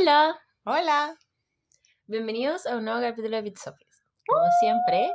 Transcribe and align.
Hola, 0.00 0.38
Hola. 0.64 1.18
bienvenidos 2.06 2.66
a 2.66 2.76
un 2.76 2.84
nuevo 2.84 3.00
capítulo 3.00 3.34
de 3.34 3.42
Bitsofis. 3.42 4.04
Como 4.24 4.44
siempre, 4.60 5.10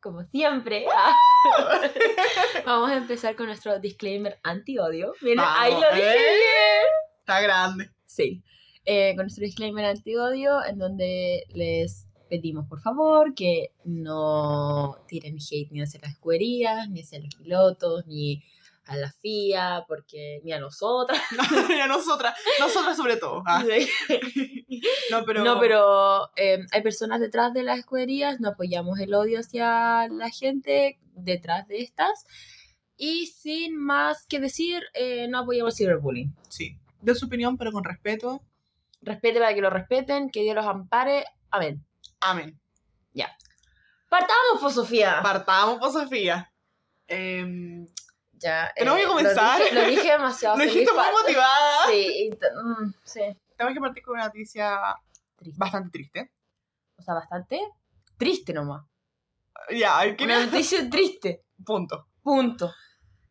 como 0.00 0.24
siempre, 0.24 0.86
ah, 0.96 1.14
vamos 2.64 2.90
a 2.90 2.96
empezar 2.96 3.36
con 3.36 3.46
nuestro 3.46 3.78
disclaimer 3.80 4.38
anti-odio. 4.44 5.12
Ahí 5.38 5.72
lo 5.72 5.94
dije 5.94 6.10
¿eh? 6.10 6.36
bien. 6.36 6.86
Está 7.18 7.42
grande. 7.42 7.90
Sí, 8.06 8.42
eh, 8.86 9.14
con 9.14 9.24
nuestro 9.24 9.44
disclaimer 9.44 9.84
anti-odio, 9.84 10.64
en 10.64 10.78
donde 10.78 11.44
les 11.50 12.08
pedimos 12.30 12.66
por 12.68 12.80
favor 12.80 13.34
que 13.34 13.74
no 13.84 14.96
tiren 15.06 15.36
hate 15.36 15.70
ni 15.70 15.82
hacia 15.82 16.00
las 16.00 16.12
escuderías, 16.12 16.88
ni 16.88 17.02
hacia 17.02 17.20
los 17.20 17.34
pilotos, 17.34 18.06
ni 18.06 18.42
a 18.92 18.96
la 18.96 19.12
FIA, 19.12 19.84
porque 19.86 20.40
ni 20.44 20.52
a 20.52 20.58
nosotras. 20.58 21.20
y 21.68 21.80
a 21.80 21.86
nosotras. 21.86 22.34
Nosotras 22.60 22.96
sobre 22.96 23.16
todo. 23.16 23.42
Ah, 23.46 23.64
no, 25.10 25.24
pero. 25.24 25.44
No, 25.44 25.60
pero 25.60 26.30
eh, 26.36 26.60
hay 26.70 26.82
personas 26.82 27.20
detrás 27.20 27.52
de 27.52 27.62
las 27.62 27.78
escuderías, 27.78 28.40
no 28.40 28.50
apoyamos 28.50 28.98
el 29.00 29.14
odio 29.14 29.40
hacia 29.40 30.08
la 30.08 30.30
gente 30.30 30.98
detrás 31.14 31.68
de 31.68 31.80
estas. 31.80 32.24
Y 32.96 33.26
sin 33.26 33.76
más 33.76 34.26
que 34.26 34.38
decir, 34.38 34.82
eh, 34.94 35.26
no 35.28 35.40
apoyamos 35.40 35.74
el 35.74 35.86
cyberbullying. 35.86 36.34
Sí. 36.48 36.78
De 37.00 37.14
su 37.14 37.26
opinión, 37.26 37.56
pero 37.56 37.72
con 37.72 37.84
respeto. 37.84 38.42
Respete 39.00 39.40
para 39.40 39.54
que 39.54 39.60
lo 39.60 39.70
respeten, 39.70 40.30
que 40.30 40.42
Dios 40.42 40.54
los 40.54 40.66
ampare. 40.66 41.24
Amén. 41.50 41.84
Amén. 42.20 42.62
Partamos, 44.12 44.60
pues, 44.60 44.74
Sofía. 44.74 45.20
Partamos 45.22 45.78
por 45.78 45.90
Sofía. 45.90 46.52
Em, 47.08 47.86
ya. 48.42 48.72
Tenemos 48.76 48.98
que 48.98 49.04
lo 49.06 49.10
comenzar. 49.12 49.60
dije- 49.62 49.74
Lo 49.74 49.84
dije, 49.86 50.10
demasiado. 50.12 50.56
lo 50.58 50.64
dijiste 50.64 50.92
muy 50.92 51.04
motivada. 51.22 51.86
Sí, 51.90 52.30
mm, 52.32 52.92
sí. 53.04 53.20
Tenemos 53.56 53.74
que 53.74 53.80
partir 53.80 54.02
con 54.02 54.14
una 54.14 54.24
noticia 54.26 54.78
Triste. 55.36 55.58
bastante 55.58 55.90
triste. 55.90 56.32
O 56.96 57.02
sea, 57.02 57.14
bastante 57.14 57.60
triste 58.16 58.52
nomás. 58.52 58.84
Ya, 59.70 59.98
hay 59.98 60.16
que. 60.16 60.24
Una 60.24 60.44
noticia 60.44 60.88
triste. 60.90 61.44
Punto. 61.64 62.08
Punto. 62.22 62.72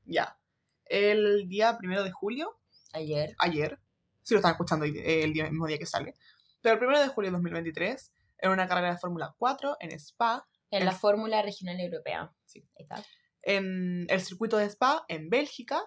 Ya. 0.05 0.37
El 0.85 1.47
día 1.47 1.77
primero 1.77 2.03
de 2.03 2.11
julio, 2.11 2.59
Ayer. 2.93 3.33
ayer, 3.39 3.79
si 4.21 4.33
lo 4.33 4.39
están 4.39 4.51
escuchando 4.51 4.85
eh, 4.85 5.23
el 5.23 5.31
día- 5.33 5.49
mismo 5.49 5.65
día 5.67 5.77
que 5.77 5.85
sale, 5.85 6.13
pero 6.61 6.73
el 6.73 6.79
primero 6.79 6.99
de 6.99 7.07
julio 7.07 7.29
de 7.29 7.33
2023, 7.37 8.11
en 8.39 8.51
una 8.51 8.67
carrera 8.67 8.91
de 8.91 8.97
Fórmula 8.97 9.33
4 9.37 9.77
en 9.79 9.91
Spa, 9.93 10.45
En 10.69 10.83
la 10.85 10.91
El- 10.91 10.97
Fórmula 10.97 11.41
Regional 11.41 11.79
Europea. 11.79 12.31
Sí. 12.45 12.59
Ahí 12.77 12.83
está. 12.83 13.03
En 13.43 14.05
el 14.09 14.21
circuito 14.21 14.57
de 14.57 14.65
Spa, 14.65 15.03
en 15.07 15.29
Bélgica, 15.29 15.81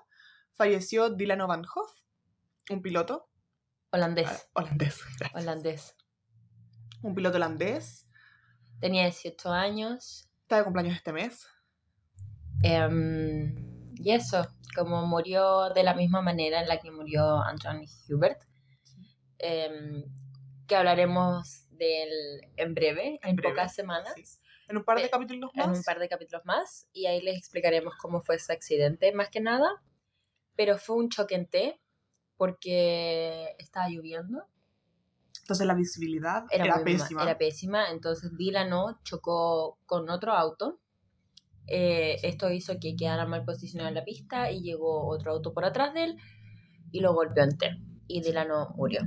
falleció 0.54 1.10
Dylan 1.10 1.46
Van 1.46 1.62
Hoff, 1.64 1.90
un 2.70 2.82
piloto 2.82 3.28
Holandés. 3.90 4.28
ah, 4.28 4.40
holandés. 4.54 5.00
Holandés. 5.34 5.96
Un 7.02 7.14
piloto 7.14 7.36
holandés. 7.36 8.08
Tenía 8.80 9.04
18 9.04 9.52
años. 9.52 10.28
Está 10.42 10.58
de 10.58 10.64
cumpleaños 10.64 10.96
este 10.96 11.12
mes. 11.12 11.46
em, 12.62 13.54
y 13.96 14.12
eso, 14.12 14.46
como 14.74 15.06
murió 15.06 15.70
de 15.74 15.82
la 15.84 15.94
misma 15.94 16.20
manera 16.22 16.60
en 16.60 16.68
la 16.68 16.78
que 16.80 16.90
murió 16.90 17.38
Antoine 17.42 17.86
Hubert. 18.08 18.42
em, 19.38 20.04
que 20.66 20.76
hablaremos 20.76 21.66
de 21.70 22.02
él 22.04 22.40
en 22.56 22.74
breve, 22.74 23.18
en, 23.22 23.30
En 23.30 23.36
breve, 23.36 23.54
pocas 23.54 23.74
semanas. 23.74 24.12
Sí. 24.16 24.38
En 24.68 24.76
un 24.76 24.84
par 24.84 24.98
de 24.98 25.04
Eh, 25.04 25.10
capítulos 25.10 25.50
en 25.54 25.68
más. 25.70 25.78
un 25.78 25.84
par 25.84 25.98
de 25.98 26.08
capítulos 26.08 26.42
más 26.44 26.88
y 26.92 27.06
ahí 27.06 27.20
les 27.20 27.36
explicaremos 27.36 27.94
cómo 27.96 28.20
fue 28.20 28.36
ese 28.36 28.52
accidente 28.52 29.12
más 29.12 29.28
que 29.30 29.40
nada. 29.40 29.68
Pero 30.56 30.78
fue 30.78 30.96
un 30.96 31.08
choque 31.08 31.34
en 31.34 31.46
T 31.48 31.80
porque 32.36 33.54
estaba 33.58 33.88
lloviendo, 33.88 34.46
Entonces 35.40 35.66
la 35.66 35.74
visibilidad 35.74 36.44
era, 36.50 36.64
era, 36.64 36.84
pésima. 36.84 37.22
era 37.22 37.36
pésima, 37.38 37.90
entonces 37.90 38.36
Dylan 38.36 38.70
chocó 39.04 39.78
con 39.86 40.08
otro 40.08 40.32
auto. 40.32 40.80
Eh, 41.66 42.16
esto 42.22 42.50
hizo 42.50 42.74
que 42.80 42.94
quedara 42.96 43.26
mal 43.26 43.44
posicionado 43.44 43.88
en 43.88 43.94
la 43.94 44.04
pista 44.04 44.50
y 44.50 44.62
llegó 44.62 45.06
otro 45.08 45.32
auto 45.32 45.52
por 45.52 45.64
atrás 45.64 45.94
de 45.94 46.04
él 46.04 46.16
y 46.92 47.00
lo 47.00 47.14
golpeó 47.14 47.44
en 47.44 47.56
T. 47.58 47.76
Y 48.06 48.20
Dylan 48.22 48.48
murió. 48.76 49.02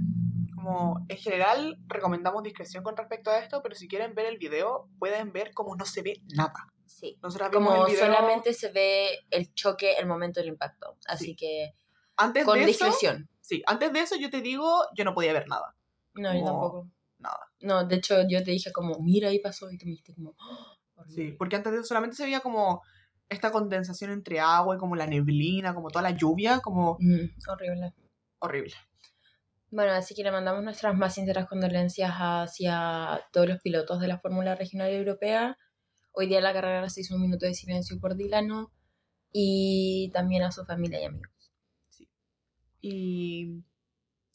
Como 0.68 1.06
en 1.08 1.18
general 1.18 1.78
recomendamos 1.88 2.44
discreción 2.44 2.84
con 2.84 2.98
respecto 2.98 3.30
a 3.32 3.40
esto, 3.40 3.62
pero 3.64 3.74
si 3.74 3.88
quieren 3.88 4.14
ver 4.16 4.26
el 4.26 4.38
video, 4.38 4.90
pueden 5.00 5.32
ver 5.32 5.54
cómo 5.54 5.76
no 5.78 5.86
se 5.86 6.02
ve 6.02 6.22
nada. 6.36 6.68
Sí. 6.86 7.18
Nosotras 7.24 7.52
vimos 7.52 7.70
Como 7.70 7.86
el 7.86 7.94
video 7.94 8.06
solamente 8.06 8.54
se 8.54 8.70
ve 8.72 9.20
el 9.30 9.54
choque, 9.54 9.94
el 9.98 10.08
momento 10.08 10.42
del 10.42 10.50
impacto. 10.50 10.98
Así 11.08 11.26
Sí. 11.28 11.36
que 11.38 11.74
antes 12.18 12.44
con 12.44 12.58
de 12.60 12.66
eso, 12.66 12.86
discreción. 12.86 13.30
sí, 13.40 13.64
antes 13.66 13.94
de 13.94 14.00
eso 14.02 14.16
yo 14.18 14.30
te 14.30 14.42
digo, 14.42 14.82
yo 14.94 15.06
no 15.06 15.14
podía 15.14 15.32
ver 15.32 15.48
nada. 15.48 15.74
No, 16.16 16.34
yo 16.34 16.40
Como- 16.42 16.52
tampoco. 16.52 16.92
Nada. 17.20 17.40
No, 17.62 17.86
de 17.86 17.96
hecho 17.96 18.16
yo 18.30 18.44
te 18.44 18.52
dije 18.52 18.72
como, 18.74 19.00
mira, 19.00 19.30
ahí 19.30 19.40
pasó 19.40 19.72
y 19.72 19.78
tú 19.78 19.86
me 19.86 19.92
dijiste 19.92 20.14
como, 20.16 20.36
"Oh, 20.38 20.76
Sí, 21.08 21.14
horrible". 21.22 21.36
porque 21.38 21.56
antes 21.56 21.72
de 21.72 21.78
eso 21.80 21.88
solamente 21.88 22.16
se 22.18 22.24
veía 22.26 22.42
como 22.42 22.82
esta 23.30 23.52
condensación 23.52 24.12
entre 24.12 24.40
agua 24.42 24.76
y 24.76 24.80
como 24.80 24.96
la 24.98 25.08
neblina, 25.08 25.74
como 25.74 25.90
toda 25.90 26.04
la 26.04 26.12
lluvia, 26.12 26.60
como 26.60 26.98
Mm, 27.00 27.30
horrible. 27.50 27.94
horrible. 28.40 28.74
Bueno, 29.70 29.92
así 29.92 30.16
que 30.16 30.24
le 30.24 30.32
mandamos 30.32 30.64
nuestras 30.64 30.96
más 30.96 31.16
sinceras 31.16 31.48
condolencias 31.48 32.12
hacia 32.14 33.22
todos 33.34 33.48
los 33.50 33.62
pilotos 33.62 34.00
de 34.00 34.08
la 34.08 34.20
Fórmula 34.20 34.56
Regional 34.56 34.92
Europea. 34.92 35.58
Hoy 36.14 36.28
día 36.28 36.40
la 36.42 36.54
carrera 36.54 36.88
se 36.90 37.02
hizo 37.02 37.16
un 37.16 37.22
minuto 37.22 37.46
de 37.46 37.54
silencio 37.54 38.00
por 38.00 38.16
Dilano 38.16 38.72
y 39.34 40.10
también 40.14 40.44
a 40.44 40.52
su 40.52 40.64
familia 40.66 41.02
y 41.02 41.06
amigos. 41.06 41.52
Y 42.80 43.64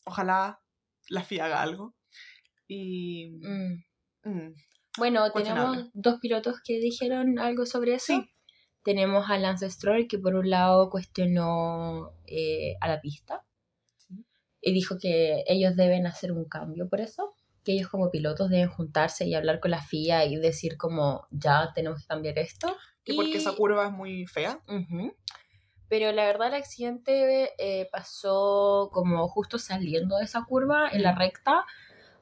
ojalá 0.04 0.60
la 1.09 1.22
FIA 1.25 1.47
haga 1.47 1.62
algo. 1.62 1.94
Y 2.69 3.31
Mm. 3.41 3.82
mm, 4.25 4.54
Bueno, 4.99 5.32
tenemos 5.32 5.88
dos 5.94 6.20
pilotos 6.20 6.60
que 6.62 6.78
dijeron 6.78 7.38
algo 7.38 7.64
sobre 7.64 7.94
eso. 7.94 8.20
Sí. 8.20 8.31
Tenemos 8.84 9.31
a 9.31 9.38
Lance 9.38 9.70
Stroll 9.70 10.09
que 10.09 10.19
por 10.19 10.34
un 10.34 10.50
lado 10.50 10.91
cuestionó 10.91 12.12
eh, 12.26 12.76
a 12.81 12.88
la 12.88 13.00
pista 13.00 13.43
Sí. 13.43 13.51
Y 14.62 14.72
dijo 14.72 14.96
que 14.98 15.44
ellos 15.46 15.76
deben 15.76 16.06
hacer 16.06 16.32
un 16.32 16.44
cambio 16.46 16.88
por 16.88 17.00
eso, 17.00 17.34
que 17.64 17.72
ellos 17.72 17.88
como 17.88 18.10
pilotos 18.10 18.48
deben 18.48 18.68
juntarse 18.70 19.26
y 19.26 19.34
hablar 19.34 19.60
con 19.60 19.72
la 19.72 19.82
FIA 19.82 20.24
y 20.24 20.36
decir 20.36 20.76
como 20.78 21.26
ya 21.30 21.72
tenemos 21.74 22.00
que 22.00 22.06
cambiar 22.06 22.38
esto. 22.38 22.74
que 23.04 23.14
porque 23.14 23.30
Y- 23.32 23.36
esa 23.36 23.52
curva 23.56 23.86
es 23.86 23.92
muy 23.92 24.26
fea. 24.26 24.60
Ujú. 24.68 25.12
Pero 25.88 26.12
la 26.12 26.24
verdad 26.24 26.48
el 26.48 26.54
accidente 26.54 27.50
eh, 27.58 27.88
pasó 27.90 28.88
como 28.92 29.26
justo 29.28 29.58
saliendo 29.58 30.16
de 30.18 30.24
esa 30.24 30.44
curva 30.44 30.88
en 30.90 31.02
la 31.02 31.12
recta, 31.14 31.64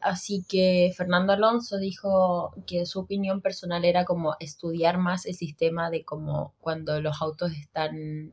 así 0.00 0.42
que 0.48 0.92
Fernando 0.96 1.34
Alonso 1.34 1.76
dijo 1.76 2.52
que 2.66 2.86
su 2.86 3.00
opinión 3.00 3.42
personal 3.42 3.84
era 3.84 4.06
como 4.06 4.34
estudiar 4.40 4.96
más 4.96 5.26
el 5.26 5.34
sistema 5.34 5.90
de 5.90 6.04
como 6.04 6.54
cuando 6.60 7.00
los 7.02 7.20
autos 7.20 7.52
están 7.52 8.32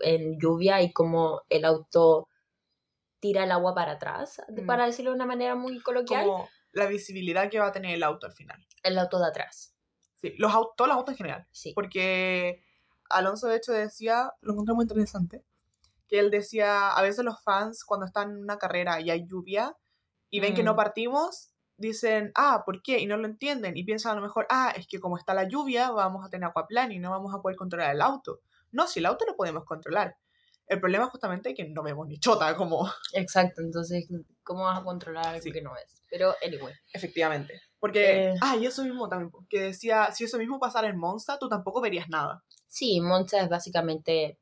en 0.00 0.40
lluvia 0.40 0.80
y 0.82 0.92
como 0.92 1.42
el 1.50 1.64
auto 1.64 2.28
tira 3.26 3.44
el 3.44 3.50
agua 3.52 3.74
para 3.74 3.92
atrás, 3.92 4.40
Mm. 4.48 4.66
para 4.66 4.86
decirlo 4.86 5.10
de 5.10 5.16
una 5.16 5.26
manera 5.26 5.54
muy 5.54 5.80
coloquial, 5.80 6.24
Como 6.26 6.48
la 6.72 6.86
visibilidad 6.86 7.50
que 7.50 7.58
va 7.58 7.66
a 7.68 7.72
tener 7.72 7.94
el 7.94 8.02
auto 8.02 8.26
al 8.26 8.32
final. 8.32 8.64
el 8.82 8.98
auto 8.98 9.18
de 9.18 9.26
atrás. 9.26 9.74
Sí, 10.20 10.34
los 10.38 10.52
autos, 10.54 10.74
todos 10.76 10.88
los 10.88 10.96
autos 10.98 11.12
en 11.14 11.18
general. 11.18 11.46
Sí. 11.50 11.72
Porque 11.74 12.62
Alonso 13.10 13.48
de 13.48 13.56
hecho 13.56 13.72
decía, 13.72 14.32
lo 14.40 14.52
encontré 14.52 14.74
muy 14.74 14.84
interesante, 14.84 15.44
que 16.08 16.18
él 16.20 16.30
decía, 16.30 16.90
a 16.90 17.02
veces 17.02 17.24
los 17.24 17.42
fans 17.42 17.84
cuando 17.84 18.06
están 18.06 18.30
en 18.30 18.36
una 18.42 18.58
carrera 18.58 19.00
y 19.00 19.10
hay 19.10 19.26
lluvia 19.26 19.76
y 20.30 20.40
ven 20.40 20.54
que 20.54 20.62
no 20.62 20.74
Mm. 20.74 20.76
partimos, 20.76 21.50
dicen, 21.78 22.30
ah, 22.36 22.62
¿por 22.64 22.80
qué? 22.82 22.98
Y 23.00 23.06
no 23.06 23.16
lo 23.16 23.26
entienden 23.26 23.76
y 23.76 23.84
piensan 23.84 24.12
a 24.12 24.14
lo 24.16 24.22
mejor, 24.22 24.46
ah, 24.50 24.72
es 24.76 24.86
que 24.86 24.98
como 25.00 25.18
está 25.18 25.34
la 25.34 25.44
lluvia 25.48 25.90
vamos 25.90 26.24
a 26.24 26.30
tener 26.30 26.48
aquaplan 26.48 26.90
y 26.92 26.98
no 26.98 27.10
vamos 27.10 27.34
a 27.34 27.40
poder 27.42 27.56
controlar 27.56 27.94
el 27.94 28.00
auto. 28.02 28.40
No, 28.72 28.86
si 28.86 29.00
el 29.00 29.06
auto 29.06 29.24
lo 29.26 29.36
podemos 29.36 29.64
controlar. 29.64 30.16
El 30.68 30.80
problema 30.80 31.04
es 31.04 31.10
justamente 31.10 31.54
que 31.54 31.68
no 31.68 31.82
vemos 31.82 32.06
ni 32.08 32.18
chota, 32.18 32.56
como 32.56 32.90
Exacto, 33.12 33.60
entonces, 33.62 34.06
¿cómo 34.42 34.64
vas 34.64 34.80
a 34.80 34.84
controlar 34.84 35.26
algo 35.28 35.42
Sí. 35.42 35.52
que 35.52 35.62
no 35.62 35.72
ves? 35.74 36.02
Pero, 36.10 36.34
anyway. 36.44 36.74
efectivamente. 36.92 37.60
Porque, 37.78 38.30
Eh. 38.30 38.34
ah, 38.40 38.56
y 38.56 38.66
eso 38.66 38.82
mismo 38.84 39.08
también, 39.08 39.30
que 39.48 39.60
decía, 39.60 40.10
si 40.12 40.24
eso 40.24 40.38
mismo 40.38 40.58
pasara 40.58 40.88
en 40.88 40.98
Monza, 40.98 41.38
tú 41.38 41.48
tampoco 41.48 41.80
verías 41.80 42.08
nada. 42.08 42.42
Sí, 42.66 43.00
Monza 43.00 43.40
es 43.40 43.48
básicamente 43.48 44.38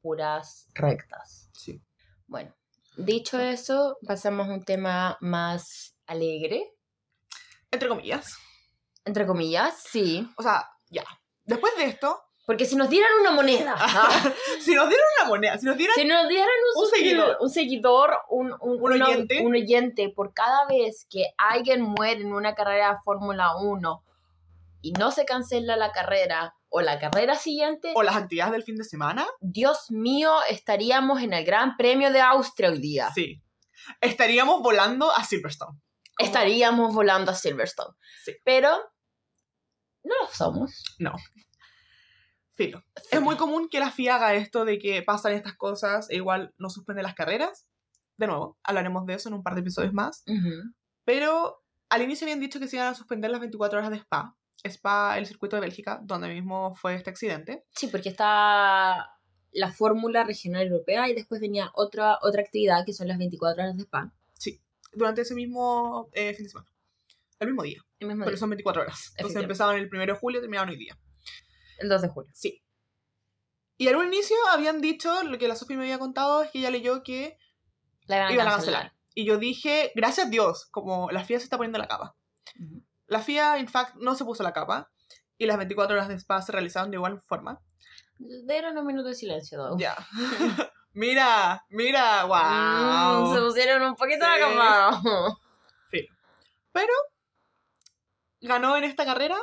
puras 0.00 0.66
rectas. 0.74 1.50
Sí. 1.54 1.80
Bueno, 2.26 2.54
dicho 2.96 3.38
eso, 3.40 3.98
pasamos 4.06 4.48
a 4.48 4.52
un 4.54 4.64
tema 4.64 5.16
más 5.20 5.94
alegre, 6.06 6.74
Entre 7.70 7.88
comillas. 7.88 8.36
entre 9.04 9.26
comillas, 9.26 9.82
sí. 9.90 10.28
O 10.36 10.42
sea, 10.42 10.68
ya. 10.90 11.04
Después 11.44 11.74
de 11.76 11.84
esto, 11.84 12.20
Porque 12.48 12.64
si 12.64 12.76
nos 12.76 12.88
dieran 12.88 13.10
una 13.20 13.32
moneda, 13.32 13.76
si 14.58 14.74
nos 14.74 14.88
dieran 14.88 15.06
una 15.18 15.28
moneda, 15.28 15.58
si 15.58 15.66
nos 15.66 15.76
dieran 15.76 15.94
si 15.94 16.06
nos 16.06 16.26
dieran 16.30 16.48
un, 16.76 16.88
seguidor. 16.88 17.36
un 17.40 17.50
seguidor, 17.50 18.16
un, 18.30 18.54
oyente. 18.90 19.42
un 19.44 19.54
oyente 19.54 20.08
por 20.08 20.32
cada 20.32 20.64
vez 20.66 21.06
que 21.10 21.26
alguien 21.36 21.82
muere 21.82 22.22
en 22.22 22.32
una 22.32 22.54
carrera 22.54 22.92
de 22.92 22.96
Fórmula 23.04 23.54
1 23.58 24.02
y 24.80 24.92
no 24.92 25.10
se 25.10 25.26
cancela 25.26 25.76
la 25.76 25.92
carrera 25.92 26.54
o 26.70 26.80
la 26.80 26.98
carrera 26.98 27.34
siguiente, 27.34 27.92
o 27.94 28.02
las 28.02 28.16
actividades 28.16 28.52
del 28.52 28.62
fin 28.62 28.76
de 28.76 28.84
semana, 28.84 29.26
Dios 29.40 29.90
mío, 29.90 30.32
estaríamos 30.48 31.20
en 31.20 31.34
el 31.34 31.44
Gran 31.44 31.76
Premio 31.76 32.10
de 32.10 32.22
Austria 32.22 32.70
hoy 32.70 32.78
día. 32.78 33.10
sí. 33.14 33.42
estaríamos 34.00 34.62
volando 34.62 35.12
a 35.14 35.22
Silverstone. 35.22 35.78
Estaríamos 36.18 36.94
volando 36.94 37.30
a 37.30 37.34
Silverstone. 37.34 37.94
Sí. 38.24 38.32
Pero 38.42 38.70
no 40.02 40.14
lo 40.22 40.28
somos. 40.32 40.82
Filo. 42.58 42.82
Es 43.12 43.22
muy 43.22 43.36
común 43.36 43.68
que 43.68 43.78
la 43.78 43.92
FIA 43.92 44.16
haga 44.16 44.34
esto 44.34 44.64
de 44.64 44.80
que 44.80 45.00
pasan 45.02 45.32
estas 45.32 45.56
cosas 45.56 46.10
e 46.10 46.16
igual 46.16 46.52
no 46.58 46.70
suspende 46.70 47.04
las 47.04 47.14
carreras. 47.14 47.68
De 48.16 48.26
nuevo, 48.26 48.58
hablaremos 48.64 49.06
de 49.06 49.14
eso 49.14 49.28
en 49.28 49.36
un 49.36 49.44
par 49.44 49.54
de 49.54 49.60
episodios 49.60 49.94
más. 49.94 50.24
Ujú. 50.26 50.74
Pero 51.04 51.62
al 51.88 52.02
inicio 52.02 52.24
habían 52.24 52.40
dicho 52.40 52.58
que 52.58 52.66
se 52.66 52.74
iban 52.74 52.88
a 52.88 52.96
suspender 52.96 53.30
las 53.30 53.38
24 53.38 53.78
horas 53.78 53.90
de 53.92 53.98
Spa. 53.98 54.36
Spa, 54.64 55.18
el 55.18 55.26
circuito 55.26 55.54
de 55.54 55.60
Bélgica, 55.60 56.00
donde 56.02 56.34
mismo 56.34 56.74
fue 56.74 56.96
este 56.96 57.10
accidente. 57.10 57.64
Sí, 57.76 57.86
porque 57.86 58.08
está 58.08 59.08
la 59.52 59.72
fórmula 59.72 60.24
regional 60.24 60.66
europea 60.66 61.08
y 61.08 61.14
después 61.14 61.40
venía 61.40 61.70
otra, 61.74 62.18
otra 62.22 62.42
actividad 62.42 62.84
que 62.84 62.92
son 62.92 63.06
las 63.06 63.18
24 63.18 63.62
horas 63.62 63.76
de 63.76 63.84
spa. 63.84 64.12
Durante 64.92 65.20
ese 65.20 65.34
mismo 65.34 66.08
eh, 66.12 66.34
fin 66.34 66.44
de 66.44 66.50
semana. 66.50 66.68
El 67.38 67.48
mismo 67.48 67.62
día. 67.62 67.84
El 68.00 68.08
mismo 68.08 68.24
Porque 68.24 68.34
día, 68.34 68.40
son 68.40 68.50
24 68.50 68.82
horas. 68.82 69.12
Entonces 69.16 69.42
empezaban 69.42 69.76
el 69.76 69.88
1 69.92 70.06
de 70.06 70.12
julio 70.14 70.40
y 70.40 70.42
terminaban 70.42 70.70
hoy 70.70 70.76
día. 70.76 70.98
El 71.78 71.88
2 71.88 72.02
de 72.02 72.08
julio. 72.08 72.30
Sí. 72.34 72.62
Y 73.76 73.88
al 73.88 74.04
inicio 74.04 74.36
habían 74.50 74.80
dicho, 74.80 75.22
lo 75.22 75.38
que 75.38 75.48
la 75.48 75.54
Sofi 75.56 75.76
me 75.76 75.82
había 75.84 75.98
contado 75.98 76.42
es 76.42 76.50
que 76.50 76.58
ella 76.58 76.70
leyó 76.70 77.02
que 77.02 77.38
La 78.06 78.16
iban 78.16 78.28
a 78.28 78.32
iban 78.34 78.46
a 78.48 78.50
cancelar. 78.52 78.80
cancelar. 78.82 78.98
Y 79.14 79.24
yo 79.24 79.38
dije, 79.38 79.92
gracias 79.94 80.26
a 80.26 80.30
Dios, 80.30 80.66
como 80.70 81.10
la 81.10 81.24
FIA 81.24 81.38
se 81.38 81.44
está 81.44 81.56
poniendo 81.56 81.78
la 81.78 81.86
capa. 81.88 82.16
Ujú. 82.60 82.82
La 83.06 83.20
FIA, 83.20 83.58
en 83.58 83.68
fact, 83.68 83.94
no 83.96 84.14
se 84.14 84.24
puso 84.24 84.42
la 84.42 84.52
capa. 84.52 84.90
Y 85.38 85.46
las 85.46 85.56
24 85.56 85.94
horas 85.96 86.08
de 86.08 86.14
spa 86.18 86.42
se 86.42 86.52
realizaron 86.52 86.90
de 86.90 86.96
igual 86.96 87.22
forma. 87.26 87.60
Dieron 88.18 88.76
un 88.76 88.86
minuto 88.86 89.08
de 89.08 89.14
silencio. 89.14 89.76
Ya. 89.78 89.96
mira, 90.92 91.64
mira, 91.70 92.24
wow. 92.24 93.28
Mm, 93.30 93.34
se 93.34 93.40
pusieron 93.40 93.82
un 93.82 93.94
poquito 93.94 94.24
Sí. 94.26 94.30
la 94.30 94.38
cama. 94.40 95.02
Ganó 98.40 98.76
en 98.76 98.84
esta 98.84 99.04
carrera. 99.04 99.36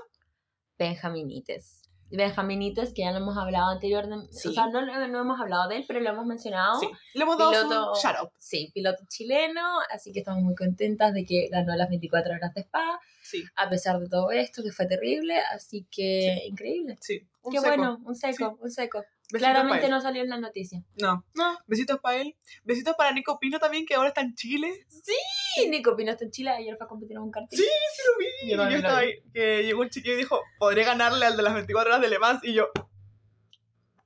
Benjaminites. 0.77 1.84
Benjaminites, 2.12 2.94
que 2.94 3.02
ya 3.02 3.12
lo 3.12 3.18
hemos 3.18 3.38
hablado 3.38 3.69
anteriormente. 3.72 4.31
Sí. 4.34 4.50
O 4.50 4.52
sea, 4.54 4.68
no, 4.68 4.81
no 4.86 5.22
hemos 5.22 5.40
hablado 5.40 5.68
de 5.69 5.78
él, 5.78 5.86
pero 5.88 6.00
lo 6.00 6.10
hemos 6.10 6.25
mencionado. 6.25 6.80
Sí. 6.80 6.90
Le 7.13 7.24
hemos 7.24 7.38
dado 7.38 7.52
Piloto- 7.52 7.96
su 7.96 8.02
shout 8.02 8.16
out. 8.18 8.30
Sí, 8.38 8.72
piloto 8.74 9.04
chileno, 9.07 9.80
así 9.92 10.12
que 10.12 10.19
estamos 10.19 10.44
muy 10.44 10.56
contentas 10.56 11.13
de 11.13 11.25
que 11.25 11.48
ganó 11.52 11.75
las 11.75 11.90
24 11.90 12.34
horas 12.34 12.54
de 12.54 12.62
spa, 12.62 13.00
Sí, 13.22 13.44
a 13.56 13.68
pesar 13.69 14.00
de 14.00 14.07
todo 14.07 14.30
esto, 14.31 14.62
que 14.63 14.72
fue 14.72 14.86
terrible, 14.86 15.40
así 15.52 15.86
que 15.90 16.44
increíble. 16.48 16.98
sí. 17.02 17.25
Un 17.42 17.52
Qué 17.52 17.60
seco. 17.60 17.69
bueno, 17.75 18.00
un 18.06 18.16
seco, 18.16 18.57
un 18.62 18.72
seco. 18.72 19.04
Besitos 19.31 19.39
Claramente 19.39 19.89
no 19.89 20.00
salió 20.01 20.22
en 20.22 20.30
la 20.30 20.38
noticia. 20.38 20.83
No. 21.01 21.25
No. 21.33 21.57
Besitos 21.68 22.00
para 22.00 22.18
él. 22.18 22.36
Besitos 22.63 22.94
para 22.95 23.12
Nico 23.12 23.39
Pino 23.39 23.57
también, 23.60 23.86
que 23.86 23.95
ahora 23.95 24.10
está 24.10 24.22
en 24.22 24.36
Chile. 24.36 24.86
Sí, 24.88 25.68
Nico 25.69 25.95
Pino 25.95 26.12
está 26.12 26.25
en 26.25 26.31
Chile, 26.31 26.51
ayer 26.51 26.75
fue 26.77 26.86
a 26.86 26.89
competir 26.89 27.18
en 27.18 27.24
un 27.24 27.31
karting. 27.31 27.57
Sí, 27.57 27.63
Sí 27.63 28.01
lo 28.07 28.18
vi. 28.19 28.51
Yo 28.51 28.69
Yo, 28.69 28.77
estaba 28.77 29.01
vi. 29.01 29.07
ahí, 29.07 29.13
que 29.33 29.63
llegó 29.63 29.81
un 29.81 29.89
chiquillo 29.89 30.13
y 30.13 30.18
dijo, 30.18 30.42
podré 30.60 30.83
ganarle 30.83 31.25
al 31.25 31.36
de 31.38 31.44
las 31.44 31.54
24 31.56 31.92
horas 31.92 32.01
de 32.01 32.10
Le 32.10 32.19
Mans. 32.19 32.44
Y 32.44 32.54
yo, 32.54 32.69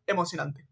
emocionante. 0.08 0.66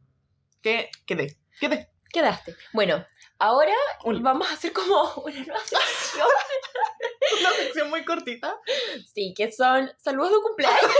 ¿Qué? 0.61 0.89
Quedé. 1.05 1.37
Quedé. 1.59 1.89
Quedaste. 2.11 2.55
Bueno, 2.73 3.05
ahora 3.37 3.73
Un- 4.05 4.23
vamos 4.23 4.49
a 4.49 4.53
hacer 4.53 4.71
como 4.71 5.13
una 5.25 5.35
nueva 5.43 5.59
sección. 5.59 6.27
Una 7.41 7.49
sección 7.51 7.89
muy 7.89 8.05
cortita. 8.05 8.55
Sí, 9.13 9.33
que 9.35 9.51
son 9.51 9.91
saludos 9.97 10.31
de 10.31 10.37
cumpleaños. 10.41 10.79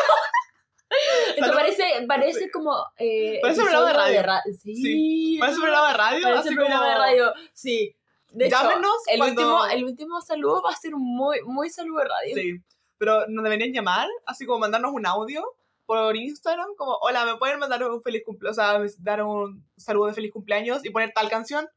Esto 1.36 1.54
parece, 1.54 1.84
parece 2.08 2.50
como. 2.52 2.74
Eh, 2.98 3.40
Parece 3.42 3.62
un 3.62 3.68
programa 3.68 3.88
de 3.88 3.94
radio. 3.94 4.24
ra- 4.24 4.44
Sí, 4.46 4.76
Sí, 4.76 5.38
Parece 5.40 5.58
un 5.58 5.62
programa 5.64 5.88
de 5.90 5.94
radio. 5.98 6.24
Parece 6.24 6.50
un 6.50 6.56
programa 6.56 6.80
como, 6.80 6.90
de 6.90 6.96
radio. 6.98 7.34
Sí. 7.54 7.96
De 8.32 8.46
hecho, 8.48 8.56
Llámenos 8.62 8.92
el, 9.08 9.18
cuando- 9.20 9.42
último, 9.42 9.66
el 9.68 9.84
último 9.86 10.22
saludo 10.22 10.62
va 10.62 10.72
a 10.72 10.76
ser 10.76 10.92
muy, 10.96 11.42
muy 11.44 11.70
saludo 11.70 12.00
de 12.00 12.06
radio. 12.06 12.36
Sí. 12.36 12.62
Pero 12.98 13.28
nos 13.28 13.44
deberían 13.44 13.72
llamar, 13.74 14.08
así 14.26 14.46
como 14.46 14.60
mandarnos 14.60 14.92
un 14.94 15.06
audio 15.06 15.44
por 15.86 16.16
Instagram, 16.16 16.76
como, 16.76 16.98
hola, 17.02 17.26
¿me 17.26 17.36
pueden 17.38 17.60
mandar 17.60 17.84
un 17.84 18.02
feliz 18.02 18.24
cumpleaños? 18.26 18.58
O 18.58 18.62
sea, 18.62 18.82
dar 19.00 19.24
un 19.24 19.64
saludo 19.78 20.08
de 20.08 20.14
feliz 20.14 20.32
cumpleaños 20.34 20.84
y 20.84 20.90
poner 20.90 21.12
tal 21.14 21.30
canción? 21.30 21.70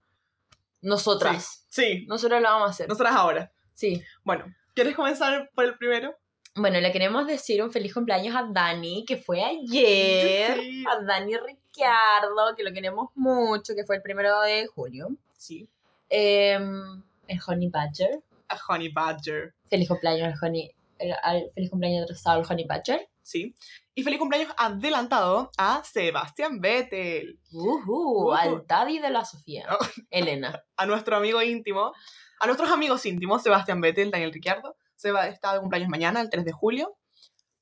Nosotras. 0.82 1.64
Sí. 1.68 2.06
Nosotras 2.08 2.40
lo 2.42 2.48
vamos 2.48 2.68
a 2.68 2.70
hacer. 2.70 2.88
Nosotras 2.88 3.14
ahora. 3.14 3.52
Sí. 3.74 4.02
Bueno, 4.24 4.46
¿quieres 4.74 4.94
comenzar 4.96 5.50
por 5.54 5.64
el 5.64 5.76
primero? 5.76 6.16
Bueno, 6.56 6.80
le 6.80 6.90
queremos 6.92 7.26
decir 7.26 7.62
un 7.62 7.70
feliz 7.70 7.94
cumpleaños 7.94 8.34
a 8.34 8.42
Dani, 8.50 9.04
que 9.06 9.16
fue 9.16 9.42
ayer. 9.42 10.58
Sí. 10.60 10.84
A 10.90 11.02
Dani 11.04 11.36
Ricciardo, 11.36 12.54
que 12.56 12.64
lo 12.64 12.72
queremos 12.72 13.10
mucho, 13.14 13.74
que 13.74 13.84
fue 13.84 13.96
el 13.96 14.02
primero 14.02 14.40
de 14.42 14.66
julio. 14.66 15.08
Sí. 15.36 15.68
Em, 16.08 17.02
el 17.28 17.38
Honey 17.46 17.68
Badger. 17.68 18.20
A 18.48 18.58
Honey 18.68 18.88
Badger. 18.88 19.54
Feliz 19.68 19.88
cumpleaños 19.88 20.26
al 20.34 20.34
Honey. 20.48 20.70
el- 20.98 21.14
al- 21.22 21.50
feliz 21.54 21.70
cumpleaños 21.70 22.02
atrasado 22.04 22.40
al 22.40 22.46
Honey 22.50 22.64
Badger. 22.66 23.08
Sí. 23.22 23.54
Y 23.94 24.02
feliz 24.02 24.18
cumpleaños 24.18 24.52
adelantado 24.58 25.50
a 25.56 25.82
Sebastián 25.84 26.60
Vettel, 26.60 27.38
Uhu, 27.52 27.78
Ujú. 28.24 28.32
al 28.34 28.66
Daddy 28.66 28.98
de 28.98 29.08
la 29.10 29.24
Sofía. 29.24 29.66
Oh. 29.70 29.78
Elena. 30.10 30.62
a 30.76 30.84
nuestro 30.86 31.16
amigo 31.16 31.40
íntimo, 31.42 31.92
a 32.40 32.46
nuestros 32.46 32.70
amigos 32.70 33.06
íntimos, 33.06 33.42
Sebastián 33.42 33.80
Vettel, 33.80 34.10
Daniel 34.10 34.32
Ricciardo. 34.32 34.76
Seba 35.00 35.28
está 35.28 35.54
de 35.54 35.60
cumpleaños 35.60 35.88
mañana, 35.88 36.20
el 36.20 36.28
3 36.28 36.44
de 36.44 36.52
julio. 36.52 36.94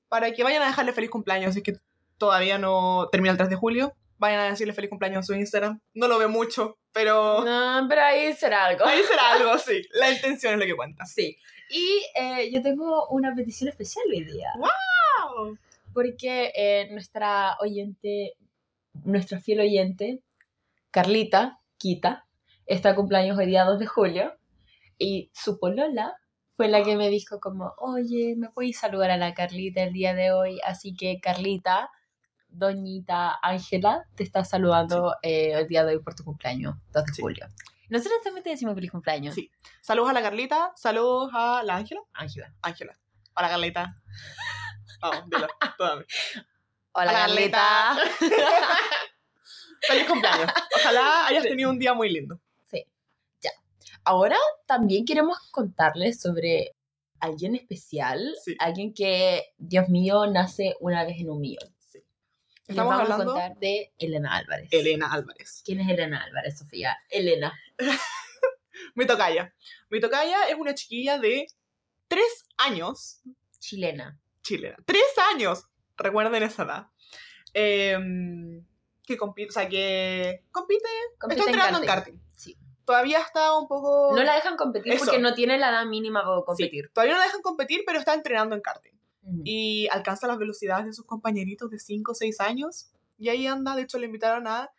Para 0.08 0.32
que 0.32 0.42
vayan 0.42 0.62
a 0.62 0.66
dejarle 0.66 0.92
feliz 0.92 1.08
cumpleaños, 1.08 1.54
si 1.54 1.60
es 1.60 1.64
que 1.64 1.74
todavía 2.16 2.58
no 2.58 3.08
termina 3.12 3.30
el 3.30 3.38
3 3.38 3.48
de 3.48 3.54
julio. 3.54 3.94
Vayan 4.18 4.40
a 4.40 4.44
decirle 4.50 4.72
feliz 4.72 4.90
cumpleaños 4.90 5.18
en 5.18 5.22
su 5.22 5.34
Instagram. 5.34 5.80
No 5.94 6.08
lo 6.08 6.18
ve 6.18 6.26
mucho, 6.26 6.78
pero 6.92 7.44
No, 7.44 7.86
pero 7.88 8.02
ahí 8.02 8.32
será 8.32 8.64
algo. 8.66 8.84
ahí 8.84 9.02
será 9.04 9.32
algo, 9.34 9.56
sí. 9.58 9.82
La 9.92 10.10
intención 10.10 10.54
es 10.54 10.58
lo 10.58 10.66
que 10.66 10.74
cuenta. 10.74 11.06
Sí. 11.06 11.38
Y 11.70 12.02
eh, 12.16 12.50
yo 12.52 12.60
tengo 12.60 13.06
una 13.10 13.32
petición 13.36 13.68
especial 13.68 14.04
hoy 14.10 14.24
día. 14.24 14.50
¡Wow! 14.56 15.56
Porque 15.94 16.50
eh, 16.56 16.88
nuestra 16.90 17.56
oyente, 17.60 18.34
nuestra 19.04 19.38
fiel 19.38 19.60
oyente, 19.60 20.22
Carlita, 20.90 21.60
Quita, 21.76 22.26
está 22.66 22.88
de 22.88 22.94
cumpleaños 22.96 23.38
hoy 23.38 23.46
día 23.46 23.64
2 23.64 23.78
de 23.78 23.86
julio. 23.86 24.34
Y 24.98 25.30
su 25.32 25.60
polola 25.60 26.16
fue 26.58 26.66
la 26.66 26.82
que 26.82 26.96
me 26.96 27.08
dijo 27.08 27.38
como, 27.38 27.72
oye, 27.78 28.34
¿me 28.36 28.48
puedes 28.50 28.76
saludar 28.76 29.12
a 29.12 29.16
la 29.16 29.32
Carlita 29.32 29.80
el 29.84 29.92
día 29.92 30.12
de 30.12 30.32
hoy? 30.32 30.58
Así 30.66 30.92
que 30.92 31.20
Carlita, 31.20 31.88
doñita 32.48 33.38
Ángela, 33.40 34.08
te 34.16 34.24
está 34.24 34.44
saludando 34.44 35.14
eh, 35.22 35.52
el 35.52 35.68
día 35.68 35.84
de 35.84 35.94
hoy 35.94 36.02
por 36.02 36.16
tu 36.16 36.24
cumpleaños, 36.24 36.74
2 36.92 37.04
de 37.04 37.12
Sí. 37.14 37.22
julio. 37.22 37.46
Nosotros 37.90 38.18
también 38.24 38.42
te 38.42 38.50
decimos 38.50 38.74
feliz 38.74 38.90
cumpleaños. 38.90 39.36
Sí. 39.36 39.52
Saludos 39.80 40.10
a 40.10 40.14
la 40.14 40.20
Carlita, 40.20 40.72
saludos 40.74 41.30
a 41.32 41.62
la 41.62 41.76
Ángela. 41.76 42.00
Ángela. 42.12 42.52
Ángela. 42.60 42.98
Hola, 43.36 43.48
Carlita. 43.50 44.02
Vamos, 45.00 45.30
dilo. 45.30 45.46
Hola, 45.78 46.04
Hola, 46.90 47.12
Carlita. 47.12 47.96
Feliz 49.86 50.08
cumpleaños. 50.08 50.50
Ojalá 50.74 51.26
hayas 51.28 51.44
tenido 51.44 51.70
un 51.70 51.78
día 51.78 51.94
muy 51.94 52.10
lindo. 52.10 52.40
Ahora 54.04 54.36
también 54.66 55.04
queremos 55.04 55.38
contarles 55.50 56.20
sobre 56.20 56.74
alguien 57.20 57.54
especial, 57.56 58.34
Sí. 58.44 58.56
alguien 58.58 58.94
que, 58.94 59.52
Dios 59.58 59.88
mío, 59.88 60.26
nace 60.26 60.74
una 60.80 61.04
vez 61.04 61.16
en 61.20 61.30
un 61.30 61.40
millón. 61.40 61.74
Sí. 61.78 61.98
Estamos 62.66 62.94
vamos 62.94 63.10
hablando 63.10 63.32
a 63.32 63.34
contar 63.34 63.58
de 63.58 63.92
Elena 63.98 64.36
Álvarez. 64.36 64.68
Elena 64.72 65.12
Álvarez. 65.12 65.62
¿Quién 65.64 65.80
es 65.80 65.88
Elena 65.88 66.22
Álvarez, 66.22 66.58
Sofía? 66.58 66.96
Elena. 67.10 67.52
Mi 68.94 69.06
tocaya. 69.06 69.54
Mi 69.90 70.00
tocaya 70.00 70.48
es 70.48 70.54
una 70.56 70.74
chiquilla 70.74 71.18
de 71.18 71.46
tres 72.06 72.46
años, 72.58 73.20
Chilena. 73.58 74.20
chilena. 74.42 74.76
¡Tres 74.86 75.02
años! 75.34 75.64
Recuerden 75.96 76.42
esa 76.44 76.62
edad. 76.62 76.86
Em, 77.54 78.64
que 79.04 79.16
compite, 79.16 79.48
o 79.48 79.52
sea, 79.52 79.68
que 79.68 80.44
compite, 80.52 80.88
Compite 81.18 81.40
está 81.40 81.50
en 81.50 81.54
entrando 81.56 81.80
en 81.80 81.86
karting. 81.86 82.20
Todavía 82.88 83.20
está 83.20 83.54
un 83.54 83.68
poco... 83.68 84.16
No 84.16 84.22
la 84.22 84.34
dejan 84.34 84.56
competir 84.56 84.94
Eso. 84.94 85.04
porque 85.04 85.18
no 85.20 85.34
tiene 85.34 85.58
la 85.58 85.68
edad 85.68 85.84
mínima 85.84 86.22
para 86.22 86.38
Sí, 86.38 86.44
competir. 86.46 86.90
todavía 86.94 87.12
no 87.12 87.18
la 87.20 87.26
dejan 87.26 87.42
competir, 87.42 87.82
pero 87.84 87.98
está 87.98 88.14
entrenando 88.14 88.54
en 88.54 88.62
karting. 88.62 88.92
Y 89.44 89.88
alcanza 89.90 90.26
las 90.26 90.38
velocidades 90.38 90.86
de 90.86 90.94
sus 90.94 91.04
compañeritos 91.04 91.70
de 91.70 91.78
5 91.78 92.12
o 92.12 92.14
6 92.14 92.40
años. 92.40 92.90
Y 93.18 93.28
ahí 93.28 93.46
anda, 93.46 93.76
de 93.76 93.82
hecho 93.82 93.98
le 93.98 94.06
invitaron 94.06 94.46
a 94.46 94.70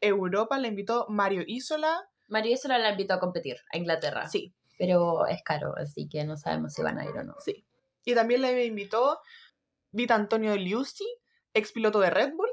Europa, 0.00 0.58
le 0.58 0.68
invitó 0.68 1.04
Mario 1.10 1.42
Isola. 1.46 2.08
María 2.28 2.56
sola 2.56 2.78
la 2.78 2.92
invitó 2.92 3.12
a 3.12 3.20
competir 3.20 3.58
a 3.70 3.76
Inglaterra. 3.76 4.26
Sí, 4.30 4.54
Pero 4.78 5.26
es 5.26 5.42
caro, 5.42 5.74
así 5.76 6.08
que 6.08 6.24
no 6.24 6.38
sabemos 6.38 6.72
si 6.72 6.80
van 6.82 6.98
a 6.98 7.04
ir 7.04 7.10
o 7.18 7.22
no. 7.22 7.34
Sí. 7.38 7.66
Y 8.06 8.14
también 8.14 8.40
le 8.40 8.64
invitó 8.64 9.20
Vita 9.90 10.14
Antonio 10.14 10.56
Liusi, 10.56 11.04
ex 11.52 11.72
piloto 11.72 12.00
de 12.00 12.08
Red 12.08 12.32
Bull, 12.32 12.48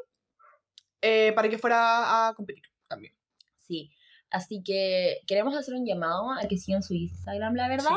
eh, 1.01 1.31
para 1.35 1.47
que 1.47 1.57
fuera 1.57 2.27
a 2.27 2.33
competir 2.33 2.63
también. 2.89 3.15
Sí. 3.61 3.94
Así 4.31 4.61
que 4.63 5.17
queremos 5.27 5.55
hacer 5.55 5.73
un 5.75 5.85
llamado 5.85 6.31
a 6.31 6.47
que 6.47 6.57
sigan 6.57 6.83
su 6.83 6.93
Instagram, 6.93 7.55
la 7.55 7.67
verdad. 7.67 7.89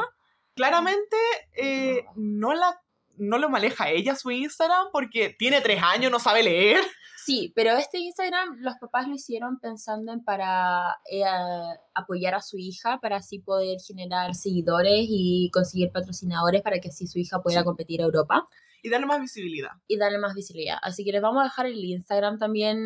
Claramente 0.54 1.16
eh, 1.56 2.04
no 2.16 2.54
la 2.54 2.80
no 3.16 3.36
lo 3.38 3.48
maneja 3.48 3.90
ella 3.90 4.14
su 4.14 4.30
Instagram 4.30 4.86
porque 4.92 5.34
tiene 5.36 5.60
tres 5.60 5.82
años, 5.82 6.10
no 6.12 6.20
sabe 6.20 6.42
leer. 6.44 6.80
Sí, 7.24 7.52
pero 7.56 7.72
este 7.76 7.98
Instagram 7.98 8.58
los 8.60 8.76
papás 8.76 9.08
lo 9.08 9.14
hicieron 9.14 9.58
pensando 9.58 10.12
en 10.12 10.22
para 10.24 10.96
eh, 11.10 11.24
apoyar 11.94 12.34
a 12.36 12.40
su 12.40 12.58
hija, 12.58 13.00
para 13.02 13.16
así 13.16 13.40
poder 13.40 13.78
generar 13.80 14.34
seguidores 14.36 15.04
y 15.08 15.50
conseguir 15.52 15.90
patrocinadores 15.92 16.62
para 16.62 16.78
que 16.78 16.88
así 16.88 17.06
su 17.08 17.18
hija 17.18 17.42
pueda 17.42 17.58
Sí. 17.60 17.64
competir 17.64 18.00
a 18.00 18.04
Europa 18.04 18.48
Y 18.82 18.90
darle 18.90 19.06
más 19.06 19.20
visibilidad. 19.20 19.70
y 19.86 19.96
darle 19.98 20.18
más 20.18 20.34
visibilidad. 20.34 20.78
Así 20.82 21.04
que 21.04 21.12
les 21.12 21.22
vamos 21.22 21.40
a 21.40 21.44
dejar 21.44 21.66
el 21.66 21.84
Instagram 21.84 22.38
también 22.38 22.78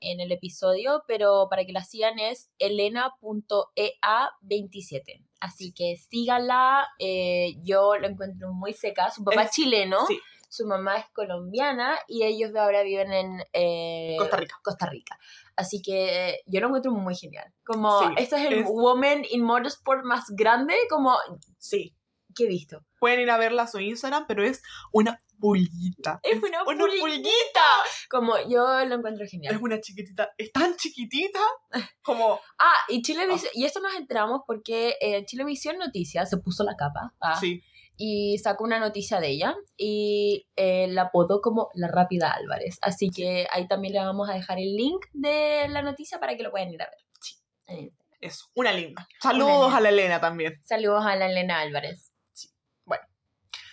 en 0.00 0.20
el 0.20 0.32
episodio, 0.32 1.04
pero 1.06 1.48
para 1.48 1.64
que 1.64 1.72
la 1.72 1.84
sigan 1.84 2.18
es 2.18 2.50
elena.ea27. 2.58 5.22
Así 5.40 5.72
que 5.72 5.96
síganla, 5.96 6.86
eh, 6.98 7.56
yo 7.62 7.96
la 7.96 8.08
encuentro 8.08 8.52
muy 8.52 8.72
seca, 8.72 9.10
su 9.10 9.22
papá 9.24 9.42
es, 9.42 9.50
Es- 9.50 9.56
chileno, 9.56 9.98
sí. 10.06 10.18
su 10.48 10.66
mamá 10.66 10.96
es 10.96 11.06
colombiana 11.12 11.98
y 12.08 12.24
ellos 12.24 12.52
de 12.52 12.60
ahora 12.60 12.82
viven 12.82 13.12
en 13.12 13.42
eh, 13.52 14.16
Costa 14.18 14.36
Rica. 14.38 14.56
Costa 14.62 14.86
Rica. 14.86 15.18
Así 15.56 15.80
que 15.82 16.30
eh, 16.30 16.40
yo 16.46 16.60
lo 16.60 16.66
encuentro 16.68 16.92
muy 16.92 17.14
genial. 17.14 17.52
Como, 17.64 18.00
Sí, 18.00 18.06
este 18.18 18.36
es 18.36 18.46
el 18.46 18.52
es- 18.60 18.66
Woman 18.66 19.24
in 19.30 19.42
Motorsport 19.42 20.04
más 20.04 20.24
grande 20.30 20.74
como 20.90 21.16
Sí. 21.58 21.94
que 22.34 22.44
he 22.44 22.48
visto. 22.48 22.84
Pueden 22.98 23.20
ir 23.20 23.30
a 23.30 23.38
verla 23.38 23.62
a 23.62 23.66
su 23.66 23.78
Instagram, 23.78 24.24
pero 24.26 24.42
es 24.42 24.62
una 24.92 25.20
pulguita. 25.38 26.20
Es 26.22 26.42
una, 26.42 26.62
una 26.64 26.78
pulguita. 26.84 27.00
pulguita. 27.00 27.66
Como 28.10 28.34
yo 28.48 28.84
lo 28.84 28.94
encuentro 28.96 29.26
genial. 29.26 29.54
Es 29.54 29.60
una 29.60 29.80
chiquitita. 29.80 30.30
Es 30.36 30.52
tan 30.52 30.76
chiquitita 30.76 31.40
como. 32.02 32.40
Ah, 32.58 32.74
y 32.88 33.02
Chilevisión, 33.02 33.50
y 33.54 33.64
esto 33.64 33.80
nos 33.80 33.94
enteramos 33.94 34.40
porque 34.46 34.96
eh, 35.00 35.24
Chilevisión 35.26 35.78
Noticias 35.78 36.28
se 36.30 36.38
puso 36.38 36.64
la 36.64 36.74
capa 36.76 37.14
ah, 37.20 37.38
Sí. 37.40 37.62
y 37.96 38.38
sacó 38.38 38.64
una 38.64 38.78
noticia 38.78 39.20
de 39.20 39.28
ella 39.28 39.54
y 39.76 40.46
eh, 40.56 40.86
la 40.88 41.02
apodó 41.02 41.40
como 41.40 41.68
la 41.74 41.88
Rápida 41.88 42.32
Álvarez. 42.32 42.78
Así 42.82 43.10
que 43.10 43.46
ahí 43.50 43.66
también 43.68 43.94
le 43.94 44.00
vamos 44.00 44.28
a 44.28 44.34
dejar 44.34 44.58
el 44.58 44.74
link 44.74 45.04
de 45.12 45.66
la 45.68 45.82
noticia 45.82 46.18
para 46.20 46.36
que 46.36 46.42
lo 46.42 46.50
puedan 46.50 46.70
ir 46.72 46.82
a 46.82 46.86
ver. 46.90 46.98
Sí. 47.20 47.34
Eh, 47.68 47.90
Eso. 48.20 48.46
Una 48.54 48.72
linda. 48.72 49.06
Saludos 49.20 49.62
linda. 49.64 49.76
a 49.76 49.80
la 49.80 49.88
Elena 49.90 50.20
también. 50.20 50.54
Saludos 50.64 51.04
a 51.06 51.16
la 51.16 51.26
Elena 51.30 51.60
Álvarez. 51.60 52.12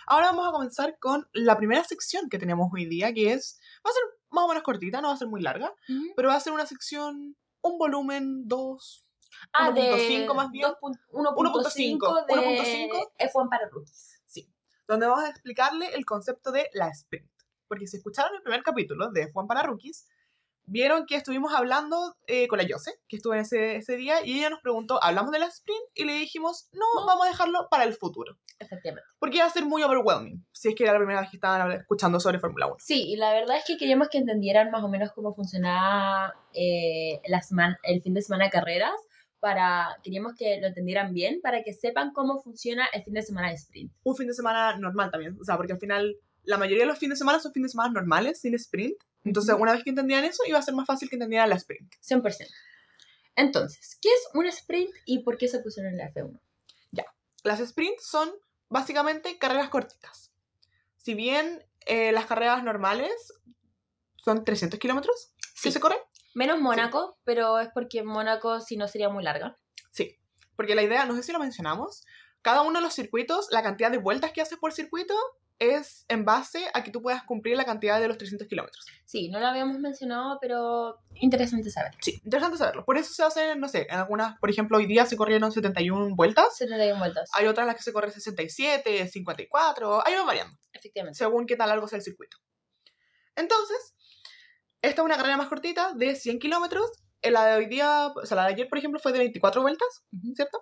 Ahora 0.06 0.28
vamos 0.28 0.48
a 0.48 0.52
comenzar 0.52 0.98
con 1.00 1.28
la 1.34 1.58
primera 1.58 1.84
sección 1.84 2.30
que 2.30 2.40
tenemos 2.40 2.70
hoy 2.74 2.86
día, 2.86 3.14
que 3.14 3.34
es. 3.34 3.60
Va 3.86 3.90
a 3.90 3.94
ser 3.94 4.04
más 4.30 4.46
o 4.46 4.48
menos 4.48 4.64
cortita, 4.64 5.02
no 5.02 5.10
va 5.10 5.14
a 5.14 5.18
ser 5.18 5.28
muy 5.28 5.42
larga, 5.42 5.74
pero 6.16 6.30
va 6.30 6.36
a 6.36 6.40
ser 6.40 6.54
una 6.54 6.66
sección. 6.66 7.36
Un 7.62 7.78
volumen 7.78 8.48
2. 8.48 9.06
Ah, 9.54 9.72
de 9.72 9.82
1.5 9.82 10.36
más 10.36 10.52
bien. 10.52 10.68
1.5 10.68 12.26
de 12.28 12.34
1.5. 12.34 13.12
F1 13.20 13.50
para 13.50 13.70
rookies. 13.70 14.22
donde 14.88 15.08
vamos 15.08 15.24
a 15.24 15.30
explicarle 15.30 15.94
el 15.96 16.06
concepto 16.06 16.52
de 16.52 16.70
la 16.74 16.90
sprint. 16.90 17.30
Porque 17.68 17.88
si 17.88 17.98
escucharon 17.98 18.36
el 18.36 18.42
primer 18.42 18.64
capítulo 18.64 19.10
de 19.12 19.32
Juan 19.32 19.48
para 19.48 19.64
Rookies, 19.64 20.06
vieron 20.66 21.06
que 21.06 21.16
estuvimos 21.16 21.54
hablando 21.54 22.16
eh, 22.28 22.48
con 22.48 22.58
la 22.58 22.64
Yose, 22.66 22.92
que 23.08 23.18
estuvo 23.18 23.34
en 23.34 23.42
ese, 23.42 23.76
ese 23.78 23.96
día, 23.98 24.26
y 24.26 24.40
ella 24.40 24.50
nos 24.50 24.62
preguntó, 24.62 25.02
¿hablamos 25.04 25.32
de 25.32 25.40
la 25.40 25.48
sprint? 25.48 25.82
Y 25.96 26.06
le 26.06 26.14
dijimos, 26.14 26.70
no, 26.74 26.86
No. 27.02 27.06
vamos 27.06 27.26
a 27.26 27.30
dejarlo 27.30 27.68
para 27.70 27.84
el 27.84 27.94
futuro. 27.94 28.38
Efectivamente. 28.60 29.08
Porque 29.20 29.38
iba 29.38 29.46
a 29.46 29.50
ser 29.50 29.66
muy 29.66 29.84
overwhelming, 29.84 30.46
si 30.52 30.70
es 30.70 30.76
que 30.76 30.84
era 30.84 30.94
la 30.94 31.00
primera 31.00 31.22
vez 31.22 31.30
que 31.30 31.38
estaban 31.38 31.72
escuchando 31.74 32.20
sobre 32.20 32.40
Fórmula 32.40 32.68
1. 32.68 32.76
Sí, 32.80 33.04
y 33.12 33.16
la 33.18 33.34
verdad 33.34 33.58
es 33.58 33.64
que 33.66 33.78
queríamos 33.78 34.08
que 34.10 34.20
entendieran 34.20 34.72
más 34.72 34.84
o 34.84 34.88
menos 34.90 35.12
cómo 35.14 35.34
funcionaba 35.34 36.34
eh, 36.54 37.20
la 37.28 37.42
semana, 37.42 37.78
el 37.84 38.02
fin 38.02 38.14
de 38.14 38.22
semana 38.22 38.46
de 38.46 38.52
carreras. 38.52 38.94
Para, 39.40 39.98
queríamos 40.04 40.36
que 40.38 40.62
lo 40.62 40.68
entendieran 40.68 41.14
bien, 41.14 41.42
para 41.44 41.64
que 41.64 41.74
sepan 41.74 42.14
cómo 42.14 42.42
funciona 42.42 42.86
el 42.94 43.04
fin 43.04 43.14
de 43.14 43.22
semana 43.24 43.50
de 43.50 43.56
sprint. 43.56 43.92
Un 44.04 44.16
fin 44.16 44.28
de 44.28 44.34
semana 44.34 44.78
normal 44.78 45.12
también, 45.12 45.38
o 45.38 45.44
sea, 45.44 45.58
porque 45.58 45.74
al 45.74 45.80
final 45.80 46.16
la 46.46 46.58
mayoría 46.58 46.84
de 46.84 46.88
los 46.88 46.98
fines 46.98 47.16
de 47.18 47.20
semana 47.20 47.40
son 47.40 47.52
fines 47.52 47.68
de 47.68 47.72
semana 47.74 47.92
normales, 47.92 48.40
sin 48.40 48.54
sprint. 48.56 48.96
Entonces, 49.24 49.56
una 49.58 49.74
vez 49.74 49.84
que 49.84 49.90
entendían 49.90 50.24
eso, 50.26 50.44
iba 50.48 50.60
a 50.60 50.62
ser 50.62 50.74
más 50.74 50.86
fácil 50.86 51.10
que 51.10 51.16
entendieran 51.16 51.50
la 51.50 51.56
sprint. 51.56 51.94
100%. 52.02 52.48
Entonces, 53.36 53.98
¿qué 54.02 54.10
es 54.10 54.28
un 54.34 54.46
sprint 54.48 54.92
y 55.06 55.24
por 55.24 55.38
qué 55.38 55.48
se 55.48 55.60
pusieron 55.60 55.94
en 55.94 55.98
la 56.00 56.12
F1? 56.14 56.40
Las 57.44 57.60
sprints 57.60 58.08
son 58.08 58.32
básicamente 58.70 59.38
carreras 59.38 59.68
cortitas. 59.68 60.32
Si 60.96 61.14
bien 61.14 61.62
eh, 61.86 62.14
las 62.14 62.26
carreras 62.26 62.64
normales 62.64 63.12
son 64.24 64.46
300 64.46 64.80
kilómetros 64.80 65.34
que 65.36 65.60
Sí, 65.70 65.72
se 65.74 65.82
corren, 65.82 66.00
menos 66.34 66.62
Mónaco, 66.62 67.18
pero 67.26 67.60
es 67.60 67.68
porque 67.74 68.02
Mónaco 68.02 68.62
si 68.62 68.78
no 68.78 68.88
sería 68.88 69.10
muy 69.10 69.24
larga. 69.24 69.58
sí. 69.92 70.18
Porque 70.56 70.76
la 70.76 70.84
idea, 70.84 71.06
no 71.06 71.16
sé 71.16 71.24
si 71.24 71.32
lo 71.32 71.40
mencionamos, 71.40 72.06
cada 72.44 72.62
uno 72.62 72.80
de 72.80 72.86
los 72.86 72.94
circuitos, 72.94 73.48
la 73.50 73.64
cantidad 73.64 73.90
de 73.90 73.98
vueltas 73.98 74.32
que 74.34 74.42
haces 74.42 74.60
por 74.60 74.72
circuito 74.72 75.16
es 75.72 76.06
en 76.08 76.26
base 76.26 76.66
a 76.74 76.84
que 76.84 76.92
tú 76.92 77.02
puedas 77.02 77.24
cumplir 77.24 77.58
la 77.58 77.66
cantidad 77.66 78.00
de 78.00 78.08
los 78.08 78.18
300 78.18 78.48
kilómetros. 78.48 78.86
Sí, 79.06 79.30
no 79.30 79.40
lo 79.40 79.48
habíamos 79.48 79.80
mencionado, 79.80 80.38
pero 80.42 81.00
interesante 81.16 81.70
saber. 81.70 81.92
Sí, 82.02 82.22
interesante 82.24 82.58
saberlo. 82.58 82.86
Por 82.86 82.98
eso 82.98 83.14
se 83.14 83.24
hacen, 83.24 83.60
no 83.60 83.68
sé, 83.68 83.88
en 83.90 83.98
algunas, 83.98 84.38
por 84.40 84.50
ejemplo, 84.50 84.78
hoy 84.78 84.86
día 84.86 85.06
se 85.06 85.18
corrieron 85.18 85.52
71 85.52 86.16
vueltas, 86.16 86.58
71 86.58 87.00
vueltas. 87.00 87.30
hay 87.34 87.48
otras 87.48 87.64
en 87.64 87.68
las 87.68 87.76
que 87.76 87.84
se 87.84 87.94
corre 87.94 88.12
67, 88.12 89.08
54, 89.08 90.06
ahí 90.06 90.16
va 90.16 90.24
variando. 90.24 90.58
Efectivamente. 90.74 91.18
según 91.18 91.46
qué 91.46 91.56
tan 91.56 91.70
largo 91.70 91.88
sea 91.88 91.98
el 91.98 92.04
circuito. 92.04 92.38
Entonces, 93.36 93.96
esta 94.82 95.02
es 95.02 95.06
una 95.06 95.18
carrera 95.18 95.38
más 95.38 95.48
cortita 95.48 95.94
de 95.94 96.16
100 96.16 96.40
kilómetros. 96.40 96.92
En 97.22 97.34
La 97.34 97.46
de 97.46 97.56
hoy 97.56 97.68
día, 97.68 98.08
o 98.08 98.26
sea, 98.26 98.36
la 98.36 98.48
de 98.48 98.54
ayer, 98.54 98.68
por 98.68 98.78
ejemplo, 98.78 99.00
fue 99.00 99.14
de 99.14 99.20
24 99.20 99.62
vueltas. 99.62 100.04
¿cierto? 100.36 100.60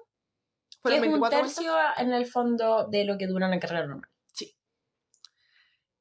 Que 0.70 0.78
Fueron 0.82 1.00
es 1.00 1.06
un 1.08 1.22
24 1.22 1.40
tercio 1.40 1.74
en 1.98 2.14
el 2.14 2.28
fondo 2.28 2.88
de 2.88 3.04
lo 3.06 3.18
que 3.18 3.26
dura 3.26 3.48
una 3.48 3.60
carrera 3.60 3.88
normal. 3.88 4.11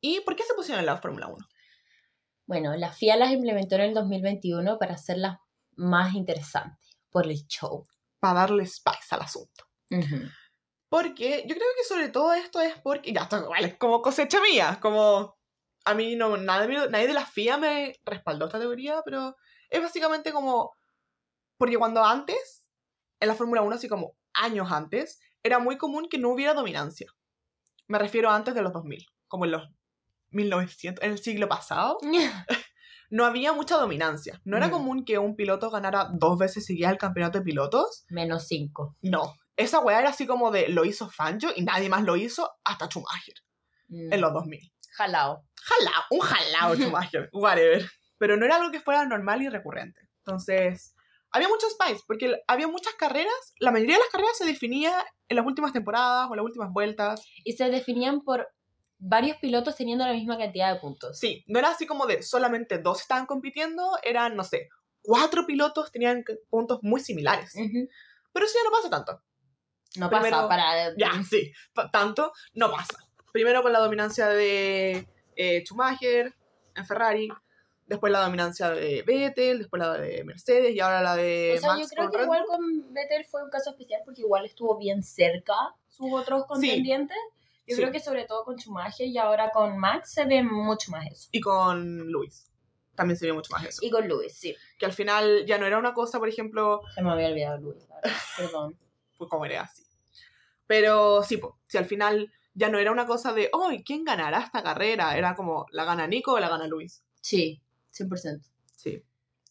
¿Y 0.00 0.20
por 0.20 0.36
qué 0.36 0.42
se 0.44 0.54
pusieron 0.54 0.80
en 0.80 0.86
la 0.86 0.96
Fórmula 0.98 1.28
1? 1.28 1.36
Bueno, 2.46 2.74
la 2.76 2.92
FIA 2.92 3.16
las 3.16 3.30
implementó 3.30 3.76
en 3.76 3.82
el 3.82 3.94
2021 3.94 4.78
para 4.78 4.94
hacerlas 4.94 5.38
más 5.76 6.14
interesantes 6.14 6.98
por 7.10 7.26
el 7.26 7.46
show. 7.46 7.86
Para 8.18 8.40
darle 8.40 8.66
spice 8.66 9.14
al 9.14 9.22
asunto. 9.22 9.64
Porque 10.88 11.44
yo 11.46 11.54
creo 11.54 11.68
que 11.76 11.84
sobre 11.84 12.08
todo 12.08 12.32
esto 12.32 12.60
es 12.60 12.78
porque, 12.80 13.12
ya, 13.12 13.22
esto 13.22 13.54
es 13.54 13.76
como 13.76 14.02
cosecha 14.02 14.40
mía, 14.40 14.78
como 14.80 15.38
a 15.84 15.94
mí 15.94 16.16
no, 16.16 16.36
nadie, 16.36 16.88
nadie 16.88 17.06
de 17.06 17.14
la 17.14 17.26
FIA 17.26 17.58
me 17.58 17.94
respaldó 18.04 18.46
esta 18.46 18.58
teoría, 18.58 19.00
pero 19.04 19.36
es 19.68 19.80
básicamente 19.80 20.32
como, 20.32 20.74
porque 21.56 21.78
cuando 21.78 22.04
antes, 22.04 22.66
en 23.20 23.28
la 23.28 23.34
Fórmula 23.34 23.62
1, 23.62 23.76
así 23.76 23.88
como 23.88 24.16
años 24.34 24.70
antes, 24.72 25.20
era 25.42 25.58
muy 25.58 25.78
común 25.78 26.08
que 26.08 26.18
no 26.18 26.30
hubiera 26.30 26.54
dominancia. 26.54 27.06
Me 27.86 27.98
refiero 27.98 28.30
a 28.30 28.36
antes 28.36 28.54
de 28.54 28.62
los 28.62 28.72
2000, 28.72 29.06
como 29.28 29.44
en 29.44 29.52
los 29.52 29.68
1900, 30.30 31.04
en 31.04 31.12
el 31.12 31.18
siglo 31.18 31.48
pasado, 31.48 31.98
no 33.10 33.24
había 33.24 33.52
mucha 33.52 33.76
dominancia. 33.76 34.40
No 34.44 34.56
era 34.56 34.68
Mm. 34.68 34.70
común 34.70 35.04
que 35.04 35.18
un 35.18 35.36
piloto 35.36 35.70
ganara 35.70 36.08
dos 36.12 36.38
veces 36.38 36.64
seguidas 36.66 36.92
el 36.92 36.98
campeonato 36.98 37.38
de 37.38 37.44
pilotos. 37.44 38.04
Menos 38.08 38.46
5. 38.46 38.96
No. 39.02 39.34
Esa 39.56 39.80
weá 39.80 40.00
era 40.00 40.10
así 40.10 40.26
como 40.26 40.50
de 40.50 40.68
lo 40.68 40.84
hizo 40.84 41.10
Fangio 41.10 41.50
y 41.54 41.62
nadie 41.62 41.88
más 41.88 42.02
lo 42.04 42.16
hizo 42.16 42.50
hasta 42.64 42.86
Schumacher 42.86 43.34
en 43.88 44.20
los 44.20 44.32
2000. 44.32 44.60
Mm. 44.60 44.70
Jalao. 44.96 45.44
Jalao, 45.62 46.02
un 46.10 46.20
jalao 46.20 46.74
Schumacher, 46.76 47.28
whatever. 47.32 47.90
Pero 48.18 48.36
no 48.36 48.46
era 48.46 48.56
algo 48.56 48.70
que 48.70 48.80
fuera 48.80 49.04
normal 49.04 49.42
y 49.42 49.48
recurrente. 49.48 50.00
Entonces, 50.24 50.94
había 51.32 51.48
muchos 51.48 51.72
spice, 51.72 52.02
porque 52.06 52.36
había 52.46 52.68
muchas 52.68 52.94
carreras, 52.94 53.54
la 53.58 53.70
mayoría 53.72 53.96
de 53.96 54.00
las 54.02 54.10
carreras 54.10 54.36
se 54.38 54.44
definía 54.46 55.04
en 55.28 55.36
las 55.36 55.46
últimas 55.46 55.72
temporadas 55.72 56.28
o 56.28 56.32
en 56.34 56.36
las 56.38 56.44
últimas 56.44 56.70
vueltas. 56.72 57.24
Y 57.44 57.52
se 57.52 57.68
definían 57.70 58.20
por 58.20 58.46
varios 59.00 59.38
pilotos 59.38 59.74
teniendo 59.76 60.06
la 60.06 60.12
misma 60.12 60.38
cantidad 60.38 60.72
de 60.72 60.78
puntos. 60.80 61.18
Sí, 61.18 61.42
no 61.48 61.58
era 61.58 61.70
así 61.70 61.86
como 61.86 62.06
de 62.06 62.22
solamente 62.22 62.78
dos 62.78 63.00
estaban 63.00 63.26
compitiendo, 63.26 63.98
eran, 64.02 64.36
no 64.36 64.44
sé, 64.44 64.68
cuatro 65.02 65.46
pilotos 65.46 65.90
tenían 65.90 66.22
puntos 66.50 66.78
muy 66.82 67.00
similares. 67.00 67.54
Ujú. 67.54 67.88
Pero 68.32 68.46
eso 68.46 68.54
ya 68.58 68.70
no 68.70 68.76
pasa 68.76 68.90
tanto. 68.90 69.22
No 69.96 70.08
Primero- 70.08 70.36
pasa 70.36 70.48
para... 70.48 70.96
Ya, 70.96 71.10
sí, 71.28 71.52
tanto 71.90 72.32
no 72.54 72.70
pasa. 72.70 72.98
Primero 73.32 73.62
con 73.62 73.72
la 73.72 73.80
dominancia 73.80 74.28
de 74.28 75.08
eh, 75.34 75.64
Schumacher 75.64 76.34
en 76.76 76.86
Ferrari, 76.86 77.28
después 77.86 78.12
la 78.12 78.20
dominancia 78.20 78.70
de 78.70 79.02
Vettel, 79.02 79.58
después 79.58 79.80
la 79.80 79.94
de 79.94 80.22
Mercedes 80.24 80.74
y 80.76 80.80
ahora 80.80 81.00
la 81.02 81.16
de 81.16 81.54
O 81.56 81.60
sea, 81.60 81.70
Max 81.70 81.80
yo 81.82 81.88
creo 81.88 82.10
que 82.10 82.18
Red 82.18 82.24
igual 82.24 82.44
con 82.46 82.92
Vettel 82.92 83.24
fue 83.24 83.42
un 83.42 83.50
caso 83.50 83.70
especial 83.70 84.02
porque 84.04 84.20
igual 84.20 84.44
estuvo 84.44 84.76
bien 84.78 85.02
cerca 85.02 85.54
sus 85.88 86.12
otros 86.12 86.44
contendientes. 86.46 87.16
Yo 87.70 87.76
Sí. 87.76 87.82
creo 87.82 87.92
que 87.92 88.00
sobre 88.00 88.24
todo 88.26 88.44
con 88.44 88.56
Schumacher 88.58 89.06
y 89.06 89.16
ahora 89.16 89.50
con 89.50 89.78
Max 89.78 90.12
se 90.12 90.24
ve 90.26 90.42
mucho 90.42 90.90
más 90.90 91.06
eso. 91.06 91.28
Y 91.32 91.40
con 91.40 91.98
Luis. 92.10 92.46
También 92.96 93.16
se 93.16 93.24
vio 93.24 93.34
mucho 93.34 93.52
más 93.52 93.64
eso. 93.64 93.78
Y 93.82 93.88
con 93.90 94.06
Lewis, 94.08 94.34
sí. 94.36 94.54
Que 94.78 94.84
al 94.84 94.92
final 94.92 95.46
ya 95.46 95.56
no 95.56 95.64
era 95.66 95.78
una 95.78 95.94
cosa, 95.94 96.18
por 96.18 96.28
ejemplo, 96.28 96.82
Se 96.94 97.00
me 97.02 97.10
había 97.10 97.28
olvidado 97.28 97.68
verdad. 97.68 98.02
Perdón. 98.36 98.78
pues 99.16 99.30
como 99.30 99.46
era 99.46 99.62
así. 99.62 99.84
Pero 100.66 101.22
sí, 101.22 101.36
po, 101.38 101.58
si 101.66 101.78
al 101.78 101.84
final 101.86 102.32
ya 102.54 102.68
no 102.68 102.78
era 102.78 102.92
una 102.92 103.06
cosa 103.06 103.32
de, 103.32 103.48
oh, 103.52 103.70
¿quién 103.84 104.04
ganará 104.04 104.40
esta 104.40 104.62
carrera? 104.62 105.16
Era 105.16 105.34
como, 105.34 105.66
¿la 105.70 105.84
gana 105.84 106.06
Nico 106.06 106.32
o 106.32 106.38
la 106.40 106.48
gana 106.48 106.66
Luis? 106.66 107.02
Sí, 107.20 107.62
100%. 107.92 108.42
Sí. 108.76 109.02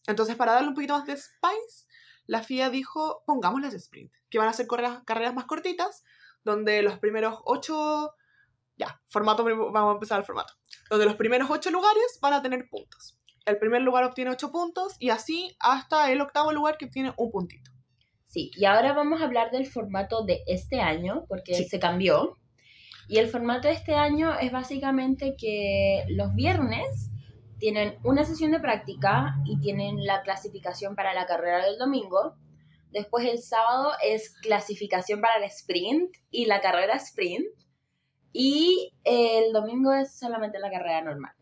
Entonces, 0.06 0.36
para 0.36 0.52
darle 0.52 0.68
un 0.68 0.74
poquito 0.74 0.94
más 0.94 1.06
de 1.06 1.16
spice, 1.16 1.86
la 2.26 2.42
FIA 2.42 2.70
dijo, 2.70 3.22
pongamos 3.26 3.60
las 3.60 3.74
sprint, 3.74 4.12
que 4.28 4.38
van 4.38 4.48
a 4.48 4.52
ser 4.52 4.66
carreras, 4.66 5.02
carreras 5.04 5.34
más 5.34 5.44
cortitas, 5.46 6.04
donde 6.44 6.82
los 6.82 6.98
primeros 6.98 7.38
ocho, 7.44 8.12
Ya, 8.76 8.98
formato, 9.10 9.44
vamos 9.44 9.90
a 9.90 9.92
empezar 9.92 10.20
el 10.20 10.24
formato. 10.24 10.54
Donde 10.88 11.04
los 11.04 11.16
primeros 11.16 11.50
ocho 11.50 11.70
lugares 11.70 12.18
van 12.22 12.32
a 12.32 12.40
tener 12.42 12.66
puntos. 12.70 13.18
El 13.44 13.58
primer 13.58 13.82
lugar 13.82 14.04
obtiene 14.04 14.30
ocho 14.30 14.50
puntos 14.50 14.96
y 14.98 15.10
así 15.10 15.54
hasta 15.60 16.10
el 16.10 16.20
octavo 16.22 16.52
lugar 16.52 16.78
que 16.78 16.86
obtiene 16.86 17.12
un 17.18 17.30
puntito. 17.30 17.70
Sí, 18.26 18.50
y 18.54 18.64
ahora 18.64 18.92
vamos 18.92 19.20
a 19.20 19.24
hablar 19.24 19.50
del 19.50 19.66
formato 19.66 20.24
de 20.24 20.42
este 20.46 20.80
año, 20.80 21.24
porque 21.28 21.54
Sí. 21.54 21.64
se 21.64 21.78
cambió. 21.78 22.36
Y 23.08 23.18
el 23.18 23.28
formato 23.28 23.66
de 23.68 23.74
este 23.74 23.94
año 23.96 24.38
es 24.38 24.52
básicamente 24.52 25.34
que 25.36 26.04
los 26.08 26.32
viernes 26.34 27.10
tienen 27.58 27.98
una 28.04 28.24
sesión 28.24 28.52
de 28.52 28.60
práctica 28.60 29.34
y 29.44 29.58
tienen 29.60 30.06
la 30.06 30.22
clasificación 30.22 30.94
para 30.94 31.12
la 31.12 31.26
carrera 31.26 31.66
del 31.66 31.76
domingo. 31.76 32.36
Después 32.90 33.26
el 33.26 33.38
sábado 33.40 33.92
es 34.02 34.34
clasificación 34.40 35.20
para 35.20 35.36
el 35.36 35.44
sprint 35.44 36.16
y 36.30 36.46
la 36.46 36.60
carrera 36.60 36.96
sprint. 36.96 37.46
Y 38.32 38.92
el 39.04 39.52
domingo 39.52 39.92
es 39.92 40.18
solamente 40.18 40.58
la 40.58 40.70
carrera 40.70 41.02
normal. 41.02 41.34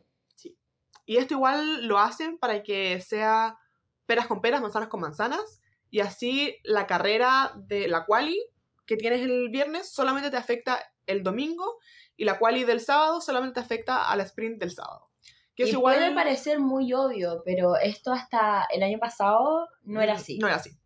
Y 1.04 1.16
esto 1.16 1.34
igual 1.34 1.86
lo 1.86 1.98
hacen 1.98 2.38
para 2.38 2.62
que 2.62 3.00
sea 3.00 3.58
peras 4.04 4.26
con 4.26 4.42
peras, 4.42 4.60
manzanas 4.60 4.90
con 4.90 5.00
manzanas. 5.00 5.62
Y 5.90 6.00
así 6.00 6.56
la 6.64 6.86
carrera 6.86 7.52
de 7.56 7.88
la 7.88 8.04
quali 8.04 8.38
que 8.84 8.96
tienes 8.96 9.22
el 9.22 9.48
viernes 9.48 9.90
solamente 9.90 10.30
te 10.30 10.36
afecta 10.36 10.78
el 11.06 11.22
domingo. 11.22 11.78
Y 12.16 12.24
la 12.24 12.38
quali 12.38 12.64
del 12.64 12.80
sábado 12.80 13.22
solamente 13.22 13.54
te 13.54 13.60
afecta 13.60 14.10
a 14.10 14.16
la 14.16 14.22
sprint 14.24 14.60
del 14.60 14.70
sábado. 14.70 15.08
Que 15.54 15.62
es 15.62 15.70
y 15.70 15.72
igual... 15.72 15.96
puede 15.96 16.14
parecer 16.14 16.60
muy 16.60 16.92
obvio, 16.92 17.42
pero 17.44 17.76
esto 17.76 18.12
hasta 18.12 18.66
el 18.70 18.82
año 18.82 18.98
pasado 18.98 19.66
no 19.84 20.02
era 20.02 20.14
así. 20.14 20.38
No 20.38 20.46
era 20.46 20.56
así. 20.56 20.78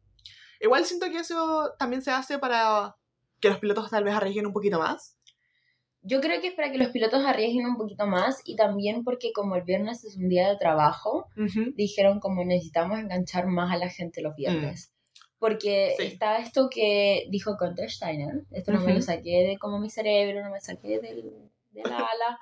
Igual 0.62 0.84
siento 0.86 1.06
que 1.10 1.18
eso 1.18 1.72
también 1.78 2.00
se 2.02 2.10
hace 2.10 2.38
para 2.38 2.96
que 3.40 3.48
los 3.50 3.58
pilotos 3.58 3.90
tal 3.90 4.04
vez 4.04 4.14
arriesguen 4.14 4.46
un 4.46 4.52
poquito 4.52 4.78
más. 4.78 5.18
Yo 6.04 6.20
creo 6.20 6.40
que 6.40 6.48
es 6.48 6.54
para 6.54 6.72
que 6.72 6.78
los 6.78 6.88
pilotos 6.88 7.24
arriesguen 7.24 7.66
un 7.66 7.76
poquito 7.76 8.06
más 8.06 8.40
y 8.44 8.56
también 8.56 9.04
porque 9.04 9.32
como 9.32 9.54
el 9.56 9.62
viernes 9.62 10.04
es 10.04 10.16
un 10.16 10.28
día 10.28 10.48
de 10.48 10.56
trabajo, 10.56 11.28
dijeron 11.76 12.18
como 12.20 12.44
necesitamos 12.44 12.98
enganchar 12.98 13.46
más 13.46 13.72
a 13.72 13.76
la 13.76 13.88
gente 13.88 14.22
los 14.22 14.34
viernes. 14.34 14.92
Porque 15.38 15.94
Sí. 15.98 16.04
está 16.06 16.38
esto 16.38 16.68
que 16.70 17.26
dijo 17.30 17.56
Gunther 17.58 17.90
Steiner, 17.90 18.44
esto 18.52 18.72
no 18.72 18.80
me 18.80 18.94
lo 18.94 19.02
saqué 19.02 19.44
de 19.44 19.58
como 19.58 19.78
mi 19.80 19.90
cerebro, 19.90 20.42
no 20.44 20.50
me 20.50 20.60
saqué 20.60 21.00
del, 21.00 21.50
de 21.70 21.82
la 21.82 21.96
ala. 22.12 22.38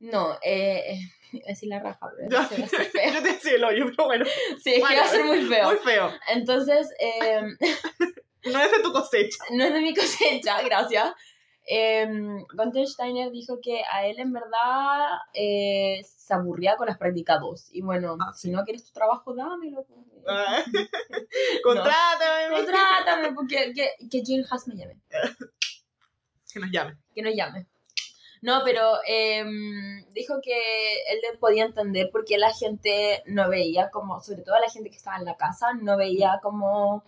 No, 0.00 0.36
eh, 0.42 0.98
a 0.98 1.21
decir 1.46 1.68
la 1.68 1.80
raja, 1.80 2.10
pero 2.16 2.28
Ya. 2.30 2.48
se 2.48 2.56
va 2.56 2.62
a 2.62 2.66
hacer 2.66 2.84
feo. 2.92 3.12
Yo 3.14 3.22
te 3.22 3.32
decía 3.32 3.54
el 3.54 3.64
hoyo, 3.64 3.86
pero 3.94 4.06
bueno, 4.06 4.24
Sí, 4.62 4.70
es 4.70 4.74
que 4.74 4.80
Bueno, 4.80 4.96
va 5.00 5.04
a 5.04 5.08
ser 5.08 5.24
muy 5.24 5.40
feo. 5.42 5.66
muy 5.68 5.76
feo. 5.78 6.12
Entonces, 6.28 6.90
eh, 7.00 7.42
No 8.44 8.58
es 8.60 8.72
de 8.72 8.82
tu 8.82 8.92
cosecha. 8.92 9.38
no 9.52 9.64
es 9.64 9.72
de 9.72 9.80
mi 9.80 9.94
cosecha, 9.94 10.60
gracias. 10.62 11.12
Eh, 11.64 12.08
Gunther 12.54 12.88
Steiner 12.88 13.30
dijo 13.30 13.60
que 13.62 13.82
a 13.88 14.04
él 14.06 14.18
en 14.18 14.32
verdad 14.32 15.10
eh, 15.32 16.00
se 16.04 16.34
aburría 16.34 16.74
con 16.76 16.88
las 16.88 16.98
prácticas 16.98 17.38
2. 17.40 17.68
Y 17.72 17.82
bueno, 17.82 18.16
Ah, 18.20 18.32
si 18.34 18.50
no 18.50 18.64
quieres 18.64 18.84
tu 18.84 18.92
trabajo, 18.92 19.32
dámelo. 19.32 19.84
pues. 19.84 20.00
Ah. 20.26 20.60
Contrátame. 21.62 22.56
Contrátame, 22.56 23.32
porque 23.32 23.72
que, 23.74 23.90
que 24.10 24.22
Jill 24.22 24.44
Haas 24.50 24.66
me 24.66 24.74
llame. 24.76 24.96
Que 26.52 26.60
nos 26.60 26.70
llame. 26.70 26.96
Que 27.14 27.22
nos 27.22 27.34
llame. 27.34 27.66
No, 28.42 28.62
pero 28.64 28.98
eh, 29.06 29.44
dijo 30.12 30.40
que 30.42 30.52
él 30.52 31.20
le 31.30 31.38
podía 31.38 31.64
entender 31.64 32.10
por 32.10 32.24
qué 32.24 32.38
la 32.38 32.52
gente 32.52 33.22
no 33.26 33.48
veía 33.48 33.88
como, 33.90 34.20
sobre 34.20 34.42
todo 34.42 34.56
la 34.58 34.70
gente 34.70 34.90
que 34.90 34.96
estaba 34.96 35.16
en 35.16 35.24
la 35.24 35.36
casa, 35.36 35.68
no 35.80 35.96
veía 35.96 36.40
como 36.42 37.04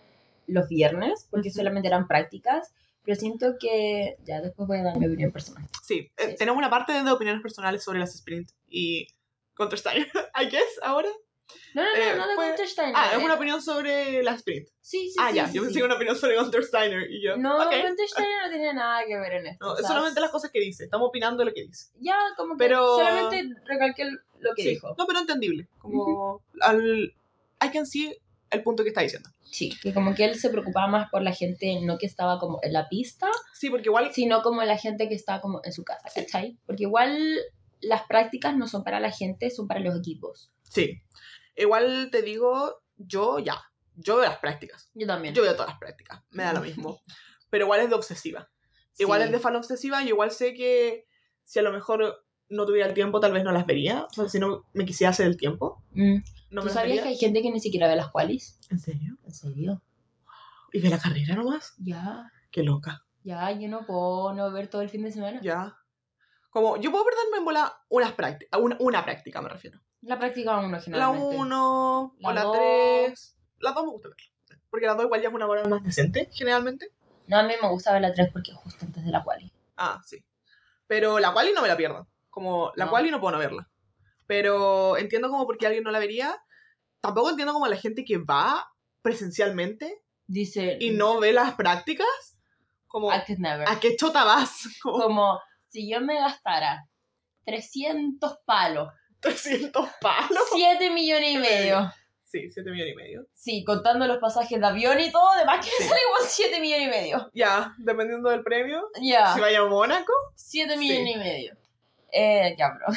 los 0.47 0.67
viernes, 0.69 1.27
porque 1.29 1.51
solamente 1.51 1.89
eran 1.89 2.07
prácticas. 2.07 2.73
Pero 3.03 3.19
siento 3.19 3.57
que, 3.59 4.15
ya 4.23 4.41
después 4.41 4.67
voy 4.67 4.77
a 4.79 4.83
dar 4.83 4.97
mi 4.97 5.05
opinión 5.05 5.31
personal. 5.31 5.67
Sí, 5.83 6.09
eh, 6.17 6.29
Sí. 6.29 6.35
tenemos 6.37 6.57
una 6.57 6.69
parte 6.69 6.91
de 7.03 7.11
opiniones 7.11 7.41
personales 7.41 7.83
sobre 7.83 7.99
las 7.99 8.15
sprint 8.15 8.49
y 8.67 9.07
Counter 9.55 9.77
Steiner. 9.77 10.07
I 10.41 10.45
guess, 10.49 10.79
ahora. 10.81 11.09
No, 11.73 11.83
no, 11.83 11.89
no, 11.89 11.95
Eh, 11.95 12.15
no 12.15 12.27
de 12.27 12.35
pues- 12.35 12.47
Gunther 12.49 12.67
Steiner. 12.67 12.93
Ah, 12.97 13.09
es 13.13 13.19
eh. 13.21 13.23
una 13.25 13.33
opinión 13.35 13.61
sobre 13.61 14.23
la 14.23 14.31
sprint. 14.33 14.67
Sí, 14.81 15.09
sí, 15.09 15.15
ah, 15.19 15.29
sí, 15.29 15.35
ya, 15.35 15.47
sí, 15.47 15.55
yo 15.55 15.63
pensé 15.63 15.79
que 15.79 15.85
una 15.85 15.95
opinión 15.95 16.15
sobre 16.15 16.35
Counter 16.35 16.63
Steiner 16.63 17.11
y 17.11 17.21
yo. 17.23 17.37
No, 17.37 17.57
ok. 17.57 17.71
Gunther 17.85 18.07
Steiner 18.07 18.41
no 18.43 18.49
tiene 18.49 18.73
nada 18.73 19.05
que 19.05 19.17
ver 19.17 19.33
en 19.33 19.47
esto. 19.47 19.65
No, 19.65 19.77
es 19.77 19.85
solamente 19.85 20.19
las 20.21 20.31
cosas 20.31 20.51
que 20.51 20.59
dice. 20.59 20.85
Estamos 20.85 21.07
opinando 21.09 21.43
lo 21.43 21.53
que 21.53 21.63
dice. 21.63 21.91
Ya, 21.99 22.17
como 22.37 22.53
que 22.55 22.59
Pero- 22.65 22.97
solamente 22.97 23.43
recalqué 23.65 24.05
lo 24.39 24.53
que 24.55 24.63
Sí, 24.63 24.69
dijo. 24.69 24.95
No, 24.97 25.05
pero 25.05 25.19
entendible. 25.19 25.67
Como 25.77 26.41
al. 26.61 27.13
I 27.63 27.69
can 27.71 27.85
see 27.85 28.15
el 28.51 28.63
punto 28.63 28.83
que 28.83 28.89
está 28.89 29.01
diciendo. 29.01 29.29
Sí, 29.43 29.71
que 29.81 29.93
como 29.93 30.13
que 30.15 30.25
él 30.25 30.35
se 30.35 30.49
preocupaba 30.49 30.87
más 30.87 31.09
por 31.09 31.21
la 31.21 31.31
gente, 31.33 31.79
no 31.81 31.97
que 31.97 32.05
estaba 32.05 32.39
como 32.39 32.59
en 32.61 32.73
la 32.73 32.89
pista, 32.89 33.29
Sí, 33.53 33.69
porque 33.69 33.85
igual. 33.89 34.11
sino 34.13 34.41
como 34.41 34.61
la 34.63 34.77
gente 34.77 35.07
que 35.07 35.15
está 35.15 35.39
como 35.39 35.61
en 35.63 35.71
su 35.71 35.83
casa, 35.83 36.09
¿cachai? 36.13 36.57
Porque 36.65 36.83
igual 36.83 37.17
las 37.81 38.03
prácticas 38.03 38.55
no 38.57 38.67
son 38.67 38.83
para 38.83 38.99
la 38.99 39.11
gente, 39.11 39.49
son 39.51 39.67
para 39.67 39.79
los 39.79 39.97
equipos. 39.97 40.51
Sí. 40.69 41.01
Igual 41.55 42.09
te 42.11 42.21
digo, 42.21 42.81
yo 42.97 43.39
ya. 43.39 43.61
Yo 43.95 44.17
veo 44.17 44.25
las 44.25 44.39
prácticas. 44.39 44.89
Yo 44.93 45.07
también. 45.07 45.33
Yo 45.33 45.41
veo 45.41 45.53
todas 45.53 45.69
las 45.69 45.79
prácticas. 45.79 46.21
Me 46.31 46.43
da 46.43 46.53
lo 46.53 46.61
mismo. 46.61 46.99
Pero 47.49 47.65
igual 47.65 47.79
es 47.81 47.89
de 47.89 47.95
obsesiva. 47.95 48.49
Igual 48.97 49.21
Sí. 49.21 49.25
es 49.27 49.31
de 49.31 49.39
fan 49.39 49.55
obsesiva 49.55 50.03
y 50.03 50.07
igual 50.09 50.31
sé 50.31 50.53
que 50.53 51.05
si 51.45 51.59
a 51.59 51.61
lo 51.61 51.71
mejor 51.71 52.25
no 52.49 52.65
tuviera 52.65 52.87
el 52.87 52.93
tiempo, 52.93 53.19
tal 53.19 53.31
vez 53.33 53.43
no 53.43 53.51
las 53.51 53.65
vería. 53.65 54.03
O 54.03 54.09
sea, 54.13 54.27
si 54.29 54.39
no 54.39 54.65
me 54.73 54.85
quisiera 54.85 55.11
hacer 55.11 55.27
el 55.27 55.37
tiempo, 55.37 55.83
Mm. 55.91 56.17
no 56.51 56.61
¿Tú 56.61 56.67
me 56.67 56.73
sabías 56.73 56.87
vería. 56.97 57.03
que 57.03 57.09
hay 57.09 57.17
gente 57.17 57.41
que 57.41 57.51
ni 57.51 57.59
siquiera 57.59 57.87
ve 57.87 57.95
las 57.95 58.09
qualis? 58.09 58.59
¿En 58.69 58.79
serio? 58.79 59.17
¿En 59.25 59.33
serio? 59.33 59.81
¿Y 60.73 60.79
de 60.81 60.89
la 60.89 60.99
carrera 60.99 61.35
nomás? 61.35 61.73
Ya, 61.79 62.29
Qué 62.51 62.63
loca. 62.63 63.05
ya, 63.23 63.51
yo 63.51 63.67
no 63.69 63.85
puedo 63.85 64.33
no 64.33 64.51
ver 64.51 64.67
todo 64.67 64.81
el 64.81 64.89
fin 64.89 65.03
de 65.03 65.11
semana. 65.11 65.39
Ya. 65.41 65.77
Como, 66.55 66.77
yo 66.77 66.89
puedo 66.89 67.03
perderme 67.03 67.39
en 67.39 67.43
bola 67.43 67.81
unas 67.89 68.13
prácticas. 68.13 68.57
Una, 68.61 68.77
una 68.79 69.03
práctica 69.03 69.41
me 69.41 69.49
refiero. 69.49 69.81
La 69.99 70.17
práctica 70.17 70.55
uno 70.57 70.69
La 70.69 70.79
generalmente. 70.79 71.35
1 71.35 72.15
La 72.19 72.29
o 72.29 72.31
la 72.31 72.43
dos. 72.43 72.55
3. 72.55 73.37
La 73.59 73.71
2 73.73 73.83
me 73.83 73.91
gusta 73.91 74.07
verla. 74.07 74.61
Porque 74.69 74.85
la 74.85 74.93
2 74.93 75.03
igual 75.03 75.21
ya 75.21 75.27
es 75.27 75.33
una 75.35 75.47
hora 75.47 75.65
más 75.67 75.83
decente, 75.83 76.29
generalmente. 76.31 76.93
No, 77.27 77.39
a 77.39 77.43
mí 77.43 77.53
me 77.61 77.67
gusta 77.67 77.91
ver 77.91 78.03
la 78.03 78.13
3 78.13 78.29
porque 78.31 78.53
justo 78.53 78.85
antes 78.85 79.03
de 79.03 79.11
la 79.11 79.21
quali. 79.21 79.51
Ah, 79.75 80.01
sí. 80.05 80.23
Pero 80.87 81.19
la 81.19 81.33
quali 81.33 81.51
no 81.51 81.61
me 81.61 81.67
la 81.67 81.75
pierdo. 81.75 82.07
Como 82.29 82.71
la 82.77 82.85
No. 82.85 82.91
quali 82.91 83.11
no 83.11 83.19
puedo 83.19 83.33
no 83.33 83.39
verla. 83.39 83.69
Pero 84.25 84.95
entiendo 84.95 85.27
como 85.29 85.45
por 85.45 85.57
qué 85.57 85.65
alguien 85.67 85.83
no 85.83 85.91
la 85.91 85.99
vería. 85.99 86.41
Tampoco 87.01 87.31
entiendo 87.31 87.51
como 87.51 87.67
la 87.67 87.75
gente 87.75 88.05
que 88.05 88.17
va 88.17 88.71
presencialmente 89.01 90.01
Dice, 90.25 90.77
y 90.79 90.91
no 90.91 91.19
ve 91.19 91.33
las 91.33 91.55
prácticas. 91.55 92.07
Como, 92.87 93.13
I 93.13 93.19
could 93.27 93.39
never. 93.39 93.67
¿a 93.67 93.77
qué 93.77 93.97
chota 93.97 94.23
vas? 94.23 94.69
Como 94.81 95.03
Como 95.03 95.39
si 95.75 95.89
yo 95.89 95.99
me 95.99 96.15
gastara 96.15 96.87
300 97.45 98.37
palos, 98.45 98.89
300 99.19 99.89
palos. 99.99 100.39
7 100.53 100.89
millones 100.91 101.31
y 101.33 101.37
medio. 101.37 101.91
Sí, 102.23 102.49
7 102.51 102.69
millones 102.71 102.93
y 102.93 102.95
medio. 102.95 103.27
Sí, 103.33 103.63
contando 103.65 104.07
los 104.07 104.17
pasajes 104.19 104.59
de 104.59 104.65
avión 104.65 104.99
y 104.99 105.11
todo, 105.11 105.29
además 105.31 105.65
que 105.65 105.71
Sí. 105.71 105.83
sale 105.83 105.99
como 106.17 106.27
7 106.27 106.59
millones 106.61 106.87
y 106.87 106.89
medio. 106.89 107.31
Ya, 107.33 107.73
dependiendo 107.77 108.29
del 108.29 108.43
premio. 108.43 108.83
Ya, 109.01 109.33
Si 109.33 109.39
vaya 109.41 109.59
a 109.59 109.65
Mónaco. 109.67 110.13
7 110.35 110.73
Sí. 110.73 110.79
millones 110.79 111.15
y 111.15 111.19
medio. 111.19 111.57
Eh, 112.11 112.55
ya, 112.57 112.69
bro. 112.69 112.87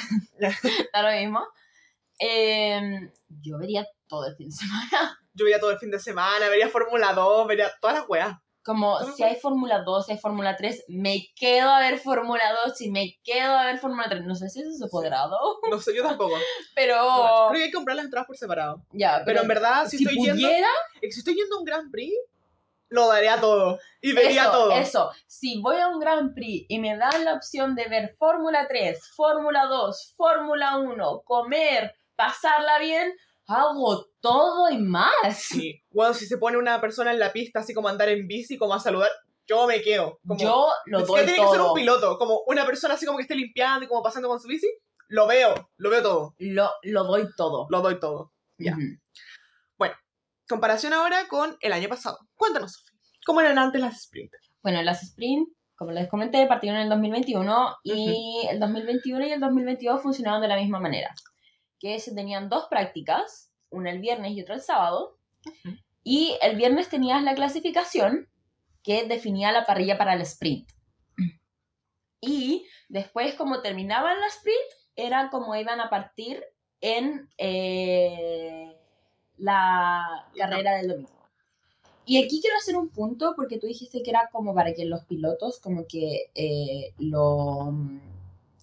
Ya. 0.40 0.48
Está 0.92 1.02
lo 1.02 1.10
mismo. 1.20 1.46
Eh, 2.20 3.10
yo 3.42 3.58
vería 3.58 3.86
todo 4.08 4.26
el 4.26 4.36
fin 4.36 4.48
de 4.48 4.54
semana. 4.56 5.18
Yo 5.34 5.44
vería 5.44 5.60
todo 5.60 5.70
el 5.70 5.78
fin 5.78 5.90
de 5.90 5.98
semana, 6.00 6.48
vería 6.48 6.68
Fórmula 6.68 7.12
2, 7.12 7.46
vería 7.46 7.70
todas 7.80 7.96
las 7.98 8.08
weas. 8.08 8.36
Como 8.68 9.00
si 9.14 9.22
hay 9.22 9.36
Fórmula 9.36 9.80
2, 9.82 10.04
si 10.04 10.12
hay 10.12 10.18
Fórmula 10.18 10.54
3, 10.54 10.84
me 10.88 11.32
quedo 11.34 11.70
a 11.70 11.80
ver 11.80 11.98
Fórmula 11.98 12.44
2 12.66 12.78
y 12.82 12.90
me 12.90 13.18
quedo 13.24 13.56
a 13.56 13.64
ver 13.64 13.78
Fórmula 13.78 14.10
3. 14.10 14.26
No 14.26 14.34
sé 14.34 14.50
si 14.50 14.60
eso 14.60 14.72
se 14.72 14.88
podrá, 14.88 15.26
¿no? 15.26 15.38
No 15.70 15.80
sé, 15.80 15.96
yo 15.96 16.02
tampoco. 16.02 16.34
pero... 16.74 16.94
Creo 17.48 17.52
que 17.52 17.62
hay 17.62 17.70
que 17.70 17.74
comprar 17.74 17.96
las 17.96 18.04
entradas 18.04 18.26
por 18.26 18.36
separado. 18.36 18.82
Ya, 18.92 19.22
Pero 19.24 19.40
en 19.40 19.48
verdad, 19.48 19.86
si, 19.86 19.96
si 19.96 20.04
estoy 20.04 20.22
yendo, 20.22 20.34
pudiera, 20.34 20.68
si 21.00 21.18
estoy 21.18 21.34
yendo 21.34 21.56
a 21.56 21.58
un 21.60 21.64
Grand 21.64 21.90
Prix, 21.90 22.12
lo 22.90 23.08
daría 23.08 23.40
todo. 23.40 23.78
Y 24.02 24.12
vería 24.12 24.42
eso, 24.42 24.52
todo. 24.52 24.72
eso. 24.72 25.10
Si 25.26 25.62
voy 25.62 25.78
a 25.78 25.88
un 25.88 25.98
Grand 25.98 26.34
Prix 26.34 26.66
y 26.68 26.78
me 26.78 26.94
dan 26.98 27.24
la 27.24 27.32
opción 27.36 27.74
de 27.74 27.88
ver 27.88 28.16
Fórmula 28.18 28.66
3, 28.68 29.00
Fórmula 29.16 29.64
2, 29.64 30.14
Fórmula 30.14 30.76
1, 30.76 31.22
comer, 31.24 31.96
pasarla 32.16 32.78
bien, 32.80 33.14
hago 33.48 34.06
todo 34.20 34.70
y 34.70 34.78
más. 34.78 35.10
Sí. 35.36 35.82
Bueno, 35.90 36.14
si 36.14 36.26
se 36.26 36.38
pone 36.38 36.56
una 36.58 36.80
persona 36.80 37.10
en 37.12 37.18
la 37.18 37.32
pista, 37.32 37.60
así 37.60 37.74
como 37.74 37.88
andar 37.88 38.08
en 38.08 38.26
bici, 38.28 38.56
como 38.56 38.74
a 38.74 38.80
saludar, 38.80 39.10
yo 39.46 39.66
me 39.66 39.80
quedo. 39.82 40.20
Como, 40.26 40.38
Yo 40.40 40.66
lo 40.86 41.00
doy 41.00 41.24
tiene 41.24 41.38
que 41.40 41.48
ser 41.48 41.60
un 41.60 41.66
todo. 41.68 41.74
piloto, 41.74 42.18
como 42.18 42.42
una 42.46 42.64
persona 42.66 42.94
así 42.94 43.06
como 43.06 43.18
que 43.18 43.22
esté 43.22 43.34
limpiando 43.34 43.84
y 43.84 43.88
como 43.88 44.02
pasando 44.02 44.28
con 44.28 44.38
su 44.40 44.46
bici, 44.48 44.68
lo 45.08 45.26
veo, 45.26 45.70
lo 45.78 45.90
veo 45.90 46.02
todo, 46.02 46.34
Lo, 46.38 46.70
lo 46.82 47.04
doy 47.04 47.26
todo. 47.36 47.66
lo 47.70 47.80
doy 47.80 47.98
todo. 47.98 48.32
Ya. 48.58 48.72
Ujú. 48.72 48.82
Comparación 50.48 50.94
ahora 50.94 51.28
con 51.28 51.58
el 51.60 51.74
año 51.74 51.90
pasado. 51.90 52.18
Cuéntanos, 52.34 52.72
Sofi, 52.72 52.96
¿cómo 53.26 53.42
eran 53.42 53.58
antes 53.58 53.82
las 53.82 53.98
sprint? 54.00 54.32
Bueno, 54.62 54.80
las 54.82 55.02
sprint, 55.02 55.46
como 55.76 55.90
les 55.92 56.08
comenté, 56.08 56.46
partieron 56.46 56.78
en 56.78 56.84
el 56.84 56.88
2021 56.88 57.76
y 57.82 58.46
el 58.50 58.58
2021 58.58 59.26
y 59.26 59.32
el 59.32 59.40
2022 59.40 60.00
funcionaban 60.00 60.40
de 60.40 60.48
la 60.48 60.56
misma 60.56 60.80
manera. 60.80 61.14
Que 61.78 61.98
se 62.00 62.14
tenían 62.14 62.48
dos 62.48 62.66
prácticas, 62.68 63.52
una 63.70 63.90
el 63.90 64.00
viernes 64.00 64.32
y 64.32 64.42
otra 64.42 64.56
el 64.56 64.62
sábado. 64.62 65.18
Y 66.02 66.36
el 66.42 66.56
viernes 66.56 66.88
tenías 66.88 67.22
la 67.22 67.34
clasificación 67.34 68.28
que 68.82 69.04
definía 69.04 69.52
la 69.52 69.66
parrilla 69.66 69.98
para 69.98 70.14
el 70.14 70.22
sprint. 70.22 70.70
Y 72.20 72.66
después, 72.88 73.34
como 73.34 73.60
terminaban 73.60 74.18
la 74.18 74.26
sprint, 74.26 74.58
era 74.96 75.30
como 75.30 75.54
iban 75.54 75.80
a 75.80 75.90
partir 75.90 76.44
en 76.80 77.28
eh, 77.38 78.76
la 79.36 80.26
carrera 80.36 80.76
del 80.76 80.88
domingo. 80.88 81.18
Y 82.04 82.22
aquí 82.24 82.40
quiero 82.40 82.56
hacer 82.56 82.76
un 82.76 82.88
punto 82.88 83.34
porque 83.36 83.58
tú 83.58 83.66
dijiste 83.66 84.02
que 84.02 84.10
era 84.10 84.30
como 84.32 84.54
para 84.54 84.72
que 84.72 84.86
los 84.86 85.04
pilotos 85.04 85.60
como 85.60 85.86
que 85.86 86.30
eh, 86.34 86.94
lo 86.98 87.70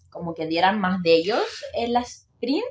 como 0.09 0.33
que 0.33 0.47
dieran 0.47 0.79
más 0.79 1.03
de 1.03 1.13
ellos 1.13 1.63
en 1.73 1.93
la 1.93 1.99
sprint. 1.99 2.65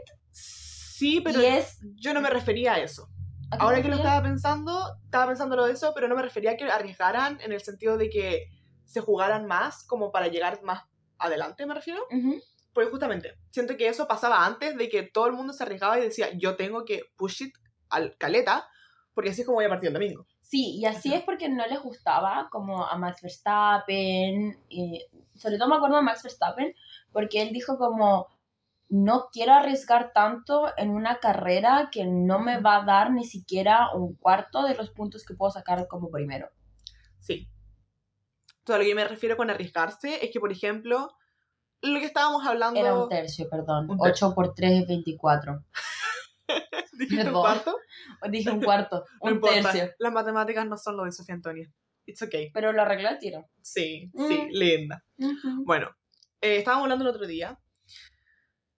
Sí, 0.94 1.20
pero 1.20 1.42
y 1.42 1.46
es 1.46 1.80
yo 1.96 2.14
no 2.14 2.20
me 2.20 2.30
refería 2.30 2.74
a 2.74 2.78
eso. 2.78 3.08
¿a 3.50 3.56
qué 3.56 3.64
Ahora 3.64 3.82
que 3.82 3.88
lo 3.88 3.96
estaba 3.96 4.22
pensando, 4.22 4.96
estaba 5.04 5.26
pensando 5.26 5.56
lo 5.56 5.64
de 5.66 5.72
eso, 5.72 5.90
pero 5.92 6.06
no 6.06 6.14
me 6.14 6.22
refería 6.22 6.52
a 6.52 6.56
que 6.56 6.70
arriesgaran 6.70 7.40
en 7.40 7.52
el 7.52 7.60
sentido 7.62 7.98
de 7.98 8.08
que 8.08 8.46
se 8.84 9.00
jugaran 9.00 9.46
más 9.46 9.82
como 9.82 10.12
para 10.12 10.28
llegar 10.28 10.62
más 10.62 10.84
adelante, 11.18 11.66
me 11.66 11.74
refiero. 11.74 12.06
Ujú. 12.12 12.40
Porque 12.72 12.92
justamente, 12.92 13.34
siento 13.50 13.76
que 13.76 13.88
eso 13.88 14.06
pasaba 14.06 14.46
antes 14.46 14.76
de 14.76 14.88
que 14.88 15.02
todo 15.02 15.26
el 15.26 15.32
mundo 15.32 15.52
se 15.52 15.64
arriesgaba 15.64 15.98
y 15.98 16.02
decía, 16.02 16.28
yo 16.34 16.54
tengo 16.54 16.84
que 16.84 17.02
push 17.16 17.42
it 17.42 17.54
al 17.88 18.16
caleta, 18.16 18.68
porque 19.14 19.30
así 19.30 19.40
es 19.40 19.46
como 19.48 19.56
voy 19.56 19.64
a 19.64 19.70
partir 19.70 19.88
el 19.88 19.94
domingo. 19.94 20.28
Sí, 20.42 20.76
y 20.78 20.84
así 20.84 21.08
Ajá. 21.08 21.18
es 21.18 21.24
porque 21.24 21.48
no 21.48 21.66
les 21.66 21.82
gustaba 21.82 22.48
como 22.52 22.86
a 22.86 22.96
Max 22.96 23.20
Verstappen, 23.20 24.60
y 24.68 25.04
sobre 25.34 25.58
todo 25.58 25.68
me 25.70 25.76
acuerdo 25.76 25.96
de 25.96 26.02
Max 26.02 26.22
Verstappen, 26.22 26.72
porque 27.12 27.42
él 27.42 27.52
dijo 27.52 27.78
como, 27.78 28.28
no 28.88 29.28
quiero 29.32 29.52
arriesgar 29.54 30.12
tanto 30.12 30.70
en 30.76 30.90
una 30.90 31.18
carrera 31.18 31.88
que 31.90 32.04
no 32.06 32.38
me 32.38 32.60
va 32.60 32.76
a 32.76 32.84
dar 32.84 33.10
ni 33.12 33.24
siquiera 33.24 33.92
un 33.94 34.14
cuarto 34.16 34.62
de 34.62 34.74
los 34.74 34.90
puntos 34.90 35.24
que 35.24 35.34
puedo 35.34 35.50
sacar 35.50 35.86
como 35.88 36.10
primero. 36.10 36.48
Sí. 37.20 37.48
A 38.68 38.72
lo 38.72 38.78
que 38.78 38.90
yo 38.90 38.96
me 38.96 39.06
refiero 39.08 39.36
con 39.36 39.50
arriesgarse 39.50 40.24
es 40.24 40.30
que, 40.32 40.40
por 40.40 40.52
ejemplo, 40.52 41.10
lo 41.82 41.98
que 42.00 42.06
estábamos 42.06 42.46
hablando... 42.46 42.78
Era 42.80 42.94
un 42.96 43.08
tercio, 43.08 43.48
perdón. 43.50 43.90
Un 43.90 43.98
tercio. 43.98 44.28
8 44.28 44.34
por 44.34 44.54
3 44.54 44.82
es 44.82 44.86
24. 44.88 45.64
¿Dijiste 46.92 47.26
un 47.28 47.32
cuarto? 47.32 47.76
Dije 48.30 48.50
un 48.50 48.62
cuarto, 48.62 49.04
No 49.22 49.28
un 49.30 49.34
importa. 49.36 49.54
tercio. 49.72 49.90
Las 49.98 50.12
matemáticas 50.12 50.66
no 50.66 50.76
son 50.76 50.96
lo 50.96 51.04
de 51.04 51.12
Sofía 51.12 51.34
Antonia. 51.34 51.70
It's 52.06 52.22
okay. 52.22 52.50
Pero 52.52 52.72
lo 52.72 52.82
arregló 52.82 53.08
el 53.08 53.18
tiro. 53.18 53.48
Sí, 53.62 54.10
Mm. 54.14 54.28
sí, 54.28 54.48
linda. 54.50 55.04
Ujú. 55.18 55.64
Bueno, 55.64 55.88
eh, 56.40 56.58
estábamos 56.58 56.84
hablando 56.84 57.04
el 57.04 57.10
otro 57.14 57.26
día. 57.26 57.58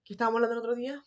¿Qué 0.06 0.12
estábamos 0.14 0.36
hablando 0.36 0.54
el 0.54 0.58
otro 0.60 0.74
día? 0.76 1.02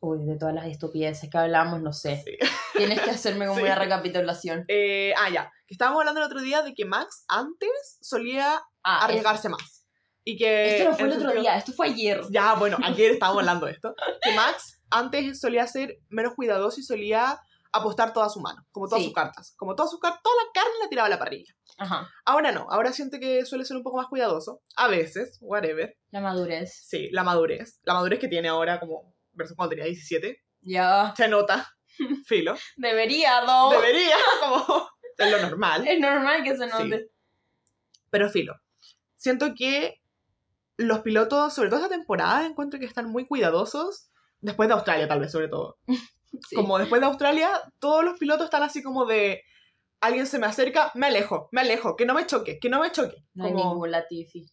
Uy, 0.00 0.24
de 0.24 0.36
todas 0.36 0.52
las 0.54 0.66
estupideces 0.66 1.30
que 1.30 1.38
hablamos, 1.38 1.80
no 1.80 1.92
sé. 1.92 2.22
Sí. 2.26 2.36
Tienes 2.76 3.00
que 3.00 3.10
hacerme 3.10 3.46
como 3.46 3.58
Sí. 3.60 3.64
una 3.64 3.76
recapitulación. 3.76 4.64
Eh, 4.66 5.14
ah, 5.16 5.30
ya. 5.30 5.52
Que 5.68 5.74
estábamos 5.74 6.00
hablando 6.00 6.20
el 6.20 6.26
otro 6.26 6.40
día 6.40 6.62
de 6.62 6.74
que 6.74 6.84
Max 6.84 7.24
antes 7.28 7.98
solía 8.00 8.60
Ah, 8.82 9.04
arriesgarse 9.04 9.48
más. 9.48 9.86
Y 10.24 10.36
que. 10.36 10.78
Esto 10.78 10.90
no 10.90 10.96
fue 10.96 11.06
el 11.06 11.12
otro 11.12 11.20
sentido- 11.22 11.42
día, 11.42 11.56
esto 11.56 11.72
fue 11.72 11.86
ayer. 11.86 12.20
Ya, 12.30 12.54
bueno, 12.54 12.76
ayer 12.82 13.12
estábamos 13.12 13.42
hablando 13.42 13.66
de 13.66 13.72
esto. 13.72 13.94
Que 14.20 14.34
Max 14.34 14.80
antes 14.90 15.38
solía 15.40 15.64
ser 15.68 15.98
menos 16.08 16.34
cuidadoso 16.34 16.80
y 16.80 16.82
solía 16.82 17.38
apostar 17.72 18.12
toda 18.12 18.28
su 18.28 18.40
mano, 18.40 18.66
como 18.72 18.86
todas 18.88 19.00
Sí. 19.02 19.06
sus 19.06 19.14
cartas. 19.14 19.54
Como 19.56 19.76
todas 19.76 19.90
sus 19.92 20.00
cartas, 20.00 20.20
toda 20.24 20.34
la 20.44 20.50
carne 20.52 20.74
la 20.82 20.88
tiraba 20.88 21.06
a 21.06 21.10
la 21.10 21.18
parrilla. 21.20 21.54
Ajá, 21.78 22.08
Ahora 22.24 22.52
no, 22.52 22.66
ahora 22.70 22.92
siente 22.92 23.18
que 23.18 23.44
suele 23.44 23.64
ser 23.64 23.76
un 23.76 23.82
poco 23.82 23.96
más 23.96 24.06
cuidadoso. 24.06 24.62
A 24.76 24.88
veces, 24.88 25.38
whatever. 25.40 25.96
la 26.10 26.20
madurez. 26.20 26.72
Sí, 26.86 27.08
la 27.10 27.24
madurez. 27.24 27.80
La 27.84 27.94
madurez 27.94 28.18
que 28.18 28.28
tiene 28.28 28.48
ahora, 28.48 28.78
como 28.78 29.14
versus 29.32 29.56
cuando 29.56 29.70
tenía 29.70 29.86
17. 29.86 30.42
Ya. 30.62 31.12
Se 31.16 31.28
nota. 31.28 31.68
Filo. 32.26 32.54
Debería, 32.76 33.42
¿no? 33.42 33.70
Debería, 33.70 34.16
como. 34.40 34.88
Es 35.16 35.30
lo 35.30 35.40
normal. 35.40 35.86
Es 35.86 36.00
normal 36.00 36.42
que 36.42 36.56
se 36.56 36.66
note. 36.66 37.10
Pero 38.10 38.28
filo. 38.28 38.54
Siento 39.16 39.54
que 39.56 40.00
los 40.76 41.00
pilotos, 41.00 41.54
sobre 41.54 41.68
todo 41.70 41.80
esta 41.80 41.94
temporada, 41.94 42.44
encuentro 42.44 42.80
que 42.80 42.86
están 42.86 43.10
muy 43.10 43.26
cuidadosos. 43.26 44.10
Después 44.40 44.68
de 44.68 44.74
Australia, 44.74 45.08
tal 45.08 45.20
vez, 45.20 45.32
sobre 45.32 45.48
todo. 45.48 45.78
Sí. 46.48 46.56
Como 46.56 46.78
después 46.78 46.98
de 46.98 47.06
Australia, 47.06 47.50
todos 47.78 48.02
los 48.02 48.18
pilotos 48.18 48.46
están 48.46 48.62
así 48.62 48.82
como 48.82 49.04
de. 49.04 49.42
Alguien 50.02 50.26
se 50.26 50.38
me 50.38 50.46
acerca, 50.46 50.90
me 50.94 51.06
alejo, 51.06 51.48
me 51.52 51.60
alejo, 51.62 51.96
que 51.96 52.04
no 52.04 52.12
me 52.12 52.26
choque, 52.26 52.58
que 52.60 52.68
no 52.68 52.80
me 52.80 52.90
choque. 52.90 53.24
No 53.34 53.46
hay 53.46 53.54
ningún 53.54 53.90
Latifi. 53.90 54.46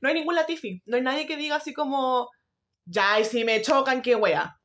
no 0.00 0.08
hay 0.08 0.14
ningún 0.14 0.34
Latifi. 0.34 0.82
No 0.86 0.96
hay 0.96 1.02
nadie 1.02 1.26
que 1.26 1.36
diga 1.36 1.56
así 1.56 1.74
como. 1.74 2.28
Ya, 2.84 3.18
y 3.18 3.24
si 3.24 3.44
me 3.44 3.62
chocan, 3.62 4.02
qué 4.02 4.14
wea. 4.14 4.60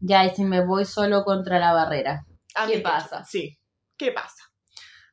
Ya, 0.00 0.26
y 0.26 0.34
si 0.34 0.44
me 0.44 0.66
voy 0.66 0.84
solo 0.84 1.22
contra 1.24 1.58
la 1.58 1.72
barrera. 1.72 2.26
A 2.56 2.66
¿Qué 2.66 2.80
pasa? 2.80 3.24
Sí, 3.24 3.56
¿qué 3.96 4.12
pasa? 4.12 4.42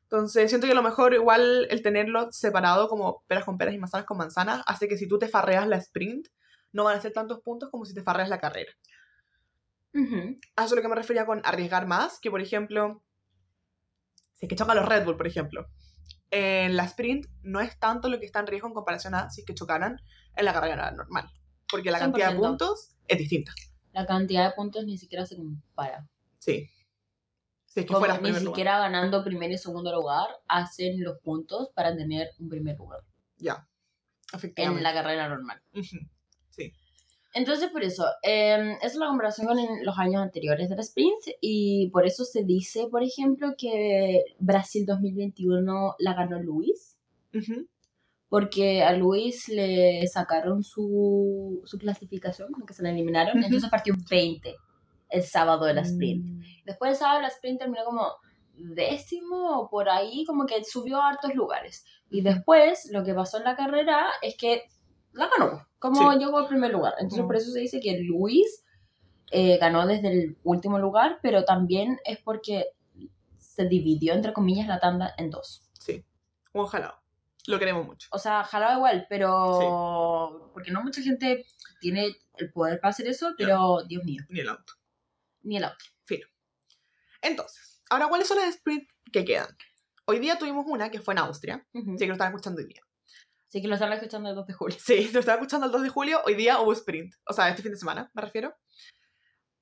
Entonces, 0.02 0.50
siento 0.50 0.66
que 0.66 0.72
a 0.72 0.76
lo 0.76 0.82
mejor 0.82 1.14
igual 1.14 1.68
el 1.70 1.82
tenerlo 1.82 2.32
separado 2.32 2.88
como 2.88 3.22
peras 3.28 3.44
con 3.44 3.56
peras 3.56 3.74
y 3.74 3.78
manzanas 3.78 4.06
con 4.06 4.18
manzanas 4.18 4.62
hace 4.66 4.88
que 4.88 4.98
si 4.98 5.06
tú 5.06 5.18
te 5.20 5.28
farreas 5.28 5.68
la 5.68 5.76
sprint, 5.76 6.26
no 6.72 6.82
van 6.84 6.98
a 6.98 7.00
ser 7.00 7.12
tantos 7.12 7.40
puntos 7.40 7.70
como 7.70 7.84
si 7.84 7.94
te 7.94 8.02
farreas 8.02 8.28
la 8.28 8.40
carrera. 8.40 8.72
A 9.94 10.64
eso 10.64 10.74
es 10.74 10.76
lo 10.76 10.82
que 10.82 10.88
me 10.88 10.96
refería 10.96 11.26
con 11.26 11.40
arriesgar 11.44 11.86
más, 11.86 12.18
que 12.20 12.30
por 12.30 12.40
ejemplo, 12.40 13.02
si 14.40 14.46
es 14.46 14.48
que 14.48 14.56
chocan 14.56 14.76
los 14.76 14.86
Red 14.86 15.04
Bull, 15.04 15.16
por 15.18 15.26
ejemplo, 15.26 15.68
en 16.30 16.76
la 16.76 16.84
sprint 16.84 17.26
no 17.42 17.60
es 17.60 17.78
tanto 17.78 18.08
lo 18.08 18.18
que 18.18 18.26
está 18.26 18.40
en 18.40 18.46
riesgo 18.46 18.68
en 18.68 18.74
comparación 18.74 19.14
a 19.14 19.28
si 19.30 19.42
es 19.42 19.46
que 19.46 19.54
chocaran 19.54 20.00
en 20.34 20.44
la 20.44 20.52
carrera 20.54 20.90
normal, 20.92 21.28
porque 21.70 21.90
la 21.90 21.98
cantidad 21.98 22.28
de 22.32 22.38
100%. 22.38 22.40
puntos 22.48 22.96
es 23.06 23.18
distinta. 23.18 23.52
La 23.92 24.06
cantidad 24.06 24.48
de 24.48 24.54
puntos 24.54 24.84
ni 24.86 24.96
siquiera 24.96 25.26
se 25.26 25.36
compara. 25.36 26.08
Sí. 26.38 26.68
Si 27.66 27.80
es 27.80 27.86
que 27.86 27.92
Como 27.92 28.06
ni 28.06 28.12
primer 28.14 28.42
lugar. 28.42 28.42
siquiera 28.54 28.78
ganando 28.78 29.22
primer 29.22 29.50
y 29.52 29.58
segundo 29.58 29.92
lugar, 29.92 30.26
hacen 30.48 31.02
los 31.04 31.18
puntos 31.20 31.68
para 31.74 31.94
tener 31.94 32.30
un 32.38 32.48
primer 32.48 32.76
lugar 32.78 33.00
Ya. 33.36 33.68
en 34.32 34.36
Efectivamente. 34.38 34.82
la 34.82 34.94
carrera 34.94 35.28
normal. 35.28 35.60
Ujú. 35.74 35.98
Entonces, 37.32 37.70
por 37.70 37.84
eso, 37.84 38.04
eh, 38.22 38.76
esa 38.78 38.86
es 38.86 38.96
la 38.96 39.06
comparación 39.06 39.46
con 39.46 39.56
los 39.84 39.98
años 39.98 40.20
anteriores 40.20 40.68
del 40.68 40.80
sprint 40.80 41.22
y 41.40 41.88
por 41.90 42.04
eso 42.04 42.24
se 42.24 42.42
dice, 42.44 42.88
por 42.90 43.02
ejemplo, 43.02 43.54
que 43.56 44.24
Brasil 44.40 44.84
2021 44.84 45.94
la 45.98 46.14
ganó 46.14 46.40
Luis, 46.40 46.96
porque 48.28 48.82
a 48.82 48.92
Luis 48.92 49.48
le 49.48 50.04
sacaron 50.08 50.64
su, 50.64 51.62
su 51.64 51.78
clasificación, 51.78 52.52
como 52.52 52.66
que 52.66 52.74
se 52.74 52.82
la 52.82 52.90
eliminaron, 52.90 53.38
Ujú. 53.38 53.46
entonces 53.46 53.70
partió 53.70 53.94
20 54.10 54.56
el 55.10 55.22
sábado 55.22 55.66
de 55.66 55.74
la 55.74 55.82
sprint. 55.82 56.24
Mm. 56.24 56.40
Después 56.64 56.92
el 56.92 56.96
sábado 56.96 57.18
de 57.18 57.22
la 57.22 57.28
sprint 57.28 57.58
terminó 57.60 57.84
como 57.84 58.06
décimo 58.54 59.60
o 59.60 59.68
por 59.68 59.88
ahí, 59.88 60.24
como 60.24 60.46
que 60.46 60.62
subió 60.64 61.00
a 61.00 61.10
hartos 61.10 61.34
lugares. 61.34 61.84
Y 62.10 62.22
después 62.22 62.88
lo 62.92 63.04
que 63.04 63.14
pasó 63.14 63.38
en 63.38 63.44
la 63.44 63.56
carrera 63.56 64.08
es 64.22 64.36
que 64.36 64.64
la 65.12 65.28
ganó, 65.28 65.66
como 65.78 66.12
Sí. 66.12 66.18
llegó 66.18 66.38
al 66.38 66.48
primer 66.48 66.70
lugar. 66.72 66.94
Entonces 66.98 67.24
Mm. 67.24 67.26
por 67.26 67.36
eso 67.36 67.50
se 67.52 67.60
dice 67.60 67.80
que 67.80 67.98
Luis 68.00 68.64
eh, 69.32 69.58
ganó 69.58 69.86
desde 69.86 70.08
el 70.10 70.36
último 70.42 70.78
lugar, 70.80 71.20
pero 71.22 71.44
también 71.44 71.98
es 72.04 72.18
porque 72.18 72.66
se 73.38 73.64
dividió, 73.66 74.12
entre 74.12 74.32
comillas, 74.32 74.66
la 74.66 74.80
tanda 74.80 75.14
en 75.18 75.30
dos. 75.30 75.62
Sí. 75.78 76.04
Ojalá. 76.52 77.00
Lo 77.46 77.58
queremos 77.58 77.86
mucho. 77.86 78.08
O 78.10 78.18
sea, 78.18 78.42
jalaba 78.44 78.74
igual, 78.74 79.06
pero... 79.08 80.50
Porque 80.52 80.70
no 80.72 80.82
mucha 80.82 81.00
gente 81.00 81.46
tiene 81.80 82.08
el 82.38 82.52
poder 82.52 82.80
para 82.80 82.90
hacer 82.90 83.06
eso, 83.06 83.30
pero 83.38 83.82
Dios 83.84 84.04
mío, 84.04 84.22
Ni 84.28 84.40
el 84.40 84.48
auto. 84.48 84.72
ni 85.42 85.56
el 85.58 85.64
auto. 85.64 85.84
Entonces, 87.22 87.82
ahora, 87.90 88.08
¿cuáles 88.08 88.26
son 88.28 88.38
las 88.38 88.54
sprints 88.54 88.92
que 89.12 89.24
quedan? 89.24 89.48
Hoy 90.06 90.18
día 90.18 90.38
tuvimos 90.38 90.64
una 90.66 90.90
que 90.90 91.00
fue 91.00 91.14
en 91.14 91.18
Austria. 91.18 91.66
Ujú. 91.74 91.92
Sí, 91.92 91.98
que 91.98 92.06
lo 92.06 92.14
están 92.14 92.28
escuchando 92.28 92.60
hoy 92.60 92.66
día. 92.66 92.82
Sí 93.50 93.60
que 93.60 93.68
lo 93.68 93.74
están 93.74 93.92
escuchando 93.92 94.30
el 94.30 94.34
2 94.36 94.46
de 94.46 94.52
julio. 94.54 94.76
Sí, 94.80 95.10
lo 95.12 95.20
están 95.20 95.34
escuchando 95.34 95.66
el 95.66 95.72
2 95.72 95.82
de 95.82 95.88
julio. 95.90 96.20
Hoy 96.24 96.34
día 96.34 96.60
hubo 96.60 96.72
sprint. 96.72 97.14
O 97.26 97.32
sea, 97.32 97.48
este 97.50 97.62
fin 97.62 97.72
de 97.72 97.78
semana, 97.78 98.10
me 98.14 98.22
refiero. 98.22 98.54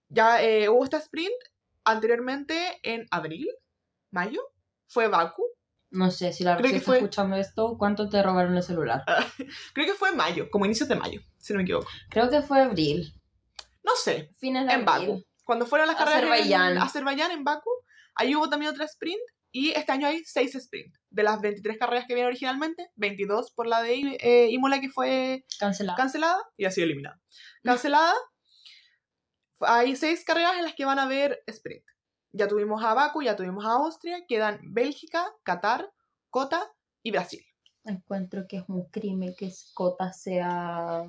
Ya 0.09 0.43
eh, 0.43 0.69
hubo 0.69 0.85
esta 0.85 0.99
sprint 0.99 1.35
anteriormente 1.85 2.79
en 2.83 3.07
abril, 3.11 3.49
mayo. 4.11 4.41
Fue 4.87 5.09
Baku. 5.09 5.43
No 5.91 6.11
sé, 6.11 6.33
si 6.35 6.45
la 6.45 6.57
Creo 6.57 6.71
que 6.71 6.77
está 6.77 6.87
fue- 6.87 6.97
escuchando 6.99 7.37
esto, 7.37 7.77
¿cuánto 7.79 8.09
te 8.11 8.23
robaron 8.23 8.55
el 8.57 8.63
celular? 8.63 9.05
Creo 9.75 9.87
que 9.87 9.95
fue 9.95 10.13
mayo, 10.15 10.51
como 10.51 10.67
inicios 10.67 10.89
de 10.89 10.97
mayo, 10.97 11.21
si 11.39 11.53
no 11.55 11.59
me 11.59 11.63
equivoco. 11.63 11.89
Creo 12.11 12.29
que 12.29 12.43
fue 12.43 12.61
abril. 12.61 13.15
No 13.83 13.93
sé, 13.97 14.31
Fines 14.39 14.67
de 14.67 14.73
en 14.75 14.87
abril. 14.87 15.09
Baku. 15.09 15.25
Cuando 15.45 15.65
fueron 15.67 15.87
las 15.89 15.97
carreras 15.97 16.19
Azerbaiyán. 16.19 16.73
en 16.73 16.79
Azerbaiyán, 16.79 17.31
en 17.31 17.43
Baku, 17.45 17.71
ahí 18.15 18.35
hubo 18.37 18.51
también 18.51 18.71
otra 18.73 18.85
sprint. 18.85 19.21
Y 19.51 19.71
este 19.71 19.93
año 19.93 20.07
hay 20.07 20.23
6 20.25 20.59
sprints. 20.61 21.01
De 21.11 21.23
las 21.23 21.41
23 21.41 21.79
carreras 21.79 22.07
que 22.07 22.15
vienen 22.15 22.29
originalmente, 22.29 22.91
22 22.97 23.53
por 23.53 23.67
la 23.67 23.83
de 23.83 24.19
eh, 24.21 24.49
Imola 24.51 24.81
que 24.81 24.91
fue 24.91 25.45
Cancelado. 25.59 25.97
cancelada 25.97 26.39
y 26.57 26.67
ha 26.67 26.71
sido 26.71 26.85
eliminada. 26.85 27.21
Cancelada, 27.65 28.15
hay 29.61 29.97
6 29.97 30.25
carreras 30.25 30.57
en 30.57 30.65
las 30.65 30.75
que 30.75 30.85
van 30.85 30.99
a 30.99 31.05
haber 31.05 31.43
sprint. 31.47 31.85
Ya 32.33 32.47
tuvimos 32.47 32.85
a 32.85 32.93
Baku, 32.95 33.23
ya 33.23 33.37
tuvimos 33.37 33.65
a 33.65 33.73
Austria, 33.73 34.25
quedan 34.29 34.61
Bélgica, 34.63 35.27
Qatar, 35.45 35.91
Cota 36.31 36.71
y 37.03 37.11
Brasil. 37.11 37.43
Encuentro 37.85 38.45
que 38.47 38.59
es 38.59 38.65
un 38.69 38.85
crimen 38.91 39.35
que 39.37 39.51
Scota 39.51 40.13
sea 40.13 41.05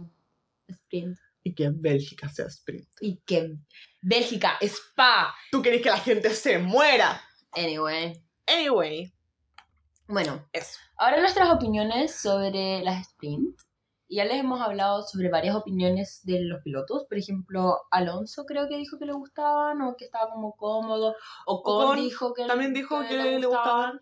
sprint. 0.68 1.18
Y 1.44 1.54
que 1.54 1.70
Bélgica 1.74 2.30
sea 2.30 2.46
sprint. 2.46 2.88
Y 3.02 3.18
que 3.26 3.58
Bélgica, 4.02 4.58
Spa. 4.62 5.36
Tú 5.52 5.62
querés 5.62 5.82
que 5.82 5.90
la 5.90 5.98
gente 5.98 6.30
se 6.30 6.58
muera. 6.58 7.22
Anyway. 7.52 8.24
Anyway, 8.50 9.14
Bueno, 10.08 10.48
eso. 10.54 10.80
ahora 10.98 11.20
nuestras 11.22 11.50
opiniones 11.52 12.16
sobre 12.16 12.82
las 12.84 13.02
sprint. 13.02 13.60
Ya 14.12 14.26
les 14.26 14.40
hemos 14.40 14.60
hablado 14.60 15.04
sobre 15.04 15.30
varias 15.30 15.56
opiniones 15.56 16.22
de 16.24 16.40
los 16.42 16.64
pilotos. 16.64 17.06
Por 17.06 17.20
ejemplo, 17.20 17.78
Alonso 17.92 18.46
creo 18.48 18.68
que 18.68 18.76
dijo 18.78 18.98
que 18.98 19.06
le 19.06 19.14
gustaban 19.14 19.84
o 19.84 19.96
que 19.96 20.06
estaba 20.06 20.32
como 20.32 20.56
cómodo. 20.56 21.16
O 21.46 21.62
Con 21.62 21.96
dijo 21.98 22.34
que 22.34 22.48
también 22.48 22.74
dijo 22.74 23.02
que 23.08 23.16
le 23.16 23.46
gustaban. 23.46 24.00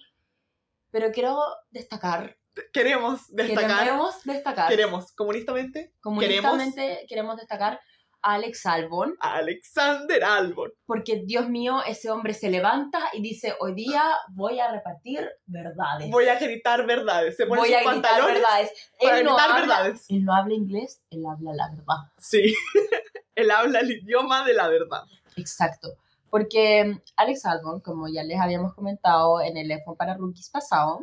Pero 0.91 1.11
quiero 1.11 1.37
destacar, 1.71 2.37
Queremos 2.71 3.27
destacar. 3.35 3.83
queremos 3.83 4.23
destacar, 4.23 4.69
Queremos, 4.69 5.11
comunistamente, 5.11 5.93
comunistamente 6.01 7.05
queremos 7.09 7.35
destacar 7.35 7.73
a 7.73 7.79
Alex 8.21 8.65
Albon, 8.65 9.15
Alexander 9.19 10.23
Albon. 10.23 10.71
porque 10.85 11.23
Dios 11.25 11.49
mío, 11.49 11.81
ese 11.87 12.09
hombre 12.09 12.33
se 12.33 12.49
levanta 12.49 12.99
y 13.13 13.21
dice, 13.21 13.53
hoy 13.59 13.73
día 13.73 14.03
voy 14.29 14.59
a 14.59 14.71
repartir 14.71 15.29
verdades. 15.45 16.09
Voy 16.09 16.27
a 16.27 16.39
gritar 16.39 16.85
verdades. 16.85 17.37
Se 17.37 17.45
pone 17.45 17.61
Voy 17.61 17.69
sus 17.69 17.77
a 17.77 17.79
gritar 17.79 18.01
pantalones 18.01 18.33
verdades. 18.41 18.91
para 19.01 19.17
Él 19.19 19.25
no, 19.25 19.35
gritar 19.35 19.49
habla, 19.51 19.61
verdades. 19.77 20.05
él 20.09 20.25
no 20.25 20.33
habla 20.35 20.53
inglés, 20.53 21.01
él 21.09 21.23
habla 21.29 21.51
la 21.53 21.69
verdad. 21.69 22.11
Sí. 22.17 22.53
Él 23.35 23.51
habla 23.51 23.81
el 23.81 23.91
idioma 23.91 24.43
de 24.43 24.55
la 24.55 24.67
verdad. 24.67 25.03
Exacto. 25.35 25.89
Porque 26.31 26.99
Alex 27.15 27.45
Albon, 27.45 27.81
como 27.81 28.07
ya 28.07 28.23
les 28.23 28.39
habíamos 28.39 28.73
comentado 28.73 29.41
en 29.41 29.57
el 29.57 29.69
F1 29.69 29.95
para 29.95 30.15
rookies 30.17 30.49
pasado, 30.49 31.01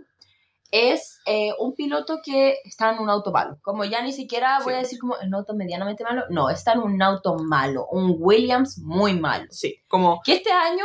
es 0.77 1.21
eh, 1.27 1.53
un 1.61 1.75
piloto 1.75 2.19
que 2.21 2.57
está 2.65 2.93
en 2.93 2.99
un 2.99 3.09
auto 3.09 3.31
malo. 3.31 3.59
Como 3.63 3.85
ya 3.85 4.03
ni 4.03 4.13
siquiera 4.13 4.59
voy 4.65 4.73
Sí. 4.73 4.77
a 4.79 4.83
decir 4.83 4.99
como 4.99 5.15
un 5.23 5.33
auto 5.33 5.55
medianamente 5.55 6.03
malo. 6.03 6.25
No, 6.31 6.51
está 6.51 6.73
en 6.73 6.81
un 6.81 7.01
auto 7.01 7.37
malo. 7.37 7.87
Un 7.93 8.17
Williams 8.19 8.79
muy 8.81 9.15
malo. 9.19 9.47
Sí, 9.51 9.83
como... 9.87 10.21
Que 10.25 10.35
este 10.35 10.51
año 10.51 10.85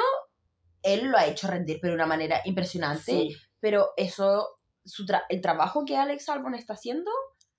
él 0.84 1.08
lo 1.08 1.18
ha 1.18 1.26
hecho 1.26 1.48
rendir 1.48 1.80
pero 1.82 1.92
de 1.94 1.96
una 1.96 2.06
manera 2.06 2.40
impresionante. 2.46 3.02
Sí. 3.12 3.36
Pero 3.60 3.90
eso, 3.98 4.60
su 4.86 5.06
tra- 5.08 5.24
el 5.28 5.42
trabajo 5.42 5.84
que 5.86 5.98
Alex 5.98 6.30
Albon 6.30 6.54
está 6.54 6.74
haciendo 6.74 7.10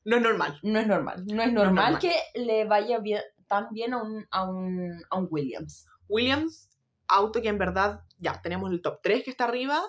No 0.05 0.16
es 0.16 0.23
normal. 0.23 0.59
no 0.62 0.79
es 0.79 0.87
normal. 0.87 1.25
No 1.27 1.33
es 1.33 1.35
No 1.35 1.43
es 1.43 1.53
normal, 1.53 1.93
normal. 1.95 1.99
que 2.01 2.14
le 2.40 2.64
vaya 2.64 2.99
bien, 3.01 3.23
tan 3.49 3.69
bien 3.73 3.93
a 3.93 4.03
un, 4.03 4.25
a 4.31 4.45
un, 4.49 5.03
a 5.11 5.19
un 5.19 5.27
Williams. 5.31 5.85
Williams, 6.09 6.71
auto 7.09 7.43
que 7.43 7.49
en 7.49 7.59
verdad, 7.59 8.03
ya, 8.19 8.40
tenemos 8.40 8.71
el 8.71 8.81
top 8.83 9.01
3 9.03 9.25
que 9.25 9.31
está 9.31 9.45
arriba, 9.45 9.83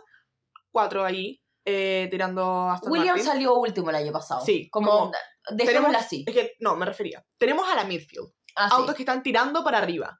4 0.72 1.06
ahí, 1.06 1.40
eh, 1.66 2.08
tirando 2.12 2.70
hasta 2.70 2.90
Williams 2.90 3.24
salió 3.24 3.56
último 3.56 3.90
el 3.90 3.96
año 3.98 4.12
pasado. 4.12 4.42
Sí, 4.46 4.70
como, 4.72 4.90
como 4.92 5.12
dejémoslo 5.52 5.88
tenemos- 5.88 5.96
así. 6.06 6.24
Es 6.28 6.34
que, 6.34 6.54
no, 6.60 6.76
me 6.76 6.86
refería. 6.86 7.24
Tenemos 7.38 7.68
a 7.70 7.76
la 7.76 7.84
midfield, 7.84 8.28
Ah, 8.56 8.68
sí, 8.70 8.76
autos 8.78 8.96
que 8.96 9.04
están 9.04 9.22
tirando 9.24 9.64
para 9.64 9.78
arriba. 9.78 10.18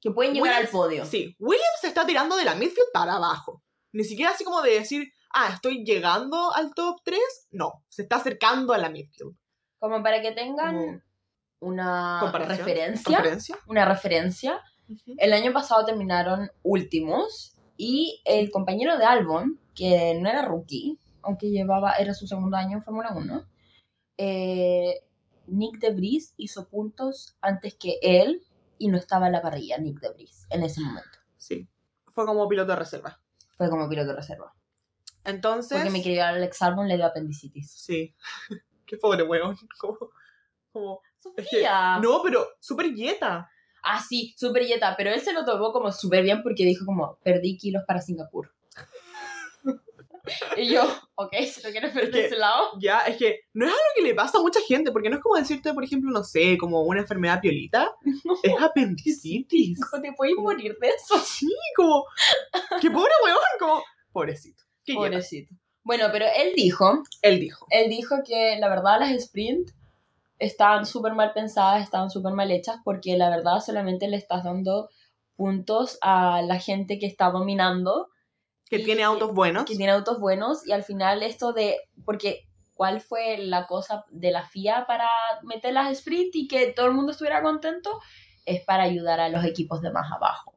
que 0.00 0.10
pueden 0.12 0.34
llegar 0.34 0.48
Williams- 0.50 0.66
al 0.66 0.70
podio. 0.70 1.04
Sí, 1.06 1.34
Williams 1.38 1.78
se 1.80 1.88
está 1.88 2.06
tirando 2.06 2.36
de 2.36 2.44
la 2.44 2.54
midfield 2.54 2.88
para 2.92 3.14
abajo. 3.14 3.62
Ni 3.92 4.04
siquiera 4.04 4.30
así 4.32 4.44
como 4.44 4.60
de 4.62 4.72
decir, 4.72 5.08
ah, 5.32 5.48
estoy 5.52 5.84
llegando 5.84 6.54
al 6.54 6.74
top 6.74 7.00
3. 7.02 7.20
No, 7.50 7.82
se 7.88 8.02
está 8.02 8.16
acercando 8.16 8.72
a 8.74 8.78
la 8.78 8.88
midfield. 8.90 9.34
Como 9.78 10.02
para 10.02 10.20
que 10.22 10.32
tengan 10.32 10.76
Como 10.76 11.00
una 11.60 12.30
referencia. 12.30 13.02
¿Conferencia? 13.04 13.58
Una 13.66 13.84
referencia. 13.86 14.62
Ujú. 14.88 15.14
El 15.18 15.32
año 15.32 15.52
pasado 15.52 15.84
terminaron 15.86 16.50
últimos 16.62 17.56
y 17.76 18.22
el 18.26 18.50
compañero 18.50 18.98
de 18.98 19.04
Albon, 19.06 19.58
que 19.76 20.18
no 20.20 20.28
era 20.28 20.42
rookie, 20.42 20.98
aunque 21.22 21.50
llevaba, 21.50 21.92
era 21.92 22.14
su 22.14 22.26
segundo 22.26 22.56
año 22.56 22.76
en 22.78 22.82
Fórmula 22.82 23.12
1, 23.14 23.46
eh, 24.18 25.02
Nick 25.46 25.78
de 25.78 25.90
Vries 25.90 26.34
hizo 26.36 26.68
puntos 26.68 27.36
antes 27.40 27.74
que 27.76 27.98
él 28.02 28.42
y 28.78 28.88
no 28.88 28.96
estaba 28.98 29.26
en 29.26 29.32
la 29.32 29.42
parrilla 29.42 29.78
Nick 29.78 30.00
de 30.00 30.10
Vries 30.10 30.46
en 30.50 30.62
ese 30.62 30.80
momento. 30.80 31.18
Sí, 31.36 31.68
fue 32.12 32.26
como 32.26 32.48
piloto 32.48 32.72
de 32.72 32.76
reserva. 32.76 33.20
Fue 33.56 33.70
como 33.70 33.88
piloto 33.88 34.08
de 34.08 34.16
reserva. 34.16 34.54
Entonces... 35.24 35.78
Porque 35.78 35.90
mi 35.90 36.02
querido 36.02 36.24
Alex 36.24 36.62
Albon 36.62 36.88
le 36.88 36.96
dio 36.96 37.06
apendicitis. 37.06 37.70
Sí. 37.72 38.14
Qué 38.86 38.96
pobre 38.96 39.22
weón. 39.22 39.56
Como, 39.78 39.96
como... 40.72 41.00
es 41.36 41.48
que- 41.48 41.66
no, 42.02 42.20
pero 42.22 42.46
súper 42.60 42.94
yeta. 42.94 43.48
Ah, 43.82 44.00
sí, 44.00 44.34
súper 44.36 44.66
yeta, 44.66 44.94
pero 44.96 45.10
él 45.10 45.20
se 45.20 45.32
lo 45.32 45.44
tomó 45.44 45.72
como 45.72 45.92
súper 45.92 46.22
bien 46.22 46.42
porque 46.42 46.64
dijo 46.64 46.84
como, 46.84 47.18
perdí 47.22 47.56
kilos 47.56 47.84
para 47.86 48.00
Singapur. 48.00 48.52
y 50.56 50.68
yo, 50.68 50.82
ok, 51.14 51.34
si 51.44 51.62
no 51.62 51.70
quieres 51.70 51.94
ver 51.94 52.04
Es 52.04 52.12
de 52.12 52.18
que- 52.20 52.26
ese 52.26 52.36
lado. 52.36 52.70
Ya, 52.80 53.00
es 53.00 53.16
que 53.16 53.40
no 53.54 53.64
es 53.66 53.72
algo 53.72 53.84
que 53.94 54.02
le 54.02 54.14
pasa 54.14 54.38
a 54.38 54.42
mucha 54.42 54.60
gente, 54.66 54.90
porque 54.92 55.08
no 55.10 55.16
es 55.16 55.22
como 55.22 55.36
decirte, 55.36 55.72
por 55.72 55.84
ejemplo, 55.84 56.10
no 56.10 56.24
sé, 56.24 56.56
como 56.58 56.82
una 56.82 57.00
enfermedad 57.00 57.40
piolita. 57.40 57.90
Es 58.42 58.54
apendicitis. 58.60 59.80
¿Cómo 59.90 60.02
te 60.02 60.12
puedes 60.12 60.36
morir 60.36 60.76
de 60.80 60.88
eso? 60.88 61.18
Sí, 61.18 61.48
como... 61.76 62.04
Qué 62.80 62.90
pobre 62.90 63.12
weón, 63.24 63.38
como... 63.58 63.82
Pobrecito. 64.12 64.62
Pobrecito. 64.94 65.54
Bueno, 65.82 66.06
pero 66.10 66.26
él 66.36 66.52
dijo, 66.56 67.02
Él 67.22 67.38
dijo. 67.40 67.66
él 67.70 67.88
dijo 67.88 68.16
que 68.26 68.56
la 68.58 68.68
verdad 68.68 68.98
las 69.00 69.10
sprint 69.12 69.70
estaban 70.38 70.84
súper 70.84 71.14
mal 71.14 71.32
pensadas, 71.32 71.82
estaban 71.82 72.10
súper 72.10 72.32
mal 72.34 72.50
hechas 72.50 72.76
porque 72.84 73.16
la 73.16 73.30
verdad 73.30 73.60
solamente 73.64 74.08
le 74.08 74.16
estás 74.16 74.42
dando 74.44 74.88
puntos 75.36 75.98
a 76.02 76.42
la 76.42 76.58
gente 76.58 76.98
que 76.98 77.06
está 77.06 77.30
dominando 77.30 78.08
Que 78.68 78.78
Y- 78.78 78.84
tiene 78.84 79.02
autos 79.04 79.32
buenos. 79.32 79.64
que 79.64 79.76
tiene 79.76 79.92
autos 79.92 80.18
buenos 80.20 80.66
y 80.66 80.72
al 80.72 80.82
final 80.82 81.22
esto 81.22 81.52
de, 81.52 81.76
porque 82.04 82.46
¿cuál 82.74 83.00
fue 83.00 83.38
la 83.38 83.66
cosa 83.66 84.04
de 84.10 84.30
la 84.32 84.44
FIA 84.46 84.86
para 84.86 85.08
meter 85.42 85.72
las 85.72 85.90
sprint 85.92 86.34
y 86.34 86.48
que 86.48 86.72
todo 86.72 86.86
el 86.86 86.92
mundo 86.92 87.12
estuviera 87.12 87.42
contento? 87.42 88.00
Es 88.44 88.64
para 88.64 88.82
ayudar 88.84 89.20
a 89.20 89.28
los 89.28 89.44
equipos 89.44 89.80
de 89.82 89.90
más 89.90 90.10
abajo. 90.12 90.52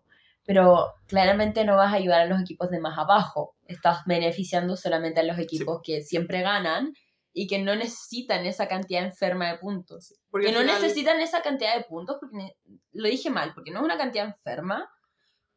Pero 0.45 0.93
claramente 1.07 1.63
no 1.63 1.75
vas 1.75 1.93
a 1.93 1.97
ayudar 1.97 2.21
a 2.21 2.25
los 2.25 2.41
equipos 2.41 2.71
de 2.71 2.79
más 2.79 2.97
abajo. 2.97 3.55
Estás 3.67 3.99
beneficiando 4.05 4.75
solamente 4.75 5.19
a 5.19 5.23
los 5.23 5.37
equipos 5.37 5.79
que 5.83 6.01
siempre 6.01 6.41
ganan 6.41 6.93
y 7.31 7.45
que 7.45 7.59
no 7.59 7.75
necesitan 7.75 8.47
esa 8.47 8.67
cantidad 8.67 9.03
enferma 9.03 9.51
de 9.51 9.59
puntos. 9.59 10.15
Porque 10.31 10.47
Que 10.47 10.53
no 10.53 10.59
final- 10.61 10.81
necesitan 10.81 11.21
esa 11.21 11.43
cantidad 11.43 11.77
de 11.77 11.83
puntos, 11.83 12.17
porque 12.19 12.55
lo 12.93 13.07
dije 13.07 13.29
mal, 13.29 13.53
porque 13.53 13.69
no 13.69 13.79
es 13.79 13.85
una 13.85 13.97
cantidad 13.99 14.25
enferma, 14.25 14.89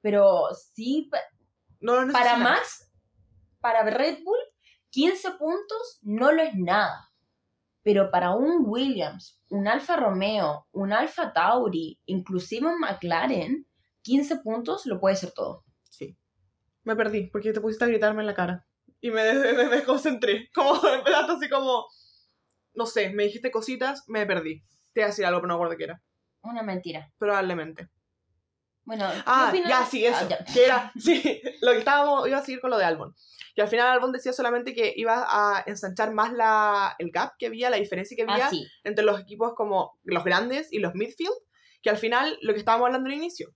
pero 0.02 0.48
sí 0.74 1.08
No 1.82 2.00
lo 2.00 2.12
para. 2.12 2.36
Max, 2.38 2.90
para 3.60 3.82
Red 3.82 4.20
Bull, 4.24 4.38
15 4.90 5.32
puntos 5.32 5.98
no 6.02 6.32
lo 6.32 6.42
es 6.42 6.54
nada. 6.54 7.10
Pero 7.82 8.10
para 8.10 8.30
un 8.34 8.64
Williams, 8.66 9.40
un 9.50 9.66
Alfa 9.66 9.96
Romeo, 9.96 10.66
un 10.72 10.92
Alfa 10.92 11.32
Tauri, 11.32 12.00
inclusive 12.06 12.66
un 12.68 12.78
McLaren, 12.78 13.66
15 14.02 14.36
puntos 14.38 14.86
lo 14.86 15.00
puede 15.00 15.16
ser 15.16 15.32
todo. 15.32 15.64
Sí. 15.90 16.16
Me 16.84 16.94
perdí, 16.96 17.26
porque 17.28 17.52
te 17.52 17.60
pusiste 17.60 17.84
a 17.84 17.88
gritarme 17.88 18.22
en 18.22 18.26
la 18.28 18.34
cara. 18.34 18.66
Y 19.00 19.10
me, 19.10 19.22
des- 19.24 19.56
me 19.56 19.64
desconcentré. 19.76 20.48
Como 20.54 20.74
empezaste 20.86 21.32
así 21.32 21.48
como... 21.48 21.86
No 22.74 22.86
sé, 22.86 23.10
me 23.10 23.24
dijiste 23.24 23.50
cositas, 23.50 24.04
me 24.08 24.24
perdí. 24.26 24.62
Te 24.94 25.02
a 25.02 25.06
decir 25.06 25.26
algo, 25.26 25.40
pero 25.40 25.48
no 25.48 25.54
me 25.54 25.64
acuerdo 25.64 25.76
qué 25.76 25.84
era. 25.84 26.02
Una 26.42 26.62
mentira. 26.62 27.12
Probablemente. 27.18 27.88
Bueno, 28.84 29.08
¿qué 29.14 29.22
Ah, 29.26 29.46
opinas? 29.50 29.68
ya, 29.68 29.86
sí, 29.86 30.04
eso. 30.06 30.18
Ah, 30.22 30.28
ya. 30.28 30.44
Que 30.44 30.64
era, 30.64 30.92
sí, 30.98 31.40
lo 31.60 31.72
que 31.72 31.78
estábamos, 31.78 32.26
iba 32.28 32.38
a 32.38 32.42
seguir 32.44 32.60
con 32.60 32.70
lo 32.70 32.78
de 32.78 32.84
Albon. 32.84 33.14
Y 33.54 33.60
al 33.60 33.68
final 33.68 33.88
Albon 33.88 34.12
decía 34.12 34.32
solamente 34.32 34.74
que 34.74 34.92
iba 34.96 35.26
a 35.28 35.62
ensanchar 35.66 36.12
más 36.12 36.32
la, 36.32 36.94
el 36.98 37.10
gap 37.10 37.34
que 37.38 37.46
había, 37.46 37.68
la 37.70 37.76
diferencia 37.76 38.16
que 38.16 38.22
había 38.22 38.46
Ah, 38.46 38.50
sí. 38.50 38.66
entre 38.82 39.04
los 39.04 39.20
equipos 39.20 39.52
como 39.54 39.98
los 40.04 40.24
grandes 40.24 40.72
y 40.72 40.78
los 40.78 40.94
midfield, 40.94 41.34
que 41.82 41.90
al 41.90 41.98
final, 41.98 42.38
lo 42.42 42.52
que 42.54 42.58
estábamos 42.60 42.86
hablando 42.86 43.08
al 43.08 43.14
inicio, 43.14 43.54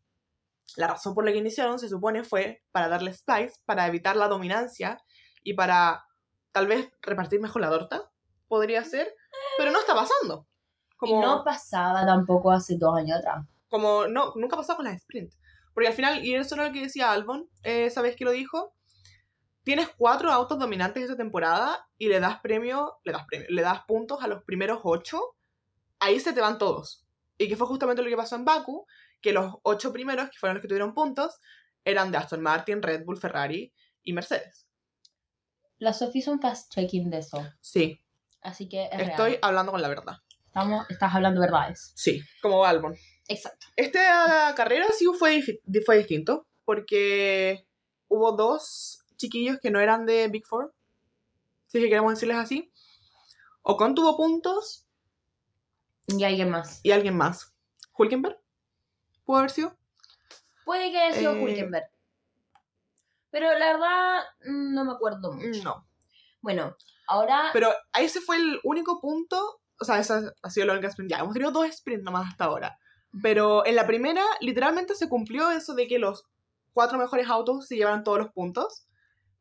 la 0.77 0.89
razón 0.89 1.15
por 1.15 1.25
la 1.25 1.33
que 1.33 1.39
iniciaron, 1.39 1.79
se 1.79 1.89
supone, 1.89 2.25
fue 2.25 2.63
para 2.73 2.89
darle 2.89 3.13
spice, 3.15 3.55
para 3.65 3.87
evitar 3.87 4.17
la 4.17 4.29
dominancia 4.29 4.99
y 5.43 5.55
para 5.55 6.05
tal 6.53 6.67
vez 6.67 6.91
repartir 7.01 7.41
mejor 7.41 7.63
la 7.63 7.71
torta, 7.71 8.11
podría 8.49 8.85
ser, 8.85 9.15
pero 9.59 9.71
no 9.71 9.79
está 9.81 9.95
pasando. 9.95 10.47
Como, 10.97 11.19
Y 11.19 11.23
no 11.25 11.43
pasaba 11.45 12.05
tampoco 12.05 12.51
hace 12.51 12.77
dos 12.79 12.97
años 12.99 13.19
atrás. 13.19 13.45
Como 13.69 14.07
no, 14.07 14.33
nunca 14.37 14.57
pasado 14.57 14.77
con 14.77 14.87
las 14.87 14.97
sprint. 14.97 15.33
Porque 15.75 15.89
al 15.89 15.95
final, 15.95 16.25
y 16.25 16.35
eso 16.35 16.55
era 16.55 16.69
lo 16.69 16.73
que 16.73 16.83
decía 16.83 17.13
Albon, 17.13 17.49
eh, 17.63 17.87
esa 17.87 18.03
vez 18.03 18.17
que 18.17 18.25
lo 18.25 18.31
dijo, 18.31 18.75
tienes 19.63 19.89
cuatro 19.97 20.33
autos 20.33 20.59
dominantes 20.59 21.03
esta 21.03 21.17
temporada 21.17 21.87
y 21.99 22.09
le 22.09 22.21
das 22.21 22.41
premio, 22.41 22.99
le 23.05 23.13
das 23.13 23.27
premio, 23.27 23.47
le 23.51 23.63
das 23.63 23.83
puntos 23.87 24.23
a 24.23 24.29
los 24.29 24.43
primeros 24.45 24.81
ocho, 24.85 25.21
ahí 25.99 26.19
se 26.21 26.33
te 26.33 26.41
van 26.41 26.59
todos. 26.59 27.07
Y 27.37 27.49
que 27.49 27.57
fue 27.57 27.67
justamente 27.67 28.03
lo 28.03 28.09
que 28.09 28.17
pasó 28.17 28.37
en 28.37 28.45
Baku, 28.45 28.87
que 29.21 29.33
los 29.33 29.57
ocho 29.63 29.93
primeros, 29.93 30.31
que 30.31 30.39
fueron 30.39 30.57
los 30.57 30.63
que 30.63 30.69
tuvieron 30.69 30.95
puntos, 30.95 31.39
eran 31.85 32.11
de 32.11 32.19
Aston 32.19 32.43
Martin, 32.43 32.83
Red 32.83 33.05
Bull, 33.05 33.19
Ferrari 33.19 33.73
y 34.03 34.13
Mercedes. 34.13 34.67
La 35.79 35.93
Sophie 35.93 36.21
hizo 36.21 36.33
un 36.33 36.41
fast 36.41 36.73
checking 36.73 37.11
de 37.11 37.19
eso. 37.19 37.47
Sí, 37.61 38.01
Así 38.47 38.69
que 38.69 38.85
es 38.85 39.09
estoy 39.09 39.31
real. 39.33 39.41
hablando 39.43 39.73
con 39.73 39.83
la 39.83 39.89
verdad. 39.89 40.19
Estamos, 40.47 40.89
estás 40.89 41.13
hablando 41.15 41.41
verdades. 41.41 41.93
Sí, 41.97 42.23
como 42.41 42.65
Albon. 42.65 42.95
Exacto. 43.29 43.67
Esta 43.77 44.55
carrera 44.57 44.87
sí 44.97 45.07
fue, 45.19 45.43
fue 45.85 45.99
distinto, 45.99 46.47
porque 46.65 47.67
hubo 48.09 48.33
dos 48.33 49.05
chiquillos 49.17 49.59
que 49.61 49.71
no 49.71 49.81
eran 49.81 50.07
de 50.07 50.29
Big 50.29 50.47
Four, 50.47 50.75
si 51.67 51.79
es 51.79 51.85
que 51.85 51.89
queremos 51.91 52.15
decirles 52.15 52.37
así. 52.37 52.73
Ocon 53.63 53.95
tuvo 53.95 54.17
puntos 54.17 54.87
Y 56.07 56.23
alguien 56.23 56.51
más. 56.51 56.81
y 56.85 56.93
alguien 56.93 57.17
más. 57.17 57.53
¿Hulkenberg? 57.99 58.39
¿Pudo 59.25 59.39
haber 59.39 59.51
sido? 59.51 59.77
Puede 60.65 60.91
que 60.93 60.99
haya 60.99 61.19
sido 61.19 61.35
Eh, 61.35 61.43
Hulkenberg. 61.43 61.91
Pero 63.31 63.59
la 63.59 63.73
verdad, 63.73 64.21
mm, 64.45 64.75
no 64.75 64.85
me 64.85 64.93
acuerdo 64.93 65.33
mucho. 65.33 65.63
No. 65.65 65.89
Bueno, 66.43 66.77
ahora 67.09 67.51
Pero 67.53 67.73
ese 67.99 68.21
fue 68.21 68.37
el 68.37 68.61
único 68.63 69.01
punto 69.01 69.61
o 69.79 69.85
sea, 69.85 69.99
esa 69.99 70.33
ha 70.43 70.51
sido 70.51 70.67
la 70.67 70.73
única 70.75 70.89
sprint. 70.89 71.11
Ya, 71.11 71.19
hemos 71.19 71.33
tenido 71.35 71.51
dos 71.51 71.69
sprints 71.71 72.05
nomás 72.05 72.31
hasta 72.31 72.45
ahora. 72.45 72.79
Pero 73.23 73.65
en 73.67 73.77
la 73.77 73.87
primera, 73.87 74.23
literalmente 74.41 74.95
se 74.95 75.09
cumplió 75.09 75.51
eso 75.51 75.75
de 75.75 75.87
que 75.87 75.99
los 75.99 76.27
cuatro 76.73 76.99
mejores 76.99 77.29
autos 77.29 77.67
se 77.67 77.77
llevaron 77.77 78.05
todos 78.05 78.19
los 78.19 78.33
puntos. 78.33 78.87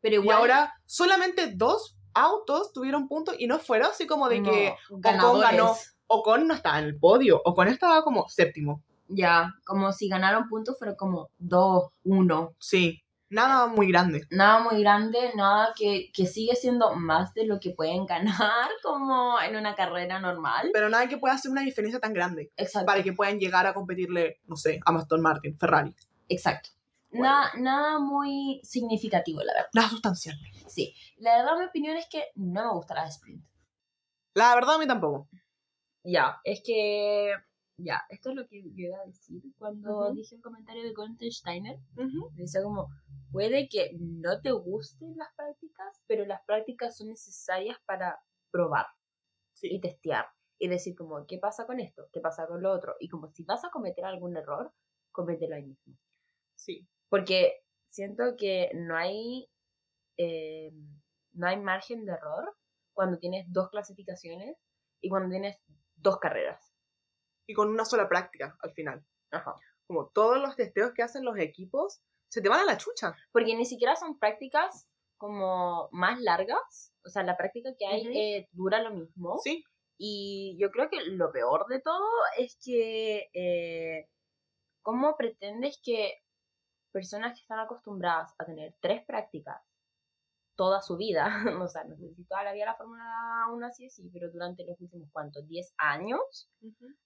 Pero 0.01 0.15
Y 0.15 0.19
igual, 0.19 0.37
ahora 0.37 0.73
solamente 0.85 1.51
dos 1.55 1.97
autos 2.13 2.71
tuvieron 2.73 3.07
puntos 3.07 3.35
y 3.37 3.47
no 3.47 3.59
fueron 3.59 3.89
así 3.91 4.07
como 4.07 4.29
de 4.29 4.41
que 4.41 4.75
ganadores. 4.89 5.51
ganó. 5.51 5.73
Ocon 6.07 6.47
no 6.47 6.53
estaba 6.53 6.79
en 6.79 6.85
el 6.85 6.99
podio, 6.99 7.41
Ocon 7.43 7.67
estaba 7.67 8.03
como 8.03 8.29
séptimo. 8.29 8.83
Ya, 9.07 9.53
como 9.65 9.91
si 9.91 10.07
ganaron 10.07 10.47
puntos, 10.47 10.77
pero 10.79 10.95
como 10.95 11.29
2, 11.37 11.89
1. 12.05 12.55
Sí, 12.59 13.03
nada 13.29 13.67
muy 13.67 13.87
grande. 13.87 14.25
Nada 14.29 14.59
muy 14.59 14.81
grande, 14.81 15.31
nada 15.35 15.73
que, 15.75 16.11
que 16.13 16.25
sigue 16.25 16.55
siendo 16.55 16.95
más 16.95 17.33
de 17.33 17.45
lo 17.45 17.59
que 17.59 17.71
pueden 17.71 18.05
ganar 18.05 18.69
como 18.83 19.39
en 19.41 19.55
una 19.55 19.75
carrera 19.75 20.19
normal. 20.19 20.69
Pero 20.73 20.89
nada 20.89 21.07
que 21.07 21.17
pueda 21.17 21.35
hacer 21.35 21.51
una 21.51 21.61
diferencia 21.61 21.99
tan 21.99 22.13
grande 22.13 22.51
Exacto. 22.57 22.85
para 22.85 23.03
que 23.03 23.13
puedan 23.13 23.39
llegar 23.39 23.65
a 23.67 23.73
competirle, 23.73 24.41
no 24.45 24.55
sé, 24.55 24.79
a 24.85 24.95
Aston 24.95 25.21
Martin, 25.21 25.57
Ferrari. 25.57 25.95
Exacto. 26.27 26.69
Bueno. 27.09 27.29
Nada, 27.29 27.51
nada 27.57 27.99
muy 27.99 28.59
significativo, 28.63 29.41
la 29.41 29.53
verdad. 29.53 29.69
Nada 29.73 29.89
sustancial. 29.89 30.37
Sí. 30.67 30.93
La 31.17 31.37
verdad, 31.37 31.57
mi 31.57 31.65
opinión 31.65 31.95
es 31.95 32.07
que 32.09 32.25
no 32.35 32.65
me 32.65 32.73
gusta 32.73 32.95
la 32.95 33.07
sprint. 33.07 33.43
La 34.33 34.53
verdad 34.53 34.75
a 34.75 34.79
mí 34.79 34.87
tampoco. 34.87 35.29
Ya, 36.03 36.39
es 36.43 36.61
que. 36.63 37.31
Ya, 37.77 38.01
esto 38.09 38.29
es 38.29 38.35
lo 38.35 38.47
que 38.47 38.63
yo 38.63 38.87
iba 38.87 38.97
a 38.97 39.05
decir 39.05 39.41
cuando 39.57 40.13
dije 40.13 40.35
el 40.35 40.41
comentario 40.41 40.83
de 40.83 40.93
Gunther 40.93 41.31
Steiner. 41.31 41.77
Decía 42.35 42.63
como, 42.63 42.87
puede 43.31 43.67
que 43.67 43.91
no 43.99 44.39
te 44.41 44.51
gusten 44.51 45.17
las 45.17 45.27
prácticas, 45.35 46.01
pero 46.07 46.25
las 46.25 46.41
prácticas 46.45 46.95
son 46.97 47.09
necesarias 47.09 47.77
para 47.85 48.17
probar 48.51 48.85
y 49.61 49.81
testear. 49.81 50.25
Y 50.57 50.69
decir 50.69 50.95
como, 50.95 51.25
¿qué 51.27 51.37
pasa 51.37 51.65
con 51.65 51.81
esto? 51.81 52.07
¿Qué 52.13 52.21
pasa 52.21 52.47
con 52.47 52.61
lo 52.61 52.71
otro? 52.71 52.95
Y 53.01 53.09
como 53.09 53.27
si 53.27 53.43
vas 53.43 53.65
a 53.65 53.69
cometer 53.71 54.05
algún 54.05 54.37
error, 54.37 54.71
comételo 55.11 55.55
ahí 55.55 55.65
mismo. 55.65 55.97
Sí. 56.55 56.87
Porque 57.09 57.61
siento 57.89 58.37
que 58.37 58.71
no 58.73 58.95
hay, 58.95 59.49
eh, 60.17 60.71
no 61.33 61.47
hay 61.47 61.59
margen 61.59 62.05
de 62.05 62.13
error 62.13 62.55
cuando 62.93 63.19
tienes 63.19 63.51
dos 63.51 63.69
clasificaciones 63.69 64.55
y 65.01 65.09
cuando 65.09 65.29
tienes 65.29 65.57
dos 65.97 66.19
carreras. 66.19 66.64
Y 67.47 67.53
con 67.53 67.69
una 67.69 67.85
sola 67.85 68.07
práctica 68.09 68.57
al 68.61 68.73
final. 68.73 69.05
Ajá. 69.31 69.55
Como 69.87 70.07
todos 70.07 70.39
los 70.39 70.55
testeos 70.55 70.93
que 70.93 71.03
hacen 71.03 71.23
los 71.23 71.37
equipos 71.37 72.01
se 72.29 72.41
te 72.41 72.49
van 72.49 72.61
a 72.61 72.65
la 72.65 72.77
chucha. 72.77 73.15
Porque 73.31 73.55
ni 73.55 73.65
siquiera 73.65 73.95
son 73.95 74.17
prácticas 74.17 74.87
como 75.17 75.89
más 75.91 76.19
largas. 76.19 76.93
O 77.05 77.09
sea, 77.09 77.23
la 77.23 77.37
práctica 77.37 77.69
que 77.77 77.85
hay 77.85 78.17
eh, 78.17 78.49
dura 78.51 78.81
lo 78.81 78.91
mismo. 78.91 79.37
Sí. 79.43 79.63
Y 79.97 80.57
yo 80.59 80.71
creo 80.71 80.89
que 80.89 81.01
lo 81.05 81.31
peor 81.31 81.67
de 81.67 81.79
todo 81.79 82.07
es 82.37 82.57
que, 82.63 83.29
eh, 83.33 84.09
¿cómo 84.81 85.15
pretendes 85.15 85.79
que 85.81 86.21
personas 86.91 87.33
que 87.33 87.41
están 87.41 87.59
acostumbradas 87.59 88.33
a 88.37 88.45
tener 88.45 88.75
tres 88.81 89.05
prácticas 89.05 89.61
toda 90.55 90.81
su 90.81 90.97
vida, 90.97 91.25
o 91.65 91.67
sea, 91.67 91.83
no 91.83 91.95
sé 91.97 92.13
si 92.15 92.23
toda 92.25 92.43
la 92.43 92.53
vida 92.53 92.65
la 92.65 92.75
Fórmula 92.75 93.03
1 93.51 93.65
así 93.67 93.85
así, 93.87 94.09
pero 94.13 94.31
durante 94.31 94.65
los 94.65 94.79
últimos, 94.79 95.09
¿cuántos? 95.11 95.43
¿10 95.47 95.73
años? 95.77 96.49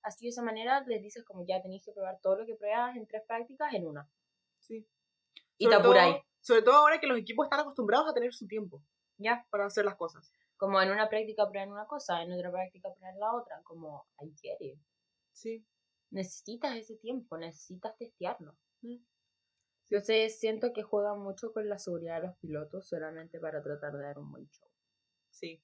Así 0.04 0.26
de 0.26 0.30
esa 0.30 0.44
manera 0.44 0.82
les 0.88 1.02
dices 1.02 1.24
como 1.26 1.46
ya 1.48 1.62
tenéis 1.62 1.84
que 1.84 1.92
probar 1.92 2.20
todo 2.22 2.38
lo 2.38 2.46
que 2.46 2.56
pruebas 2.56 2.96
en 2.96 3.08
tres 3.08 3.24
prácticas 3.28 3.74
en 3.74 3.88
una. 3.88 4.10
Sí. 4.60 4.88
Y 5.58 5.66
Sobre 5.66 5.76
te 5.78 5.82
apuráis. 5.84 6.16
todo- 6.16 6.24
Sobre 6.42 6.62
todo 6.62 6.76
ahora 6.76 7.00
que 7.00 7.08
los 7.08 7.18
equipos 7.18 7.46
están 7.46 7.60
acostumbrados 7.60 8.10
a 8.10 8.14
tener 8.14 8.34
su 8.34 8.48
tiempo 8.48 8.82
Ya. 9.18 9.46
para 9.50 9.66
hacer 9.66 9.84
las 9.86 9.96
cosas. 9.96 10.32
Como 10.58 10.82
en 10.82 10.92
una 10.92 11.10
práctica 11.10 11.50
prueban 11.50 11.72
una 11.72 11.86
cosa, 11.88 12.22
en 12.22 12.32
otra 12.32 12.52
práctica 12.52 12.90
prueban 12.94 13.20
la 13.20 13.34
otra. 13.34 13.62
Como, 13.64 14.06
get 14.42 14.58
it. 14.60 14.80
Sí. 15.34 15.66
necesitas 16.12 16.76
ese 16.76 16.96
tiempo, 16.98 17.38
necesitas 17.38 17.96
testearlo. 17.98 18.56
Mm. 19.90 19.96
Entonces 19.96 20.40
siento 20.40 20.72
que 20.74 20.84
juegan 20.84 21.20
mucho 21.20 21.52
con 21.52 21.68
la 21.68 21.78
seguridad 21.80 22.22
de 22.22 22.28
los 22.28 22.38
pilotos 22.38 22.88
solamente 22.88 23.40
para 23.40 23.62
tratar 23.64 23.94
de 23.94 24.04
dar 24.04 24.20
un 24.20 24.32
buen 24.32 24.48
show. 24.50 24.68
Sí. 25.32 25.64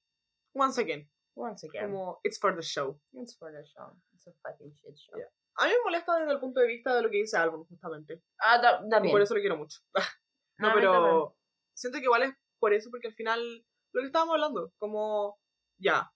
Once 0.54 0.80
again. 0.80 1.08
Once 1.34 1.66
again, 1.66 1.90
Como, 1.90 2.18
it's 2.24 2.38
for 2.40 2.56
the 2.56 2.62
show. 2.62 2.98
it's 3.12 3.36
for 3.36 3.52
the 3.52 3.62
show. 3.62 3.92
It's 4.14 4.26
a 4.26 4.32
fucking 4.42 4.72
shit 4.74 4.96
show. 4.96 5.18
Yeah. 5.18 5.28
A 5.58 5.66
mí 5.66 5.70
me 5.72 5.82
molesta 5.84 6.18
desde 6.18 6.32
el 6.32 6.40
punto 6.40 6.60
de 6.60 6.66
vista 6.66 6.94
de 6.94 7.02
lo 7.02 7.10
que 7.10 7.18
dice 7.18 7.36
Albon, 7.36 7.64
justamente. 7.66 8.22
Ah, 8.40 8.80
Y 8.84 8.88
también. 8.88 9.12
por 9.12 9.20
eso 9.20 9.34
lo 9.34 9.40
quiero 9.40 9.56
mucho. 9.56 9.80
No, 10.58 10.70
pero 10.74 11.36
siento 11.74 11.98
que 11.98 12.04
igual 12.04 12.22
es 12.22 12.34
por 12.58 12.72
eso, 12.72 12.88
porque 12.90 13.08
al 13.08 13.12
final, 13.14 13.66
lo 13.92 14.00
que 14.00 14.06
estábamos 14.06 14.32
hablando, 14.36 14.72
como, 14.78 15.38
ya, 15.78 16.10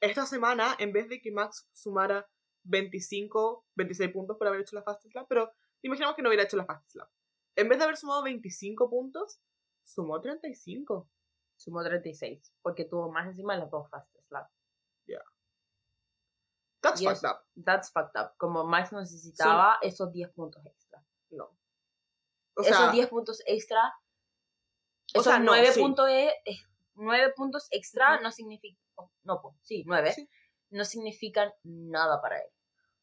esta 0.00 0.24
semana, 0.24 0.76
en 0.78 0.92
vez 0.92 1.08
de 1.08 1.20
que 1.20 1.32
Max 1.32 1.68
sumara 1.72 2.28
25, 2.62 3.66
26 3.74 4.12
puntos 4.12 4.36
por 4.38 4.46
haber 4.46 4.60
hecho 4.60 4.76
la 4.76 4.84
Fast 4.84 5.04
Lap, 5.12 5.26
pero 5.28 5.50
imaginamos 5.82 6.14
que 6.14 6.22
no 6.22 6.28
hubiera 6.28 6.44
hecho 6.44 6.56
la 6.56 6.64
Fast 6.64 6.94
Lap. 6.94 7.10
En 7.56 7.68
vez 7.68 7.78
de 7.78 7.84
haber 7.84 7.96
sumado 7.96 8.22
25 8.22 8.88
puntos, 8.90 9.40
sumó 9.84 10.20
35. 10.20 11.08
Sumó 11.58 11.82
36, 11.82 12.52
porque 12.62 12.84
tuvo 12.84 13.10
más 13.10 13.26
encima 13.26 13.54
de 13.54 13.60
las 13.60 13.70
dos 13.70 13.88
fastest 13.88 14.30
lap. 14.30 14.48
That's 16.82 17.00
Y 17.00 17.06
fucked 17.06 17.24
up. 17.28 17.38
That's 17.64 17.90
fucked 17.90 18.20
up. 18.20 18.36
Como 18.36 18.64
Max 18.64 18.92
necesitaba 18.92 19.78
esos 19.82 20.12
10 20.12 20.30
puntos 20.32 20.64
extra. 20.66 21.02
No. 21.30 21.56
O 22.54 22.62
sea, 22.62 22.72
esos 22.72 22.92
10 22.92 23.08
puntos 23.08 23.42
extra, 23.46 23.80
o 25.14 25.20
esos 25.20 25.24
sea, 25.24 25.38
no, 25.38 25.46
9, 25.46 25.72
sí. 25.72 25.80
puntos, 25.80 26.08
e- 26.08 26.34
eh, 26.44 26.58
9 26.94 27.32
puntos 27.34 27.66
extra 27.70 28.14
Ujú. 28.14 28.22
no 28.24 28.30
significan, 28.30 28.78
no, 29.24 29.40
pues, 29.42 29.56
sí, 29.62 29.82
9, 29.86 30.12
Sí. 30.12 30.30
no 30.70 30.84
significan 30.84 31.52
nada 31.64 32.22
para 32.22 32.38
él. 32.38 32.48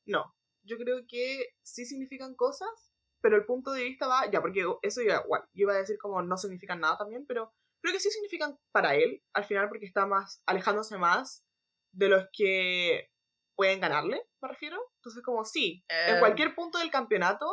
No, 0.06 0.34
yo 0.64 0.78
creo 0.78 1.02
que 1.08 1.50
sí 1.62 1.86
significan 1.86 2.36
cosas, 2.36 2.93
pero 3.24 3.38
el 3.38 3.46
punto 3.46 3.72
de 3.72 3.86
vista 3.86 4.06
va, 4.06 4.30
ya, 4.30 4.42
porque 4.42 4.66
eso 4.82 5.02
ya, 5.02 5.22
igual, 5.24 5.44
yo 5.54 5.64
iba 5.64 5.74
a 5.74 5.78
decir 5.78 5.98
como 5.98 6.22
no 6.22 6.36
significan 6.36 6.82
nada 6.82 6.98
también, 6.98 7.26
pero 7.26 7.54
creo 7.82 7.94
que 7.94 8.02
sí 8.02 8.12
significan 8.12 8.60
para 8.74 8.96
él, 8.96 9.24
al 9.34 9.46
final, 9.46 9.70
porque 9.70 9.86
está 9.86 10.06
más, 10.06 10.44
alejándose 10.46 10.98
más 10.98 11.46
de 11.94 12.10
los 12.10 12.28
que 12.34 13.10
pueden 13.56 13.80
ganarle, 13.80 14.22
me 14.42 14.50
refiero. 14.50 14.78
Entonces, 14.98 15.24
como 15.24 15.46
sí, 15.46 15.86
en 15.88 16.18
Eh. 16.18 16.20
cualquier 16.20 16.54
punto 16.54 16.80
del 16.80 16.92
campeonato, 16.92 17.48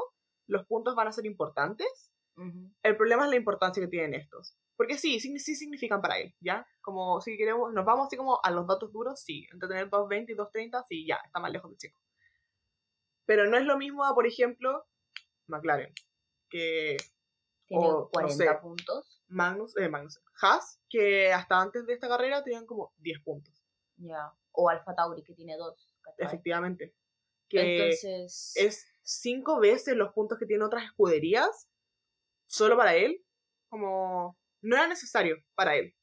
los 0.49 0.67
puntos 0.67 0.97
van 0.97 1.07
a 1.07 1.13
ser 1.13 1.25
importantes. 1.25 2.11
El 2.83 2.97
problema 2.97 3.25
es 3.25 3.31
la 3.31 3.37
importancia 3.37 3.83
que 3.83 3.89
tienen 3.89 4.15
estos. 4.15 4.57
Porque 4.77 4.97
sí, 4.97 5.21
sí, 5.21 5.39
sí 5.39 5.55
significan 5.55 6.01
para 6.01 6.19
él, 6.19 6.35
¿ya? 6.41 6.67
Como 6.81 7.21
si 7.21 7.37
queremos, 7.37 7.73
nos 7.75 7.85
vamos 7.85 8.07
así 8.07 8.17
como 8.17 8.41
a 8.43 8.51
los 8.51 8.67
datos 8.67 8.91
duros, 8.93 9.21
sí. 9.23 9.47
Entre 9.53 9.69
tener 9.69 9.91
2.20 9.91 10.31
y 10.31 10.35
2.30, 10.35 10.85
sí, 10.89 11.07
ya, 11.07 11.21
está 11.25 11.39
más 11.39 11.53
lejos 11.53 11.71
del 11.71 11.79
chico. 11.79 12.01
Pero 13.27 13.47
no 13.49 13.57
es 13.59 13.65
lo 13.65 13.77
mismo 13.77 14.05
a, 14.07 14.15
por 14.15 14.27
ejemplo, 14.27 14.87
McLaren, 15.51 15.93
que 16.49 16.97
Tiene 17.67 17.87
O, 17.87 17.93
no 18.01 18.09
40 18.11 18.35
sé. 18.37 18.59
puntos. 18.61 19.23
Magnus, 19.29 19.77
eh, 19.77 19.89
Magnus, 19.89 20.21
Haas, 20.43 20.81
que 20.89 21.33
hasta 21.33 21.61
antes 21.61 21.87
de 21.87 21.93
esta 21.95 22.09
carrera 22.09 22.43
tenían 22.43 22.67
como 22.67 22.93
10 22.99 23.21
puntos, 23.23 23.55
Ya. 23.97 24.33
O 24.53 24.69
Alfa 24.69 24.95
Tauri, 24.95 25.23
que 25.23 25.35
tiene 25.35 25.57
2. 25.57 25.97
efectivamente. 26.19 26.95
Que 27.49 27.77
Entonces. 27.77 28.53
es 28.57 28.87
cinco 29.03 29.59
veces 29.61 29.97
los 29.97 30.13
puntos 30.13 30.39
que 30.39 30.47
tienen 30.47 30.65
otras 30.67 30.85
escuderías, 30.85 31.69
solo 32.47 32.77
para 32.77 32.95
él, 32.97 33.25
como 33.69 34.37
no 34.63 34.77
era 34.77 34.87
necesario 34.89 35.37
para 35.55 35.77
él. 35.77 35.95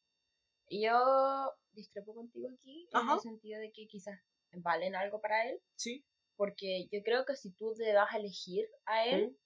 Yo 0.70 1.54
discrepo 1.72 2.14
contigo 2.16 2.50
aquí, 2.54 2.88
en 2.92 3.10
el 3.10 3.20
sentido 3.20 3.60
de 3.62 3.72
que 3.72 3.88
quizás 3.88 4.20
valen 4.52 4.96
algo 4.96 5.22
para 5.22 5.48
él. 5.50 5.62
Sí, 5.76 6.06
Porque 6.38 6.88
yo 6.92 7.02
creo 7.04 7.26
que 7.26 7.36
si 7.36 7.52
tú 7.52 7.74
le 7.78 7.92
das 7.92 8.08
a 8.14 8.18
elegir 8.18 8.66
a 8.86 9.06
él, 9.06 9.38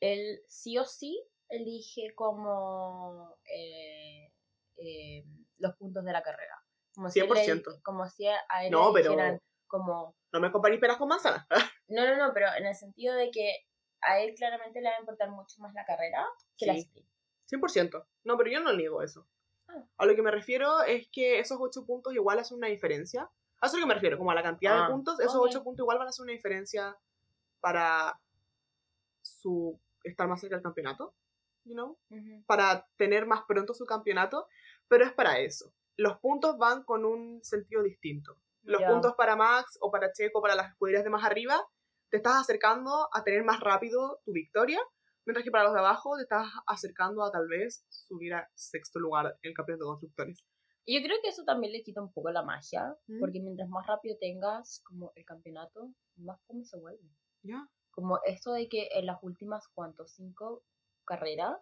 él 0.00 0.40
sí 0.48 0.76
o 0.78 0.84
sí 0.84 1.24
elige 1.48 2.12
como 2.14 3.38
eh, 3.44 4.32
eh, 4.76 5.24
los 5.58 5.74
puntos 5.76 6.04
de 6.04 6.12
la 6.12 6.22
carrera. 6.22 6.54
Como 6.94 7.08
si, 7.10 7.20
él 7.20 7.28
le- 7.32 7.44
100%. 7.44 7.80
como 7.82 8.06
si 8.08 8.26
a 8.26 8.64
él 8.64 8.70
No, 8.72 8.88
le 8.92 9.00
pero- 9.02 9.12
dijeran 9.12 9.40
como... 9.68 10.16
no 10.32 10.40
me 10.40 10.50
comparéis 10.50 10.80
peras 10.80 10.96
con 10.98 11.08
manzanas. 11.08 11.46
No, 11.90 12.04
no, 12.06 12.16
no, 12.18 12.34
pero 12.34 12.48
en 12.58 12.66
el 12.66 12.74
sentido 12.74 13.14
de 13.14 13.30
que 13.30 13.50
a 14.02 14.20
él 14.20 14.34
claramente 14.34 14.82
le 14.82 14.90
va 14.90 14.96
a 14.96 15.00
importar 15.00 15.30
mucho 15.30 15.58
más 15.62 15.72
la 15.72 15.86
carrera 15.86 16.26
que 16.58 16.66
la 16.66 16.74
Sí. 16.74 16.80
sprint. 16.80 17.08
100%. 17.50 18.06
No, 18.24 18.36
pero 18.36 18.50
yo 18.50 18.60
no 18.60 18.74
niego 18.74 19.02
eso. 19.02 19.26
Ah. 19.68 19.82
A 19.96 20.04
lo 20.04 20.14
que 20.14 20.20
me 20.20 20.30
refiero 20.30 20.82
es 20.82 21.08
que 21.10 21.38
esos 21.38 21.56
8 21.58 21.86
puntos 21.86 22.12
igual 22.14 22.38
hacen 22.40 22.58
una 22.58 22.66
diferencia. 22.68 23.30
A 23.60 23.66
eso 23.66 23.76
es 23.76 23.80
lo 23.80 23.86
que 23.86 23.88
me 23.88 23.94
refiero, 23.94 24.18
como 24.18 24.30
a 24.30 24.34
la 24.34 24.42
cantidad 24.42 24.78
Ah, 24.78 24.86
de 24.86 24.92
puntos, 24.92 25.20
esos. 25.20 25.36
8 25.36 25.62
puntos 25.64 25.82
igual 25.84 25.98
van 25.98 26.06
a 26.06 26.10
hacer 26.10 26.22
una 26.22 26.32
diferencia 26.32 26.96
para 27.60 28.18
su 29.22 29.78
estar 30.04 30.28
más 30.28 30.40
cerca 30.40 30.56
del 30.56 30.62
campeonato, 30.62 31.14
you 31.64 31.74
know? 31.74 31.98
Para 32.46 32.86
tener 32.96 33.26
más 33.26 33.42
pronto 33.46 33.74
su 33.74 33.84
campeonato, 33.84 34.46
pero 34.86 35.04
es 35.04 35.12
para 35.12 35.38
eso. 35.40 35.72
Los 35.96 36.18
puntos 36.18 36.56
van 36.58 36.84
con 36.84 37.04
un 37.04 37.42
sentido 37.42 37.82
distinto. 37.82 38.38
Los 38.62 38.82
puntos 38.82 39.14
para 39.14 39.34
Max 39.34 39.78
o 39.80 39.90
para 39.90 40.12
Checo, 40.12 40.40
para 40.42 40.54
las 40.54 40.68
escuderías 40.70 41.02
de 41.04 41.10
más 41.10 41.24
arriba, 41.24 41.66
te 42.10 42.18
estás 42.18 42.36
acercando 42.40 43.08
a 43.12 43.24
tener 43.24 43.42
más 43.42 43.60
rápido 43.60 44.20
tu 44.24 44.32
victoria, 44.32 44.80
mientras 45.26 45.42
que 45.44 45.50
para 45.50 45.64
los 45.64 45.72
de 45.74 45.80
abajo 45.80 46.16
te 46.16 46.22
estás 46.22 46.46
acercando 46.66 47.24
a 47.24 47.30
tal 47.30 47.48
vez 47.48 47.84
subir 47.88 48.34
a 48.34 48.48
sexto 48.54 48.98
lugar 48.98 49.36
en 49.42 49.50
el 49.50 49.54
campeonato 49.54 49.84
de 49.84 49.88
constructores. 49.88 50.44
Y 50.90 50.94
yo 50.98 51.06
creo 51.06 51.18
que 51.22 51.28
eso 51.28 51.44
también 51.44 51.74
le 51.74 51.82
quita 51.82 52.00
un 52.00 52.10
poco 52.10 52.30
la 52.30 52.42
magia, 52.42 52.96
Mm. 53.08 53.20
porque 53.20 53.40
mientras 53.40 53.68
más 53.68 53.86
rápido 53.86 54.16
tengas 54.18 54.80
como 54.86 55.12
el 55.16 55.24
campeonato, 55.26 55.92
más 56.16 56.40
fome 56.46 56.64
se 56.64 56.78
vuelve. 56.78 57.10
Ya. 57.42 57.68
Como 57.90 58.20
esto 58.24 58.52
de 58.52 58.70
que 58.70 58.88
en 58.94 59.04
las 59.04 59.18
últimas, 59.22 59.68
¿cuántos? 59.74 60.12
Cinco 60.14 60.64
carreras 61.04 61.58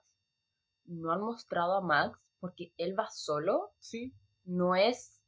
no 0.84 1.10
han 1.10 1.22
mostrado 1.22 1.72
a 1.74 1.80
Max 1.80 2.24
porque 2.38 2.72
él 2.76 2.96
va 2.96 3.08
solo, 3.10 3.72
Sí. 3.80 4.14
no 4.44 4.76
es 4.76 5.24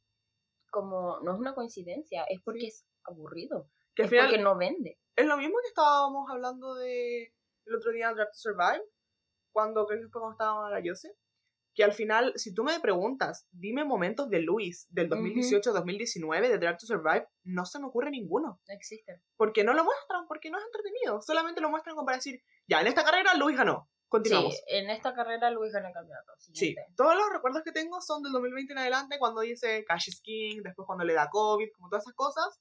como, 0.71 1.19
no 1.19 1.33
es 1.33 1.39
una 1.39 1.53
coincidencia, 1.53 2.23
es 2.29 2.39
porque 2.41 2.61
Sí. 2.61 2.67
es 2.67 2.87
aburrido, 3.03 3.69
Que 3.95 4.03
es 4.03 4.09
final 4.09 4.27
porque 4.27 4.41
no 4.41 4.57
vende. 4.57 4.97
es 5.17 5.25
lo 5.25 5.35
mismo 5.35 5.57
que 5.61 5.67
estábamos 5.67 6.29
hablando 6.31 6.75
de 6.75 7.33
el 7.65 7.75
otro 7.75 7.91
día 7.91 8.09
en 8.11 8.15
Draft 8.15 8.31
to 8.31 8.37
Survive, 8.39 8.83
cuando 9.51 9.85
creo 9.85 9.99
que 10.03 10.07
fue 10.07 10.21
cuando 10.21 10.35
estábamos 10.35 10.67
en 10.67 10.73
la 10.73 10.79
Yose, 10.79 11.17
que 11.75 11.83
al 11.83 11.93
final, 11.93 12.33
si 12.35 12.53
tú 12.53 12.63
me 12.63 12.79
preguntas, 12.79 13.47
dime 13.51 13.85
momentos 13.85 14.29
de 14.29 14.41
Luis 14.41 14.87
del 14.89 15.09
2018-2019 15.09 16.49
de 16.49 16.57
Draft 16.57 16.81
to 16.81 16.87
Survive, 16.87 17.27
no 17.43 17.65
se 17.65 17.79
me 17.79 17.85
ocurre 17.85 18.11
ninguno. 18.11 18.59
No 18.67 18.73
existe. 18.73 19.21
Porque 19.37 19.63
no 19.63 19.73
lo 19.73 19.83
muestran, 19.83 20.27
porque 20.27 20.49
no 20.49 20.57
es 20.57 20.65
entretenido. 20.65 21.21
Solamente 21.21 21.61
lo 21.61 21.69
muestran 21.69 21.95
como 21.95 22.05
para 22.05 22.17
decir, 22.17 22.41
ya, 22.67 22.81
en 22.81 22.87
esta 22.87 23.03
carrera 23.03 23.33
Luis 23.35 23.55
ganó. 23.55 23.89
Continuamos. 24.09 24.55
Sí, 24.55 24.61
en 24.67 24.89
esta 24.89 25.13
carrera 25.13 25.51
Luis 25.51 25.71
gana 25.71 25.89
el 25.89 25.93
campeonato. 25.93 26.33
Sí, 26.37 26.75
todos 26.97 27.15
los 27.15 27.29
recuerdos 27.31 27.61
que 27.63 27.71
tengo 27.71 28.01
son 28.01 28.23
del 28.23 28.33
2020 28.33 28.73
en 28.73 28.79
adelante, 28.79 29.19
cuando 29.19 29.41
dice 29.41 29.85
Cash 29.87 30.09
is 30.09 30.21
King, 30.21 30.61
después 30.63 30.87
cuando 30.87 31.05
le 31.05 31.13
da 31.13 31.29
COVID, 31.29 31.69
como 31.75 31.89
todas 31.89 32.03
esas 32.03 32.15
cosas. 32.15 32.59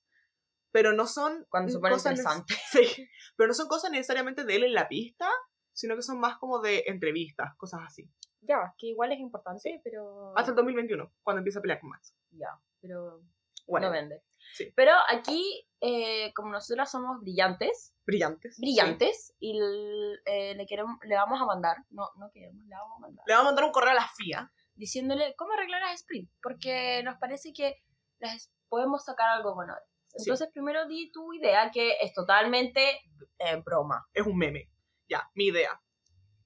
Pero 0.71 0.93
no 0.93 1.07
son. 1.07 1.47
Cuando 1.49 1.73
se 1.73 1.79
pone 1.79 1.95
interesante. 1.95 2.55
Sí, 2.71 3.09
pero 3.37 3.49
no 3.49 3.55
son 3.55 3.67
cosas 3.67 3.91
necesariamente 3.91 4.45
de 4.45 4.57
él 4.57 4.65
en 4.65 4.75
la 4.75 4.87
pista, 4.87 5.27
sino 5.73 5.97
que 5.97 6.03
son 6.03 6.21
más 6.21 6.37
como 6.37 6.61
de 6.61 6.85
entrevistas, 6.87 7.57
cosas 7.57 7.81
así. 7.87 8.11
Ya, 8.41 8.75
que 8.79 8.87
igual 8.89 9.13
es 9.13 9.19
importante, 9.21 9.81
pero... 9.85 10.33
Hasta 10.37 10.51
el 10.51 10.57
2021, 10.57 11.13
cuando 11.23 11.39
empieza 11.39 11.59
a 11.59 11.63
pelear 11.63 11.81
con 11.81 11.91
Max. 11.91 12.15
Ya, 12.31 12.49
pero 12.81 13.21
Bueno, 13.67 13.89
no 13.89 13.93
vende. 13.93 14.23
Sí. 14.55 14.73
Pero 14.75 14.93
aquí, 15.11 15.67
eh, 15.81 16.33
como 16.35 16.51
nosotras 16.53 16.91
somos 16.91 17.21
brillantes, 17.21 17.95
brillantes. 18.07 18.57
brillantes, 18.59 19.35
y 19.41 19.59
l- 19.59 20.19
eh, 20.25 20.55
le, 20.55 20.67
queremos, 20.67 20.97
le 21.03 21.15
vamos 21.17 21.41
a 21.41 21.45
mandar, 21.45 21.77
no, 21.91 22.09
no 22.17 22.31
queremos, 22.33 22.65
le 22.67 22.75
vamos 22.75 22.97
a 22.97 23.01
mandar, 23.01 23.25
Sí. 23.25 23.29
Le 23.29 23.35
vamos 23.35 23.47
a 23.47 23.51
mandar 23.51 23.65
un 23.67 23.73
correo 23.73 23.91
a 23.91 23.95
la 23.95 24.09
FIA. 24.17 24.51
diciéndole 24.75 25.35
cómo 25.37 25.53
arreglar 25.55 25.81
las 25.83 26.01
sprint, 26.01 26.31
porque 26.41 27.03
nos 27.03 27.19
parece 27.19 27.53
que 27.53 27.83
las 28.21 28.53
podemos 28.69 29.05
sacar 29.05 29.29
algo 29.31 29.55
bueno. 29.57 29.75
eso. 29.75 29.85
Sí. 30.11 30.31
Entonces, 30.31 30.49
primero 30.53 30.87
di 30.87 31.11
tu 31.11 31.35
idea, 31.35 31.71
que 31.73 31.97
es 32.01 32.13
totalmente 32.15 33.01
eh, 33.39 33.57
broma. 33.65 34.07
Es 34.15 34.25
un 34.27 34.39
meme. 34.39 34.71
Ya, 35.09 35.29
mi 35.35 35.47
idea. 35.47 35.81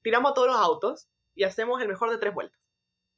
Tiramos 0.03 0.30
a 0.30 0.34
todos 0.34 0.49
los 0.49 0.57
autos 0.57 1.09
y 1.35 1.45
hacemos 1.45 1.80
el 1.80 1.89
mejor 1.89 2.11
de 2.11 2.18
tres 2.18 2.35
vueltas. 2.35 2.59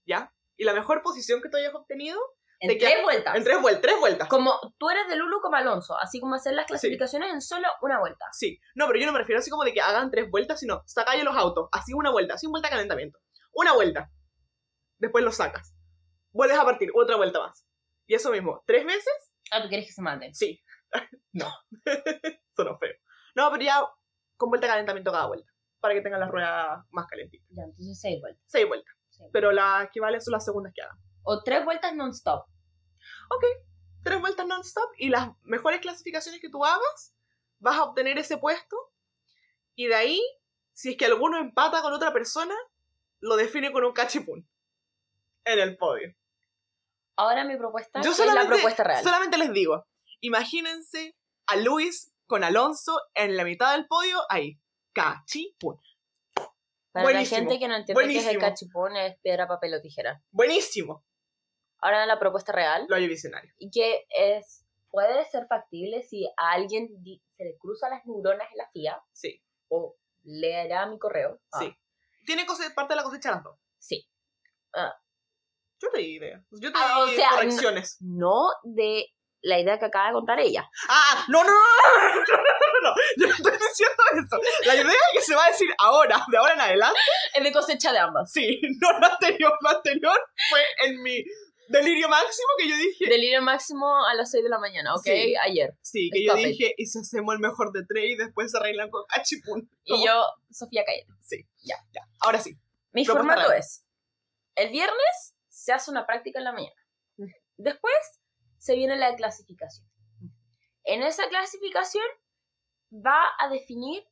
¿Ya? 0.07 0.33
Y 0.57 0.65
la 0.65 0.73
mejor 0.75 1.03
posición 1.03 1.41
que 1.43 1.49
tú 1.49 1.57
hayas 1.57 1.75
obtenido 1.75 2.21
En 2.61 2.69
Te 2.71 2.77
tres 2.77 2.93
queda- 2.95 3.03
vueltas. 3.03 3.35
en 3.37 3.45
tres 3.45 3.61
vueltas. 3.61 3.83
Tres 3.83 3.99
vueltas. 3.99 4.29
Como 4.29 4.59
tú 4.79 4.89
eres 4.91 5.09
de 5.09 5.17
Lulu 5.17 5.41
como 5.41 5.57
Alonso, 5.57 5.97
así 5.99 6.21
como 6.21 6.37
hacer 6.37 6.55
las 6.55 6.67
clasificaciones 6.67 7.33
en 7.33 7.41
solo 7.43 7.67
una 7.83 7.99
vuelta. 7.99 8.27
Sí, 8.33 8.59
no, 8.75 8.87
pero 8.87 9.01
yo 9.01 9.07
no 9.07 9.13
me 9.13 9.19
refiero 9.19 9.41
así 9.41 9.51
como 9.51 9.65
de 9.65 9.73
que 9.75 9.81
hagan 9.81 10.11
tres 10.11 10.31
vueltas, 10.31 10.61
sino 10.61 10.83
sacáis 10.87 11.25
los 11.25 11.37
autos, 11.37 11.69
así 11.73 11.93
una 11.95 12.11
vuelta, 12.11 12.35
así 12.35 12.47
una 12.47 12.53
vuelta 12.53 12.69
de 12.69 12.73
calentamiento. 12.75 13.19
Una 13.53 13.73
vuelta. 13.75 14.11
Después 14.99 15.25
los 15.25 15.37
sacas. 15.37 15.75
Vuelves 16.33 16.59
a 16.59 16.65
partir, 16.65 16.91
otra 16.95 17.17
vuelta 17.17 17.41
más. 17.41 17.67
Y 18.07 18.15
eso 18.15 18.31
mismo, 18.31 18.63
¿tres 18.67 18.85
veces? 18.87 19.33
Ah, 19.51 19.63
¿tú 19.63 19.69
quieres 19.69 19.87
que 19.87 19.93
se 19.93 20.03
maten? 20.03 20.35
Sí. 20.35 20.63
no. 21.33 21.51
Sonó 22.57 22.79
feo. 22.79 22.95
No, 23.35 23.51
pero 23.51 23.63
ya 23.65 23.85
con 24.37 24.49
vuelta 24.51 24.67
de 24.67 24.73
calentamiento 24.73 25.11
cada 25.13 25.27
vuelta. 25.27 25.51
Para 25.85 25.97
que 25.97 26.01
tengan 26.01 26.21
las 26.21 26.31
ruedas 26.31 26.83
más 26.93 27.07
calentitas. 27.07 27.47
Ya, 27.51 27.65
entonces 27.65 28.01
seis 28.01 28.19
vueltas. 28.19 28.43
Seis 28.47 28.67
vueltas. 28.67 28.95
seis. 29.11 29.29
Pero 29.35 29.53
las 29.53 29.91
que 29.93 30.01
valen 30.01 30.19
son 30.19 30.33
las 30.33 30.43
segundas 30.43 30.73
que 30.75 30.81
hagan. 30.81 30.97
O 31.25 31.43
tres 31.43 31.63
vueltas 31.63 31.95
non-stop. 31.95 32.47
Tres 34.03 34.19
vueltas 34.19 34.47
non-stop 34.47 34.91
y 34.97 35.11
las 35.11 35.29
mejores 35.43 35.83
clasificaciones 35.83 36.41
que 36.41 36.49
tú 36.49 36.65
hagas, 36.65 37.15
vas 37.59 37.77
a 37.77 37.85
obtener 37.85 38.17
ese 38.17 38.39
puesto. 38.39 38.79
Y 39.75 39.89
de 39.89 39.95
ahí, 39.95 40.23
si 40.73 40.93
es 40.93 40.97
que 40.97 41.05
alguno 41.05 41.37
empata 41.37 41.83
con 41.83 41.93
otra 41.93 42.15
persona, 42.15 42.55
lo 43.21 43.37
define 43.37 43.71
con 43.71 43.85
un 43.85 43.93
cachipún. 43.93 44.49
En 45.45 45.59
el 45.59 45.77
podio. 45.77 46.15
Ahora 47.17 47.45
mi 47.45 47.59
propuesta 47.59 48.01
Yo 48.01 48.13
es 48.13 48.19
la 48.19 48.47
propuesta 48.47 48.85
real. 48.85 49.05
solamente 49.05 49.37
les 49.37 49.53
digo, 49.53 49.87
imagínense 50.21 51.15
a 51.47 51.57
Luis 51.57 52.15
con 52.27 52.43
Alonso 52.43 52.99
en 53.13 53.37
la 53.37 53.45
mitad 53.45 53.77
del 53.77 53.87
podio, 53.87 54.23
ahí. 54.31 54.59
Cachipún. 54.95 55.81
Para 56.93 57.03
buenísimo, 57.05 57.37
la 57.39 57.41
gente 57.45 57.59
que 57.59 57.69
no 57.69 57.75
entiende 57.77 58.03
qué 58.05 58.11
es 58.11 58.27
el 58.27 58.39
buenísimo. 58.39 58.41
cachipún, 58.41 58.97
es 58.97 59.19
piedra, 59.21 59.49
papel 59.49 59.75
o 59.75 59.81
tijera. 59.81 60.23
Buenísimo. 60.31 61.05
Ahora 61.81 62.07
la 62.07 62.19
propuesta 62.19 62.53
real. 62.53 62.87
Lo 62.89 62.97
visionario. 63.09 63.53
Y 63.59 63.71
que 63.71 64.07
es 64.09 64.65
puede 64.91 65.25
ser 65.25 65.47
factible 65.49 66.03
si 66.05 66.25
a 66.37 66.53
alguien 66.53 66.89
se 67.37 67.45
le 67.45 67.59
cruzan 67.59 67.91
las 67.91 68.07
neuronas 68.07 68.49
en 68.53 68.59
la 68.59 68.71
FIA 68.71 69.03
Sí, 69.13 69.43
o 69.69 69.97
leerá 70.23 70.87
mi 70.87 70.99
correo. 71.01 71.41
Ah, 71.53 71.59
sí. 71.61 71.77
Tiene 72.25 72.47
parte 72.77 72.93
de 72.95 72.97
la 72.97 73.03
cosecha 73.03 73.33
las 73.33 73.43
dos. 73.43 73.59
Sí. 73.79 74.09
Yo 75.81 75.91
te 75.93 75.99
di 75.99 76.17
ideas. 76.17 76.43
Yo 76.53 76.73
te 76.73 76.79
Ah, 76.81 77.01
o 77.01 77.07
no- 77.07 77.37
correcciones. 77.37 77.97
No 78.01 78.47
de 78.63 79.07
la 79.43 79.59
idea 79.59 79.79
que 79.79 79.85
acaba 79.87 80.07
de 80.09 80.13
contar 80.15 80.39
ella. 80.41 80.71
Ah, 80.89 81.25
no, 81.29 81.43
no, 81.43 81.51
no, 81.51 81.57
no, 81.57 82.15
no, 82.15 82.37
no, 82.37 82.43
no, 82.85 82.95
yo 83.17 83.27
no 83.29 83.35
estoy 83.35 83.53
diciendo 83.53 84.03
eso. 84.13 84.41
La 84.67 84.75
idea 84.77 85.01
que 85.13 85.21
se 85.23 85.35
va 85.35 85.45
a 85.47 85.49
decir 85.49 85.69
ahora, 85.79 86.25
de 86.31 86.37
ahora 86.37 86.55
en 86.55 86.61
adelante, 86.61 86.99
Es 87.35 87.43
de 87.43 87.53
cosecha 87.53 87.93
de 87.93 87.99
ambas. 87.99 88.31
sí, 88.33 88.61
no 88.81 88.99
lo 88.99 89.07
anterior, 89.07 89.53
lo 89.61 89.69
anterior 89.71 90.19
fue 90.51 90.61
en 90.87 91.03
mi 91.03 91.25
delirio 91.69 92.09
máximo 92.09 92.49
que 92.59 92.69
yo 92.69 92.77
dije, 92.77 93.07
Delirio 93.09 93.41
máximo 93.43 94.05
a 94.07 94.15
las 94.15 94.31
6 94.31 94.45
de 94.45 94.51
la 94.51 94.59
mañana, 94.59 94.95
¿ok? 94.95 95.03
Sí. 95.05 95.35
Ayer. 95.43 95.75
sí, 95.81 96.11
que 96.13 96.23
yo 96.23 96.33
Stop 96.33 96.41
it. 96.41 96.47
dije, 96.49 96.75
y 96.77 96.87
si 96.87 96.99
hacemos 96.99 97.35
el 97.35 97.41
mejor 97.41 97.73
de 97.73 97.85
tres 97.89 98.05
y 98.11 98.17
después 98.17 98.51
se 98.51 98.59
arreglan 98.59 98.91
con 98.91 99.03
cachipún. 99.07 99.71
Y 99.85 100.05
yo, 100.05 100.25
Sofía 100.51 100.85
Cayete. 100.85 101.11
Sí, 101.23 101.47
ya, 101.65 101.77
ya, 101.93 102.03
ahora 102.21 102.39
sí. 102.39 102.57
Mi 102.93 103.05
formato 103.07 103.51
es, 103.53 103.85
el 104.57 104.71
viernes 104.71 105.35
se 105.49 105.73
hace 105.73 105.91
una 105.91 106.07
práctica 106.07 106.39
en 106.39 106.45
la 106.45 106.53
mañana. 106.53 106.77
Después 107.57 107.95
se 108.59 108.75
viene 108.77 108.97
la 108.97 109.15
clasificación. 109.17 109.87
En 110.85 111.03
esa 111.03 111.29
clasificación 111.29 112.05
va 112.95 113.23
a 113.39 113.49
definir 113.49 114.05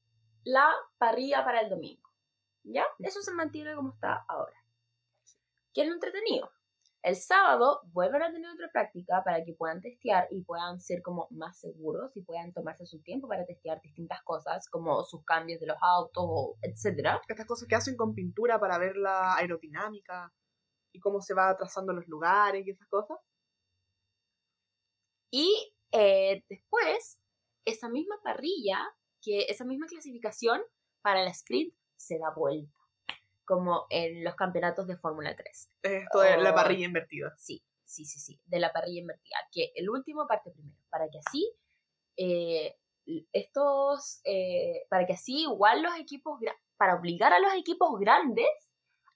la 0.45 0.73
parrilla 0.99 1.45
para 1.45 1.61
el 1.61 1.71
domingo. 1.71 2.09
¿Ya? 2.65 2.85
Eso 2.99 3.23
se 3.23 3.33
mantiene 3.33 3.75
como 3.75 3.93
está 3.93 4.25
ahora. 4.29 4.57
¿Qué 5.75 5.83
es 5.83 5.89
lo 5.89 5.95
entretenido? 5.95 6.51
El 7.03 7.17
sábado 7.17 7.81
vuelven 7.87 8.23
a 8.23 8.33
tener 8.33 8.49
otra 8.49 8.71
práctica 8.73 9.25
para 9.25 9.45
que 9.45 9.55
puedan 9.55 9.81
testear 9.81 10.29
y 10.31 10.43
puedan 10.45 10.81
ser 10.81 11.03
como 11.03 11.27
más 11.31 11.59
seguros 11.59 12.17
y 12.17 12.23
puedan 12.23 12.53
tomarse 12.53 12.87
su 12.87 13.03
tiempo 13.03 13.27
para 13.27 13.45
testear 13.45 13.81
distintas 13.81 14.23
cosas 14.23 14.69
como 14.69 15.03
sus 15.03 15.25
cambios 15.25 15.59
de 15.59 15.67
los 15.67 15.77
autos, 15.81 16.57
etcétera. 16.61 17.21
Estas 17.27 17.47
cosas 17.47 17.67
que 17.67 17.75
hacen 17.75 17.97
con 17.97 18.15
pintura 18.15 18.61
para 18.61 18.79
ver 18.79 18.97
la 18.97 19.35
aerodinámica 19.35 20.33
y 20.93 21.01
cómo 21.01 21.21
se 21.21 21.35
va 21.35 21.57
trazando 21.57 21.93
los 21.93 22.07
lugares 22.07 22.65
y 22.65 22.71
esas 22.71 22.87
cosas. 22.87 23.19
Y 25.33 25.75
eh, 25.91 26.45
después, 26.49 27.19
esa 27.65 27.89
misma 27.89 28.17
parrilla, 28.23 28.79
que 29.21 29.43
esa 29.49 29.65
misma 29.65 29.87
clasificación 29.87 30.61
para 31.03 31.23
la 31.23 31.31
sprint 31.31 31.75
se 31.97 32.19
da 32.19 32.31
vuelta, 32.35 32.77
como 33.45 33.87
en 33.91 34.25
los 34.25 34.35
campeonatos 34.35 34.87
de 34.87 34.97
Fórmula 34.97 35.35
3. 35.37 35.71
Esto 35.83 36.21
de 36.21 36.37
la 36.39 36.51
Oh. 36.53 36.55
parrilla 36.55 36.87
invertida. 36.87 37.35
Sí, 37.39 37.63
sí, 37.85 38.05
sí, 38.05 38.19
sí, 38.21 38.41
de 38.47 38.59
la 38.59 38.73
parrilla 38.73 39.01
invertida, 39.01 39.37
que 39.53 39.73
el 39.77 39.89
último 39.91 40.27
parte 40.27 40.51
primero, 40.51 40.77
para 40.91 41.09
que 41.11 41.19
así 41.25 41.53
eh, 42.17 42.77
estos, 43.33 44.21
eh, 44.25 44.87
para 44.91 45.07
que 45.07 45.15
así 45.15 45.43
igual 45.43 45.83
los 45.83 45.97
equipos, 45.99 46.39
para 46.77 46.95
obligar 46.97 47.33
a 47.33 47.41
los 47.41 47.53
equipos 47.55 47.99
grandes 47.99 48.47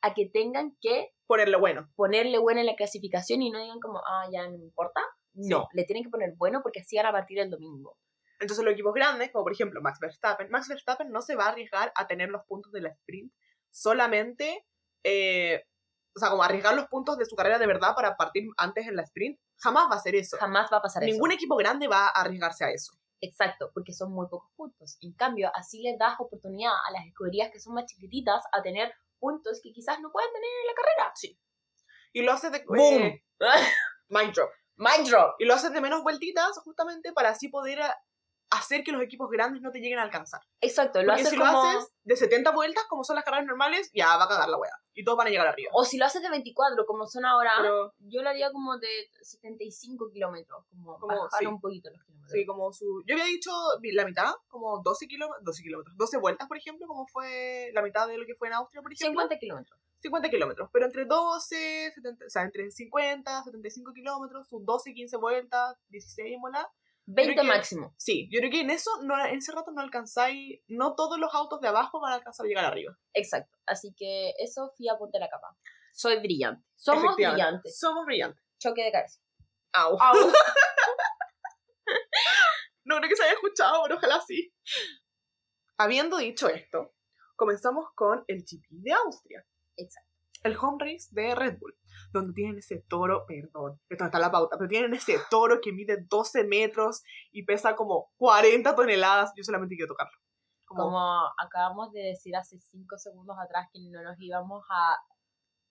a 0.03 0.15
que 0.15 0.27
tengan 0.27 0.77
que 0.81 1.13
Ponerle 1.27 1.57
bueno. 1.57 1.91
ponerle 1.97 2.39
bueno 2.39 2.61
en 2.61 2.67
la 2.67 2.77
clasificación 2.77 3.43
y 3.43 3.51
no 3.51 3.61
digan 3.61 3.81
como, 3.81 3.99
ah, 4.07 4.29
ya 4.33 4.49
no 4.49 4.59
me 4.59 4.65
importa. 4.65 5.01
No, 5.35 5.69
le 5.75 5.85
tienen 5.85 6.05
que 6.05 6.11
poner 6.11 6.35
bueno 6.37 6.61
porque 6.63 6.81
así 6.81 6.97
van 6.97 7.07
a 7.07 7.13
partir 7.13 7.39
el 7.41 7.51
domingo. 7.51 7.99
Entonces 8.39 8.65
los 8.65 8.75
equipos 8.75 8.93
grandes, 8.95 9.31
como 9.33 9.45
por 9.45 9.53
ejemplo 9.53 9.81
Max 9.81 9.99
Verstappen, 10.01 10.51
Max 10.51 10.69
Verstappen 10.69 11.11
no 11.11 11.23
se 11.23 11.37
va 11.37 11.47
a 11.47 11.49
arriesgar 11.51 11.93
a 11.95 12.07
tener 12.07 12.29
los 12.29 12.45
puntos 12.45 12.71
de 12.73 12.83
la 12.83 12.91
sprint 12.91 13.33
solamente, 13.71 14.67
eh, 15.05 15.65
o 16.15 16.19
sea, 16.19 16.31
como 16.31 16.43
arriesgar 16.43 16.75
los 16.75 16.87
puntos 16.89 17.19
de 17.19 17.27
su 17.27 17.37
carrera 17.37 17.59
de 17.59 17.67
verdad 17.67 17.95
para 17.95 18.17
partir 18.17 18.45
antes 18.57 18.87
en 18.87 18.97
la 18.97 19.03
sprint. 19.03 19.39
Jamás 19.59 19.85
va 19.91 19.95
a 19.95 19.99
hacer 19.99 20.15
eso. 20.15 20.37
Jamás 20.39 20.71
va 20.73 20.79
a 20.79 20.83
pasar 20.83 21.03
Ningún 21.03 21.31
eso. 21.31 21.37
equipo 21.37 21.57
grande 21.57 21.89
va 21.89 22.07
a 22.09 22.21
arriesgarse 22.23 22.65
a 22.65 22.71
eso. 22.71 22.93
Exacto, 23.21 23.71
porque 23.73 23.93
son 23.95 24.13
muy 24.13 24.27
pocos 24.29 24.51
puntos. 24.57 24.99
En 25.01 25.13
cambio, 25.15 25.51
así 25.55 25.81
les 25.83 25.99
das 25.99 26.17
oportunidad 26.19 26.73
a 26.87 26.91
las 26.93 27.07
escuderías 27.07 27.51
que 27.51 27.59
son 27.61 27.75
más 27.75 27.87
chiquititas 27.87 28.43
a 28.53 28.63
tener 28.63 28.93
puntos 29.19 29.61
que 29.63 29.73
quizás 29.73 29.99
no 30.01 30.11
puedan 30.13 30.31
tener 30.33 30.49
en 30.61 30.67
la 30.67 30.75
carrera. 30.75 31.13
Sí. 31.15 31.39
Y 32.13 32.23
lo 32.23 32.33
haces 32.33 32.53
de... 32.53 32.65
¡Boom! 32.67 33.03
eh, 33.03 33.23
mind 34.11 34.35
drop. 34.35 34.51
Mind 34.77 35.09
drop. 35.09 35.35
Y 35.39 35.45
lo 35.47 35.55
haces 35.55 35.73
de 35.73 35.81
menos 35.81 36.03
vueltitas 36.03 36.59
justamente 36.59 37.13
para 37.15 37.31
así 37.31 37.49
poder 37.49 37.81
a- 37.83 37.97
hacer 38.51 38.85
que 38.85 38.93
los 38.93 39.03
equipos 39.03 39.29
grandes 39.31 39.63
no 39.63 39.71
te 39.71 39.81
lleguen 39.81 39.99
a 39.99 40.03
alcanzar. 40.03 40.41
Exacto, 40.61 41.01
lo 41.03 41.09
Porque 41.09 41.23
haces 41.23 41.31
si 41.31 41.37
como... 41.37 41.53
lo 41.53 41.59
haces 41.63 41.93
de 42.05 42.17
70 42.17 42.53
vueltas, 42.53 42.85
como 42.89 43.03
son 43.05 43.17
las 43.17 43.25
carreras 43.25 43.47
normales, 43.47 43.91
ya 43.93 44.17
va 44.17 44.25
a 44.25 44.29
cagar 44.29 44.49
la 44.49 44.59
wea. 44.59 44.73
Y 44.95 45.05
todos 45.05 45.19
van 45.19 45.27
a 45.27 45.31
llegar 45.31 45.47
arriba. 45.47 45.71
O 45.75 45.85
si 45.85 45.99
lo 45.99 46.07
haces 46.07 46.23
de 46.23 46.31
24, 46.31 46.87
como 46.87 47.07
son 47.07 47.25
ahora, 47.25 47.53
Pero, 47.61 47.93
yo 47.99 48.23
lo 48.23 48.29
haría 48.29 48.51
como 48.53 48.79
de 48.79 48.89
75 49.21 50.11
kilómetros, 50.11 50.65
como, 50.71 50.99
Como, 50.99 51.23
bajar 51.23 51.41
sí. 51.41 51.47
un 51.47 51.61
poquito 51.61 51.91
los 51.91 52.03
kilómetros. 52.05 52.33
sí, 52.33 52.47
como 52.47 52.73
su... 52.73 53.03
Yo 53.07 53.15
había 53.15 53.27
dicho 53.27 53.51
la 53.93 54.05
mitad, 54.05 54.33
como 54.49 54.81
12 54.83 55.07
kilómetros, 55.07 55.45
12 55.45 55.63
kilómetros, 55.63 55.97
12 55.97 56.19
vueltas, 56.19 56.49
por 56.49 56.57
ejemplo, 56.57 56.87
como 56.87 57.07
fue 57.07 57.71
la 57.75 57.83
mitad 57.83 58.07
de 58.07 58.17
lo 58.17 58.27
que 58.27 58.35
fue 58.35 58.49
en 58.49 58.55
Austria, 58.55 58.83
por 58.83 58.93
ejemplo. 58.93 59.23
50 59.23 59.39
kilómetros. 59.39 59.81
50 60.01 60.29
kilómetros, 60.31 60.69
pero 60.73 60.87
entre 60.87 61.05
12, 61.05 61.91
70, 61.95 62.27
o 62.27 62.31
sea, 62.31 62.43
entre 62.43 62.71
50, 62.71 63.45
75 63.45 63.93
kilómetros, 63.93 64.49
sus 64.49 64.65
12, 64.65 64.93
15 64.93 65.17
vueltas, 65.17 65.77
16 65.89 66.35
en 66.35 66.41
volar. 66.41 66.67
20 67.07 67.35
que- 67.37 67.43
máximo. 67.47 67.95
Sí, 67.97 68.29
yo 68.33 68.41
creo 68.41 68.51
que 68.51 68.61
en 68.61 68.71
eso, 68.71 68.91
no, 69.03 69.25
en 69.25 69.39
ese 69.39 69.53
rato 69.53 69.71
no 69.73 69.81
alcanzáis, 69.81 70.61
no 70.67 70.95
todos 70.95 71.19
los 71.19 71.33
autos 71.35 71.61
de 71.61 71.69
abajo 71.69 72.01
van 72.01 72.13
a 72.13 72.17
alcanzar 72.17 72.47
a 72.47 72.49
llegar 72.49 72.65
arriba. 72.65 72.99
Exacto. 73.15 73.57
Así 73.67 73.95
que 73.97 74.35
eso, 74.39 74.73
fía, 74.77 74.97
ponte 74.99 75.19
la 75.19 75.29
capa. 75.29 75.57
Soy 75.93 76.19
brillante. 76.21 76.65
Somos 76.75 77.15
brillantes. 77.17 77.79
Somos 77.79 78.05
brillantes. 78.05 78.43
Choque 78.59 78.83
de 78.85 78.93
cabeza. 78.93 79.21
Au. 79.73 79.97
Au. 80.01 80.15
No 82.85 82.99
creo 82.99 83.09
que 83.09 83.17
se 83.17 83.25
haya 83.25 83.33
escuchado, 83.33 83.83
pero 83.83 83.97
ojalá 83.97 84.21
sí. 84.25 84.53
Habiendo 85.77 86.19
dicho 86.19 86.49
esto, 86.49 86.95
comenzamos 87.35 87.87
con 87.97 88.25
el 88.29 88.45
GP 88.45 88.65
de 88.71 88.93
Austria. 88.93 89.45
Exacto. 89.77 90.06
El 90.43 90.57
home 90.57 90.79
race 90.81 91.09
de 91.11 91.35
Red 91.35 91.59
Bull, 91.59 91.77
donde 92.13 92.33
tienen 92.33 92.59
ese 92.59 92.85
toro, 92.89 93.25
perdón, 93.27 93.81
esto 93.89 94.05
no 94.05 94.07
está 94.07 94.19
la 94.19 94.31
pauta, 94.31 94.57
pero 94.59 94.69
tienen 94.69 94.95
ese 94.95 95.19
toro 95.31 95.61
que 95.61 95.73
mide 95.73 96.05
12 96.09 96.45
metros 96.45 97.03
y 97.33 97.45
pesa 97.45 97.75
como 97.75 98.13
40 98.17 98.75
toneladas. 98.75 99.33
Yo 99.37 99.43
solamente 99.43 99.75
quiero 99.77 99.89
tocarlo. 99.89 100.17
Como, 100.67 100.85
Como 100.85 101.01
acabamos 101.39 101.93
de 101.93 102.01
decir 102.01 102.35
hace 102.37 102.59
5 102.59 102.99
segundos 102.99 103.37
atrás 103.39 103.69
que 103.73 103.81
no 103.91 104.03
nos 104.03 104.17
íbamos 104.21 104.65
a 104.69 104.97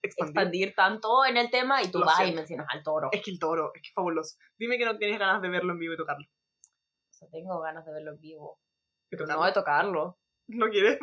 expandir. 0.02 0.30
expandir 0.30 0.74
tanto 0.74 1.24
en 1.24 1.36
el 1.36 1.50
tema 1.50 1.82
y 1.82 1.90
tú 1.90 1.98
Lo 1.98 2.06
vas 2.06 2.26
y 2.26 2.32
mencionas 2.32 2.66
al 2.70 2.82
toro. 2.82 3.08
Es 3.12 3.22
que 3.22 3.30
el 3.30 3.38
toro, 3.38 3.72
es 3.74 3.82
que 3.82 3.88
es 3.88 3.94
fabuloso. 3.94 4.36
Dime 4.58 4.78
que 4.78 4.84
no 4.84 4.96
tienes 4.96 5.18
ganas 5.18 5.42
de 5.42 5.48
verlo 5.48 5.72
en 5.72 5.78
vivo 5.78 5.94
y 5.94 5.96
tocarlo. 5.96 6.26
O 6.26 7.12
sea, 7.12 7.28
tengo 7.30 7.60
ganas 7.60 7.84
de 7.84 7.92
verlo 7.92 8.12
en 8.12 8.20
vivo. 8.20 8.60
¿De 9.10 9.16
Pero 9.16 9.26
no 9.26 9.44
de 9.44 9.52
tocarlo. 9.52 10.18
¿No 10.48 10.68
quieres? 10.68 10.98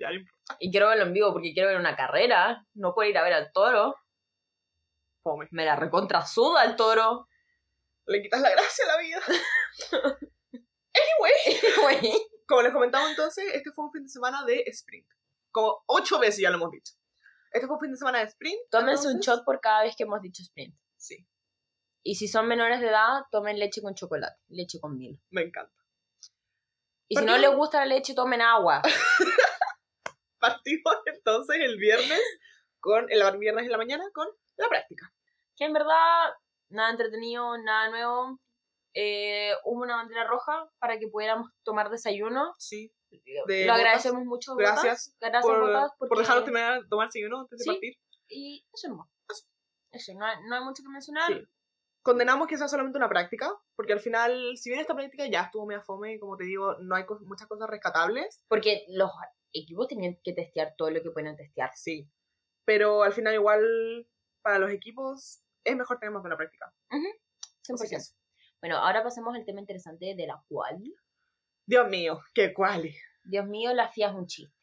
Ya, 0.00 0.08
no 0.08 0.14
importa. 0.16 0.56
Y 0.60 0.70
quiero 0.70 0.88
verlo 0.88 1.04
en 1.04 1.12
vivo 1.12 1.32
porque 1.32 1.52
quiero 1.52 1.68
ver 1.68 1.78
una 1.78 1.96
carrera. 1.96 2.66
No 2.74 2.94
puedo 2.94 3.08
ir 3.08 3.16
a 3.18 3.22
ver 3.22 3.32
al 3.34 3.52
toro. 3.52 3.94
Fome. 5.24 5.46
Me 5.50 5.64
la 5.64 5.76
recontra 5.76 6.24
suda 6.26 6.64
el 6.64 6.76
toro. 6.76 7.28
Le 8.06 8.20
quitas 8.22 8.40
la 8.40 8.50
gracia 8.50 8.84
a 8.84 8.88
la 8.88 8.98
vida. 8.98 9.20
anyway, 10.94 12.00
Güey. 12.00 12.12
como 12.48 12.62
les 12.62 12.72
comentaba 12.72 13.08
entonces, 13.08 13.44
este 13.54 13.70
fue 13.72 13.84
un 13.84 13.92
fin 13.92 14.02
de 14.02 14.08
semana 14.08 14.44
de 14.44 14.62
sprint. 14.66 15.06
Como 15.52 15.82
ocho 15.86 16.18
veces 16.18 16.40
ya 16.40 16.50
lo 16.50 16.56
hemos 16.56 16.70
dicho. 16.70 16.94
Este 17.52 17.66
fue 17.66 17.76
un 17.76 17.80
fin 17.80 17.90
de 17.92 17.96
semana 17.98 18.18
de 18.18 18.24
sprint. 18.24 18.58
Tómense 18.70 19.06
un 19.06 19.12
entonces- 19.14 19.34
shot 19.36 19.44
por 19.44 19.60
cada 19.60 19.82
vez 19.84 19.94
que 19.96 20.02
hemos 20.04 20.20
dicho 20.20 20.42
sprint. 20.42 20.74
Sí, 20.96 21.26
Y 22.04 22.14
si 22.16 22.26
son 22.28 22.46
menores 22.48 22.80
de 22.80 22.88
edad, 22.88 23.22
tomen 23.30 23.58
leche 23.58 23.82
con 23.82 23.94
chocolate, 23.94 24.36
leche 24.48 24.80
con 24.80 24.96
miel. 24.96 25.20
me 25.30 25.42
encanta. 25.42 25.72
Y 27.08 27.16
si 27.16 27.24
no 27.26 27.36
les 27.36 27.54
gusta 27.54 27.80
la 27.80 27.86
leche, 27.86 28.14
tomen 28.14 28.40
agua. 28.40 28.80
Partimos 30.42 30.94
entonces 31.06 31.56
el 31.60 31.78
viernes 31.78 32.20
con 32.80 33.06
el 33.10 33.38
viernes 33.38 33.64
en 33.64 33.70
la 33.72 33.78
mañana 33.78 34.04
con 34.12 34.26
la 34.56 34.68
práctica. 34.68 35.12
Que 35.56 35.64
en 35.66 35.72
verdad, 35.72 36.30
nada 36.70 36.90
entretenido, 36.90 37.56
nada 37.58 37.90
nuevo. 37.90 38.40
Eh, 38.94 39.52
hubo 39.64 39.82
una 39.82 39.96
bandera 39.96 40.26
roja 40.26 40.68
para 40.78 40.98
que 40.98 41.06
pudiéramos 41.08 41.48
tomar 41.62 41.88
desayuno. 41.90 42.54
Sí. 42.58 42.92
Lo 43.10 43.44
De 43.46 43.62
botas. 43.62 43.76
agradecemos 43.78 44.24
mucho. 44.24 44.54
Botas. 44.54 44.82
Gracias 44.82 45.16
Gracias, 45.20 45.42
por, 45.44 45.60
Botas, 45.60 45.90
por 45.98 46.08
porque- 46.08 46.22
dejarnos 46.22 46.44
terminar, 46.44 46.82
tomar 46.90 47.08
uno 47.26 47.40
antes 47.40 47.58
de 47.58 47.64
Sí. 47.64 47.70
partir. 47.70 47.94
Y 48.28 48.66
eso 48.72 48.88
nomás. 48.88 49.08
Eso, 49.92 50.12
no 50.18 50.24
hay, 50.26 50.36
no 50.48 50.56
hay 50.56 50.64
mucho 50.64 50.82
que 50.82 50.88
mencionar. 50.88 51.32
Sí. 51.32 51.46
Condenamos 52.02 52.48
que 52.48 52.58
sea 52.58 52.66
solamente 52.68 52.98
una 52.98 53.08
práctica, 53.08 53.50
porque 53.76 53.92
al 53.92 54.00
final, 54.00 54.56
si 54.56 54.70
bien 54.70 54.80
esta 54.80 54.94
práctica 54.94 55.26
ya 55.26 55.42
estuvo 55.42 55.66
media 55.66 55.82
fome, 55.82 56.14
y 56.14 56.18
como 56.18 56.36
te 56.36 56.44
digo, 56.44 56.76
no 56.80 56.96
hay 56.96 57.04
cos- 57.04 57.20
muchas 57.20 57.46
cosas 57.46 57.68
rescatables, 57.70 58.42
Porque 58.48 58.84
los 58.88 59.10
equipos 59.52 59.86
tenían 59.88 60.18
que 60.24 60.32
testear 60.32 60.74
todo 60.76 60.90
lo 60.90 61.00
que 61.02 61.10
pueden 61.10 61.36
testear. 61.36 61.70
sí. 61.74 62.10
Pero 62.64 63.02
al 63.02 63.12
final 63.12 63.34
igual, 63.34 64.08
para 64.40 64.58
los 64.58 64.70
equipos, 64.70 65.42
es 65.64 65.76
mejor 65.76 65.98
tener 65.98 66.12
más 66.12 66.22
de 66.22 66.28
una 66.28 66.36
práctica. 66.36 66.72
100%. 66.90 67.74
Así 67.74 67.88
que 67.88 67.96
eso. 67.96 68.14
Bueno, 68.60 68.76
ahora 68.78 69.02
pasemos 69.02 69.34
al 69.34 69.44
tema 69.44 69.60
interesante 69.60 70.14
de 70.16 70.26
la 70.26 70.40
cual. 70.48 70.80
Dios 71.66 71.88
mío, 71.88 72.20
qué 72.34 72.52
quali. 72.54 72.96
Dios 73.24 73.46
mío, 73.46 73.72
la 73.74 73.88
FIA 73.88 74.08
es 74.10 74.14
un 74.14 74.26
chiste. 74.26 74.56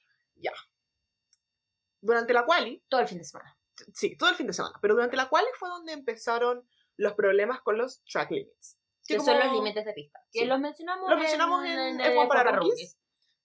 Durante 2.01 2.33
la 2.33 2.45
quali, 2.45 2.81
Todo 2.87 3.01
el 3.01 3.07
fin 3.07 3.17
de 3.17 3.23
semana. 3.25 3.57
sí, 3.93 4.15
todo 4.17 4.29
el 4.29 4.35
fin 4.35 4.47
de 4.47 4.53
semana, 4.53 4.77
pero 4.81 4.93
durante 4.95 5.17
la 5.17 5.27
quali 5.29 5.47
fue 5.57 5.67
donde 5.69 5.91
empezaron 5.93 6.65
los 6.99 7.13
problemas 7.13 7.61
con 7.61 7.77
los 7.77 8.03
track 8.03 8.31
limits. 8.31 8.77
Que 9.07 9.17
como- 9.17 9.31
son 9.31 9.39
los 9.39 9.53
límites 9.53 9.85
de 9.85 9.93
pista. 9.93 10.19
Que 10.31 10.39
Sí. 10.41 10.45
los 10.45 10.59
mencionamos, 10.59 11.09
Los 11.09 11.17
mencionamos 11.19 11.65
en 11.65 11.99
F1 11.99 12.05
F1 12.13 12.27
para 12.27 12.51
rookies. 12.51 12.97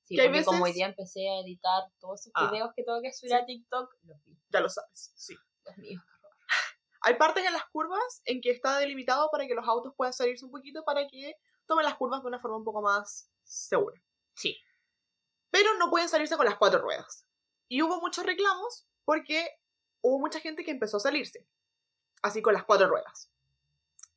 Sí, 0.02 0.16
que 0.16 0.24
porque 0.24 0.44
como 0.44 0.58
hoy 0.64 0.70
veces- 0.70 0.74
día 0.74 0.86
empecé 0.86 1.28
a 1.30 1.40
editar 1.40 1.84
todos 2.00 2.20
esos 2.20 2.32
Ah. 2.34 2.50
videos 2.50 2.70
que 2.76 2.82
tengo 2.84 3.00
que 3.00 3.12
subir 3.12 3.30
Sí. 3.30 3.36
a 3.36 3.46
TikTok, 3.46 3.94
los 4.02 4.22
vi. 4.24 4.36
Ya 4.50 4.60
lo 4.60 4.68
sabes, 4.68 5.12
sí. 5.14 5.34
Dios 5.64 5.78
mío. 5.78 6.00
Hay 7.02 7.14
partes 7.14 7.44
en 7.46 7.52
las 7.52 7.64
curvas 7.70 8.22
en 8.24 8.40
que 8.40 8.50
está 8.50 8.78
delimitado 8.78 9.28
para 9.30 9.46
que 9.46 9.54
los 9.54 9.66
autos 9.68 9.94
puedan 9.96 10.12
salirse 10.12 10.44
un 10.44 10.50
poquito 10.50 10.84
para 10.84 11.06
que 11.06 11.36
tomen 11.66 11.84
las 11.84 11.94
curvas 11.94 12.22
de 12.22 12.28
una 12.28 12.40
forma 12.40 12.56
un 12.58 12.64
poco 12.64 12.82
más 12.82 13.30
segura. 13.44 14.02
Sí. 14.34 14.58
Pero 15.50 15.74
no 15.78 15.90
pueden 15.90 16.08
salirse 16.08 16.36
con 16.36 16.44
las 16.46 16.56
cuatro 16.58 16.80
ruedas. 16.80 17.26
Y 17.68 17.80
hubo 17.82 18.00
muchos 18.00 18.26
reclamos 18.26 18.86
porque 19.04 19.48
hubo 20.02 20.18
mucha 20.18 20.40
gente 20.40 20.64
que 20.64 20.70
empezó 20.72 20.96
a 20.98 21.00
salirse. 21.00 21.46
Así 22.22 22.42
con 22.42 22.52
las 22.54 22.64
cuatro 22.64 22.88
ruedas. 22.88 23.30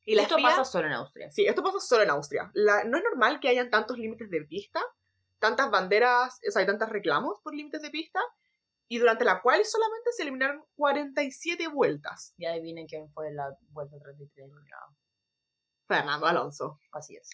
Y 0.08 0.14
la 0.14 0.22
esto 0.22 0.36
FIA 0.36 0.48
pasa 0.48 0.64
solo 0.64 0.86
en 0.86 0.94
Austria. 0.94 1.30
Sí, 1.30 1.46
esto 1.46 1.62
pasa 1.62 1.80
solo 1.80 2.02
en 2.02 2.10
Austria. 2.10 2.50
La- 2.54 2.84
no 2.84 2.96
es 2.96 3.04
normal 3.04 3.40
que 3.40 3.48
hayan 3.48 3.70
tantos 3.70 3.98
límites 3.98 4.30
de 4.30 4.42
pista, 4.42 4.80
tantas 5.38 5.70
banderas, 5.70 6.40
o 6.46 6.50
sea, 6.50 6.60
hay 6.60 6.66
tantos 6.66 6.88
reclamos 6.88 7.38
por 7.42 7.54
límites 7.54 7.82
de 7.82 7.90
pista, 7.90 8.20
y 8.88 8.98
durante 8.98 9.24
la 9.26 9.42
cual 9.42 9.62
solamente 9.66 10.12
se 10.12 10.22
eliminaron 10.22 10.64
47 10.76 11.68
vueltas. 11.68 12.32
Ya 12.38 12.52
adivinen 12.52 12.86
quién 12.86 13.10
fue 13.12 13.30
la 13.32 13.54
vuelta 13.68 13.98
33 14.00 14.46
eliminado. 14.46 14.96
Fernando 15.86 16.26
Alonso. 16.26 16.80
Así 16.92 17.16
es. 17.16 17.28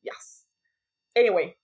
Yes. 0.00 0.48
Anyway, 1.14 1.58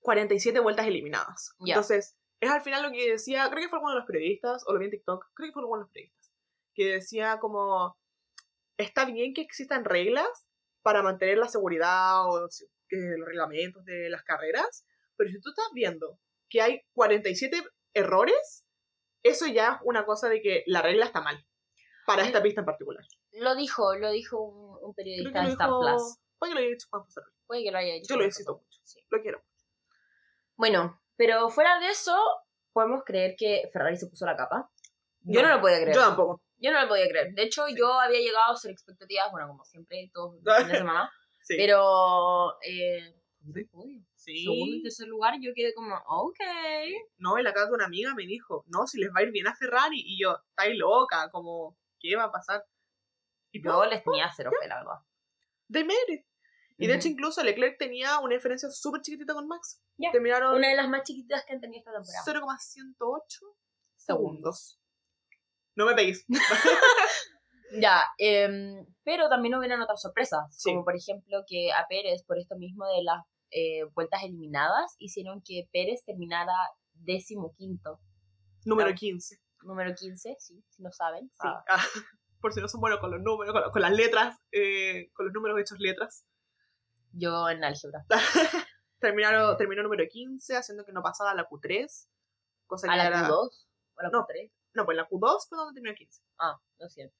47 0.00 0.58
vueltas 0.60 0.86
eliminadas. 0.86 1.54
Entonces, 1.60 2.16
es 2.40 2.50
al 2.50 2.62
final 2.62 2.82
lo 2.82 2.90
que 2.90 3.12
decía, 3.12 3.48
creo 3.50 3.62
que 3.62 3.68
fue 3.68 3.78
alguno 3.78 3.94
de 3.94 4.00
los 4.00 4.06
periodistas, 4.06 4.64
o 4.66 4.72
lo 4.72 4.78
vi 4.80 4.86
en 4.86 4.90
TikTok, 4.90 5.24
creo 5.34 5.48
que 5.48 5.52
fue 5.52 5.62
alguno 5.62 5.78
de 5.78 5.84
los 5.84 5.90
periodistas, 5.92 6.32
que 6.74 6.92
decía 6.94 7.38
como, 7.38 7.96
está 8.76 9.04
bien 9.04 9.34
que 9.34 9.42
existan 9.42 9.84
reglas 9.84 10.48
para 10.82 11.02
mantener 11.02 11.38
la 11.38 11.48
seguridad 11.48 12.26
o 12.28 12.40
los 12.40 12.64
reglamentos 13.26 13.84
de 13.84 14.08
las 14.08 14.22
carreras, 14.22 14.86
pero 15.16 15.30
si 15.30 15.40
tú 15.40 15.50
estás 15.50 15.66
viendo 15.74 16.18
que 16.48 16.62
hay 16.62 16.82
47 16.92 17.62
errores, 17.94 18.64
eso 19.22 19.46
ya 19.46 19.74
es 19.74 19.80
una 19.84 20.04
cosa 20.04 20.28
de 20.28 20.40
que 20.40 20.62
la 20.66 20.82
regla 20.82 21.06
está 21.06 21.20
mal, 21.20 21.44
para 22.06 22.24
esta 22.24 22.42
pista 22.42 22.60
en 22.60 22.66
particular. 22.66 23.04
Lo 23.32 23.54
dijo, 23.56 23.96
lo 23.96 24.10
dijo 24.12 24.40
un, 24.40 24.94
periodista 24.94 25.42
de 25.42 25.50
Star 25.50 25.68
dijo, 25.68 25.80
Plus. 25.80 26.18
puede 26.38 26.52
que 26.52 26.54
lo 26.54 26.60
haya 26.60 26.70
dicho 26.70 26.86
Juan 26.90 27.02
José. 27.02 27.20
Puede 27.46 27.64
que 27.64 27.70
lo 27.72 27.78
haya 27.78 27.94
dicho. 27.94 28.14
Yo 28.14 28.16
lo 28.16 28.24
necesito 28.24 28.52
mucho, 28.56 28.80
Sí. 28.84 29.00
lo 29.10 29.20
quiero. 29.20 29.42
Bueno, 30.54 31.02
pero 31.16 31.48
fuera 31.50 31.78
de 31.80 31.88
eso, 31.88 32.16
podemos 32.72 33.02
creer 33.04 33.34
que 33.36 33.68
Ferrari 33.72 33.96
se 33.96 34.06
puso 34.06 34.24
la 34.24 34.36
capa. 34.36 34.70
Yo 35.22 35.42
no, 35.42 35.48
No, 35.48 35.54
lo 35.56 35.60
podía 35.60 35.80
creer. 35.80 35.96
Yo 35.96 36.02
tampoco. 36.02 36.42
Yo 36.58 36.72
no 36.72 36.80
lo 36.82 36.88
podía 36.88 37.08
creer. 37.08 37.34
De 37.34 37.42
hecho, 37.42 37.66
Sí. 37.66 37.76
yo 37.76 37.92
había 38.00 38.20
llegado 38.20 38.52
a 38.52 38.56
ser 38.56 38.70
expectativas, 38.70 39.30
bueno, 39.30 39.48
como 39.48 39.64
siempre, 39.64 40.10
todos 40.12 40.34
los 40.42 40.56
fines 40.56 40.72
de 40.72 40.78
semana. 40.78 41.10
Sí. 41.48 41.54
Pero, 41.56 42.60
eh, 42.62 43.14
Sí. 44.16 44.42
segundo 44.42 44.76
y 44.76 44.82
tercer 44.82 45.06
lugar, 45.06 45.34
yo 45.40 45.52
quedé 45.54 45.72
como, 45.74 45.94
ok. 46.08 46.40
No, 47.18 47.38
y 47.38 47.44
la 47.44 47.52
casa 47.52 47.68
de 47.68 47.74
una 47.74 47.84
amiga 47.84 48.12
me 48.16 48.26
dijo, 48.26 48.64
no, 48.66 48.86
si 48.88 48.98
les 48.98 49.10
va 49.10 49.20
a 49.20 49.22
ir 49.22 49.30
bien 49.30 49.46
a 49.46 49.54
Ferrari. 49.54 50.02
Y 50.04 50.20
yo, 50.20 50.36
estáis 50.50 50.76
loca, 50.76 51.30
como, 51.30 51.76
¿qué 52.00 52.16
va 52.16 52.24
a 52.24 52.32
pasar? 52.32 52.64
Y 53.52 53.62
Yo 53.62 53.76
pues, 53.76 53.90
les 53.90 54.02
tenía 54.02 54.28
cero 54.34 54.50
fe, 54.60 54.66
la 54.66 54.78
verdad. 54.78 54.98
made 55.68 56.14
it. 56.14 56.26
Y 56.78 56.88
de 56.88 56.94
hecho, 56.96 57.06
incluso 57.08 57.42
Leclerc 57.44 57.78
tenía 57.78 58.18
una 58.18 58.34
diferencia 58.34 58.68
súper 58.70 59.00
chiquitita 59.02 59.32
con 59.32 59.46
Max. 59.46 59.80
Ya. 59.96 60.10
Terminaron 60.10 60.56
Una 60.56 60.68
de 60.68 60.74
las 60.76 60.88
más 60.88 61.04
chiquitas 61.04 61.44
que 61.46 61.54
han 61.54 61.60
tenido 61.60 61.78
esta 61.78 61.92
temporada. 61.92 62.24
0,108 62.24 63.46
Segundos. 63.94 63.96
segundos. 63.96 64.80
No 65.76 65.86
me 65.86 65.94
pegues. 65.94 66.24
Ya, 67.80 68.04
em, 68.18 68.86
pero 69.02 69.28
también 69.28 69.54
hubieron 69.56 69.82
otras 69.82 70.00
sorpresas, 70.00 70.44
Sí. 70.50 70.70
como 70.70 70.84
por 70.84 70.94
ejemplo 70.96 71.42
que 71.48 71.72
a 71.72 71.84
Pérez, 71.88 72.22
por 72.24 72.38
esto 72.38 72.56
mismo 72.56 72.86
de 72.86 73.02
las 73.02 73.24
eh, 73.50 73.82
vueltas 73.92 74.22
eliminadas, 74.22 74.94
hicieron 74.98 75.42
que 75.44 75.68
Pérez 75.72 76.04
terminara 76.04 76.52
décimo 76.94 77.54
quinto, 77.56 78.00
Número 78.64 78.90
Ah. 78.90 78.94
15. 78.94 79.40
número 79.62 79.92
15, 79.94 80.36
sí, 80.38 80.64
si 80.70 80.82
no 80.82 80.92
saben. 80.92 81.24
Sí. 81.32 81.40
Ah, 81.48 81.64
Ah, 81.68 81.76
por 82.40 82.52
si 82.54 82.60
no 82.60 82.68
son 82.68 82.80
buenos 82.80 83.00
con 83.00 83.10
los 83.10 83.20
números, 83.20 83.52
con, 83.52 83.70
con 83.72 83.82
las 83.82 83.92
letras, 83.92 84.38
eh, 84.52 85.10
con 85.12 85.26
los 85.26 85.34
números 85.34 85.58
hechos 85.60 85.78
letras. 85.80 86.24
Yo 87.12 87.48
en 87.50 87.64
álgebra. 87.64 88.06
Terminaron, 89.00 89.56
terminó 89.56 89.82
número 89.82 90.04
15, 90.08 90.56
haciendo 90.56 90.84
que 90.84 90.92
no 90.92 91.02
pasaba 91.02 91.32
a 91.32 91.34
la 91.34 91.48
Q3. 91.48 92.08
Cosa 92.66 92.86
¿A 92.88 92.90
que 92.92 92.96
la 92.98 93.06
era... 93.08 93.28
Q2? 93.28 93.30
¿O 93.32 94.00
a 94.00 94.02
la 94.04 94.10
No. 94.10 94.20
Q3? 94.24 94.50
No, 94.76 94.84
pues 94.84 94.96
la 94.96 95.08
Q2 95.08 95.48
fue 95.48 95.58
donde 95.58 95.74
terminó 95.74 95.94
15. 95.94 96.22
Ah, 96.38 96.60
lo 96.78 96.88
siento. 96.88 97.16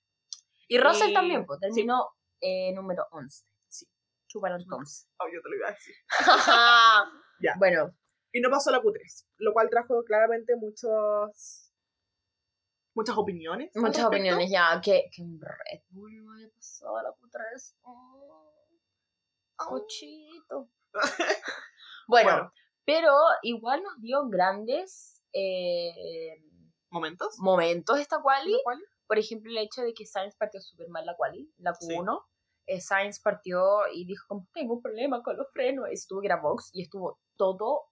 Y 0.69 0.79
Russell 0.79 1.11
Y- 1.11 1.15
también, 1.15 1.47
pues, 1.47 1.59
terminó 1.59 2.11
eh, 2.41 2.73
número 2.75 3.07
11. 3.13 3.47
Sí. 3.69 3.87
Chuparon 4.29 4.61
entonces. 4.61 5.09
Oh, 5.19 5.25
yo 5.33 5.41
te 5.43 5.49
lo 5.49 5.57
iba 5.57 5.69
a 5.69 5.73
decir. 5.73 5.95
Ya. 7.41 7.55
Bueno, 7.59 7.95
Y 8.33 8.41
no 8.41 8.51
pasó 8.51 8.71
a 8.71 8.75
la 8.75 8.81
Q3, 8.83 9.27
lo 9.39 9.53
cual 9.53 9.69
trajo 9.71 10.03
claramente 10.05 10.55
muchos... 10.57 11.73
Muchas 12.95 13.17
opiniones. 13.19 13.71
muchas 13.75 14.05
opiniones 14.07 14.51
ya. 14.51 14.81
Que, 14.83 15.05
que 15.15 15.23
un 15.23 15.39
Red 15.41 15.83
Bull 15.91 16.25
no 16.25 16.33
haya 16.35 16.49
pasado 16.55 16.97
a 16.97 17.03
la 17.03 17.11
Q3. 17.11 17.75
Oh, 17.83 18.43
Oh. 19.59 19.69
cochito. 19.71 20.71
bueno, 22.09 22.31
Bueno. 22.31 22.53
pero 22.85 23.13
igual 23.43 23.83
nos 23.83 24.01
dio 24.03 24.27
grandes 24.29 25.23
eh, 25.33 26.43
¿Momentos? 26.97 27.34
momentos 27.38 27.99
esta 27.99 28.20
quali. 28.22 28.53
¿Lo 28.53 28.59
cual? 28.64 28.78
Por 29.07 29.18
ejemplo, 29.18 29.51
el 29.51 29.59
hecho 29.59 29.82
de 29.82 29.94
que 29.94 30.05
Sainz 30.07 30.34
partió 30.36 30.61
súper 30.61 30.88
mal 30.88 31.05
la 31.07 31.14
quali, 31.16 31.53
la 31.59 31.74
Sí. 31.74 31.86
Q1. 31.94 32.24
eh, 32.66 32.80
Sainz 32.80 33.20
partió 33.20 33.86
y 33.92 34.05
dijo 34.07 34.24
como, 34.28 34.49
tengo 34.53 34.74
un 34.74 34.82
problema 34.82 35.22
con 35.22 35.36
los 35.36 35.47
frenos. 35.53 35.88
Y 35.90 35.94
estuvo 35.94 36.20
que 36.20 36.26
era 36.26 36.40
box 36.40 36.70
y 36.72 36.82
estuvo 36.82 37.20
todo, 37.36 37.84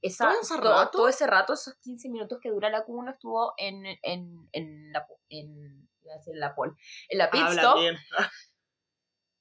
esa, 0.00 0.28
¿Todo 0.30 0.40
ese 0.40 0.56
todo, 0.58 0.70
rato? 0.74 0.98
todo 0.98 1.08
ese 1.08 1.26
rato, 1.26 1.52
esos 1.54 1.74
15 1.80 2.08
minutos 2.10 2.38
que 2.40 2.50
dura 2.50 2.68
la 2.70 2.84
Q1 2.86 3.10
estuvo 3.12 3.54
en, 3.56 3.84
en, 4.02 4.48
en 4.52 4.92
la 4.92 5.06
en, 5.30 5.88
decir 6.02 6.34
la 6.36 6.54
pole, 6.54 6.72
en 7.08 7.18
la 7.18 7.30
pit 7.30 7.40
Habla 7.42 7.62
stop. 7.62 7.78
bien. 7.80 7.96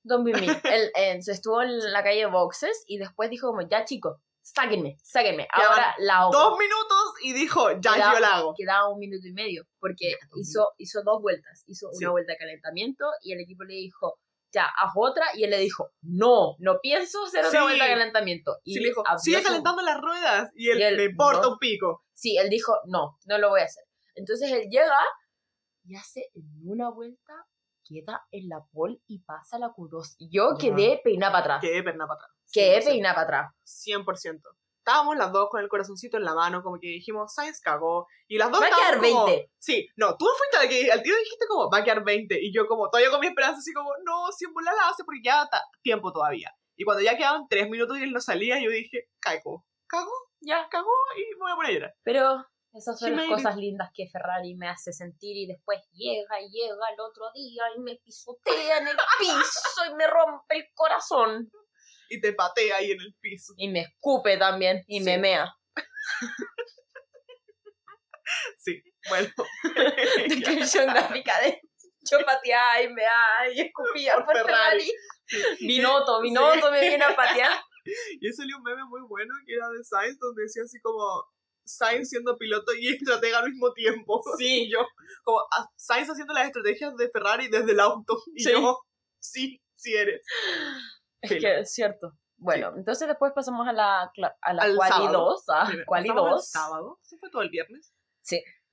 Don't 0.06 0.26
be 0.26 0.34
me. 0.34 0.48
Él, 0.96 1.24
se 1.24 1.32
estuvo 1.34 1.62
en 1.62 1.92
la 1.92 2.04
calle 2.04 2.20
de 2.22 2.26
boxes 2.26 2.84
y 2.88 2.98
después 2.98 3.30
dijo 3.30 3.48
como, 3.48 3.62
ya 3.62 3.86
chicos, 3.86 4.18
sáquenme, 4.42 4.98
sáquenme. 5.04 5.48
Ahora 5.52 5.96
la. 6.00 6.28
Dos 6.32 6.58
minutos 6.58 7.03
y 7.24 7.34
dijo, 7.34 7.72
ya 7.80 7.94
Quedaba- 7.96 8.14
yo 8.14 8.20
la 8.20 8.36
hago. 8.36 8.54
Quedaba 8.56 8.90
un 8.90 9.00
minuto 9.00 9.28
y 9.28 9.34
medio, 9.34 9.66
porque 9.80 10.14
hizo, 10.36 10.70
hizo 10.78 11.02
dos 11.04 11.22
vueltas. 11.22 11.64
Hizo 11.68 11.88
Sí. 11.94 12.04
una 12.06 12.12
vuelta 12.12 12.34
de 12.34 12.38
calentamiento 12.38 13.06
y 13.22 13.34
el 13.34 13.40
equipo 13.42 13.64
le 13.64 13.74
dijo, 13.76 14.20
ya, 14.54 14.66
haz 14.66 14.92
otra. 14.96 15.26
Y 15.36 15.44
él 15.46 15.50
le 15.50 15.58
dijo, 15.58 15.90
no, 16.02 16.56
no 16.60 16.80
pienso 16.82 17.24
hacer 17.26 17.46
otra 17.46 17.60
Sí. 17.60 17.64
vuelta 17.66 17.86
de 17.86 17.90
calentamiento. 17.92 18.58
Y 18.64 18.74
Sí, 18.76 18.80
le 18.82 18.88
dijo, 18.90 19.04
sigue 19.18 19.38
su- 19.40 19.44
calentando 19.48 19.82
las 19.82 20.00
ruedas. 20.00 20.52
Y 20.56 20.70
él, 20.70 20.80
Y 20.80 20.84
él, 20.84 20.98
me 20.98 21.04
importa 21.06 21.42
no. 21.44 21.54
un 21.54 21.58
pico. 21.58 22.04
Sí, 22.14 22.38
él 22.38 22.50
dijo, 22.50 22.74
no, 22.86 23.18
no 23.26 23.38
lo 23.40 23.50
voy 23.50 23.62
a 23.62 23.66
hacer. 23.66 23.84
Entonces 24.16 24.52
él 24.52 24.68
llega 24.70 24.98
y 25.86 25.96
hace 25.96 26.30
en 26.36 26.46
una 26.70 26.90
vuelta, 26.92 27.34
queda 27.86 28.22
en 28.32 28.48
la 28.48 28.60
pole 28.72 29.00
y 29.08 29.20
pasa 29.24 29.58
la 29.60 29.70
Q2. 29.76 30.16
Y 30.20 30.30
Yo 30.32 30.56
quedé 30.60 31.02
peinada 31.04 31.32
para 31.34 31.44
atrás. 31.56 31.62
Quedé 31.62 31.84
perna 31.84 32.06
para 32.08 32.16
atrás. 32.20 32.32
Quedé 32.52 32.76
100%. 32.82 32.86
peinada 32.86 33.16
para 33.16 33.26
atrás. 33.26 33.54
100%. 33.64 34.50
Estábamos 34.86 35.16
las 35.16 35.32
dos 35.32 35.48
con 35.50 35.62
el 35.62 35.70
corazoncito 35.70 36.18
en 36.18 36.26
la 36.26 36.36
mano, 36.36 36.62
como 36.62 36.78
que 36.78 36.88
dijimos, 36.88 37.34
Sainz 37.34 37.62
cagó. 37.62 38.06
Y 38.28 38.38
las 38.38 38.52
dos 38.52 38.62
Va 38.62 38.66
a 38.66 38.70
quedar 38.70 38.98
como- 39.00 39.26
20. 39.26 39.50
Sí, 39.58 39.88
no, 39.96 40.18
tú 40.18 40.26
fuiste 40.38 40.58
la 40.58 40.68
que 40.70 40.92
al 40.92 41.02
tío 41.02 41.16
dijiste 41.16 41.46
como, 41.48 41.70
va 41.72 41.78
a 41.78 41.84
quedar 41.86 42.04
20. 42.04 42.38
Y 42.42 42.54
yo 42.54 42.68
como, 42.68 42.90
todavía 42.90 43.10
con 43.10 43.22
mi 43.22 43.28
esperanza, 43.28 43.60
así 43.60 43.72
como, 43.74 43.90
no, 44.04 44.30
si 44.34 44.44
en 44.44 44.52
la 44.66 44.90
hace 44.90 45.06
porque 45.06 45.22
ya 45.24 45.44
está 45.44 45.62
tiempo 45.82 46.12
todavía. 46.12 46.52
Y 46.76 46.84
cuando 46.84 47.02
ya 47.02 47.16
quedaban 47.16 47.48
3 47.50 47.70
minutos 47.70 47.98
y 47.98 48.04
él 48.04 48.12
no 48.12 48.20
salía, 48.20 48.60
yo 48.62 48.70
dije, 48.72 49.08
cagó. 49.22 49.66
Cagó, 49.88 50.12
Ya. 50.42 50.68
cagó 50.70 50.92
y 51.16 51.40
voy 51.40 51.52
a 51.52 51.56
poner 51.56 51.72
a 51.72 51.74
llorar. 51.76 51.94
Pero 52.04 52.46
esas 52.74 53.00
son 53.00 53.16
las 53.16 53.28
cosas 53.28 53.56
lindas 53.56 53.90
que 53.94 54.10
Ferrari 54.12 54.56
me 54.56 54.68
hace 54.68 54.92
sentir 54.92 55.38
y 55.38 55.48
después 55.48 55.80
llega 55.94 56.42
y 56.42 56.50
llega 56.50 56.90
el 56.92 57.00
otro 57.00 57.26
día 57.34 57.64
y 57.78 57.80
me 57.80 57.96
pisotea 58.04 58.80
en 58.80 58.88
el 58.90 58.98
piso 59.20 59.86
y 59.90 59.96
me 59.96 60.08
rompe 60.08 60.58
el 60.58 60.66
corazón. 60.74 61.50
Y 62.14 62.22
te 62.22 62.34
patea 62.34 62.78
ahí 62.78 62.92
en 62.92 63.02
el 63.02 63.16
piso. 63.20 63.54
Y 63.58 63.70
me 63.70 63.82
escupe 63.82 64.38
también 64.38 64.84
y 64.88 65.00
Sí. 65.00 65.06
me 65.06 65.18
mea. 65.18 65.52
Sí, 68.60 68.82
bueno. 69.10 69.30
Descripción 70.30 70.88
gráfica 70.88 71.40
de 71.42 71.60
yo 72.10 72.20
pateaba 72.26 72.82
y 72.82 72.94
meaba 72.94 73.50
y 73.54 73.62
escupía 73.62 74.16
Por 74.16 74.26
por, 74.26 74.36
Ferrari. 74.36 74.92
Ferrari. 75.26 75.58
Vinoto, 75.66 76.22
Vinoto 76.22 76.72
me 76.72 76.82
viene 76.90 77.04
a 77.04 77.16
patear. 77.16 77.52
Y 78.20 78.32
salió 78.32 78.58
un 78.58 78.64
meme 78.64 78.84
muy 78.86 79.02
bueno 79.08 79.34
que 79.46 79.54
era 79.56 79.70
de 79.70 79.84
Sainz, 79.84 80.18
donde 80.20 80.44
decía 80.44 80.64
así 80.64 80.80
como 80.82 81.24
Sainz 81.66 82.10
siendo 82.10 82.38
piloto 82.38 82.74
y 82.74 82.90
estratega 82.94 83.40
al 83.40 83.50
mismo 83.50 83.74
tiempo. 83.74 84.22
Sí. 84.38 84.64
Y 84.66 84.72
yo, 84.72 84.86
como 85.24 85.40
a- 85.40 85.70
Sainz 85.78 86.10
haciendo 86.10 86.34
las 86.34 86.46
estrategias 86.48 86.96
de 86.98 87.10
Ferrari 87.10 87.48
desde 87.48 87.72
el 87.72 87.80
auto. 87.80 88.22
Y 88.36 88.44
Sí. 88.44 88.52
yo, 88.52 88.80
sí, 89.20 89.62
sí 89.76 89.96
eres. 89.96 90.22
Es 91.24 91.30
Filo. 91.30 91.42
que 91.42 91.60
es 91.62 91.74
cierto. 91.74 92.14
Bueno, 92.38 92.74
entonces 92.76 93.08
después 93.08 93.32
pasamos 93.34 93.68
a 93.68 93.72
la, 93.74 94.02
a 94.42 94.54
la 94.54 94.64
Al 94.64 94.76
quali 94.76 94.92
sábado. 94.92 95.26
2, 95.30 95.44
ah, 95.50 95.64
Primero, 95.68 95.86
quali 95.88 96.10
estábamos 96.10 96.30
el 96.32 96.36
2. 96.36 96.50
sábado. 96.50 97.00
¿Eso 97.02 97.18
fue 97.20 97.30
todo 97.32 97.42
el 97.42 97.50
viernes? 97.50 97.94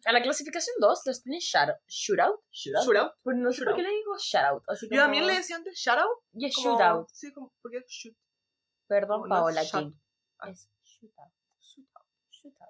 A 0.07 0.13
la 0.13 0.23
clasificación 0.23 0.75
2 0.81 1.03
los 1.07 1.23
tienen 1.23 1.41
shout- 1.41 1.77
shootout. 1.87 2.41
Shootout. 2.51 2.85
Shootout. 2.87 3.13
Pues 3.23 3.37
no 3.37 3.53
sé 3.53 3.65
por 3.65 3.77
qué 3.77 3.83
le 3.83 3.91
digo 3.91 4.17
shoutout. 4.19 4.63
Así 4.69 4.87
Yo 4.87 4.91
como- 4.91 5.03
también 5.03 5.27
le 5.27 5.35
decía 5.35 5.57
antes 5.57 5.75
shoutout. 5.79 6.19
Y 6.33 6.47
es 6.47 6.55
como- 6.57 6.71
shootout. 6.79 7.09
Sí, 7.13 7.33
como, 7.33 7.53
porque 7.63 7.79
es 7.79 7.85
shoot. 7.87 8.17
Perdón, 8.89 9.21
como 9.23 9.29
Paola. 9.35 9.61
King. 9.71 9.93
Ah. 10.41 10.49
Es 10.51 10.69
shootout. 10.83 11.33
Shootout. 11.61 12.07
Shootout. 12.31 12.69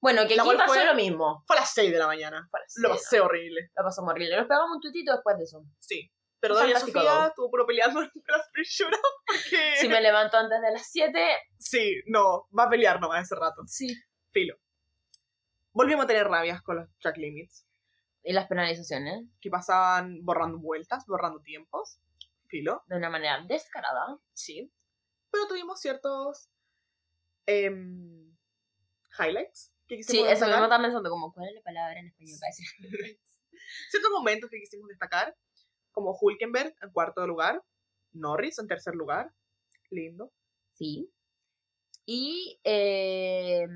Bueno, 0.00 0.22
que 0.26 0.34
La 0.34 0.42
aquí 0.42 0.48
cual 0.48 0.56
pasó 0.58 0.74
fue- 0.74 0.84
lo 0.84 0.94
mismo. 0.94 1.44
Fue 1.46 1.56
a 1.56 1.60
las 1.60 1.72
6 1.72 1.90
de 1.92 1.98
la 1.98 2.06
mañana. 2.08 2.50
Lo 2.82 2.88
pasé 2.90 3.20
horrible. 3.20 3.70
Lo 3.76 3.84
pasamos 3.84 4.10
horrible. 4.12 4.36
Nos 4.36 4.48
pegamos 4.48 4.70
un 4.74 4.80
tuitito 4.80 5.12
después 5.12 5.38
de 5.38 5.44
eso. 5.44 5.64
Sí. 5.78 6.12
Pero 6.42 6.56
Doña 6.56 6.80
Sofía 6.80 7.26
estuvo 7.28 7.48
puro 7.50 7.64
peleando 7.64 8.02
en 8.02 8.10
las 8.26 8.50
shootout 8.76 9.00
porque... 9.24 9.76
Si 9.76 9.88
me 9.88 10.00
levanto 10.00 10.36
antes 10.36 10.60
de 10.60 10.72
las 10.72 10.90
7, 10.90 11.36
Sí, 11.56 12.02
no, 12.06 12.48
va 12.58 12.64
a 12.64 12.68
pelear 12.68 13.00
nomás 13.00 13.22
ese 13.24 13.36
rato. 13.36 13.62
sí. 13.66 13.94
Filo. 14.32 14.56
Volvimos 15.72 16.04
a 16.04 16.08
tener 16.08 16.26
rabias 16.26 16.60
con 16.62 16.76
los 16.76 16.88
track 16.98 17.16
limits, 17.18 17.64
Y 18.24 18.32
las 18.32 18.48
penalizaciones, 18.48 19.24
que 19.40 19.50
pasaban 19.50 20.24
borrando 20.24 20.58
vueltas, 20.58 21.04
borrando 21.06 21.40
tiempos. 21.42 22.00
Filo, 22.48 22.82
de 22.88 22.96
una 22.96 23.08
manera 23.08 23.40
descarada. 23.46 24.18
sí. 24.34 24.70
Pero 25.30 25.46
tuvimos 25.46 25.80
ciertos 25.80 26.50
em, 27.46 28.36
highlights 29.18 29.72
que 29.86 30.02
Sí, 30.02 30.18
eso 30.20 30.46
mismo 30.46 30.64
estaba 30.64 30.82
pensando, 30.82 31.08
como, 31.08 31.32
¿cuál 31.32 31.48
es 31.48 31.54
la 31.54 31.62
palabra 31.62 32.00
en 32.00 32.08
español 32.08 32.36
para 32.40 32.50
decir? 32.50 32.66
Ciertos 33.90 34.10
momentos 34.10 34.50
que 34.50 34.58
quisimos 34.58 34.88
destacar, 34.88 35.34
como 35.92 36.16
Hulkenberg 36.18 36.74
en 36.80 36.90
cuarto 36.90 37.26
lugar, 37.26 37.62
Norris 38.12 38.58
en 38.58 38.66
tercer 38.66 38.94
lugar, 38.94 39.32
lindo. 39.90 40.32
Sí. 40.74 41.12
Y, 42.04 42.60
eh, 42.64 43.66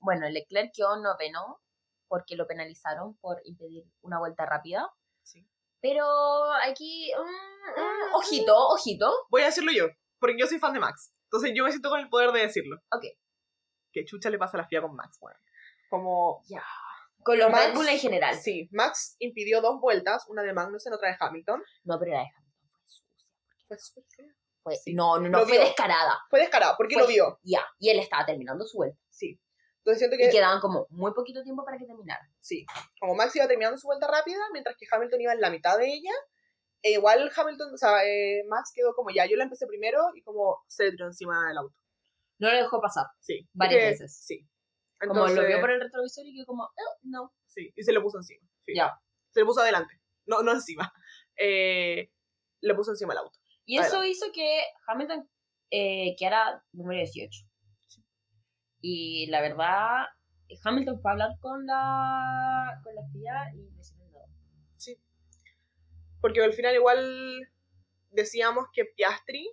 bueno, 0.00 0.28
Leclerc 0.28 0.72
quedó 0.74 0.96
noveno 1.00 1.60
porque 2.08 2.36
lo 2.36 2.46
penalizaron 2.46 3.16
por 3.18 3.40
impedir 3.44 3.84
una 4.02 4.18
vuelta 4.18 4.46
rápida. 4.46 4.90
Sí. 5.22 5.46
Pero 5.80 6.04
aquí, 6.64 7.12
mm, 7.14 8.14
ojito, 8.14 8.68
ojito. 8.68 9.12
Voy 9.30 9.42
a 9.42 9.46
decirlo 9.46 9.70
yo, 9.72 9.86
porque 10.18 10.36
yo 10.38 10.46
soy 10.46 10.58
fan 10.58 10.72
de 10.72 10.80
Max. 10.80 11.14
Entonces 11.24 11.52
yo 11.54 11.64
me 11.64 11.70
siento 11.70 11.90
con 11.90 12.00
el 12.00 12.08
poder 12.08 12.32
de 12.32 12.40
decirlo. 12.40 12.76
Ok. 12.90 13.04
Que 13.92 14.04
chucha 14.04 14.30
le 14.30 14.38
pasa 14.38 14.56
a 14.56 14.62
la 14.62 14.66
FIA 14.66 14.82
con 14.82 14.96
Max, 14.96 15.18
bueno. 15.20 15.38
Como 15.88 16.42
Ya. 16.48 16.64
Con 17.24 17.38
los 17.38 17.50
Max- 17.50 17.66
Red 17.66 17.74
Bull 17.74 17.88
en 17.88 17.98
general. 17.98 18.34
Sí, 18.36 18.68
Max 18.72 19.16
impidió 19.18 19.60
dos 19.60 19.80
vueltas, 19.80 20.24
una 20.28 20.42
de 20.42 20.52
Magnussen, 20.52 20.92
otra 20.92 21.08
de 21.10 21.16
Hamilton. 21.18 21.62
No, 21.84 21.98
pero 21.98 22.12
la 22.12 22.18
de 22.20 22.26
Hamilton 22.36 22.70
fue 23.68 23.78
sucia. 23.78 24.24
Fue 24.62 24.76
Sí. 24.76 24.94
No, 24.94 25.18
no, 25.18 25.28
no, 25.28 25.38
Lo 25.40 25.46
fue 25.46 25.56
vio. 25.58 25.66
descarada. 25.66 26.18
Fue 26.28 26.40
descarado, 26.40 26.74
porque 26.76 26.94
Fue- 26.94 27.02
lo 27.02 27.08
vio. 27.08 27.38
Ya, 27.42 27.64
y 27.78 27.88
él 27.90 27.98
estaba 27.98 28.26
terminando 28.26 28.64
su 28.66 28.76
vuelta. 28.76 28.98
Sí. 29.08 29.40
Entonces 29.78 29.98
siento 30.00 30.16
que, 30.18 30.26
Y 30.28 30.30
quedaban 30.30 30.60
como 30.60 30.86
muy 30.90 31.12
poquito 31.14 31.42
tiempo 31.42 31.64
para 31.64 31.78
que 31.78 31.86
terminara. 31.86 32.20
sí, 32.40 32.66
como 33.00 33.14
Max 33.14 33.34
iba 33.36 33.46
terminando 33.48 33.78
su 33.78 33.86
vuelta 33.86 34.06
rápida, 34.08 34.38
mientras 34.52 34.76
que 34.78 34.86
Hamilton 34.90 35.20
iba 35.22 35.32
en 35.32 35.40
la 35.40 35.48
mitad 35.50 35.78
de 35.78 35.86
ella, 35.86 36.12
e 36.82 36.92
igual 36.92 37.30
Hamilton, 37.34 37.72
o 37.72 37.76
sea, 37.78 38.04
eh, 38.04 38.44
Max 38.48 38.72
quedó 38.74 38.94
como 38.94 39.08
ya, 39.10 39.24
yo 39.26 39.36
la 39.38 39.44
empecé 39.44 39.66
primero 39.66 40.00
y 40.14 40.22
como 40.22 40.58
se 40.68 40.84
le 40.84 40.90
tiró 40.90 41.06
encima 41.06 41.48
del 41.48 41.56
auto. 41.56 41.74
No 42.38 42.50
lo 42.50 42.56
dejó 42.58 42.80
pasar. 42.82 43.06
Sí. 43.20 43.48
Varias 43.54 43.80
Porque- 43.80 43.90
veces. 43.90 44.22
Sí. 44.22 44.46
Como 45.00 45.12
Entonces, 45.12 45.38
lo 45.38 45.46
vio 45.46 45.60
por 45.60 45.70
el 45.70 45.80
retrovisor 45.80 46.26
y 46.26 46.36
que 46.36 46.44
como, 46.44 46.64
"Oh, 46.64 46.98
no. 47.02 47.32
Sí, 47.46 47.72
y 47.74 47.82
se 47.82 47.92
le 47.92 48.00
puso 48.00 48.18
encima. 48.18 48.46
Sí. 48.66 48.74
Ya. 48.76 49.00
Se 49.30 49.40
le 49.40 49.46
puso 49.46 49.60
adelante. 49.60 50.00
No, 50.26 50.42
no 50.42 50.52
encima. 50.52 50.92
Eh, 51.42 52.12
le 52.60 52.74
puso 52.74 52.90
encima 52.90 53.14
el 53.14 53.20
auto. 53.20 53.38
Y 53.64 53.78
eso 53.78 54.04
hizo 54.04 54.26
que 54.30 54.62
Hamilton 54.86 55.26
eh, 55.70 56.14
quedara 56.18 56.62
número 56.72 56.98
18. 56.98 57.46
Y 58.82 59.26
la 59.28 59.40
verdad, 59.40 60.04
Hamilton 60.62 61.00
fue 61.00 61.10
a 61.10 61.12
hablar 61.12 61.30
con 61.40 61.64
la, 61.64 62.78
con 62.82 62.94
la 62.94 63.02
FIA 63.10 63.54
y 63.54 63.70
le 63.72 63.80
hicieron 63.80 64.12
nada. 64.12 64.26
Porque 66.20 66.42
al 66.42 66.52
final 66.52 66.74
igual 66.74 67.48
decíamos 68.10 68.66
que 68.74 68.84
Piastri 68.84 69.48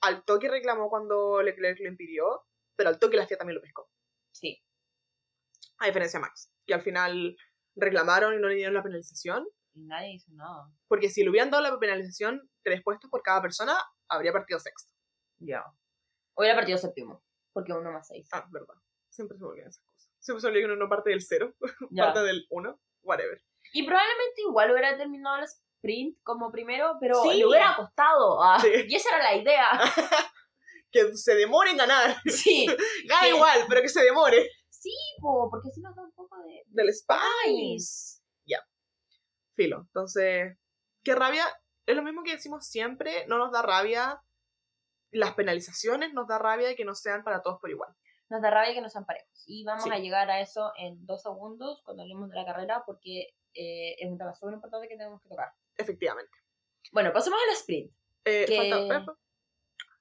al 0.00 0.24
toque 0.24 0.48
reclamó 0.48 0.88
cuando 0.88 1.42
Leclerc 1.42 1.80
lo 1.80 1.88
impidió, 1.88 2.46
pero 2.76 2.88
al 2.88 2.98
toque 2.98 3.16
la 3.16 3.26
FIA 3.26 3.36
también 3.36 3.56
lo 3.56 3.62
pescó. 3.62 3.90
Sí. 4.32 4.62
A 5.80 5.86
diferencia 5.86 6.18
de 6.18 6.26
Max, 6.26 6.52
que 6.66 6.74
al 6.74 6.82
final 6.82 7.36
reclamaron 7.74 8.34
y 8.34 8.38
no 8.38 8.48
le 8.48 8.54
dieron 8.56 8.74
la 8.74 8.82
penalización, 8.82 9.46
Y 9.74 9.80
nadie 9.86 10.14
hizo 10.14 10.30
nada. 10.32 10.68
porque 10.88 11.08
si 11.10 11.22
le 11.22 11.30
hubieran 11.30 11.50
dado 11.50 11.62
la 11.62 11.78
penalización 11.78 12.48
tres 12.62 12.82
puestos 12.82 13.10
por 13.10 13.22
cada 13.22 13.40
persona, 13.42 13.76
habría 14.08 14.32
partido 14.32 14.58
sexto. 14.60 14.90
Ya. 15.38 15.64
Hubiera 16.36 16.54
partido 16.56 16.78
séptimo, 16.78 17.22
porque 17.52 17.72
uno 17.72 17.90
más 17.92 18.06
seis. 18.08 18.28
Ah, 18.32 18.46
verdad. 18.50 18.74
Siempre 19.08 19.38
se 19.38 19.44
olvidan 19.44 19.68
esas 19.68 19.82
cosas. 19.84 20.10
Siempre 20.18 20.40
se 20.40 20.46
olvida 20.48 20.60
que 20.62 20.66
uno 20.66 20.76
no 20.76 20.88
parte 20.88 21.10
del 21.10 21.22
cero, 21.22 21.54
Ya. 21.90 22.04
parte 22.04 22.20
del 22.20 22.46
uno, 22.50 22.78
whatever. 23.02 23.42
Y 23.72 23.84
probablemente 23.86 24.42
igual 24.42 24.70
hubiera 24.72 24.96
terminado 24.98 25.36
el 25.38 25.44
sprint 25.44 26.18
como 26.22 26.50
primero, 26.52 26.96
pero 27.00 27.22
Sí. 27.22 27.38
le 27.38 27.46
hubiera 27.46 27.74
costado. 27.76 28.42
ah, 28.42 28.58
Sí. 28.60 28.68
Y 28.88 28.94
esa 28.96 29.16
era 29.16 29.24
la 29.24 29.36
idea. 29.36 29.70
Que 30.92 31.16
se 31.16 31.36
demore 31.36 31.70
en 31.70 31.76
ganar. 31.76 32.16
sí, 32.26 32.66
Gana 33.06 33.22
Sí. 33.22 33.28
igual, 33.28 33.60
pero 33.68 33.80
que 33.80 33.88
se 33.88 34.02
demore. 34.02 34.50
Po, 35.20 35.48
porque 35.50 35.68
así 35.68 35.80
nos 35.80 35.94
da 35.96 36.02
un 36.02 36.12
poco 36.12 36.36
de 36.42 36.62
Del 36.66 36.92
Spice. 36.92 37.78
spice. 37.78 38.20
Filo. 39.56 39.78
Entonces, 39.80 40.56
qué 41.02 41.14
rabia. 41.14 41.44
Es 41.86 41.96
lo 41.96 42.02
mismo 42.02 42.22
que 42.22 42.32
decimos 42.32 42.66
siempre. 42.66 43.26
No 43.26 43.36
nos 43.38 43.52
da 43.52 43.62
rabia 43.62 44.22
las 45.10 45.34
penalizaciones, 45.34 46.12
nos 46.14 46.28
da 46.28 46.38
rabia 46.38 46.74
que 46.76 46.84
no 46.84 46.94
sean 46.94 47.24
para 47.24 47.42
todos 47.42 47.60
por 47.60 47.68
igual. 47.70 47.94
Nos 48.30 48.40
da 48.40 48.50
rabia 48.50 48.72
que 48.74 48.80
no 48.80 48.88
sean 48.88 49.04
parejos. 49.04 49.42
Y 49.46 49.64
vamos 49.64 49.84
Sí. 49.84 49.90
a 49.90 49.98
llegar 49.98 50.30
a 50.30 50.40
eso 50.40 50.72
en 50.78 51.04
dos 51.04 51.22
segundos 51.22 51.82
cuando 51.84 52.04
hablemos 52.04 52.30
de 52.30 52.36
la 52.36 52.46
carrera, 52.46 52.84
porque 52.86 53.34
eh, 53.52 53.96
es 53.98 54.08
un 54.08 54.16
tema 54.16 54.32
súper 54.34 54.54
importante 54.54 54.86
que 54.88 54.96
tenemos 54.96 55.20
que 55.20 55.28
tocar. 55.28 55.52
Efectivamente. 55.76 56.30
Bueno, 56.92 57.12
pasemos 57.12 57.40
al 57.48 57.54
sprint. 57.56 57.92
Eh, 58.24 58.44
Que- 58.46 58.56
falta- 58.56 59.12
eh, 59.12 59.16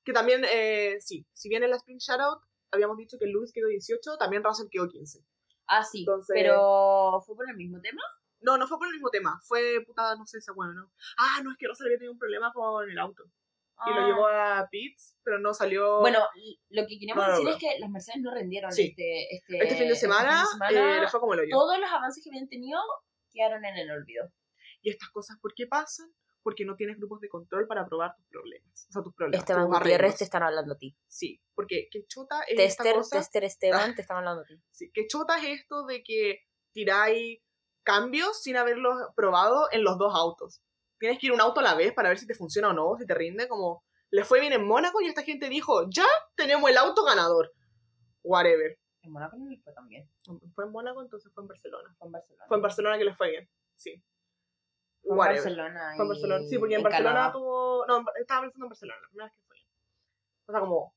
que 0.03 0.13
también, 0.13 0.45
eh, 0.45 0.97
sí, 1.01 1.25
si 1.33 1.49
bien 1.49 1.63
en 1.63 1.71
la 1.71 1.77
Sprint 1.77 1.99
Shoutout 2.01 2.43
habíamos 2.71 2.97
dicho 2.97 3.17
que 3.19 3.25
Lewis 3.27 3.51
quedó 3.53 3.67
18, 3.67 4.17
también 4.17 4.43
Russell 4.43 4.67
quedó 4.71 4.87
15. 4.87 5.19
Ah, 5.67 5.83
sí, 5.83 5.99
Entonces- 5.99 6.33
pero 6.37 7.21
¿fue 7.25 7.35
por 7.35 7.49
el 7.49 7.55
mismo 7.55 7.79
tema? 7.81 8.01
No, 8.41 8.57
no 8.57 8.67
fue 8.67 8.77
por 8.77 8.87
el 8.87 8.93
mismo 8.93 9.09
tema, 9.09 9.39
fue 9.45 9.83
putada, 9.85 10.15
no 10.15 10.25
sé, 10.25 10.37
esa 10.37 10.53
bueno, 10.53 10.73
¿no? 10.73 10.91
Ah, 11.17 11.41
no, 11.43 11.51
es 11.51 11.57
que 11.57 11.67
Russell 11.67 11.87
había 11.87 11.97
tenido 11.97 12.13
un 12.13 12.19
problema 12.19 12.51
con 12.53 12.89
el 12.89 12.97
auto. 12.97 13.23
Y 13.85 13.89
lo 13.91 14.01
Ah. 14.01 14.07
llevó 14.07 14.27
a 14.27 14.67
pits, 14.69 15.15
pero 15.23 15.39
no 15.39 15.53
salió. 15.53 15.99
Bueno, 16.01 16.19
lo 16.69 16.81
que 16.85 16.99
queríamos 16.99 17.23
No, 17.25 17.31
decir 17.31 17.45
no. 17.45 17.51
es 17.51 17.57
que 17.57 17.79
las 17.79 17.89
Mercedes 17.89 18.21
no 18.21 18.33
rendieron 18.33 18.71
Sí. 18.73 18.87
este, 18.89 19.33
este, 19.35 19.57
este 19.57 19.75
fin 19.77 19.87
de 19.87 19.95
semana, 19.95 20.41
este 20.43 20.57
fin 20.57 20.59
de 20.75 20.81
semana. 20.81 21.03
eh, 21.03 21.07
fue 21.09 21.19
como 21.21 21.33
el 21.33 21.39
hoyo. 21.41 21.49
Todos 21.51 21.79
los 21.79 21.89
avances 21.89 22.21
que 22.23 22.29
habían 22.29 22.49
tenido 22.49 22.79
quedaron 23.31 23.63
en 23.63 23.77
el 23.77 23.91
olvido. 23.91 24.27
Y 24.81 24.89
estas 24.89 25.09
cosas, 25.11 25.37
¿por 25.41 25.53
qué 25.53 25.65
pasan? 25.67 26.11
Porque 26.41 26.65
no 26.65 26.75
tienes 26.75 26.97
grupos 26.97 27.19
de 27.21 27.29
control 27.29 27.67
para 27.67 27.85
probar 27.85 28.15
tus 28.15 28.25
problemas. 28.27 28.87
O 28.89 28.91
sea, 28.91 29.03
tus 29.03 29.13
problemas. 29.13 29.39
Esteban 29.41 29.67
tus 29.67 29.77
Gutiérrez 29.77 29.99
arreglos. 29.99 30.17
te 30.17 30.23
están 30.23 30.43
hablando 30.43 30.73
a 30.73 30.77
ti. 30.77 30.97
Sí, 31.07 31.41
porque 31.53 31.89
qué 31.91 32.05
chota 32.07 32.41
es 32.47 32.59
esta 32.59 32.83
Tester, 32.83 32.95
cosa. 32.95 33.17
Tester 33.17 33.43
Esteban 33.43 33.95
te 33.95 34.01
están 34.01 34.17
hablando 34.17 34.41
a 34.41 34.45
ti. 34.45 34.61
Sí, 34.71 34.91
qué 34.93 35.07
chota 35.07 35.37
es 35.37 35.59
esto 35.59 35.85
de 35.85 36.01
que 36.03 36.39
tiráis 36.71 37.39
cambios 37.83 38.41
sin 38.41 38.55
haberlos 38.55 38.95
probado 39.15 39.67
en 39.71 39.83
los 39.83 39.97
dos 39.97 40.13
autos. 40.15 40.61
Tienes 40.99 41.19
que 41.19 41.27
ir 41.27 41.33
un 41.33 41.41
auto 41.41 41.59
a 41.59 41.63
la 41.63 41.75
vez 41.75 41.93
para 41.93 42.09
ver 42.09 42.19
si 42.19 42.27
te 42.27 42.35
funciona 42.35 42.69
o 42.69 42.73
no, 42.73 42.95
si 42.97 43.05
te 43.05 43.13
rinde, 43.13 43.47
como 43.47 43.83
le 44.11 44.23
fue 44.23 44.39
bien 44.39 44.53
en 44.53 44.65
Mónaco 44.65 45.01
y 45.01 45.07
esta 45.07 45.23
gente 45.23 45.49
dijo, 45.49 45.89
ya 45.89 46.05
tenemos 46.35 46.69
el 46.69 46.77
auto 46.77 47.03
ganador. 47.03 47.53
Whatever. 48.23 48.77
En 49.01 49.11
Mónaco 49.11 49.37
no 49.37 49.49
le 49.49 49.57
fue 49.59 49.73
tan 49.73 49.87
bien. 49.87 50.09
Fue 50.53 50.65
en 50.65 50.71
Mónaco, 50.71 51.01
entonces 51.01 51.31
fue 51.33 51.43
en 51.43 51.47
Barcelona. 51.47 51.95
Fue 51.97 52.07
en 52.07 52.11
Barcelona. 52.11 52.45
Fue 52.47 52.57
en 52.57 52.61
Barcelona 52.61 52.97
que 52.97 53.05
les 53.05 53.17
fue 53.17 53.29
bien, 53.29 53.49
sí. 53.75 54.03
Fue 55.01 55.11
en. 55.11 55.17
Barcelona. 55.17 55.93
Fue 55.95 56.05
en 56.05 56.09
Barcelona, 56.09 56.45
sí, 56.47 56.57
porque 56.57 56.75
en 56.75 56.81
y 56.81 56.83
Barcelona 56.83 57.13
Canadá, 57.13 57.31
tuvo... 57.31 57.85
No, 57.87 58.05
estaba 58.19 58.41
pensando 58.41 58.65
en 58.65 58.69
Barcelona, 58.69 58.99
la 59.01 59.07
primera 59.07 59.25
vez 59.25 59.33
que 59.35 59.43
fue. 59.43 59.57
O 60.45 60.51
sea, 60.51 60.59
como... 60.61 60.95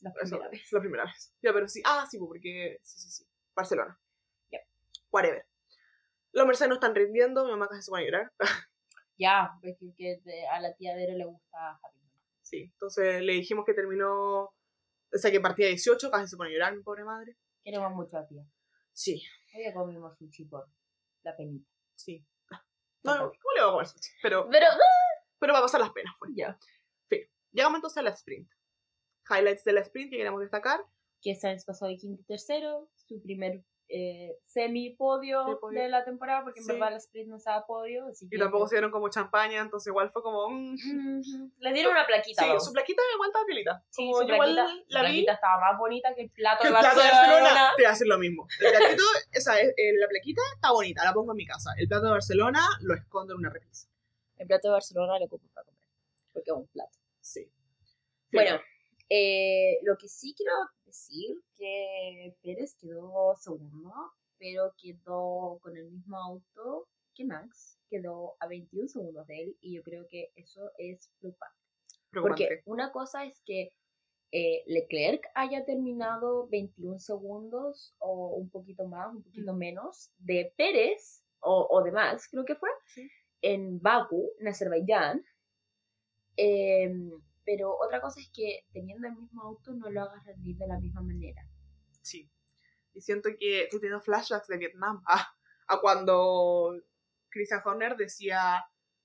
La 0.00 0.12
primera 0.12 0.48
vez. 0.48 0.72
la 0.72 0.80
primera 0.80 1.04
vez. 1.04 1.34
Ya, 1.42 1.52
pero 1.52 1.68
sí. 1.68 1.82
Ah, 1.84 2.06
sí, 2.10 2.18
pues, 2.18 2.28
porque... 2.28 2.78
Sí, 2.82 3.00
sí, 3.00 3.10
sí. 3.10 3.24
Barcelona. 3.54 3.98
Ya. 4.50 4.60
Whatever. 5.10 5.46
Los 6.32 6.46
Mercedes 6.46 6.68
no 6.70 6.74
están 6.76 6.94
rindiendo, 6.94 7.44
mi 7.44 7.50
mamá 7.50 7.68
casi 7.68 7.82
se 7.82 7.90
pone 7.90 8.02
a 8.02 8.06
llorar. 8.06 8.32
Ya, 9.18 9.50
ves 9.62 9.76
que, 9.78 9.92
que 10.24 10.46
a 10.50 10.58
la 10.58 10.74
tía 10.74 10.96
Vero 10.96 11.16
le 11.16 11.26
gusta 11.26 11.78
Hamilton. 11.82 12.12
Sí, 12.40 12.62
entonces 12.72 13.22
le 13.22 13.34
dijimos 13.34 13.64
que 13.64 13.74
terminó... 13.74 14.44
O 14.44 14.54
sea, 15.12 15.30
que 15.30 15.38
partía 15.38 15.68
18, 15.68 16.10
casi 16.10 16.28
se 16.28 16.36
pone 16.36 16.50
a 16.50 16.52
llorar, 16.54 16.74
mi 16.74 16.82
pobre 16.82 17.04
madre. 17.04 17.36
Queremos 17.62 17.92
mucho 17.92 18.16
a 18.16 18.26
tía. 18.26 18.42
Sí, 18.92 19.22
Hoy 19.54 19.72
comimos 19.74 20.16
sushi 20.16 20.46
por 20.46 20.66
la 21.22 21.36
penita. 21.36 21.68
sí. 21.94 22.24
No, 23.04 23.16
¿cómo 23.16 23.52
le 23.56 23.62
va 23.62 23.68
a 23.68 23.70
comer 23.72 23.86
sushi? 23.86 24.10
Pero, 24.22 24.48
Pero, 24.50 24.66
pero 25.38 25.52
va 25.52 25.58
a 25.58 25.62
pasar 25.62 25.80
las 25.80 25.90
penas, 25.90 26.14
pues. 26.18 26.30
ya. 26.34 26.58
Llegamos 27.52 27.76
entonces 27.78 27.98
a 27.98 28.02
la 28.02 28.10
sprint. 28.10 28.50
Highlights 29.28 29.64
de 29.64 29.72
la 29.74 29.80
sprint 29.80 30.10
que 30.10 30.16
queremos 30.16 30.40
destacar. 30.40 30.80
Que 31.20 31.34
Sainz 31.34 31.64
pasó 31.66 31.86
de 31.86 31.98
quinto 31.98 32.22
y 32.22 32.24
tercero, 32.24 32.88
su 32.96 33.20
primer 33.22 33.62
eh, 33.94 34.38
semi-podio 34.44 35.58
podio. 35.60 35.82
de 35.82 35.88
la 35.90 36.02
temporada, 36.02 36.42
porque 36.44 36.60
en 36.60 36.64
Sí. 36.66 36.72
verdad 36.72 36.90
la 36.92 36.96
sprint 36.96 37.28
no 37.28 37.36
estaba 37.36 37.66
podio. 37.66 38.06
Así 38.08 38.24
Y 38.24 38.28
que 38.30 38.38
tampoco 38.38 38.66
se 38.66 38.76
dieron 38.76 38.90
como 38.90 39.10
champaña, 39.10 39.60
entonces 39.60 39.88
igual 39.88 40.10
fue 40.10 40.22
como... 40.22 40.48
mm. 40.48 40.76
Le 41.58 41.72
dieron 41.74 41.92
una 41.92 42.06
plaquita. 42.06 42.58
Su 42.58 42.72
plaquita 42.72 43.02
igual 43.14 43.28
estaba 43.28 43.44
piolita. 43.44 43.84
Sí, 43.90 44.02
Como 44.10 44.16
su 44.26 44.32
igual 44.32 44.54
plaquita, 44.54 44.84
la 44.88 45.00
vi. 45.02 45.06
plaquita 45.08 45.32
estaba 45.34 45.60
más 45.60 45.78
bonita 45.78 46.14
que 46.14 46.22
el 46.22 46.30
plato 46.30 46.62
que 46.62 46.68
de 46.68 46.74
el 46.74 46.80
plato 46.80 46.96
de 47.00 47.04
Barcelona. 47.06 47.32
Barcelona 47.42 47.72
te 47.76 47.82
voy 47.82 47.88
a 47.88 47.92
hacer 47.92 48.06
lo 48.06 48.18
mismo. 48.18 48.48
El 48.60 48.70
platito, 48.72 49.02
esa 49.32 49.60
es, 49.60 49.68
eh, 49.76 49.92
la 49.98 50.08
plaquita 50.08 50.42
está 50.54 50.72
bonita, 50.72 51.04
la 51.04 51.12
pongo 51.12 51.32
en 51.32 51.36
mi 51.36 51.46
casa. 51.46 51.70
El 51.76 51.86
plato 51.88 52.06
de 52.06 52.10
Barcelona 52.12 52.60
lo 52.80 52.94
escondo 52.94 53.34
en 53.34 53.38
una 53.40 53.50
repisa. 53.50 53.88
El 54.38 54.46
plato 54.46 54.68
de 54.68 54.72
Barcelona 54.72 55.18
lo 55.18 55.26
ocupo 55.26 55.46
para 55.52 55.66
comer, 55.66 55.82
porque 56.32 56.50
es 56.50 56.56
un 56.56 56.66
plato. 56.68 56.98
Sí. 57.20 57.46
Bueno, 58.32 58.58
eh, 59.14 59.78
lo 59.82 59.96
que 59.98 60.08
sí 60.08 60.32
quiero 60.36 60.52
decir 60.86 61.36
que 61.58 62.34
Pérez 62.42 62.74
quedó 62.80 63.34
segundo, 63.36 63.92
pero 64.38 64.72
quedó 64.80 65.58
con 65.62 65.76
el 65.76 65.90
mismo 65.90 66.16
auto 66.16 66.88
que 67.14 67.24
Max, 67.26 67.78
quedó 67.90 68.36
a 68.40 68.46
21 68.46 68.88
segundos 68.88 69.26
de 69.26 69.42
él 69.42 69.56
y 69.60 69.76
yo 69.76 69.82
creo 69.82 70.06
que 70.08 70.30
eso 70.34 70.62
es 70.78 71.10
preocupante. 71.20 71.56
preocupante. 72.10 72.44
Porque 72.48 72.62
una 72.64 72.90
cosa 72.90 73.26
es 73.26 73.42
que 73.44 73.68
eh, 74.30 74.62
Leclerc 74.66 75.22
haya 75.34 75.62
terminado 75.66 76.48
21 76.48 76.98
segundos 76.98 77.94
o 77.98 78.28
un 78.34 78.48
poquito 78.48 78.86
más, 78.88 79.14
un 79.14 79.22
poquito 79.22 79.52
Mm. 79.52 79.58
menos 79.58 80.10
de 80.16 80.54
Pérez 80.56 81.22
o, 81.40 81.66
o 81.70 81.82
de 81.82 81.92
Max, 81.92 82.28
creo 82.30 82.46
que 82.46 82.54
fue, 82.54 82.70
Sí. 82.94 83.06
en 83.42 83.78
Baku, 83.82 84.30
en 84.40 84.48
Azerbaiyán. 84.48 85.22
Em, 86.36 87.10
pero 87.44 87.76
otra 87.78 88.00
cosa 88.00 88.20
es 88.20 88.30
que 88.32 88.66
teniendo 88.72 89.06
el 89.08 89.16
mismo 89.16 89.42
auto 89.42 89.72
no 89.72 89.90
lo 89.90 90.02
hagas 90.02 90.24
rendir 90.24 90.56
de 90.56 90.66
la 90.66 90.78
misma 90.78 91.02
manera. 91.02 91.42
Sí. 92.02 92.30
Y 92.94 93.00
siento 93.00 93.30
que 93.38 93.64
estoy 93.64 93.80
teniendo 93.80 94.02
flashbacks 94.02 94.48
de 94.48 94.58
Vietnam. 94.58 95.02
A, 95.06 95.16
a 95.68 95.80
cuando 95.80 96.72
Christian 97.30 97.62
Horner 97.64 97.96
decía, 97.96 98.64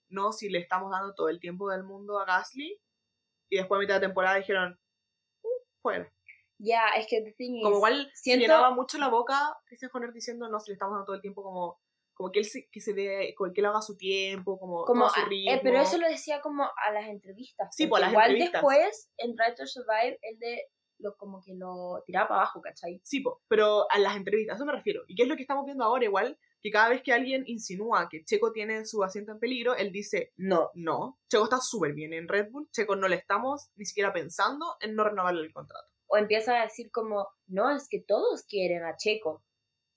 no, 0.09 0.31
si 0.31 0.49
le 0.49 0.59
estamos 0.59 0.91
dando 0.91 1.13
todo 1.13 1.29
el 1.29 1.39
tiempo 1.39 1.69
del 1.69 1.83
mundo 1.83 2.19
a 2.19 2.25
Gasly. 2.25 2.79
Y 3.49 3.57
después 3.57 3.77
a 3.77 3.81
mitad 3.81 3.95
de 3.95 4.07
temporada 4.07 4.35
dijeron, 4.38 4.77
"Uh, 5.41 5.47
fuera. 5.81 6.11
Ya, 6.59 6.89
es 6.97 7.07
que 7.07 7.21
the 7.21 7.33
thing 7.33 7.61
Como 7.61 7.75
is, 7.75 7.77
igual 7.77 8.11
siento- 8.15 8.41
llenaba 8.41 8.71
mucho 8.71 8.97
la 8.97 9.07
boca 9.09 9.55
Christian 9.65 9.91
Horner 9.93 10.11
diciendo, 10.11 10.49
no, 10.49 10.59
si 10.59 10.71
le 10.71 10.73
estamos 10.73 10.93
dando 10.95 11.05
todo 11.05 11.15
el 11.15 11.21
tiempo 11.21 11.43
como... 11.43 11.79
Como 12.18 12.32
que 12.32 12.39
él 12.39 12.45
se, 12.45 12.68
que 12.72 12.82
se 12.82 12.93
dé, 12.93 13.36
como 13.38 13.53
que 13.53 13.61
él 13.61 13.68
haga 13.68 13.82
su 13.82 13.95
tiempo, 13.95 14.57
como, 14.59 14.84
como, 14.86 15.07
su 15.07 15.20
ah, 15.20 15.26
ritmo. 15.30 15.51
eh, 15.53 15.59
pero 15.61 15.80
eso 15.80 15.99
lo 15.99 16.07
decía 16.09 16.41
como 16.41 16.63
a 16.63 16.91
las 16.91 17.07
entrevistas. 17.07 17.70
Sí, 17.76 17.86
porque 17.86 17.89
pues, 17.89 18.01
las 18.01 18.11
igual 18.11 18.32
entrevistas. 18.32 18.61
después, 18.63 19.11
en 19.18 19.36
Drive 19.36 19.55
to 19.55 19.68
Survive, 19.68 20.18
él 20.24 20.39
de 20.39 20.63
lo, 20.99 21.15
como 21.15 21.43
que 21.43 21.53
lo 21.53 22.01
tiraba 22.07 22.28
para 22.28 22.41
abajo, 22.41 22.59
¿cachai? 22.59 22.99
Sí, 23.03 23.20
po, 23.22 23.43
pero 23.47 23.86
a 23.91 23.99
las 23.99 24.15
entrevistas, 24.15 24.53
a 24.53 24.55
eso 24.55 24.65
me 24.65 24.72
refiero. 24.74 25.03
¿Y 25.07 25.13
qué 25.15 25.24
es 25.24 25.30
lo 25.30 25.36
que 25.36 25.43
estamos 25.43 25.63
viendo 25.65 25.84
ahora 25.84 26.05
igual? 26.05 26.39
Que 26.59 26.72
cada 26.72 26.89
vez 26.89 27.03
que 27.03 27.13
alguien 27.13 27.43
insinúa 27.45 28.07
que 28.09 28.26
Checo 28.26 28.51
tiene 28.51 28.84
su 28.86 29.03
asiento 29.03 29.32
en 29.32 29.39
peligro, 29.39 29.76
él 29.76 29.91
dice, 29.91 30.34
No. 30.38 30.72
no, 30.74 31.20
Checo 31.30 31.43
está 31.43 31.59
súper 31.61 31.93
bien 31.93 32.13
en 32.13 32.28
Red 32.28 32.49
Bull, 32.49 32.68
Checo 32.72 32.95
no 32.95 33.07
le 33.07 33.18
estamos 33.18 33.70
ni 33.76 33.86
siquiera 33.86 34.11
pensando 34.11 34.65
en 34.80 34.95
no 34.95 35.03
renovarle 35.03 35.41
el 35.41 35.53
contrato. 35.53 35.88
O 36.07 36.18
empieza 36.18 36.59
a 36.59 36.63
decir 36.63 36.89
como, 36.89 37.28
no, 37.45 37.70
es 37.76 37.88
que 37.88 37.99
todos 38.01 38.43
quieren 38.45 38.84
a 38.84 38.97
Checo, 38.97 39.43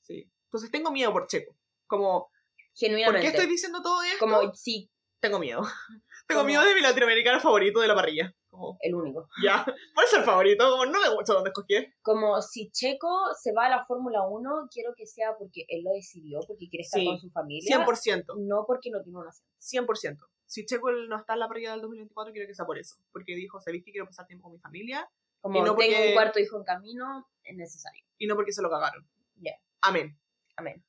Sí. 0.03 0.31
Entonces 0.47 0.71
tengo 0.71 0.91
miedo 0.91 1.13
por 1.13 1.29
Checo. 1.29 1.57
Como, 1.91 2.21
¿por 2.23 2.31
genuinamente. 2.75 3.21
qué 3.23 3.29
estoy 3.29 3.47
diciendo 3.47 3.83
todo 3.83 4.03
esto? 4.03 4.19
Como, 4.21 4.55
sí, 4.55 4.91
Tengo 5.21 5.39
miedo. 5.39 5.61
tengo 6.27 6.41
Como- 6.41 6.45
miedo 6.45 6.65
de 6.65 6.75
mi 6.75 6.81
latinoamericano 6.81 7.41
favorito 7.41 7.81
de 7.81 7.89
la 7.89 7.95
parrilla. 7.95 8.35
Como, 8.49 8.77
el 8.81 8.95
único. 8.95 9.29
ya, 9.45 9.65
por 9.95 10.05
eso 10.05 10.17
el 10.17 10.25
favorito, 10.25 10.69
como 10.71 10.85
no 10.87 11.01
me 11.01 11.15
gusta 11.15 11.35
dónde 11.35 11.51
escogí. 11.51 11.75
Como 12.03 12.41
si 12.43 12.71
Checo 12.73 13.09
se 13.41 13.53
va 13.53 13.67
a 13.67 13.71
la 13.71 13.85
Fórmula 13.85 14.23
1, 14.27 14.69
quiero 14.73 14.93
que 14.97 15.07
sea 15.07 15.37
porque 15.39 15.65
él 15.69 15.85
lo 15.85 15.93
decidió, 15.93 16.41
porque 16.49 16.69
quiere 16.69 16.83
estar 16.83 17.01
Sí, 17.01 17.07
con 17.07 17.19
su 17.21 17.31
familia. 17.31 17.77
100%. 17.85 18.25
No 18.39 18.65
porque 18.67 18.91
no 18.91 19.03
tiene 19.03 19.19
una 19.19 19.31
asiento. 19.31 19.93
100%. 19.93 20.19
Si 20.47 20.67
Checo 20.67 20.91
no 20.91 21.17
está 21.17 21.35
en 21.35 21.41
la 21.41 21.49
parrilla 21.49 21.71
del 21.73 21.81
2024, 21.83 22.33
quiero 22.33 22.49
que 22.49 22.55
sea 22.55 22.67
por 22.67 22.77
eso. 22.79 22.97
Porque 23.13 23.37
dijo, 23.37 23.61
sabéis 23.61 23.85
que 23.85 23.93
quiero 23.93 24.07
pasar 24.07 24.27
tiempo 24.27 24.45
con 24.45 24.53
mi 24.55 24.59
familia 24.59 25.09
Como 25.41 25.57
Y 25.57 25.61
no 25.61 25.65
tengo 25.77 25.77
porque- 25.77 26.09
un 26.09 26.15
cuarto 26.15 26.41
hijo 26.41 26.57
en 26.59 26.65
camino, 26.65 27.29
es 27.45 27.57
necesario. 27.57 28.05
y 28.19 28.27
no 28.27 28.35
porque 28.35 28.53
se 28.53 28.63
lo 28.63 28.69
cagaron. 28.71 29.09
Ya. 29.37 29.53
Amén. 29.83 30.19
Amén. 30.57 30.85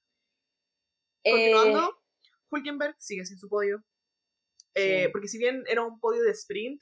Eh, 1.24 1.52
Continuando, 1.54 1.98
Hulkenberg 2.52 2.96
sigue 3.00 3.26
sin 3.26 3.38
su 3.38 3.48
podio. 3.50 3.84
Eh, 4.76 5.06
Sí. 5.06 5.12
Porque 5.12 5.28
si 5.28 5.38
bien 5.38 5.64
era 5.68 5.84
un 5.84 6.00
podio 6.00 6.24
de 6.24 6.32
sprint, 6.32 6.82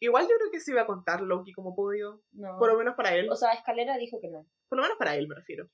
igual 0.00 0.24
yo 0.28 0.36
creo 0.38 0.50
que 0.50 0.60
se 0.60 0.70
iba 0.72 0.82
a 0.82 0.86
contar 0.86 1.20
Loki 1.22 1.52
como 1.52 1.74
podio. 1.74 2.22
no. 2.32 2.58
Por 2.58 2.70
lo 2.72 2.78
menos 2.78 2.94
para 2.94 3.14
él. 3.14 3.28
O 3.30 3.36
sea, 3.36 3.52
Escalera 3.52 3.96
dijo 3.98 4.20
que 4.20 4.28
no. 4.28 4.46
por 4.68 4.78
lo 4.78 4.82
menos 4.82 4.98
para 4.98 5.16
él 5.16 5.28
me 5.28 5.34
refiero. 5.34 5.68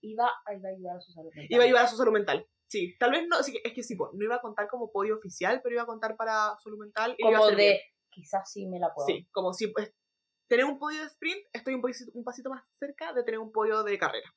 Iba, 0.00 0.30
iba 0.54 0.68
a 0.68 0.72
ayudar 0.72 0.96
a 0.96 1.00
su 1.00 1.12
salud 1.12 1.30
mental. 1.34 1.46
Iba 1.50 1.62
a 1.62 1.66
ayudar 1.66 1.84
a 1.84 1.88
su 1.88 1.96
salud 1.96 2.12
mental. 2.12 2.48
Sí, 2.68 2.96
tal 2.98 3.10
vez 3.12 3.26
no, 3.26 3.40
es 3.40 3.50
que 3.74 3.82
sí, 3.82 3.96
no 3.96 4.24
iba 4.24 4.36
a 4.36 4.40
contar 4.40 4.68
como 4.68 4.92
podio 4.92 5.16
oficial, 5.16 5.60
pero 5.62 5.74
iba 5.74 5.82
a 5.82 5.86
contar 5.86 6.16
para 6.16 6.56
salud 6.62 6.78
mental. 6.78 7.14
y 7.16 7.22
Como 7.22 7.46
de, 7.48 7.56
bien. 7.56 7.78
quizás 8.10 8.52
sí 8.52 8.66
me 8.66 8.78
la 8.78 8.92
puedo. 8.94 9.06
Sí, 9.06 9.26
como 9.32 9.54
si 9.54 9.68
pues, 9.68 9.92
tener 10.48 10.66
un 10.66 10.78
podio 10.78 11.00
de 11.00 11.06
sprint, 11.06 11.40
estoy 11.52 11.74
un 11.74 11.82
un 12.14 12.24
pasito 12.24 12.50
más 12.50 12.62
cerca 12.78 13.12
de 13.14 13.24
tener 13.24 13.40
un 13.40 13.50
podio 13.52 13.82
de 13.82 13.98
carrera. 13.98 14.30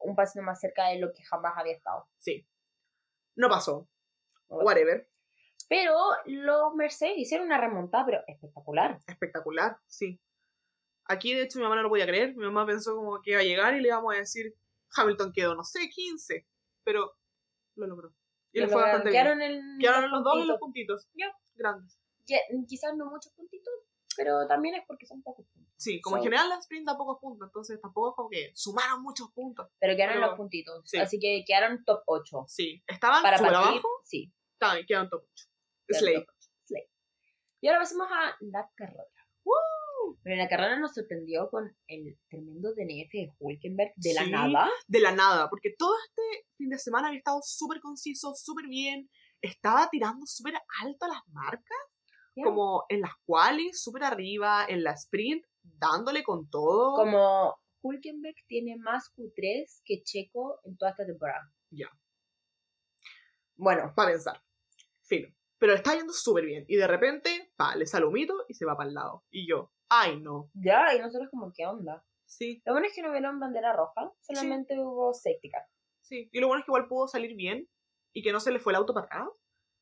Un 0.00 0.14
pasito 0.14 0.42
más 0.44 0.60
cerca 0.60 0.88
de 0.88 0.98
lo 0.98 1.12
que 1.12 1.22
jamás 1.24 1.54
había 1.56 1.74
estado. 1.74 2.06
Sí. 2.18 2.46
No 3.36 3.48
pasó. 3.48 3.88
Whatever. 4.48 5.08
Pero 5.68 5.94
los 6.24 6.74
Mercedes 6.74 7.18
hicieron 7.18 7.46
una 7.46 7.60
remontada, 7.60 8.06
pero 8.06 8.20
espectacular. 8.26 8.98
Espectacular, 9.06 9.78
sí. 9.86 10.20
Aquí, 11.04 11.34
de 11.34 11.42
hecho, 11.42 11.58
mi 11.58 11.64
mamá 11.64 11.76
no 11.76 11.82
lo 11.82 11.88
podía 11.88 12.06
creer. 12.06 12.34
Mi 12.36 12.44
mamá 12.44 12.66
pensó 12.66 12.94
como 12.94 13.20
que 13.22 13.32
iba 13.32 13.40
a 13.40 13.44
llegar 13.44 13.74
y 13.74 13.80
le 13.80 13.88
íbamos 13.88 14.14
a 14.14 14.18
decir, 14.18 14.54
Hamilton 14.96 15.32
quedó, 15.32 15.54
no 15.54 15.64
sé, 15.64 15.88
15. 15.88 16.46
Pero 16.84 17.12
lo 17.76 17.86
logró. 17.86 18.14
Y 18.52 18.60
le 18.60 18.66
Lo 18.66 18.72
fue 18.72 18.80
lograron. 18.80 19.04
bastante 19.04 19.10
bien. 19.10 19.22
Quedaron 19.24 19.42
en 19.42 19.78
Quedaron 19.78 20.10
los 20.10 20.24
dos 20.24 20.38
en 20.40 20.48
los 20.48 20.58
puntitos. 20.58 21.08
Ya. 21.14 21.26
Grandes. 21.54 22.00
Quizás 22.66 22.94
no 22.96 23.06
muchos 23.10 23.32
puntitos, 23.34 23.72
pero 24.18 24.46
también 24.46 24.74
es 24.74 24.82
porque 24.86 25.06
son 25.06 25.22
pocos 25.22 25.46
puntos. 25.46 25.72
Sí, 25.78 26.00
como 26.02 26.16
en 26.16 26.20
So- 26.22 26.24
general 26.24 26.48
la 26.50 26.56
sprint 26.58 26.86
da 26.86 26.98
pocos 26.98 27.18
puntos, 27.20 27.46
entonces 27.48 27.80
tampoco 27.80 28.10
es 28.10 28.16
como 28.16 28.28
que 28.28 28.50
sumaron 28.54 29.02
muchos 29.02 29.30
puntos. 29.32 29.68
Pero 29.78 29.94
quedaron 29.94 30.16
en 30.16 30.20
Pero- 30.20 30.30
los 30.32 30.36
puntitos. 30.36 30.82
sí. 30.84 30.98
Así 30.98 31.18
que 31.18 31.44
quedaron 31.46 31.84
top 31.84 32.02
8. 32.06 32.44
Sí, 32.48 32.82
estaban 32.86 33.22
Para 33.22 33.38
partir, 33.38 33.56
abajo, 33.56 33.88
sí. 34.04 34.32
estaban, 34.52 34.84
quedaron 34.86 35.08
top 35.08 35.22
8. 35.32 35.44
quedaron 35.86 36.08
Slay. 36.08 36.26
Slay. 36.66 36.82
Y 37.62 37.68
ahora 37.68 37.80
pasemos 37.80 38.08
a 38.10 38.36
la 38.40 38.70
carrera. 38.74 39.04
Pero 40.22 40.34
en 40.34 40.38
la 40.40 40.48
carrera 40.48 40.78
nos 40.78 40.94
sorprendió 40.94 41.48
con 41.50 41.76
el 41.86 42.18
tremendo 42.28 42.72
DNF 42.74 43.12
de 43.12 43.32
Hulkenberg 43.38 43.92
de 43.96 44.14
la 44.14 44.26
nada. 44.26 44.68
De 44.86 45.00
la 45.00 45.12
nada, 45.12 45.48
porque 45.50 45.74
todo 45.78 45.92
este 46.08 46.46
fin 46.56 46.70
de 46.70 46.78
semana 46.78 47.08
había 47.08 47.18
estado 47.18 47.40
súper 47.42 47.80
conciso, 47.80 48.34
súper 48.34 48.66
bien. 48.68 49.08
Estaba 49.42 49.88
tirando 49.90 50.26
súper 50.26 50.54
alto 50.82 51.06
las 51.06 51.22
marcas, 51.28 51.78
Como 52.44 52.84
en 52.88 53.00
las 53.02 53.12
qualis, 53.24 53.82
súper 53.82 54.04
arriba, 54.04 54.64
en 54.68 54.82
la 54.82 54.92
sprint, 54.92 55.44
dándole 55.62 56.22
con 56.22 56.48
todo. 56.50 56.94
Como 56.96 57.56
Hulkenberg 57.82 58.36
tiene 58.46 58.76
más 58.76 59.12
Q3 59.16 59.82
que 59.84 60.02
Checo 60.02 60.60
en 60.64 60.76
toda 60.76 60.90
esta 60.92 61.06
temporada. 61.06 61.42
Ya. 61.70 61.88
Bueno, 63.56 63.92
Para 63.94 64.10
pensar. 64.12 64.40
Fino. 65.02 65.28
Pero 65.58 65.74
está 65.74 65.94
yendo 65.96 66.12
súper 66.12 66.44
bien. 66.44 66.64
Y 66.68 66.76
de 66.76 66.86
repente, 66.86 67.52
pa, 67.56 67.74
le 67.74 67.86
sale 67.86 68.06
un 68.06 68.12
mito 68.12 68.34
y 68.48 68.54
se 68.54 68.64
va 68.64 68.76
para 68.76 68.88
el 68.88 68.94
lado. 68.94 69.24
Y 69.30 69.48
yo, 69.48 69.72
ay 69.88 70.20
no. 70.20 70.50
ya, 70.54 70.94
y 70.94 71.00
nosotros 71.00 71.28
como, 71.30 71.52
¿qué 71.52 71.66
onda? 71.66 72.04
Sí, 72.26 72.62
Lo 72.66 72.74
bueno 72.74 72.86
es 72.86 72.94
que 72.94 73.02
no 73.02 73.10
vieron 73.10 73.40
bandera 73.40 73.72
roja, 73.74 74.12
solamente 74.20 74.78
hubo 74.78 75.14
safety 75.14 75.48
car. 75.50 75.62
sí. 76.02 76.28
Y 76.30 76.40
lo 76.40 76.46
bueno 76.46 76.60
es 76.60 76.66
que 76.66 76.70
igual 76.70 76.86
pudo 76.86 77.08
salir 77.08 77.34
bien 77.34 77.66
y 78.12 78.22
que 78.22 78.32
no 78.32 78.38
se 78.38 78.52
le 78.52 78.60
fue 78.60 78.72
el 78.72 78.76
auto 78.76 78.92
para 78.94 79.06
atrás. 79.06 79.28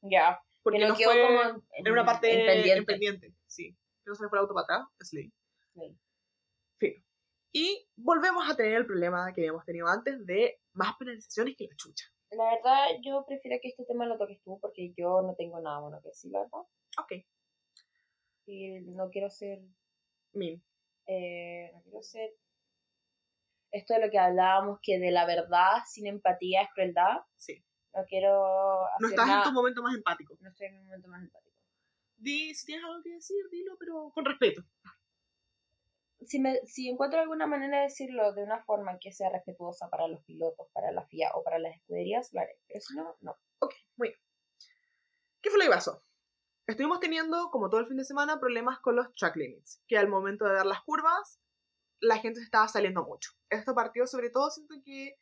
Ya, 0.03 0.41
Porque 0.67 0.81
que 0.81 0.89
no, 0.89 0.97
quedó 0.97 1.13
fue 1.13 1.27
como 1.29 1.43
en, 1.43 1.63
en 1.87 1.93
una 1.93 2.05
parte 2.05 2.29
en 2.29 2.79
en 2.79 2.85
pendiente. 2.85 3.33
Sí. 3.47 3.71
Que 4.03 4.09
no 4.09 4.17
se 4.17 4.29
fue 4.29 4.37
el 4.37 4.43
auto 4.43 4.53
para 4.53 4.65
atrás. 4.65 4.89
Sí. 5.01 5.33
Fino. 5.73 5.97
Y 7.53 7.89
volvemos 7.95 8.51
a 8.51 8.57
tener 8.57 8.75
el 8.75 8.85
problema 8.85 9.33
que 9.33 9.43
habíamos 9.43 9.65
tenido 9.65 9.87
antes 9.87 10.27
de 10.27 10.59
más 10.73 10.97
penalizaciones 10.99 11.55
que 11.57 11.69
la 11.69 11.77
chucha. 11.77 12.05
La 12.33 12.51
verdad, 12.51 13.01
yo 13.01 13.25
prefiero 13.25 13.59
que 13.63 13.69
este 13.69 13.85
tema 13.85 14.07
lo 14.07 14.19
toques 14.19 14.43
tú 14.43 14.59
porque 14.61 14.93
yo 14.97 15.23
no 15.23 15.37
tengo 15.37 15.61
nada 15.61 15.79
bueno 15.79 16.01
que 16.03 16.09
decir, 16.09 16.33
la 16.33 16.41
verdad. 16.41 16.67
Ok. 17.01 17.13
Y 18.47 18.81
no 18.81 19.09
quiero 19.09 19.31
ser, 19.31 19.61
Min. 20.33 20.61
eh, 21.07 21.71
no 21.75 21.83
quiero 21.83 22.03
ser 22.03 22.31
esto 23.71 23.95
de 23.95 24.01
lo 24.05 24.11
que 24.11 24.19
hablábamos, 24.19 24.81
que 24.83 24.99
de 24.99 25.13
la 25.13 25.27
verdad 25.27 25.79
sin 25.87 26.09
empatía 26.09 26.63
es 26.63 26.69
crueldad. 26.75 27.21
Sí. 27.37 27.65
No 27.97 28.05
quiero 28.05 28.85
hacer 28.87 29.01
No 29.01 29.09
estás 29.09 29.27
nada- 29.27 29.39
en 29.43 29.49
tu 29.49 29.53
momento 29.53 29.83
más 29.83 29.95
empático. 29.95 30.37
No 30.41 30.49
estoy 30.51 30.67
en 30.69 30.75
mi 30.75 30.83
momento 30.85 31.09
más 31.09 31.23
empático. 31.23 31.57
Di, 32.19 32.55
si 32.55 32.67
tienes 32.67 32.85
algo 32.85 33.03
que 33.03 33.11
decir, 33.15 33.37
dilo, 33.51 33.77
pero 33.79 34.11
con 34.15 34.25
respeto. 34.25 34.63
Si, 36.27 36.39
me, 36.41 36.57
si 36.65 36.89
encuentro 36.89 37.21
alguna 37.21 37.47
manera 37.47 37.79
de 37.79 37.83
decirlo 37.85 38.33
de 38.33 38.43
una 38.43 38.63
forma 38.65 38.99
que 38.99 39.13
sea 39.13 39.31
respetuosa 39.31 39.89
para 39.91 40.09
los 40.09 40.23
pilotos, 40.25 40.67
para 40.73 40.91
la 40.93 41.03
FIA 41.07 41.31
o 41.35 41.43
para 41.45 41.59
las 41.59 41.75
escuderías, 41.77 42.33
lo 42.33 42.41
haré. 42.41 42.59
Pero 42.69 42.81
si 42.81 42.97
no, 42.97 43.17
no. 43.21 43.37
Ok, 43.61 43.75
muy 43.97 44.09
bien. 44.09 44.21
¿Qué 45.43 45.51
fue 45.51 45.59
lo 45.59 45.65
que 45.67 45.71
pasó? 45.71 46.03
Estuvimos 46.67 47.01
teniendo, 47.01 47.51
como 47.51 47.69
todo 47.71 47.81
el 47.81 47.87
fin 47.87 47.97
de 47.99 48.05
semana, 48.05 48.41
problemas 48.41 48.81
con 48.81 48.97
los 48.97 49.15
track 49.15 49.37
limits, 49.37 49.83
que 49.87 49.99
al 49.99 50.09
momento 50.09 50.47
de 50.47 50.55
dar 50.55 50.67
las 50.67 50.83
curvas, 50.83 51.39
la 52.01 52.19
gente 52.19 52.41
se 52.41 52.45
estaba 52.47 52.67
saliendo 52.67 53.05
mucho. 53.05 53.31
Esto 53.51 53.75
partió 53.75 54.07
sobre 54.07 54.31
todo, 54.31 54.51
siento 54.51 54.75
que... 54.85 55.17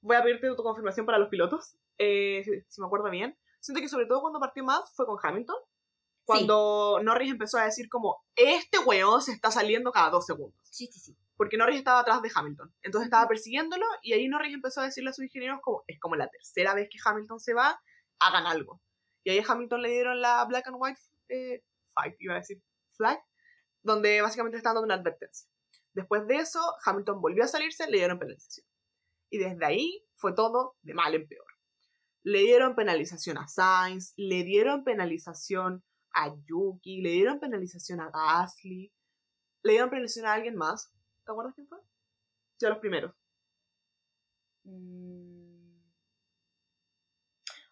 Voy 0.00 0.16
a 0.16 0.22
pedirte 0.22 0.48
tu 0.56 0.62
confirmación 0.64 1.06
para 1.06 1.18
los 1.18 1.28
pilotos, 1.28 1.76
eh, 2.02 2.64
si, 2.68 2.80
me 2.80 2.86
acuerdo 2.86 3.10
bien. 3.10 3.36
Siento 3.60 3.80
que 3.80 3.88
sobre 3.88 4.06
todo 4.06 4.20
cuando 4.20 4.40
partió 4.40 4.64
más 4.64 4.92
fue 4.94 5.06
con 5.06 5.18
Hamilton, 5.22 5.56
cuando 6.24 7.00
Norris 7.02 7.30
empezó 7.30 7.58
a 7.58 7.64
decir 7.64 7.88
como, 7.88 8.24
este 8.36 8.78
weón 8.78 9.22
se 9.22 9.32
está 9.32 9.50
saliendo 9.50 9.92
cada 9.92 10.10
dos 10.10 10.26
segundos. 10.26 10.58
Sí, 10.64 10.88
sí, 10.92 11.00
sí. 11.00 11.16
Porque 11.36 11.56
Norris 11.56 11.78
estaba 11.78 12.00
atrás 12.00 12.22
de 12.22 12.30
Hamilton. 12.34 12.72
Entonces 12.82 13.06
estaba 13.06 13.28
persiguiéndolo 13.28 13.84
y 14.02 14.12
ahí 14.12 14.28
Norris 14.28 14.54
empezó 14.54 14.80
a 14.80 14.84
decirle 14.84 15.10
a 15.10 15.12
sus 15.12 15.24
ingenieros 15.24 15.60
como, 15.62 15.82
es 15.86 15.98
como 16.00 16.16
la 16.16 16.28
tercera 16.28 16.74
vez 16.74 16.88
que 16.90 16.98
Hamilton 17.04 17.40
se 17.40 17.54
va, 17.54 17.80
hagan 18.20 18.46
algo. 18.46 18.80
Y 19.24 19.30
ahí 19.30 19.38
a 19.38 19.44
Hamilton 19.46 19.82
le 19.82 19.90
dieron 19.90 20.20
la 20.20 20.44
black 20.44 20.66
and 20.68 20.76
white 20.78 21.00
eh, 21.28 21.62
fight, 21.94 22.14
iba 22.18 22.34
a 22.34 22.38
decir 22.38 22.62
flag, 22.96 23.20
donde 23.82 24.22
básicamente 24.22 24.56
le 24.56 24.58
estaban 24.58 24.76
dando 24.76 24.86
una 24.86 24.94
advertencia. 24.94 25.48
Después 25.94 26.26
de 26.26 26.36
eso, 26.36 26.60
Hamilton 26.84 27.20
volvió 27.20 27.44
a 27.44 27.48
salirse, 27.48 27.90
le 27.90 27.98
dieron 27.98 28.18
penalización. 28.18 28.66
Y 29.30 29.38
desde 29.38 29.64
ahí 29.64 30.04
fue 30.14 30.34
todo 30.34 30.76
de 30.82 30.94
mal 30.94 31.14
en 31.14 31.26
peor. 31.26 31.51
Le 32.24 32.40
dieron 32.40 32.74
penalización 32.74 33.38
a 33.38 33.48
Sainz, 33.48 34.14
le 34.16 34.44
dieron 34.44 34.84
penalización 34.84 35.82
a 36.14 36.34
Yuki, 36.46 37.00
le 37.00 37.10
dieron 37.10 37.40
penalización 37.40 38.00
a 38.00 38.10
Gasly, 38.10 38.92
le 39.62 39.72
dieron 39.72 39.90
penalización 39.90 40.26
a 40.26 40.34
alguien 40.34 40.56
más. 40.56 40.92
¿Te 41.24 41.32
acuerdas 41.32 41.54
quién 41.54 41.66
fue? 41.68 41.78
A 41.78 42.68
los 42.68 42.78
primeros. 42.78 43.12
Mm. 44.64 45.80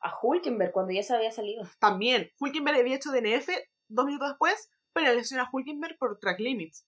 A 0.00 0.18
Hulkenberg 0.20 0.72
cuando 0.72 0.92
ya 0.92 1.02
se 1.02 1.14
había 1.14 1.30
salido. 1.30 1.62
También, 1.78 2.30
Hulkenberg 2.40 2.80
había 2.80 2.96
hecho 2.96 3.12
DNF 3.12 3.48
dos 3.88 4.06
minutos 4.06 4.30
después, 4.30 4.70
penalización 4.92 5.40
a 5.40 5.48
Hulkenberg 5.52 5.96
por 5.98 6.18
track 6.18 6.40
limits. 6.40 6.86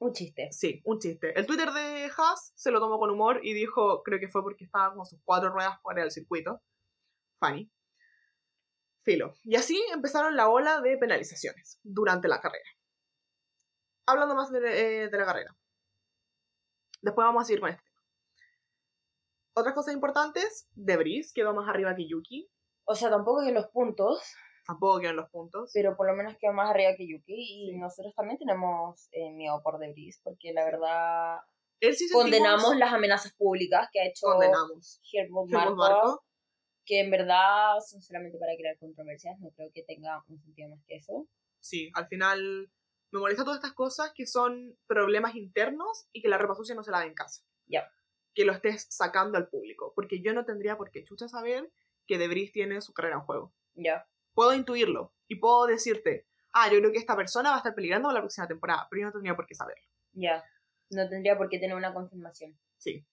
Un 0.00 0.12
chiste. 0.12 0.48
Sí, 0.52 0.80
un 0.84 0.98
chiste. 1.00 1.38
El 1.38 1.46
Twitter 1.46 1.70
de 1.72 2.10
Haas 2.16 2.52
se 2.54 2.70
lo 2.70 2.78
tomó 2.78 2.98
con 2.98 3.10
humor 3.10 3.40
y 3.42 3.52
dijo, 3.52 4.02
creo 4.04 4.20
que 4.20 4.28
fue 4.28 4.42
porque 4.42 4.64
estaba 4.64 4.94
con 4.94 5.04
sus 5.04 5.20
cuatro 5.24 5.50
ruedas 5.50 5.80
fuera 5.82 6.02
del 6.02 6.12
circuito. 6.12 6.62
Funny. 7.40 7.70
Filo. 9.04 9.34
Y 9.44 9.56
así 9.56 9.80
empezaron 9.92 10.36
la 10.36 10.48
ola 10.48 10.80
de 10.80 10.96
penalizaciones 10.98 11.80
durante 11.82 12.28
la 12.28 12.40
carrera. 12.40 12.68
Hablando 14.06 14.34
más 14.34 14.50
de, 14.52 14.58
eh, 14.58 15.08
de 15.08 15.18
la 15.18 15.24
carrera. 15.24 15.56
Después 17.00 17.24
vamos 17.24 17.42
a 17.42 17.46
seguir 17.46 17.60
con 17.60 17.70
este. 17.70 17.82
Otras 19.54 19.74
cosas 19.74 19.94
importantes, 19.94 20.68
Debris 20.74 21.32
quedó 21.34 21.52
más 21.54 21.68
arriba 21.68 21.96
que 21.96 22.08
Yuki. 22.08 22.48
O 22.84 22.94
sea, 22.94 23.10
tampoco 23.10 23.44
que 23.44 23.52
los 23.52 23.66
puntos, 23.68 24.22
Tampoco 24.68 25.00
quedan 25.00 25.16
los 25.16 25.28
puntos. 25.30 25.70
pero 25.74 25.96
por 25.96 26.06
lo 26.06 26.14
menos 26.14 26.36
quedó 26.38 26.52
más 26.52 26.70
arriba 26.70 26.94
que 26.96 27.08
Yuki. 27.08 27.34
Y 27.34 27.70
Sí. 27.72 27.76
nosotros 27.78 28.14
también 28.14 28.38
tenemos 28.38 29.08
eh, 29.12 29.30
miedo 29.32 29.60
por 29.64 29.78
Debris, 29.78 30.20
porque 30.22 30.52
la 30.52 30.64
verdad 30.64 31.38
Él 31.80 31.94
sí 31.96 32.08
condenamos 32.12 32.76
las 32.76 32.92
amenazas 32.92 33.32
públicas 33.34 33.88
que 33.92 34.00
ha 34.00 34.06
hecho 34.06 34.26
Condenamos. 34.26 35.00
Marko, 35.48 35.74
Marko. 35.76 36.24
que 36.84 37.00
en 37.00 37.10
verdad 37.10 37.76
son 37.86 38.02
solamente 38.02 38.38
para 38.38 38.54
crear 38.56 38.76
controversias. 38.78 39.38
No 39.40 39.50
creo 39.52 39.70
que 39.72 39.82
tenga 39.84 40.22
un 40.28 40.38
sentido 40.40 40.68
más 40.68 40.84
que 40.86 40.96
eso. 40.96 41.26
sí, 41.60 41.90
al 41.94 42.06
final 42.08 42.70
me 43.10 43.20
molesta 43.20 43.42
todas 43.44 43.58
estas 43.58 43.72
cosas 43.74 44.12
que 44.14 44.26
son 44.26 44.76
problemas 44.86 45.34
internos 45.34 46.06
y 46.12 46.20
que 46.20 46.28
la 46.28 46.36
ropa 46.38 46.54
sucia 46.54 46.74
no 46.74 46.82
se 46.84 46.90
lave 46.90 47.06
en 47.06 47.14
casa. 47.14 47.42
Ya. 47.66 47.90
Que 48.34 48.44
lo 48.44 48.52
estés 48.52 48.86
sacando 48.90 49.38
al 49.38 49.48
público. 49.48 49.92
Porque 49.96 50.20
yo 50.20 50.34
no 50.34 50.44
tendría 50.44 50.76
por 50.76 50.90
qué 50.90 51.04
chucha 51.04 51.26
saber 51.26 51.72
que 52.06 52.18
Debris 52.18 52.52
tiene 52.52 52.80
su 52.82 52.92
carrera 52.92 53.16
en 53.16 53.22
juego. 53.22 53.54
Ya. 53.74 54.06
Puedo 54.38 54.54
intuirlo 54.54 55.12
y 55.26 55.40
puedo 55.40 55.66
decirte, 55.66 56.28
ah, 56.52 56.70
yo 56.70 56.78
creo 56.78 56.92
que 56.92 56.98
esta 56.98 57.16
persona 57.16 57.48
va 57.50 57.56
a 57.56 57.58
estar 57.58 57.74
peligrando 57.74 58.08
la 58.12 58.20
próxima 58.20 58.46
temporada, 58.46 58.86
pero 58.88 59.00
yo 59.00 59.06
no 59.06 59.12
tendría 59.12 59.34
por 59.34 59.46
qué 59.46 59.56
saberlo. 59.56 59.82
Ya. 60.12 60.44
No 60.90 61.08
tendría 61.08 61.36
por 61.36 61.48
qué 61.48 61.58
tener 61.58 61.74
una 61.74 61.92
confirmación. 61.92 62.56
Sí, 62.76 63.04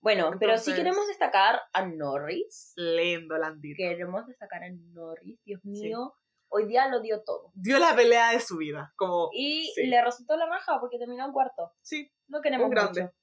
Bueno, 0.00 0.32
pero 0.40 0.58
sí 0.58 0.74
queremos 0.74 1.06
destacar 1.06 1.60
a 1.72 1.86
Norris. 1.86 2.72
lendo 2.74 3.38
Landito. 3.38 3.76
Queremos 3.76 4.26
destacar 4.26 4.64
a 4.64 4.70
Norris. 4.70 5.38
Dios 5.44 5.64
mío, 5.64 6.14
hoy 6.48 6.66
día 6.66 6.88
lo 6.88 7.00
dio 7.02 7.22
todo. 7.22 7.52
Dio 7.54 7.78
la 7.78 7.94
pelea 7.94 8.32
de 8.32 8.40
su 8.40 8.56
vida. 8.56 8.92
Como, 8.96 9.28
Y 9.32 9.70
Sí. 9.76 9.86
le 9.86 10.04
resultó 10.04 10.36
la 10.36 10.46
raja 10.46 10.80
porque 10.80 10.98
terminó 10.98 11.24
en 11.24 11.30
cuarto. 11.32 11.72
sí, 11.82 12.10
Lo 12.26 12.40
queremos 12.42 12.64
Un 12.64 12.70
grande. 12.72 13.02
mucho. 13.02 13.14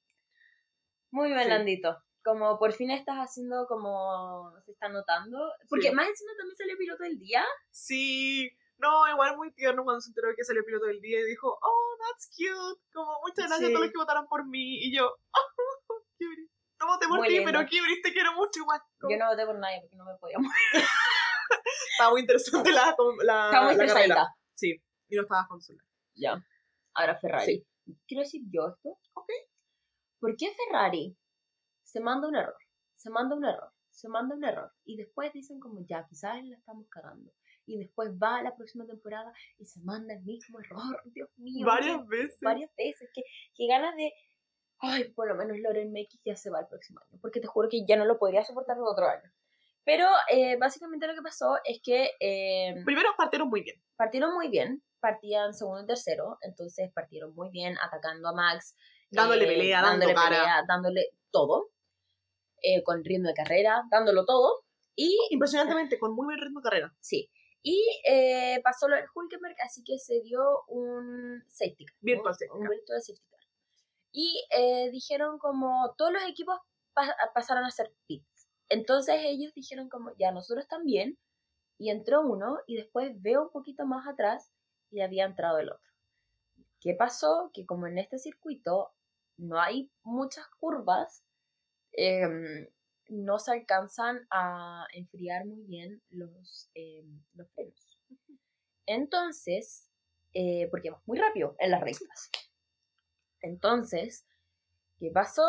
Muy 1.12 1.28
bien, 1.34 1.44
Sí. 1.44 1.50
Landito. 1.50 2.02
Como 2.26 2.58
por 2.58 2.74
fin 2.74 2.90
estás 2.90 3.18
haciendo 3.18 3.68
como 3.68 4.52
se 4.66 4.72
está 4.72 4.90
notando. 4.90 5.38
Porque 5.70 5.90
Sí. 5.90 5.96
más 5.96 6.08
encima 6.10 6.32
también 6.36 6.58
salió 6.58 6.76
piloto 6.78 7.04
del 7.04 7.20
día. 7.20 7.46
sí. 7.72 8.50
No, 8.78 9.08
igual 9.10 9.38
muy 9.38 9.54
tierno 9.54 9.86
cuando 9.86 10.02
se 10.02 10.10
enteró 10.10 10.28
que 10.36 10.44
salió 10.44 10.62
piloto 10.66 10.88
del 10.88 11.00
día 11.00 11.22
y 11.22 11.24
dijo, 11.24 11.48
oh, 11.48 11.98
that's 11.98 12.28
cute. 12.36 12.82
Como, 12.94 13.10
muchas 13.22 13.48
gracias 13.48 13.60
Sí. 13.60 13.66
a 13.68 13.70
todos 13.70 13.86
los 13.86 13.92
que 13.94 13.98
votaron 13.98 14.28
por 14.28 14.46
mí. 14.46 14.80
Y 14.84 14.94
yo, 14.94 15.06
oh, 15.32 16.04
Kibri, 16.18 16.50
no 16.82 16.88
voté 16.88 17.08
por 17.08 17.26
ti, 17.26 17.40
pero 17.46 17.66
Kibri, 17.66 18.02
te 18.02 18.12
quiero 18.12 18.34
mucho 18.34 18.60
igual. 18.60 18.82
Como, 19.00 19.12
Yo 19.12 19.18
no 19.18 19.30
voté 19.30 19.46
por 19.46 19.58
nadie 19.60 19.80
porque 19.80 19.96
no 19.96 20.04
me 20.04 20.18
podía 20.20 20.40
mover. 20.40 20.52
Estaba 21.92 22.12
muy 22.12 22.22
interesante 22.22 22.72
la, 22.72 22.96
la, 23.24 23.46
Estaba 23.46 23.66
muy 23.68 23.76
la 23.78 23.88
carrera. 23.94 24.28
Sí, 24.56 24.76
y 25.08 25.16
no 25.16 25.22
estabas 25.22 25.48
con 25.48 25.62
celular. 25.62 25.86
Ya. 26.16 26.44
Ahora 26.96 27.16
Ferrari. 27.18 27.46
Sí. 27.86 27.94
Quiero 28.08 28.24
decir 28.24 28.42
yo 28.52 28.68
esto. 28.76 28.90
Ok. 29.14 29.30
¿Por 30.20 30.36
qué 30.36 30.54
Ferrari 30.54 31.16
se 31.96 32.02
manda 32.02 32.28
un 32.28 32.36
error? 32.36 32.58
Se 32.98 33.10
manda 33.10 33.36
un 33.38 33.46
error. 33.46 33.72
Se 33.90 34.10
manda 34.10 34.36
un 34.36 34.44
error. 34.44 34.70
Y 34.84 34.98
después 34.98 35.32
dicen 35.32 35.62
como, 35.62 35.80
ya, 35.88 36.06
quizás 36.10 36.44
la 36.44 36.58
estamos 36.58 36.86
cagando. 36.90 37.32
Y 37.66 37.78
después 37.80 38.10
va 38.22 38.40
a 38.40 38.44
la 38.44 38.54
próxima 38.54 38.86
temporada 38.86 39.32
y 39.58 39.66
se 39.66 39.80
manda 39.82 40.14
el 40.14 40.22
mismo 40.24 40.60
error. 40.60 41.02
Dios 41.06 41.30
mío. 41.38 41.66
Varias 41.66 42.06
veces. 42.06 42.38
varias 42.42 42.70
veces. 42.78 43.10
Que, 43.14 43.22
que 43.56 43.68
ganas 43.68 43.96
de... 43.96 44.12
Ay, 44.80 45.06
por 45.14 45.30
lo 45.30 45.36
menos 45.36 45.58
Loren 45.60 45.94
Mekis 45.94 46.20
ya 46.26 46.36
se 46.36 46.50
va 46.50 46.60
el 46.60 46.68
próximo 46.68 47.00
año. 47.00 47.18
Porque 47.22 47.40
te 47.40 47.48
juro 47.48 47.70
que 47.70 47.86
ya 47.88 47.96
no 47.96 48.04
lo 48.04 48.20
podría 48.20 48.44
soportar 48.44 48.76
otro 48.78 49.08
año. 49.08 49.32
Pero 49.86 50.06
eh, 50.30 50.58
básicamente 50.58 51.08
lo 51.08 51.14
que 51.16 51.22
pasó 51.22 51.56
es 51.64 51.80
que... 51.82 52.10
eh, 52.20 52.76
Primero 52.84 53.10
partieron 53.18 53.48
muy 53.48 53.62
bien. 53.62 53.82
partieron 53.96 54.34
muy 54.34 54.50
bien, 54.50 54.84
partían 55.00 55.54
segundo 55.54 55.84
y 55.84 55.88
tercero, 55.88 56.38
entonces 56.42 56.92
partieron 56.94 57.34
muy 57.36 57.52
bien 57.52 57.78
atacando 57.80 58.28
a 58.28 58.34
Max, 58.34 58.76
Dándole 59.12 59.46
eh, 59.46 59.48
pelea, 59.48 59.82
dando 59.82 59.90
dándole 60.08 60.14
cara. 60.16 60.30
pelea, 60.40 60.64
dándole 60.68 61.02
todo, 61.32 61.70
eh, 62.66 62.84
con 62.84 63.04
ritmo 63.04 63.28
de 63.28 63.34
carrera, 63.34 63.84
dándolo 63.92 64.26
todo, 64.26 64.64
y 64.96 65.18
Impresionantemente, 65.32 66.00
con 66.00 66.14
muy 66.16 66.26
buen 66.26 66.40
ritmo 66.40 66.60
de 66.62 66.64
carrera. 66.70 66.96
sí, 67.00 67.30
y 67.62 67.84
eh, 68.08 68.62
pasó 68.64 68.88
lo 68.88 68.96
del 68.96 69.06
Hulkenberg, 69.14 69.56
así 69.64 69.84
que 69.84 69.98
se 69.98 70.22
dio 70.22 70.64
un 70.68 71.44
safety 71.48 71.86
car, 71.86 71.96
Virtual 72.02 72.28
un- 72.32 72.34
safety 72.34 72.52
un 72.54 72.62
car. 72.62 72.70
virtual 72.70 73.02
safety 73.02 73.26
car. 73.30 73.40
Y 74.12 74.46
eh, 74.52 74.90
dijeron 74.92 75.40
como 75.40 75.94
todos 75.98 76.12
los 76.14 76.24
equipos 76.24 76.60
pa- 76.94 77.16
pasaron 77.34 77.64
a 77.66 77.68
hacer 77.68 77.92
pits, 78.08 78.48
entonces 78.70 79.16
ellos 79.26 79.54
dijeron 79.54 79.90
como 79.90 80.12
ya 80.18 80.32
nosotros 80.32 80.68
también, 80.68 81.18
y 81.78 81.90
entró 81.90 82.22
uno 82.22 82.60
y 82.68 82.76
después 82.78 83.12
veo 83.22 83.44
un 83.44 83.50
poquito 83.50 83.86
más 83.86 84.08
atrás 84.08 84.54
y 84.92 85.02
había 85.02 85.26
entrado 85.26 85.58
el 85.60 85.70
otro. 85.72 85.92
¿Qué 86.80 86.94
pasó? 86.94 87.50
Que 87.54 87.66
como 87.66 87.88
en 87.88 87.98
este 87.98 88.18
circuito 88.20 88.94
no 89.38 89.60
hay 89.60 89.92
muchas 90.04 90.46
curvas, 90.60 91.25
em, 91.98 92.68
no 93.10 93.40
se 93.40 93.52
alcanzan 93.52 94.28
a 94.32 94.86
enfriar 94.94 95.46
muy 95.46 95.64
bien 95.64 96.02
los, 96.10 96.70
em, 96.74 97.24
los 97.34 97.50
frenos. 97.54 98.00
Entonces, 98.86 99.92
eh, 100.34 100.68
porque 100.70 100.92
vas 100.92 101.02
muy 101.08 101.18
rápido 101.18 101.56
en 101.60 101.72
las 101.72 101.82
rectas. 101.82 102.30
Entonces, 103.42 104.28
¿qué 105.00 105.12
pasó? 105.12 105.46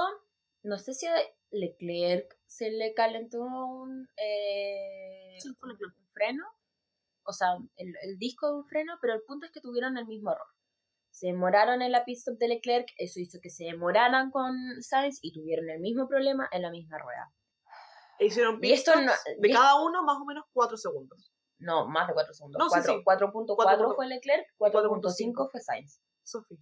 No 0.62 0.78
sé 0.78 0.94
si 0.94 1.06
a 1.06 1.14
Leclerc 1.50 2.38
se 2.46 2.70
le 2.70 2.94
calentó 2.94 3.42
un, 3.42 4.08
eh, 4.16 5.36
Sí, 5.38 5.48
un 5.48 5.56
freno, 6.12 6.44
o 7.24 7.32
sea, 7.32 7.56
el, 7.76 7.94
el 8.02 8.18
disco 8.18 8.48
de 8.48 8.56
un 8.56 8.66
freno, 8.66 8.94
pero 9.00 9.14
el 9.14 9.22
punto 9.22 9.46
es 9.46 9.52
que 9.52 9.60
tuvieron 9.60 9.96
el 9.98 10.06
mismo 10.06 10.32
error. 10.32 10.46
Se 11.16 11.28
demoraron 11.28 11.80
en 11.80 11.92
la 11.92 12.04
pit 12.04 12.18
stop 12.18 12.36
de 12.38 12.48
Leclerc, 12.48 12.86
eso 12.98 13.20
hizo 13.20 13.38
que 13.42 13.48
se 13.48 13.64
demoraran 13.64 14.30
con 14.30 14.52
Sainz 14.82 15.18
y 15.22 15.32
tuvieron 15.32 15.70
el 15.70 15.80
mismo 15.80 16.06
problema 16.08 16.46
en 16.52 16.60
la 16.60 16.70
misma 16.70 16.98
rueda. 16.98 17.32
E 18.18 18.26
hicieron 18.26 18.60
pit 18.60 18.74
esto 18.74 18.94
no- 19.00 19.12
de 19.38 19.50
cada 19.50 19.80
uno 19.82 20.02
más 20.02 20.18
o 20.20 20.26
menos 20.26 20.44
4 20.52 20.76
segundos. 20.76 21.32
No, 21.58 21.88
más 21.88 22.06
de 22.06 22.12
4 22.12 22.34
segundos. 22.34 22.58
No, 22.58 22.66
sí, 22.68 22.74
Cuatro- 22.74 22.92
sí. 22.98 23.02
4.4 23.02 23.56
4.4 23.56 23.94
fue 23.96 24.06
Leclerc, 24.08 24.46
4.5 24.58 25.48
fue 25.50 25.60
Sainz. 25.62 26.02
Sofi, 26.22 26.58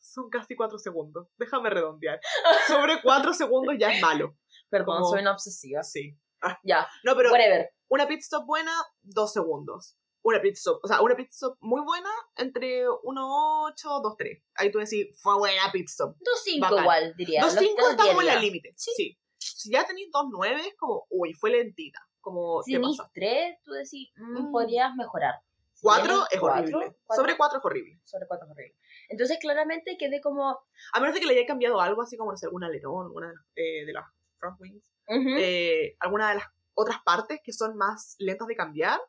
son 0.00 0.28
casi 0.30 0.56
4 0.56 0.76
segundos. 0.78 1.28
Déjame 1.36 1.70
redondear. 1.70 2.18
Sobre 2.66 3.00
4 3.02 3.32
segundos 3.34 3.76
ya 3.78 3.92
es 3.92 4.00
malo. 4.02 4.36
Perdón, 4.68 4.96
Como- 4.96 5.10
soy 5.10 5.20
una 5.20 5.30
obsesiva. 5.32 5.84
Sí. 5.84 6.18
Ya, 6.64 6.88
No, 7.04 7.14
pero 7.14 7.30
whatever. 7.30 7.70
una 7.88 8.08
pit 8.08 8.18
stop 8.20 8.46
buena, 8.46 8.72
2 9.02 9.32
segundos. 9.32 9.96
Una 10.22 10.40
pit 10.40 10.54
stop, 10.56 10.80
o 10.84 10.86
sea, 10.88 11.00
una 11.00 11.16
pit 11.16 11.30
stop 11.30 11.56
muy 11.60 11.80
buena 11.82 12.10
entre 12.36 12.86
1.8, 12.86 14.02
2.3. 14.02 14.42
Ahí 14.56 14.70
tú 14.70 14.78
decís, 14.78 15.08
fue 15.22 15.36
buena 15.38 15.62
pit 15.72 15.88
stop. 15.88 16.16
2.5 16.20 16.60
Bacán. 16.60 16.78
igual, 16.82 17.14
diría. 17.16 17.40
2.5 17.42 17.76
Los- 17.78 17.90
está 17.92 18.04
muy 18.04 18.14
diría. 18.24 18.32
al 18.34 18.40
límite. 18.42 18.74
Sí. 18.76 18.90
Sí. 18.96 19.18
Si 19.38 19.70
ya 19.72 19.86
tenéis 19.86 20.10
2.9 20.12 20.60
es 20.60 20.74
como, 20.76 21.06
uy, 21.08 21.32
fue 21.32 21.50
lentita. 21.50 22.00
Como, 22.20 22.62
Si 22.62 22.72
¿qué 22.72 22.78
tenéis 22.78 22.98
pasa? 22.98 23.10
3, 23.14 23.58
tú 23.64 23.72
decís, 23.72 24.10
mm, 24.16 24.48
Mm. 24.48 24.52
podrías 24.52 24.94
mejorar. 24.94 25.36
Si 25.72 25.80
4 25.82 26.04
tienes 26.04 26.26
es 26.32 26.42
horrible. 26.42 26.72
cuatro- 27.06 27.22
Sobre 27.22 27.36
4 27.38 27.58
es 27.58 27.64
horrible. 27.64 28.00
sobre 28.04 28.26
4 28.28 28.46
es 28.46 28.50
horrible. 28.52 28.76
Entonces, 29.08 29.38
claramente 29.40 29.96
quedé 29.98 30.20
como. 30.20 30.50
A 30.92 31.00
menos 31.00 31.14
de 31.14 31.20
que 31.20 31.26
le 31.26 31.38
haya 31.38 31.46
cambiado 31.46 31.80
algo, 31.80 32.02
así 32.02 32.18
como, 32.18 32.30
no 32.32 32.36
sé, 32.36 32.44
algún 32.44 32.62
alerón, 32.64 33.06
alguna 33.06 33.32
eh, 33.56 33.86
de 33.86 33.92
las 33.94 34.04
front 34.38 34.60
wings, 34.60 34.84
ujú, 35.08 35.30
eh, 35.38 35.96
alguna 36.00 36.28
de 36.28 36.34
las 36.36 36.44
otras 36.74 36.98
partes 37.02 37.40
que 37.42 37.54
son 37.54 37.76
más 37.78 38.16
lentas 38.18 38.46
de 38.48 38.56
cambiar, 38.56 39.00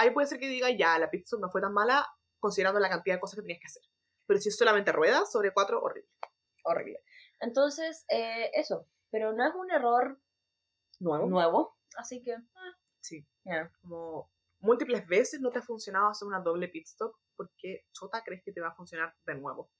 ahí 0.00 0.10
puede 0.10 0.26
ser 0.26 0.38
que 0.38 0.48
diga, 0.48 0.70
ya, 0.70 0.98
la 0.98 1.10
pit 1.10 1.24
stop 1.24 1.40
no 1.40 1.50
fue 1.50 1.60
tan 1.60 1.72
mala, 1.72 2.06
considerando 2.38 2.80
la 2.80 2.88
cantidad 2.88 3.16
de 3.16 3.20
cosas 3.20 3.36
que 3.36 3.42
tenías 3.42 3.60
que 3.60 3.66
hacer. 3.66 3.82
Pero 4.26 4.40
si 4.40 4.48
es 4.48 4.56
solamente 4.56 4.92
ruedas, 4.92 5.30
sobre 5.30 5.52
4, 5.52 5.80
horrible. 5.82 6.08
horrible. 6.64 7.00
Entonces, 7.40 8.04
eh, 8.08 8.50
eso. 8.54 8.86
Pero 9.10 9.32
no 9.32 9.46
es 9.46 9.54
un 9.54 9.70
error 9.70 10.20
Nuevo. 11.00 11.26
nuevo. 11.26 11.78
Así 11.96 12.22
que. 12.22 12.34
ah, 12.34 12.76
Sí. 13.00 13.26
ya. 13.44 13.72
Como 13.80 14.30
múltiples 14.60 15.06
veces 15.06 15.40
no 15.40 15.50
te 15.50 15.58
ha 15.58 15.62
funcionado 15.62 16.08
hacer 16.10 16.28
una 16.28 16.40
doble 16.40 16.68
pit 16.68 16.86
stop, 16.86 17.14
porque 17.36 17.86
chota 17.92 18.22
crees 18.22 18.42
que 18.44 18.52
te 18.52 18.60
va 18.60 18.68
a 18.68 18.74
funcionar 18.74 19.14
de 19.26 19.34
nuevo. 19.36 19.70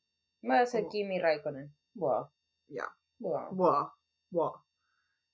Voy 0.43 0.57
a 0.57 0.65
Como- 0.67 0.89
Kimi 0.89 1.21
Raikkonen. 1.21 1.77
Wow. 1.95 2.31
Ya. 2.69 2.89
Wow. 3.19 3.55
Buah, 3.55 3.93
buah. 4.31 4.63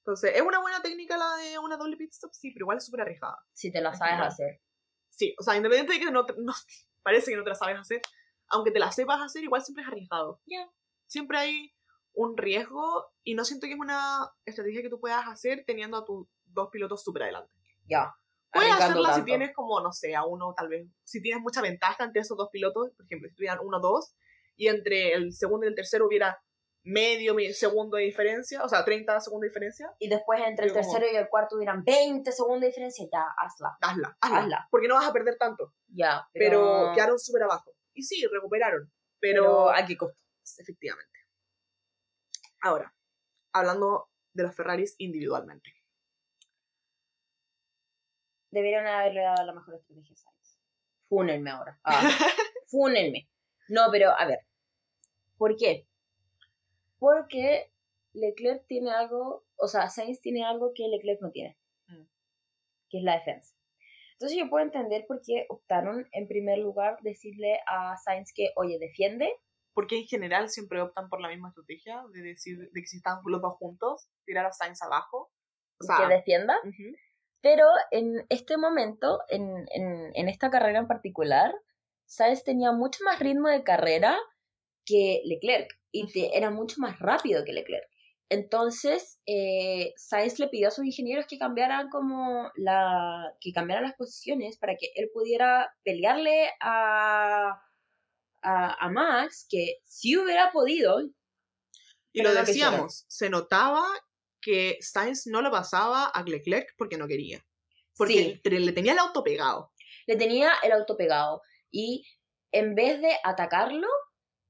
Entonces, 0.00 0.32
¿es 0.34 0.42
una 0.42 0.60
buena 0.60 0.82
técnica 0.82 1.16
la 1.16 1.36
de 1.36 1.58
una 1.58 1.76
doble 1.76 1.96
pit 1.96 2.10
stop? 2.12 2.32
Sí, 2.32 2.50
pero 2.50 2.64
igual 2.64 2.78
es 2.78 2.84
súper 2.86 3.02
arriesgada. 3.02 3.38
Si 3.52 3.70
te 3.72 3.80
la 3.80 3.90
Es 3.90 3.98
sabes 3.98 4.20
hacer. 4.20 4.60
Sí, 5.16 5.34
o 5.38 5.42
sea, 5.42 5.56
independiente 5.56 5.94
de 5.94 5.98
que 5.98 6.10
no, 6.12 6.24
te- 6.26 6.34
no 6.38 6.52
parece 7.02 7.30
que 7.32 7.36
no 7.36 7.42
te 7.42 7.50
la 7.50 7.56
sabes 7.56 7.78
hacer, 7.78 8.00
aunque 8.48 8.70
te 8.70 8.78
la 8.78 8.92
sepas 8.92 9.20
hacer, 9.20 9.42
igual 9.42 9.62
siempre 9.62 9.82
es 9.82 9.88
arriesgado. 9.88 10.40
Ya. 10.46 10.70
Siempre 11.06 11.38
hay 11.38 11.72
un 12.12 12.36
riesgo 12.36 13.06
y 13.22 13.34
no 13.34 13.44
siento 13.44 13.66
que 13.66 13.72
es 13.74 13.78
una 13.78 14.30
estrategia 14.44 14.82
que 14.82 14.88
tú 14.88 15.00
puedas 15.00 15.26
hacer 15.26 15.64
teniendo 15.66 15.96
a 15.98 16.04
tus 16.04 16.26
dos 16.44 16.68
pilotos 16.70 17.02
súper 17.02 17.24
adelante. 17.24 17.52
Ya. 17.88 18.14
Puedes 18.52 18.70
Arriesgando 18.70 19.00
hacerla 19.00 19.08
si 19.08 19.14
tanto. 19.20 19.24
tienes 19.26 19.54
como, 19.54 19.80
no 19.80 19.92
sé, 19.92 20.14
a 20.14 20.24
uno 20.24 20.54
tal 20.56 20.68
vez, 20.68 20.88
si 21.04 21.20
tienes 21.20 21.42
mucha 21.42 21.60
ventaja 21.60 22.04
entre 22.04 22.22
esos 22.22 22.36
dos 22.38 22.48
pilotos, 22.50 22.90
por 22.96 23.04
ejemplo, 23.04 23.28
si 23.28 23.34
tuvieran 23.34 23.58
uno 23.62 23.80
dos 23.80 24.14
y 24.56 24.68
entre 24.68 25.12
el 25.12 25.32
segundo 25.32 25.66
y 25.66 25.68
el 25.70 25.74
tercero 25.74 26.06
hubiera 26.06 26.38
medio 26.86 27.34
segundo 27.52 27.96
de 27.96 28.04
diferencia, 28.04 28.62
o 28.62 28.68
sea, 28.68 28.84
30 28.84 29.20
segundos 29.20 29.42
de 29.42 29.48
diferencia, 29.48 29.92
Y 29.98 30.08
después 30.08 30.40
entre 30.46 30.66
el 30.66 30.72
Yo 30.72 30.80
como- 30.80 30.92
tercero 30.92 31.12
y 31.12 31.16
el 31.16 31.28
cuarto 31.28 31.56
hubieran 31.56 31.82
20 31.84 32.30
segundos 32.32 32.60
de 32.60 32.66
diferencia. 32.68 33.04
Ya, 33.12 33.24
hazla. 33.38 33.76
hazla, 33.80 34.16
hazla, 34.20 34.38
Hazla. 34.38 34.68
porque 34.70 34.86
no 34.88 34.94
vas 34.94 35.08
a 35.08 35.12
perder 35.12 35.36
tanto, 35.36 35.74
Ya. 35.88 36.28
pero, 36.32 36.60
Pero, 36.60 36.92
quedaron 36.94 37.18
súper 37.18 37.42
abajo. 37.42 37.72
Y 37.92 38.02
sí, 38.04 38.24
recuperaron, 38.32 38.90
pero, 39.20 39.42
pero 39.42 39.70
¿a 39.70 39.84
qué 39.84 39.96
costo? 39.96 40.18
efectivamente. 40.58 41.18
Ahora, 42.62 42.94
hablando 43.52 44.08
de 44.32 44.44
los 44.44 44.54
Ferraris 44.54 44.94
individualmente. 44.98 45.70
Deberían 48.50 48.86
haberle 48.86 49.22
dado 49.22 49.44
la 49.44 49.52
mejor 49.52 49.74
estrategia 49.74 50.14
a 50.14 50.16
Sainz. 50.16 50.58
Fúnenme 51.08 51.50
ahora. 51.50 51.78
Ah, 51.84 52.00
fúnenme. 52.68 53.28
No, 53.68 53.88
pero 53.90 54.10
a 54.16 54.24
ver. 54.26 54.38
¿Por 55.36 55.56
qué? 55.56 55.86
Porque 56.98 57.72
Leclerc 58.12 58.66
tiene 58.66 58.90
algo, 58.90 59.44
o 59.56 59.68
sea, 59.68 59.88
Sainz 59.88 60.20
tiene 60.20 60.44
algo 60.44 60.72
que 60.74 60.88
Leclerc 60.88 61.20
no 61.20 61.30
tiene. 61.30 61.58
Mm. 61.88 62.04
Que 62.90 62.98
es 62.98 63.04
la 63.04 63.14
defensa. 63.18 63.54
Entonces 64.12 64.38
yo 64.38 64.48
puedo 64.48 64.64
entender 64.64 65.04
por 65.06 65.20
qué 65.20 65.44
optaron 65.50 66.08
en 66.12 66.26
primer 66.26 66.58
lugar 66.58 66.96
decirle 67.02 67.60
a 67.66 67.96
Sainz 67.98 68.32
que, 68.34 68.50
oye, 68.56 68.78
defiende. 68.78 69.30
Porque 69.74 69.98
en 69.98 70.06
general 70.06 70.48
siempre 70.48 70.80
optan 70.80 71.10
por 71.10 71.20
la 71.20 71.28
misma 71.28 71.48
estrategia 71.48 72.02
de 72.14 72.22
decir 72.22 72.58
de 72.58 72.80
que 72.80 72.86
si 72.86 72.96
están 72.96 73.18
los 73.26 73.42
dos 73.42 73.56
juntos, 73.58 74.08
tirar 74.24 74.46
a 74.46 74.52
Sainz 74.52 74.82
abajo. 74.82 75.30
O 75.78 75.84
sea, 75.84 76.08
que 76.08 76.14
defienda. 76.14 76.58
Pero 77.42 77.66
en 77.90 78.24
este 78.30 78.56
momento, 78.56 79.20
en, 79.28 79.66
en, 79.70 80.10
en 80.14 80.28
esta 80.28 80.48
carrera 80.48 80.78
en 80.78 80.86
particular, 80.86 81.54
Sainz 82.06 82.42
tenía 82.42 82.72
mucho 82.72 83.04
más 83.04 83.18
ritmo 83.18 83.48
de 83.48 83.64
carrera 83.64 84.16
que 84.86 85.20
Leclerc 85.26 85.68
y 86.00 86.06
te- 86.12 86.36
era 86.36 86.50
mucho 86.50 86.76
más 86.80 86.98
rápido 86.98 87.44
que 87.44 87.52
Leclerc. 87.52 87.86
Entonces, 88.28 89.20
eh, 89.26 89.92
Sainz 89.96 90.38
le 90.40 90.48
pidió 90.48 90.68
a 90.68 90.70
sus 90.72 90.84
ingenieros 90.84 91.26
que 91.26 91.38
cambiaran 91.38 91.88
como 91.90 92.50
la 92.56 93.32
que 93.40 93.52
cambiaran 93.52 93.84
las 93.84 93.94
posiciones 93.94 94.58
para 94.58 94.74
que 94.76 94.90
él 94.96 95.10
pudiera 95.14 95.72
pelearle 95.84 96.50
a, 96.60 97.50
a, 98.42 98.84
a 98.84 98.88
Max, 98.90 99.46
que 99.48 99.76
si 99.84 100.16
hubiera 100.16 100.50
podido, 100.52 101.00
Y 102.12 102.22
lo 102.22 102.30
no 102.32 102.34
decíamos, 102.34 103.04
se 103.08 103.30
notaba 103.30 103.84
que 104.40 104.78
Sainz 104.80 105.26
no 105.26 105.40
lo 105.42 105.50
pasaba 105.50 106.06
a 106.06 106.22
Leclerc 106.22 106.74
porque 106.76 106.96
no 106.98 107.06
quería. 107.06 107.44
Porque 107.96 108.40
Sí. 108.44 108.50
le 108.50 108.72
tenía 108.72 108.92
el 108.92 108.98
auto 108.98 109.22
pegado. 109.22 109.72
le 110.06 110.16
tenía 110.16 110.50
el 110.62 110.72
auto 110.72 110.96
pegado 110.96 111.42
y 111.70 112.04
en 112.52 112.74
vez 112.74 113.00
de 113.00 113.16
atacarlo, 113.24 113.88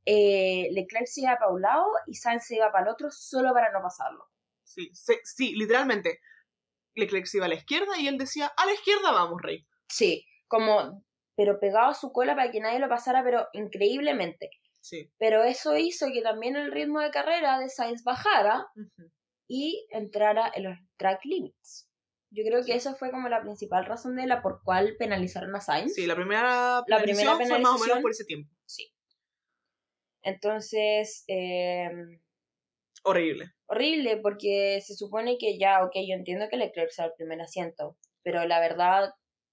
eh, 0.06 0.68
Leclerc 0.72 1.06
se 1.06 1.22
iba 1.22 1.36
para 1.36 1.52
un 1.52 1.60
lado 1.60 1.84
y 2.06 2.14
Sainz 2.14 2.46
se 2.46 2.56
iba 2.56 2.72
para 2.72 2.86
el 2.86 2.92
otro 2.92 3.10
solo 3.10 3.52
para 3.52 3.72
no 3.72 3.82
pasarlo. 3.82 4.24
Sí, 4.64 4.90
sí, 4.92 5.54
literalmente. 5.54 6.20
Leclerc 6.94 7.26
se 7.26 7.38
iba 7.38 7.46
a 7.46 7.48
la 7.50 7.56
izquierda 7.56 7.98
y 7.98 8.08
él 8.08 8.16
decía, 8.16 8.46
a 8.56 8.66
la 8.66 8.72
izquierda 8.72 9.12
vamos, 9.12 9.42
Rey. 9.42 9.66
Sí, 9.88 10.24
como 10.48 11.04
pero 11.36 11.60
pegado 11.60 11.90
a 11.90 11.94
su 11.94 12.12
cola 12.12 12.34
para 12.34 12.50
que 12.50 12.60
nadie 12.60 12.78
lo 12.78 12.88
pasara, 12.88 13.22
pero 13.22 13.46
increíblemente. 13.52 14.50
Sí. 14.80 15.12
Pero 15.18 15.44
eso 15.44 15.76
hizo 15.76 16.06
que 16.12 16.22
también 16.22 16.56
el 16.56 16.72
ritmo 16.72 17.00
de 17.00 17.10
carrera 17.10 17.58
de 17.58 17.68
Sainz 17.68 18.04
bajara 18.04 18.66
y 19.46 19.86
entrara 19.90 20.50
en 20.54 20.64
los 20.64 20.78
track 20.96 21.24
limits. 21.24 21.90
Yo 22.30 22.42
creo 22.44 22.64
que 22.64 22.74
esa 22.74 22.94
fue 22.94 23.10
como 23.10 23.28
la 23.28 23.42
principal 23.42 23.84
razón 23.84 24.16
de 24.16 24.26
la 24.26 24.42
por 24.42 24.62
cual 24.62 24.96
penalizaron 24.98 25.54
a 25.54 25.60
Sainz. 25.60 25.94
Sí, 25.94 26.06
la 26.06 26.16
primera 26.16 26.82
La 26.86 27.02
primera 27.02 27.36
penalización 27.36 27.48
fue 27.48 27.58
más 27.60 27.80
o 27.80 27.84
menos 27.84 27.98
por 28.00 28.10
ese 28.10 28.24
tiempo. 28.24 28.50
Sí. 28.64 28.95
Entonces, 30.26 31.24
eh, 31.28 31.88
Horrible. 33.04 33.46
horrible 33.68 34.16
porque 34.18 34.80
se 34.84 34.94
supone 34.94 35.38
que 35.38 35.58
ya, 35.58 35.84
ok, 35.84 35.92
yo 36.08 36.14
entiendo 36.14 36.48
que 36.50 36.56
Leclerc 36.56 36.90
sea 36.90 37.06
el 37.06 37.12
primer 37.16 37.40
asiento, 37.40 37.96
pero 38.24 38.44
la 38.44 38.58
verdad 38.58 39.10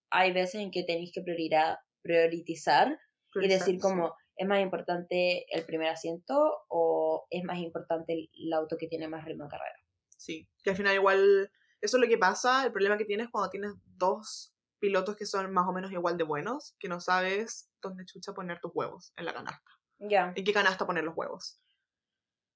hay 0.10 0.32
veces 0.32 0.56
en 0.62 0.72
que 0.72 0.84
tenéis 0.84 1.12
que 1.14 1.22
priorizar, 1.22 1.78
priorizar 2.02 2.98
y 3.36 3.48
decir 3.48 3.76
Sí. 3.76 3.80
como, 3.80 4.16
¿es 4.36 4.48
más 4.48 4.62
importante 4.62 5.46
el 5.56 5.64
primer 5.66 5.90
asiento 5.90 6.66
o 6.70 7.28
es 7.30 7.44
más 7.44 7.60
importante 7.60 8.14
el, 8.14 8.30
el 8.34 8.54
auto 8.54 8.78
que 8.80 8.88
tiene 8.88 9.08
más 9.08 9.26
ritmo 9.26 9.44
de 9.44 9.50
carrera? 9.52 9.76
Sí, 10.18 10.50
que 10.64 10.72
al 10.72 10.76
final 10.76 10.96
igual, 10.96 11.52
eso 11.82 11.98
es 11.98 12.02
lo 12.02 12.08
que 12.08 12.18
pasa, 12.18 12.66
el 12.66 12.72
problema 12.72 12.98
que 12.98 13.06
tienes 13.06 13.30
cuando 13.30 13.52
tienes 13.52 13.74
dos 13.98 14.56
pilotos 14.80 15.16
que 15.16 15.26
son 15.28 15.52
más 15.54 15.68
o 15.68 15.74
menos 15.74 15.92
igual 15.92 16.18
de 16.18 16.24
buenos, 16.24 16.76
que 16.80 16.88
no 16.90 17.00
sabes 17.00 17.70
dónde 17.82 18.06
chucha 18.06 18.34
poner 18.34 18.60
tus 18.60 18.72
huevos 18.74 19.14
en 19.18 19.26
la 19.26 19.34
canasta. 19.34 19.70
Ya. 20.00 20.34
¿En 20.36 20.44
qué 20.44 20.54
canasta 20.54 20.86
poner 20.86 21.04
los 21.04 21.16
huevos? 21.16 21.60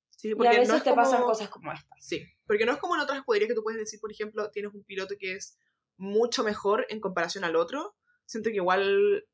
Sí, 0.10 0.30
Y 0.30 0.46
a 0.48 0.50
veces 0.50 0.70
no 0.70 0.82
te 0.82 0.94
pasan 0.94 1.20
como- 1.22 1.28
cosas 1.32 1.50
como 1.50 1.72
esta. 1.72 1.96
Sí, 2.00 2.26
porque 2.48 2.66
no 2.66 2.72
es 2.74 2.80
como 2.80 2.96
en 2.96 3.02
otras 3.02 3.20
escuderías 3.20 3.48
que 3.50 3.54
tú 3.56 3.64
puedes 3.64 3.80
decir, 3.80 4.00
por 4.00 4.12
ejemplo, 4.12 4.50
tienes 4.52 4.74
un 4.74 4.84
piloto 4.84 5.16
que 5.20 5.34
es 5.34 5.58
mucho 5.98 6.44
mejor 6.44 6.86
en 6.90 7.00
comparación 7.00 7.44
al 7.44 7.56
otro. 7.56 7.96
Siento 8.26 8.50
que 8.50 8.56
igual 8.56 9.26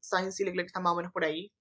Sainz 0.00 0.40
y 0.40 0.44
Leclerc 0.44 0.66
están 0.66 0.82
más 0.82 0.92
o 0.92 0.96
menos 0.96 1.12
por 1.12 1.24
ahí. 1.24 1.52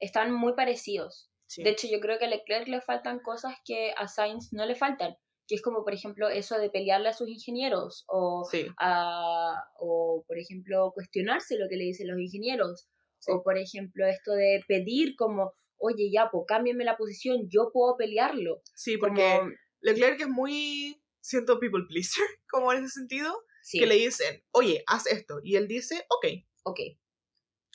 Están 0.00 0.32
muy 0.32 0.52
parecidos. 0.54 1.30
Sí. 1.46 1.62
De 1.62 1.70
hecho, 1.70 1.88
yo 1.90 1.98
creo 2.00 2.18
que 2.18 2.26
a 2.26 2.28
Leclerc 2.28 2.68
le 2.68 2.80
faltan 2.82 3.20
cosas 3.20 3.54
que 3.64 3.92
a 3.96 4.06
Sainz 4.06 4.52
no 4.52 4.66
le 4.66 4.74
faltan. 4.76 5.16
Que 5.48 5.56
es 5.56 5.62
como, 5.62 5.82
por 5.82 5.94
ejemplo, 5.94 6.28
eso 6.28 6.58
de 6.58 6.70
pelearle 6.70 7.08
a 7.08 7.12
sus 7.12 7.28
ingenieros 7.28 8.04
o, 8.06 8.46
sí, 8.48 8.66
a- 8.78 9.64
o 9.80 10.24
por 10.28 10.38
ejemplo, 10.38 10.92
cuestionarse 10.94 11.58
lo 11.58 11.68
que 11.68 11.76
le 11.76 11.84
dicen 11.84 12.06
los 12.08 12.20
ingenieros. 12.20 12.88
Sí. 13.20 13.30
O, 13.32 13.42
por 13.42 13.56
ejemplo, 13.58 14.06
esto 14.06 14.32
de 14.32 14.64
pedir 14.66 15.14
como, 15.16 15.52
oye, 15.78 16.10
ya, 16.12 16.28
pues 16.30 16.44
cámbiame 16.48 16.84
la 16.84 16.96
posición, 16.96 17.48
yo 17.48 17.70
puedo 17.72 17.96
pelearlo. 17.96 18.62
sí, 18.74 18.98
Como, 18.98 19.14
porque 19.14 19.54
Leclerc 19.80 20.20
es 20.20 20.28
muy, 20.28 21.00
siento, 21.20 21.60
people 21.60 21.84
pleaser, 21.88 22.24
como 22.50 22.72
en 22.72 22.84
ese 22.84 22.94
sentido, 23.00 23.32
sí, 23.62 23.78
que 23.78 23.86
le 23.86 23.94
dicen, 23.94 24.42
oye, 24.50 24.82
haz 24.86 25.06
esto, 25.06 25.40
y 25.44 25.56
él 25.56 25.68
dice, 25.68 26.04
ok, 26.08 26.26
ok. 26.64 26.80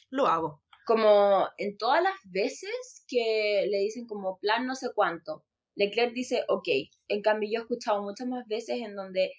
lo 0.09 0.27
hago. 0.27 0.61
Como 0.85 1.47
en 1.57 1.77
todas 1.77 2.03
las 2.03 2.15
veces 2.25 3.03
que 3.07 3.65
le 3.71 3.79
dicen 3.79 4.05
como 4.05 4.37
plan 4.39 4.67
no 4.67 4.75
sé 4.75 4.89
cuánto, 4.93 5.43
Leclerc 5.75 6.13
dice, 6.13 6.43
ok. 6.47 6.67
En 7.07 7.21
cambio, 7.21 7.49
yo 7.51 7.59
he 7.59 7.61
escuchado 7.63 8.01
muchas 8.01 8.27
más 8.27 8.47
veces 8.47 8.77
en 8.81 8.95
donde 8.95 9.31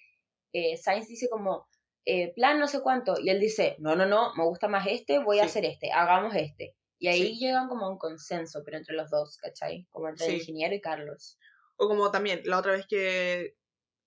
eh, 0.53 0.77
Sainz 0.77 1.07
dice 1.07 1.27
como, 1.29 1.67
eh, 2.09 2.33
plan 2.35 2.57
no 2.59 2.67
sé 2.67 2.81
cuánto, 2.81 3.19
y 3.19 3.29
él 3.29 3.39
dice, 3.39 3.75
no, 3.79 3.95
no, 3.95 4.05
no, 4.05 4.33
me 4.35 4.43
gusta 4.45 4.67
más 4.69 4.87
este, 4.87 5.19
voy 5.19 5.39
a 5.39 5.43
Sí. 5.43 5.49
hacer 5.49 5.65
este, 5.65 5.91
hagamos 5.91 6.33
este. 6.35 6.75
Y 6.99 7.09
ahí 7.09 7.33
Sí. 7.33 7.39
llegan 7.39 7.67
como 7.67 7.85
a 7.85 7.89
un 7.91 7.97
consenso, 7.97 8.61
pero 8.63 8.77
entre 8.77 8.95
los 8.95 9.09
dos, 9.11 9.37
¿cachai? 9.37 9.85
Como 9.91 10.07
entre 10.09 10.27
el 10.27 10.35
ingeniero 10.35 10.73
y 10.73 10.81
Carlos. 10.81 11.37
O 11.75 11.87
como 11.87 12.09
también, 12.09 12.41
la 12.45 12.57
otra 12.59 12.71
vez 12.71 12.87
que 12.87 13.55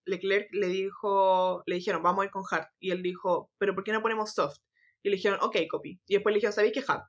Leclerc 0.06 0.48
le 0.52 0.66
dijo, 0.68 1.62
le 1.66 1.74
dijeron, 1.76 2.02
vamos 2.02 2.22
a 2.22 2.24
ir 2.24 2.30
con 2.30 2.42
hard, 2.50 2.66
y 2.80 2.90
él 2.90 3.02
dijo, 3.02 3.50
pero 3.58 3.74
¿por 3.74 3.84
qué 3.84 3.92
no 3.92 4.02
ponemos 4.02 4.32
soft? 4.32 4.56
Y 5.02 5.10
le 5.10 5.16
dijeron, 5.16 5.38
ok, 5.42 5.56
copy. 5.70 6.00
Y 6.06 6.14
después 6.14 6.32
le 6.32 6.38
dijeron, 6.38 6.52
¿sabéis 6.54 6.72
qué 6.72 6.82
hard? 6.86 7.02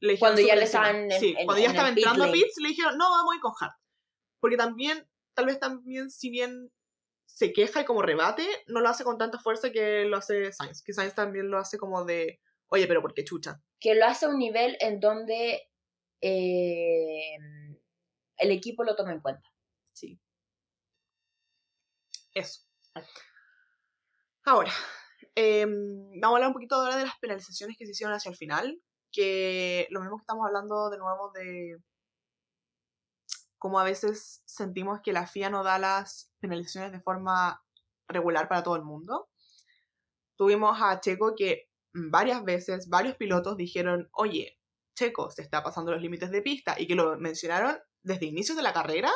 Le 0.00 0.12
dijeron 0.12 0.34
Cuando 0.36 0.48
ya 0.48 0.56
le 0.56 0.62
estaban 0.64 1.10
en- 1.12 1.20
Sí, 1.20 1.34
en- 1.36 1.44
cuando 1.44 1.58
ya 1.58 1.64
en 1.66 1.70
estaba 1.72 1.88
el 1.90 1.94
pit 1.96 2.04
entrando 2.06 2.24
a 2.24 2.32
pits, 2.32 2.54
le 2.62 2.68
dijeron, 2.68 2.96
no, 2.96 3.10
vamos 3.10 3.32
a 3.32 3.36
ir 3.36 3.40
con 3.42 3.52
hard. 3.60 3.72
Porque 4.40 4.56
también, 4.56 5.06
tal 5.34 5.46
vez 5.46 5.58
también, 5.60 6.08
si 6.10 6.30
bien 6.30 6.70
se 7.34 7.52
queja 7.52 7.80
y 7.80 7.84
como 7.84 8.02
rebate, 8.02 8.46
no 8.66 8.80
lo 8.80 8.88
hace 8.88 9.04
con 9.04 9.16
tanta 9.16 9.38
fuerza 9.38 9.70
que 9.70 10.04
lo 10.04 10.16
hace 10.16 10.52
Sainz. 10.52 10.82
Que 10.82 10.92
Sainz 10.92 11.14
también 11.14 11.50
lo 11.50 11.58
hace 11.58 11.78
como 11.78 12.04
de, 12.04 12.40
oye, 12.68 12.86
pero 12.86 13.00
¿por 13.00 13.14
qué 13.14 13.24
chucha? 13.24 13.62
Que 13.78 13.94
lo 13.94 14.04
hace 14.04 14.26
a 14.26 14.28
un 14.28 14.38
nivel 14.38 14.76
en 14.80 15.00
donde 15.00 15.68
eh, 16.20 17.36
el 18.36 18.50
equipo 18.50 18.84
lo 18.84 18.96
toma 18.96 19.12
en 19.12 19.20
cuenta. 19.20 19.48
Sí. 19.92 20.20
Eso. 22.34 22.62
Ahora, 24.44 24.72
em, 25.34 26.20
vamos 26.20 26.34
a 26.34 26.36
hablar 26.36 26.48
un 26.48 26.54
poquito 26.54 26.74
ahora 26.74 26.96
de 26.96 27.06
las 27.06 27.18
penalizaciones 27.20 27.76
que 27.78 27.86
se 27.86 27.92
hicieron 27.92 28.14
hacia 28.14 28.30
el 28.30 28.36
final, 28.36 28.80
que 29.12 29.86
lo 29.90 30.00
mismo 30.00 30.16
que 30.16 30.22
estamos 30.22 30.46
hablando 30.46 30.90
de 30.90 30.98
nuevo 30.98 31.30
de 31.32 31.78
cómo 33.60 33.78
a 33.78 33.84
veces 33.84 34.42
sentimos 34.46 35.00
que 35.02 35.12
la 35.12 35.26
FIA 35.26 35.50
no 35.50 35.62
da 35.62 35.78
las 35.78 36.32
penalizaciones 36.40 36.92
de 36.92 37.00
forma 37.00 37.62
regular 38.08 38.48
para 38.48 38.62
todo 38.62 38.74
el 38.74 38.82
mundo. 38.82 39.28
Tuvimos 40.34 40.80
a 40.80 40.98
Checo 40.98 41.34
que 41.36 41.68
varias 41.92 42.42
veces, 42.42 42.88
varios 42.88 43.16
pilotos 43.16 43.58
dijeron, 43.58 44.08
oye, 44.12 44.58
Checo 44.94 45.30
se 45.30 45.42
está 45.42 45.62
pasando 45.62 45.92
los 45.92 46.00
límites 46.00 46.30
de 46.30 46.40
pista 46.40 46.74
y 46.78 46.86
que 46.86 46.94
lo 46.94 47.18
mencionaron 47.18 47.78
desde 48.02 48.26
inicios 48.26 48.56
de 48.56 48.62
la 48.62 48.72
carrera 48.72 49.10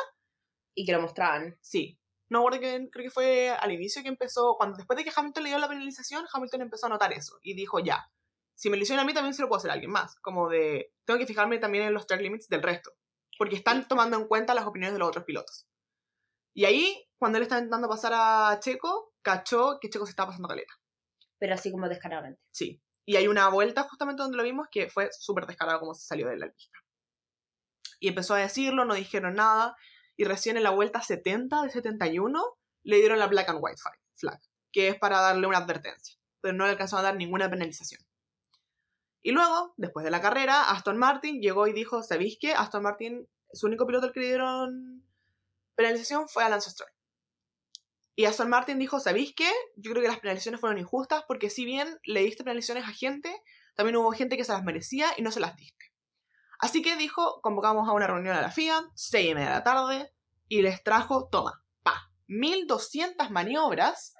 Y 0.75 0.85
que 0.85 0.91
lo 0.91 1.01
mostraban. 1.01 1.57
Sí. 1.61 1.99
No 2.29 2.47
recuerdo 2.47 2.59
que 2.59 2.89
creo 2.91 3.03
que 3.05 3.11
fue 3.11 3.49
al 3.49 3.71
inicio 3.71 4.03
que 4.03 4.09
empezó, 4.09 4.55
cuando 4.57 4.77
después 4.77 4.95
de 4.95 5.03
que 5.03 5.11
Hamilton 5.15 5.43
le 5.43 5.49
dio 5.49 5.57
la 5.57 5.67
penalización, 5.67 6.25
Hamilton 6.31 6.61
empezó 6.61 6.85
a 6.85 6.89
notar 6.89 7.13
eso 7.13 7.39
y 7.41 7.55
dijo 7.55 7.79
ya, 7.79 8.11
si 8.53 8.69
me 8.69 8.77
lo 8.77 8.83
hicieron 8.83 9.03
a 9.03 9.07
mí 9.07 9.13
también 9.13 9.33
se 9.33 9.41
lo 9.41 9.47
puedo 9.47 9.57
hacer 9.57 9.71
a 9.71 9.73
alguien 9.73 9.91
más, 9.91 10.15
como 10.21 10.49
de, 10.49 10.93
tengo 11.05 11.19
que 11.19 11.25
fijarme 11.25 11.57
también 11.57 11.85
en 11.85 11.93
los 11.93 12.05
track 12.05 12.21
limits 12.21 12.47
del 12.47 12.61
resto, 12.61 12.91
porque 13.37 13.55
están 13.55 13.87
tomando 13.87 14.17
en 14.17 14.27
cuenta 14.27 14.53
las 14.53 14.65
opiniones 14.65 14.93
de 14.93 14.99
los 14.99 15.09
otros 15.09 15.25
pilotos. 15.25 15.67
Y 16.53 16.65
ahí, 16.65 17.09
cuando 17.17 17.37
él 17.37 17.43
estaba 17.43 17.59
intentando 17.59 17.89
pasar 17.89 18.13
a 18.15 18.59
Checo, 18.59 19.13
cachó 19.21 19.77
que 19.81 19.89
Checo 19.89 20.05
se 20.05 20.11
estaba 20.11 20.29
pasando 20.29 20.47
caleta. 20.47 20.73
Pero 21.37 21.53
así 21.53 21.71
como 21.71 21.89
descaradamente. 21.89 22.41
Sí. 22.51 22.81
Y 23.05 23.17
hay 23.17 23.27
una 23.27 23.49
vuelta 23.49 23.83
justamente 23.83 24.23
donde 24.23 24.37
lo 24.37 24.43
vimos 24.43 24.67
que 24.71 24.89
fue 24.89 25.09
súper 25.11 25.45
descarado 25.45 25.79
como 25.79 25.93
se 25.93 26.07
salió 26.07 26.27
de 26.27 26.37
la 26.37 26.49
pista. 26.49 26.79
Y 27.99 28.07
empezó 28.07 28.35
a 28.35 28.39
decirlo, 28.39 28.85
no 28.85 28.93
dijeron 28.93 29.35
nada. 29.35 29.75
Y 30.17 30.23
recién 30.23 30.57
en 30.57 30.63
la 30.63 30.69
vuelta 30.69 31.01
70 31.01 31.61
de 31.63 31.69
71 31.69 32.57
le 32.83 32.97
dieron 32.97 33.19
la 33.19 33.27
black 33.27 33.49
and 33.49 33.59
white 33.61 33.77
flag, 33.81 33.99
flag, 34.15 34.41
que 34.71 34.87
es 34.87 34.97
para 34.97 35.19
darle 35.19 35.47
una 35.47 35.57
advertencia. 35.57 36.17
Pero 36.41 36.55
no 36.55 36.65
le 36.65 36.71
alcanzó 36.71 36.97
a 36.97 37.01
dar 37.01 37.15
ninguna 37.15 37.49
penalización. 37.49 38.01
Y 39.25 39.31
luego, 39.31 39.73
después 39.75 40.03
de 40.03 40.11
la 40.11 40.21
carrera, 40.21 40.69
Aston 40.69 40.99
Martin 40.99 41.41
llegó 41.41 41.65
y 41.65 41.73
dijo, 41.73 42.03
¿sabéis 42.03 42.37
qué? 42.39 42.53
Aston 42.53 42.83
Martin, 42.83 43.27
su 43.51 43.65
único 43.65 43.87
piloto 43.87 44.05
al 44.05 44.13
que 44.13 44.19
le 44.19 44.27
dieron 44.27 45.03
penalización 45.73 46.29
fue 46.29 46.43
a 46.43 46.49
Lance 46.49 46.69
Stroll. 46.69 46.91
Y 48.15 48.25
Aston 48.25 48.51
Martin 48.51 48.77
dijo, 48.77 48.99
¿sabéis 48.99 49.33
qué? 49.35 49.49
Yo 49.77 49.89
creo 49.89 50.03
que 50.03 50.09
las 50.09 50.19
penalizaciones 50.19 50.61
fueron 50.61 50.77
injustas 50.77 51.23
porque 51.27 51.49
si 51.49 51.65
bien 51.65 51.99
le 52.03 52.19
diste 52.19 52.43
penalizaciones 52.43 52.87
a 52.87 52.91
gente, 52.91 53.35
también 53.73 53.95
hubo 53.95 54.11
gente 54.11 54.37
que 54.37 54.43
se 54.43 54.51
las 54.51 54.63
merecía 54.63 55.07
y 55.17 55.23
no 55.23 55.31
se 55.31 55.39
las 55.39 55.55
diste. 55.55 55.91
Así 56.59 56.83
que 56.83 56.95
dijo, 56.95 57.41
convocamos 57.41 57.89
a 57.89 57.93
una 57.93 58.05
reunión 58.05 58.35
a 58.35 58.41
la 58.41 58.51
FIA, 58.51 58.91
6 58.93 59.31
y 59.31 59.33
media 59.33 59.47
de 59.47 59.55
la 59.55 59.63
tarde, 59.63 60.13
y 60.47 60.61
les 60.61 60.83
trajo, 60.83 61.29
toma, 61.31 61.63
pa, 61.81 62.11
1200 62.27 63.31
maniobras 63.31 64.13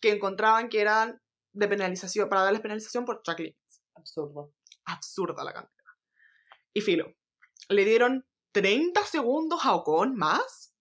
que 0.00 0.12
encontraban 0.12 0.68
que 0.68 0.80
eran 0.80 1.20
de 1.54 1.66
penalización, 1.66 2.28
para 2.28 2.42
darles 2.42 2.60
penalización 2.60 3.04
por 3.04 3.20
track. 3.22 3.56
Absurdo. 4.04 4.52
Absurda 4.84 5.44
la 5.44 5.52
cantidad. 5.54 5.84
Y 6.74 6.80
filo, 6.82 7.14
le 7.70 7.84
dieron 7.84 8.26
30 8.52 9.02
segundos 9.06 9.60
a 9.64 9.74
Ocon 9.74 10.14
más 10.14 10.74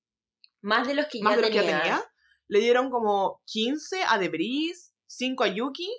Más 0.62 0.86
de 0.88 0.94
los 0.96 1.06
que 1.08 1.22
más 1.22 1.34
ya 1.34 1.38
de 1.38 1.42
lo 1.44 1.48
que 1.48 1.54
ya 1.56 1.62
tenía. 1.62 1.82
tenía. 1.82 2.06
Le 2.50 2.60
dieron 2.60 2.90
como 2.92 3.42
15 3.46 4.04
a 4.04 4.18
Debris, 4.18 4.94
5 5.08 5.44
a 5.44 5.48
Yuki, 5.48 5.90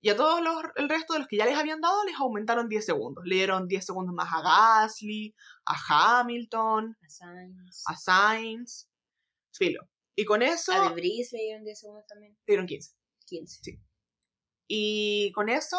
y 0.00 0.08
a 0.10 0.16
todos 0.16 0.42
los, 0.42 0.56
el 0.76 0.88
resto 0.88 1.12
de 1.12 1.20
los 1.20 1.28
que 1.28 1.36
ya 1.36 1.46
les 1.46 1.56
habían 1.56 1.80
dado 1.80 2.04
les 2.04 2.16
aumentaron 2.16 2.68
10 2.68 2.84
segundos. 2.84 3.22
Le 3.24 3.36
dieron 3.36 3.68
10 3.68 3.86
segundos 3.86 4.12
más 4.14 4.28
a 4.32 4.42
Gasly, 4.42 5.32
a 5.66 6.18
Hamilton, 6.20 6.96
A 7.00 7.08
Sainz. 7.08 7.84
a 7.86 7.96
Sainz, 7.96 8.88
filo. 9.52 9.88
Y 10.16 10.24
con 10.24 10.42
eso 10.42 10.72
A 10.72 10.88
Debris 10.88 11.32
le 11.32 11.38
dieron 11.38 11.62
10 11.64 11.78
segundos 11.78 12.04
también. 12.08 12.32
le 12.32 12.44
dieron 12.52 12.66
15. 12.66 12.90
15. 13.26 13.80
Y 14.66 15.30
con 15.32 15.48
eso 15.48 15.78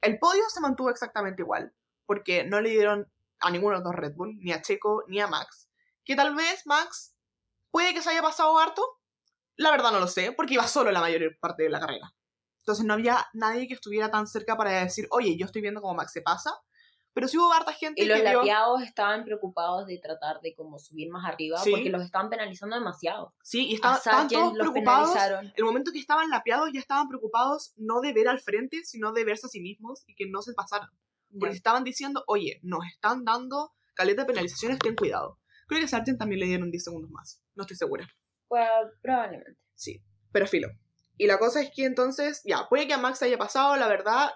el 0.00 0.18
podio 0.18 0.42
se 0.48 0.60
mantuvo 0.60 0.90
exactamente 0.90 1.42
igual, 1.42 1.74
porque 2.06 2.44
no 2.44 2.60
le 2.60 2.70
dieron 2.70 3.10
a 3.40 3.50
ninguno 3.50 3.72
de 3.76 3.82
los 3.82 3.84
dos 3.84 3.94
Red 3.94 4.14
Bull, 4.14 4.38
ni 4.38 4.52
a 4.52 4.62
Checo, 4.62 5.04
ni 5.08 5.20
a 5.20 5.26
Max. 5.26 5.70
Que 6.04 6.16
tal 6.16 6.34
vez 6.34 6.66
Max 6.66 7.16
puede 7.70 7.92
que 7.92 8.02
se 8.02 8.10
haya 8.10 8.22
pasado 8.22 8.58
harto, 8.58 8.82
la 9.56 9.70
verdad 9.70 9.92
no 9.92 10.00
lo 10.00 10.06
sé, 10.06 10.32
porque 10.32 10.54
iba 10.54 10.66
solo 10.66 10.90
la 10.90 11.00
mayor 11.00 11.38
parte 11.40 11.64
de 11.64 11.70
la 11.70 11.80
carrera. 11.80 12.14
Entonces 12.60 12.84
no 12.84 12.94
había 12.94 13.26
nadie 13.32 13.68
que 13.68 13.74
estuviera 13.74 14.10
tan 14.10 14.26
cerca 14.26 14.56
para 14.56 14.70
decir, 14.82 15.06
oye, 15.10 15.36
yo 15.38 15.46
estoy 15.46 15.62
viendo 15.62 15.80
cómo 15.80 15.94
Max 15.94 16.12
se 16.12 16.22
pasa, 16.22 16.50
pero 17.16 17.28
sí 17.28 17.38
hubo 17.38 17.50
harta 17.50 17.72
gente 17.72 18.02
Y 18.02 18.04
los 18.04 18.20
que 18.20 18.28
vio- 18.28 18.78
estaban 18.84 19.24
preocupados 19.24 19.86
de 19.86 19.96
tratar 19.96 20.42
de 20.42 20.54
como 20.54 20.78
subir 20.78 21.08
más 21.10 21.24
arriba 21.24 21.56
Sí. 21.58 21.70
porque 21.70 21.88
los 21.88 22.02
estaban 22.02 22.28
penalizando 22.28 22.76
demasiado. 22.76 23.34
Sí, 23.42 23.68
y 23.68 23.74
estaban, 23.76 23.96
estaban 23.96 24.28
todos 24.28 24.52
los 24.54 24.68
preocupados. 24.68 25.08
penalizaron. 25.14 25.52
El 25.56 25.64
momento 25.64 25.92
que 25.92 25.98
estaban 25.98 26.28
lapeados 26.28 26.68
ya 26.74 26.80
estaban 26.80 27.08
preocupados 27.08 27.72
no 27.76 28.02
de 28.02 28.12
ver 28.12 28.28
al 28.28 28.38
frente, 28.38 28.84
sino 28.84 29.14
de 29.14 29.24
verse 29.24 29.46
a 29.46 29.48
sí 29.48 29.60
mismos 29.62 30.04
y 30.06 30.14
que 30.14 30.26
no 30.28 30.42
se 30.42 30.52
pasaran. 30.52 30.90
Porque 31.40 31.54
estaban 31.56 31.84
diciendo, 31.84 32.22
oye, 32.26 32.60
nos 32.62 32.80
están 32.92 33.24
dando 33.24 33.72
caleta 33.94 34.22
de 34.22 34.26
penalizaciones, 34.26 34.78
ten 34.78 34.94
cuidado. 34.94 35.40
Creo 35.68 35.80
que 35.80 35.86
a 35.86 35.88
Sargent 35.88 36.18
también 36.18 36.40
le 36.40 36.46
dieron 36.46 36.70
10 36.70 36.84
segundos 36.84 37.10
más. 37.10 37.42
No 37.54 37.62
estoy 37.62 37.76
segura. 37.78 38.06
Pues, 38.46 38.68
probablemente. 39.02 39.58
Sí, 39.74 40.02
pero 40.32 40.46
filo. 40.46 40.68
Y 41.16 41.26
la 41.26 41.38
cosa 41.38 41.62
es 41.62 41.70
que 41.74 41.86
entonces, 41.86 42.42
ya, 42.44 42.68
puede 42.68 42.86
que 42.86 42.92
a 42.92 42.98
Max 42.98 43.22
haya 43.22 43.38
pasado, 43.38 43.74
la 43.76 43.88
verdad, 43.88 44.30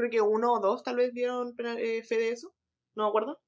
creo 0.00 0.10
que 0.10 0.20
uno 0.20 0.52
o 0.54 0.60
dos 0.60 0.82
tal 0.82 0.96
vez 0.96 1.12
dieron 1.12 1.54
eh, 1.58 2.02
fe 2.02 2.16
de 2.18 2.30
eso. 2.30 2.52
No 2.94 3.04
me 3.04 3.08
acuerdo. 3.10 3.40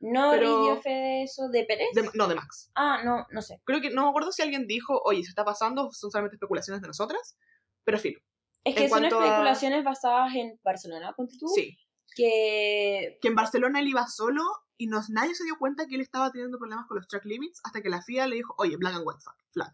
¿No 0.00 0.30
Pero- 0.32 0.62
dio 0.62 0.80
fe 0.82 0.90
de 0.90 1.22
eso 1.22 1.48
de 1.48 1.64
Pérez? 1.64 1.88
De- 1.94 2.10
no, 2.14 2.28
de 2.28 2.34
Max. 2.34 2.70
Ah, 2.74 3.02
no, 3.04 3.26
no 3.30 3.40
sé. 3.42 3.60
Creo 3.64 3.80
que 3.80 3.90
no 3.90 4.02
me 4.02 4.08
acuerdo 4.10 4.30
si 4.32 4.42
alguien 4.42 4.66
dijo, 4.66 5.00
oye, 5.04 5.22
se 5.22 5.30
está 5.30 5.44
pasando, 5.44 5.90
son 5.90 6.10
solamente 6.10 6.36
especulaciones 6.36 6.82
de 6.82 6.88
nosotras. 6.88 7.38
Pero 7.84 7.98
filo. 7.98 8.20
Es 8.64 8.76
En 8.76 8.82
que 8.82 8.88
son 8.88 9.04
a- 9.04 9.08
especulaciones 9.08 9.84
basadas 9.84 10.34
en 10.34 10.60
Barcelona, 10.62 11.14
ponte 11.16 11.36
tú. 11.38 11.48
Sí. 11.48 11.76
Que 12.14 13.18
Que 13.20 13.28
en 13.28 13.34
Barcelona 13.34 13.80
él 13.80 13.88
iba 13.88 14.06
solo 14.06 14.42
y 14.76 14.86
nos, 14.88 15.08
nadie 15.10 15.34
se 15.34 15.44
dio 15.44 15.56
cuenta 15.58 15.86
que 15.86 15.94
él 15.94 16.00
estaba 16.00 16.30
teniendo 16.30 16.58
problemas 16.58 16.86
con 16.86 16.96
los 16.98 17.08
track 17.08 17.24
limits 17.24 17.60
hasta 17.64 17.80
que 17.80 17.88
la 17.88 18.02
FIA 18.02 18.26
le 18.26 18.36
dijo, 18.36 18.54
oye, 18.58 18.76
black 18.76 18.94
and 18.94 19.06
white 19.06 19.20
flag. 19.52 19.72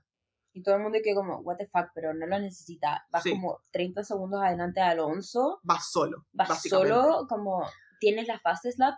Y 0.53 0.63
todo 0.63 0.77
el 0.77 0.83
mundo 0.83 0.99
que 1.03 1.15
como, 1.15 1.39
what 1.41 1.57
the 1.57 1.67
fuck, 1.67 1.89
pero 1.95 2.13
no 2.15 2.27
lo 2.27 2.39
necesita. 2.39 3.07
Vas 3.11 3.23
Sí. 3.23 3.31
como 3.31 3.61
30 3.71 4.05
segundos 4.05 4.43
adelante 4.43 4.81
de 4.81 4.87
Alonso, 4.87 5.61
Va 5.69 5.81
solo. 5.81 6.27
vas 6.33 6.63
solo, 6.63 7.27
como 7.29 7.67
tienes 8.01 8.27
la 8.29 8.39
fast 8.41 8.67
slap, 8.71 8.95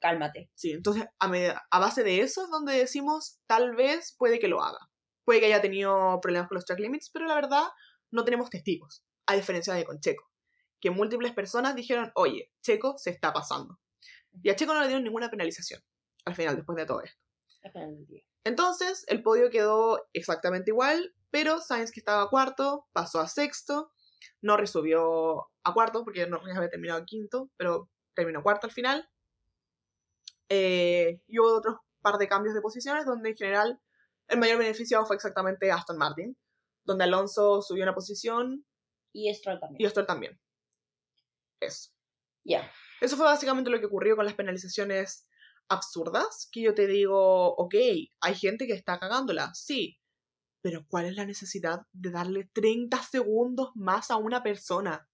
cálmate. 0.00 0.50
Sí, 0.54 0.72
entonces 0.72 1.06
a, 1.18 1.28
me- 1.28 1.48
a 1.70 1.78
base 1.78 2.02
de 2.02 2.20
eso 2.20 2.42
es 2.44 2.50
donde 2.50 2.72
decimos, 2.72 3.40
tal 3.46 3.74
vez 3.76 4.14
puede 4.18 4.38
que 4.38 4.48
lo 4.48 4.62
haga. 4.62 4.78
Puede 5.24 5.40
que 5.40 5.46
haya 5.46 5.60
tenido 5.60 6.18
problemas 6.20 6.48
con 6.48 6.56
los 6.56 6.64
track 6.64 6.80
limits, 6.80 7.10
pero 7.12 7.26
la 7.26 7.34
verdad 7.34 7.64
no 8.10 8.24
tenemos 8.24 8.50
testigos, 8.50 9.04
a 9.26 9.34
diferencia 9.34 9.74
de 9.74 9.84
con 9.84 10.00
Checo, 10.00 10.24
que 10.80 10.90
múltiples 10.90 11.32
personas 11.32 11.74
dijeron, 11.76 12.10
oye, 12.14 12.50
Checo 12.62 12.96
se 12.98 13.10
está 13.10 13.32
pasando. 13.32 13.78
Y 14.42 14.48
a 14.50 14.56
Checo 14.56 14.72
no 14.74 14.80
le 14.80 14.86
dieron 14.88 15.04
ninguna 15.04 15.30
penalización, 15.30 15.80
al 16.24 16.34
final, 16.34 16.56
después 16.56 16.76
de 16.76 16.86
todo 16.86 17.02
esto. 17.02 17.20
Entonces, 18.44 19.04
el 19.08 19.22
podio 19.22 19.50
quedó 19.50 20.08
exactamente 20.12 20.70
igual, 20.70 21.14
pero 21.30 21.60
Sainz, 21.60 21.92
que 21.92 22.00
estaba 22.00 22.28
cuarto, 22.30 22.86
pasó 22.92 23.20
a 23.20 23.28
sexto. 23.28 23.92
Norris 24.42 24.70
subió 24.70 25.50
a 25.64 25.74
cuarto, 25.74 26.04
porque 26.04 26.26
Norris 26.26 26.56
había 26.56 26.70
terminado 26.70 27.04
quinto, 27.04 27.50
pero 27.56 27.90
terminó 28.14 28.42
cuarto 28.42 28.66
al 28.66 28.72
final. 28.72 29.08
Eh, 30.48 31.22
y 31.26 31.38
hubo 31.38 31.56
otros 31.56 31.76
par 32.00 32.16
de 32.18 32.28
cambios 32.28 32.54
de 32.54 32.60
posiciones, 32.60 33.04
donde 33.04 33.30
en 33.30 33.36
general 33.36 33.80
el 34.28 34.38
mayor 34.38 34.58
beneficiado 34.58 35.04
fue 35.06 35.16
exactamente 35.16 35.70
Aston 35.70 35.98
Martin, 35.98 36.36
donde 36.84 37.04
Alonso 37.04 37.62
subió 37.62 37.82
una 37.84 37.94
posición 37.94 38.64
Y 39.12 39.32
Stroll 39.34 39.60
también. 39.60 39.86
y 39.86 39.90
Stroll 39.90 40.06
también. 40.06 40.40
Eso. 41.60 41.90
Ya. 42.44 42.70
Eso 43.00 43.16
fue 43.16 43.26
básicamente 43.26 43.70
lo 43.70 43.80
que 43.80 43.86
ocurrió 43.86 44.16
con 44.16 44.24
las 44.24 44.34
penalizaciones 44.34 45.26
absurdas, 45.70 46.48
que 46.52 46.60
yo 46.62 46.74
te 46.74 46.86
digo, 46.86 47.54
ok, 47.54 47.74
hay 48.20 48.34
gente 48.34 48.66
que 48.66 48.74
está 48.74 48.98
cagándola, 48.98 49.54
sí, 49.54 50.00
pero 50.62 50.84
¿cuál 50.88 51.06
es 51.06 51.16
la 51.16 51.24
necesidad 51.24 51.86
de 51.92 52.10
darle 52.10 52.50
30 52.52 53.02
segundos 53.02 53.70
más 53.74 54.10
a 54.10 54.16
una 54.16 54.42
persona? 54.42 55.08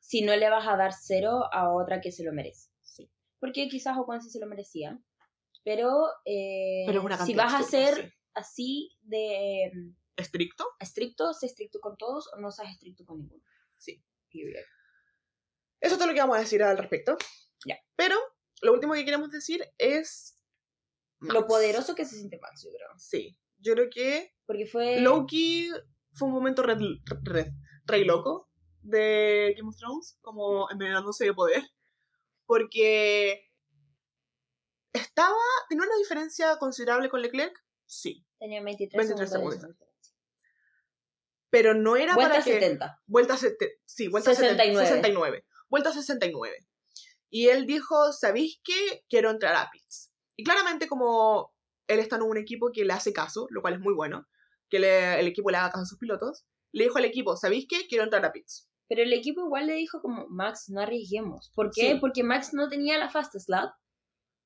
Si 0.00 0.22
no 0.22 0.34
le 0.34 0.50
vas 0.50 0.66
a 0.66 0.76
dar 0.76 0.92
cero 0.92 1.44
a 1.52 1.72
otra 1.72 2.00
que 2.00 2.10
se 2.10 2.24
lo 2.24 2.32
merece. 2.32 2.70
Sí. 2.80 3.10
Porque 3.38 3.68
quizás 3.68 3.96
Ocon 3.96 4.20
sí 4.20 4.30
se 4.30 4.40
lo 4.40 4.46
merecía. 4.46 4.98
Pero, 5.62 6.06
eh, 6.24 6.84
Pero 6.86 7.02
una 7.02 7.24
si 7.24 7.34
vas 7.34 7.54
a 7.54 7.62
ser 7.62 8.14
así 8.34 8.96
de 9.02 9.70
mm, 9.74 9.96
¿Estricto? 10.16 10.64
estricto, 10.80 11.32
sé 11.32 11.46
estricto 11.46 11.80
con 11.80 11.96
todos 11.96 12.28
o 12.32 12.40
no 12.40 12.50
seas 12.50 12.72
estricto 12.72 13.04
con 13.04 13.18
ninguno. 13.18 13.44
Sí. 13.76 14.02
Eso 15.80 15.94
es 15.94 15.98
todo 15.98 16.08
lo 16.08 16.14
que 16.14 16.20
vamos 16.20 16.36
a 16.36 16.40
decir 16.40 16.62
al 16.62 16.78
respecto. 16.78 17.16
Ya. 17.66 17.76
Pero 17.96 18.16
lo 18.62 18.72
último 18.72 18.94
que 18.94 19.04
queremos 19.04 19.30
decir 19.30 19.64
es... 19.78 20.34
Lo 21.20 21.40
Max. 21.40 21.46
poderoso 21.48 21.94
que 21.94 22.04
se 22.04 22.16
siente 22.16 22.38
Max, 22.40 22.62
yo 22.64 22.70
creo. 22.70 22.88
Sí, 22.96 23.36
yo 23.58 23.74
creo 23.74 23.88
que 23.90 24.32
Porque 24.46 24.66
fue... 24.66 25.00
Loki 25.00 25.68
fue 26.12 26.28
un 26.28 26.34
momento 26.34 26.62
red, 26.62 26.78
red- 27.24 27.52
rey 27.86 28.04
loco 28.04 28.48
de 28.82 29.54
Game 29.56 29.68
of 29.68 29.76
Thrones, 29.76 30.16
como 30.20 30.70
envenenándose 30.70 31.24
de 31.24 31.34
poder, 31.34 31.62
porque 32.46 33.44
estaba, 34.92 35.34
tenía 35.68 35.84
una 35.86 35.96
diferencia 35.96 36.56
considerable 36.58 37.08
con 37.10 37.20
Leclerc, 37.22 37.54
sí, 37.84 38.24
Tenía 38.38 38.62
23, 38.62 38.96
23 39.08 39.30
segundos. 39.30 39.76
pero 41.50 41.74
no 41.74 41.96
era 41.96 42.14
Vuelta 42.14 42.34
para 42.34 42.44
que... 42.44 42.52
70. 42.54 43.02
Vuelta, 43.06 43.36
sete- 43.36 43.80
sí, 43.84 44.08
vuelta 44.08 44.34
69. 44.34 44.86
69. 44.86 45.46
Vuelta 45.68 45.92
69. 45.92 46.66
Y 47.30 47.48
él 47.48 47.66
dijo, 47.66 48.12
¿sabéis 48.12 48.60
qué? 48.64 49.04
Quiero 49.08 49.30
entrar 49.30 49.54
a 49.54 49.68
pits. 49.70 50.12
Y 50.36 50.44
claramente 50.44 50.88
como 50.88 51.52
él 51.86 51.98
está 51.98 52.16
en 52.16 52.22
un 52.22 52.36
equipo 52.36 52.70
que 52.72 52.84
le 52.84 52.92
hace 52.92 53.12
caso, 53.12 53.46
lo 53.50 53.60
cual 53.60 53.74
es 53.74 53.80
muy 53.80 53.94
bueno, 53.94 54.26
que 54.70 54.78
le- 54.78 55.18
el 55.20 55.26
equipo 55.26 55.50
le 55.50 55.56
haga 55.58 55.70
caso 55.70 55.82
a 55.82 55.86
sus 55.86 55.98
pilotos, 55.98 56.46
le 56.72 56.84
dijo 56.84 56.98
al 56.98 57.04
equipo, 57.04 57.36
¿sabéis 57.36 57.66
qué? 57.68 57.86
Quiero 57.88 58.04
entrar 58.04 58.24
a 58.24 58.32
pits. 58.32 58.68
Pero 58.88 59.02
el 59.02 59.12
equipo 59.12 59.42
igual 59.44 59.66
le 59.66 59.74
dijo 59.74 60.00
como, 60.00 60.26
Max, 60.28 60.68
no 60.68 60.80
arriesguemos. 60.80 61.50
¿Por 61.54 61.70
qué? 61.70 61.92
Sí. 61.92 61.98
Porque 62.00 62.22
Max 62.22 62.54
no 62.54 62.68
tenía 62.68 62.96
la 62.98 63.10
fast 63.10 63.34
slap 63.38 63.74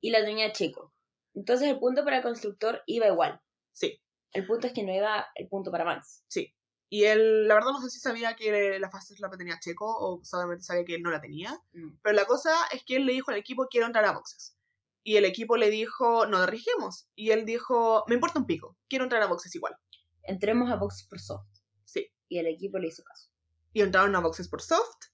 y 0.00 0.10
la 0.10 0.24
tenía 0.24 0.52
Checo. 0.52 0.92
Entonces 1.34 1.68
el 1.68 1.78
punto 1.78 2.04
para 2.04 2.18
el 2.18 2.22
constructor 2.22 2.82
iba 2.86 3.06
igual. 3.06 3.40
Sí, 3.72 4.00
El 4.32 4.46
punto 4.46 4.66
es 4.66 4.72
que 4.72 4.82
no 4.82 4.92
iba 4.94 5.26
el 5.34 5.48
punto 5.48 5.70
para 5.70 5.84
Max. 5.84 6.24
sí. 6.28 6.52
Y 6.92 7.04
él, 7.04 7.48
la 7.48 7.54
verdad 7.54 7.70
no 7.70 7.80
sé 7.80 7.88
si 7.88 8.00
sabía 8.00 8.36
que 8.36 8.78
la 8.78 8.90
slap 8.90 9.32
la 9.32 9.38
tenía 9.38 9.58
Checo 9.58 9.86
o 9.86 10.22
solamente 10.26 10.62
sabía 10.62 10.84
que 10.84 10.94
él 10.96 11.02
no 11.02 11.10
la 11.10 11.22
tenía. 11.22 11.58
Mm. 11.72 12.00
Pero 12.02 12.14
la 12.14 12.26
cosa 12.26 12.50
es 12.70 12.84
que 12.84 12.96
él 12.96 13.06
le 13.06 13.14
dijo 13.14 13.30
al 13.30 13.38
equipo, 13.38 13.66
quiero 13.70 13.86
entrar 13.86 14.04
a 14.04 14.12
boxes. 14.12 14.58
Y 15.02 15.16
el 15.16 15.24
equipo 15.24 15.56
le 15.56 15.70
dijo, 15.70 16.26
no 16.26 16.36
arriesguemos. 16.36 17.08
Y 17.14 17.30
él 17.30 17.46
dijo, 17.46 18.04
me 18.08 18.14
importa 18.16 18.40
un 18.40 18.44
pico, 18.44 18.76
quiero 18.90 19.04
entrar 19.04 19.22
a 19.22 19.26
boxes 19.26 19.54
igual. 19.54 19.74
Entremos 20.22 20.70
a 20.70 20.76
boxes 20.76 21.06
por 21.08 21.18
soft. 21.18 21.48
Sí. 21.86 22.12
Y 22.28 22.36
el 22.40 22.46
equipo 22.46 22.78
le 22.78 22.88
hizo 22.88 23.02
caso. 23.02 23.30
y 23.72 23.80
entraron 23.80 24.14
a 24.14 24.20
boxes 24.20 24.50
por 24.50 24.60
soft. 24.60 25.06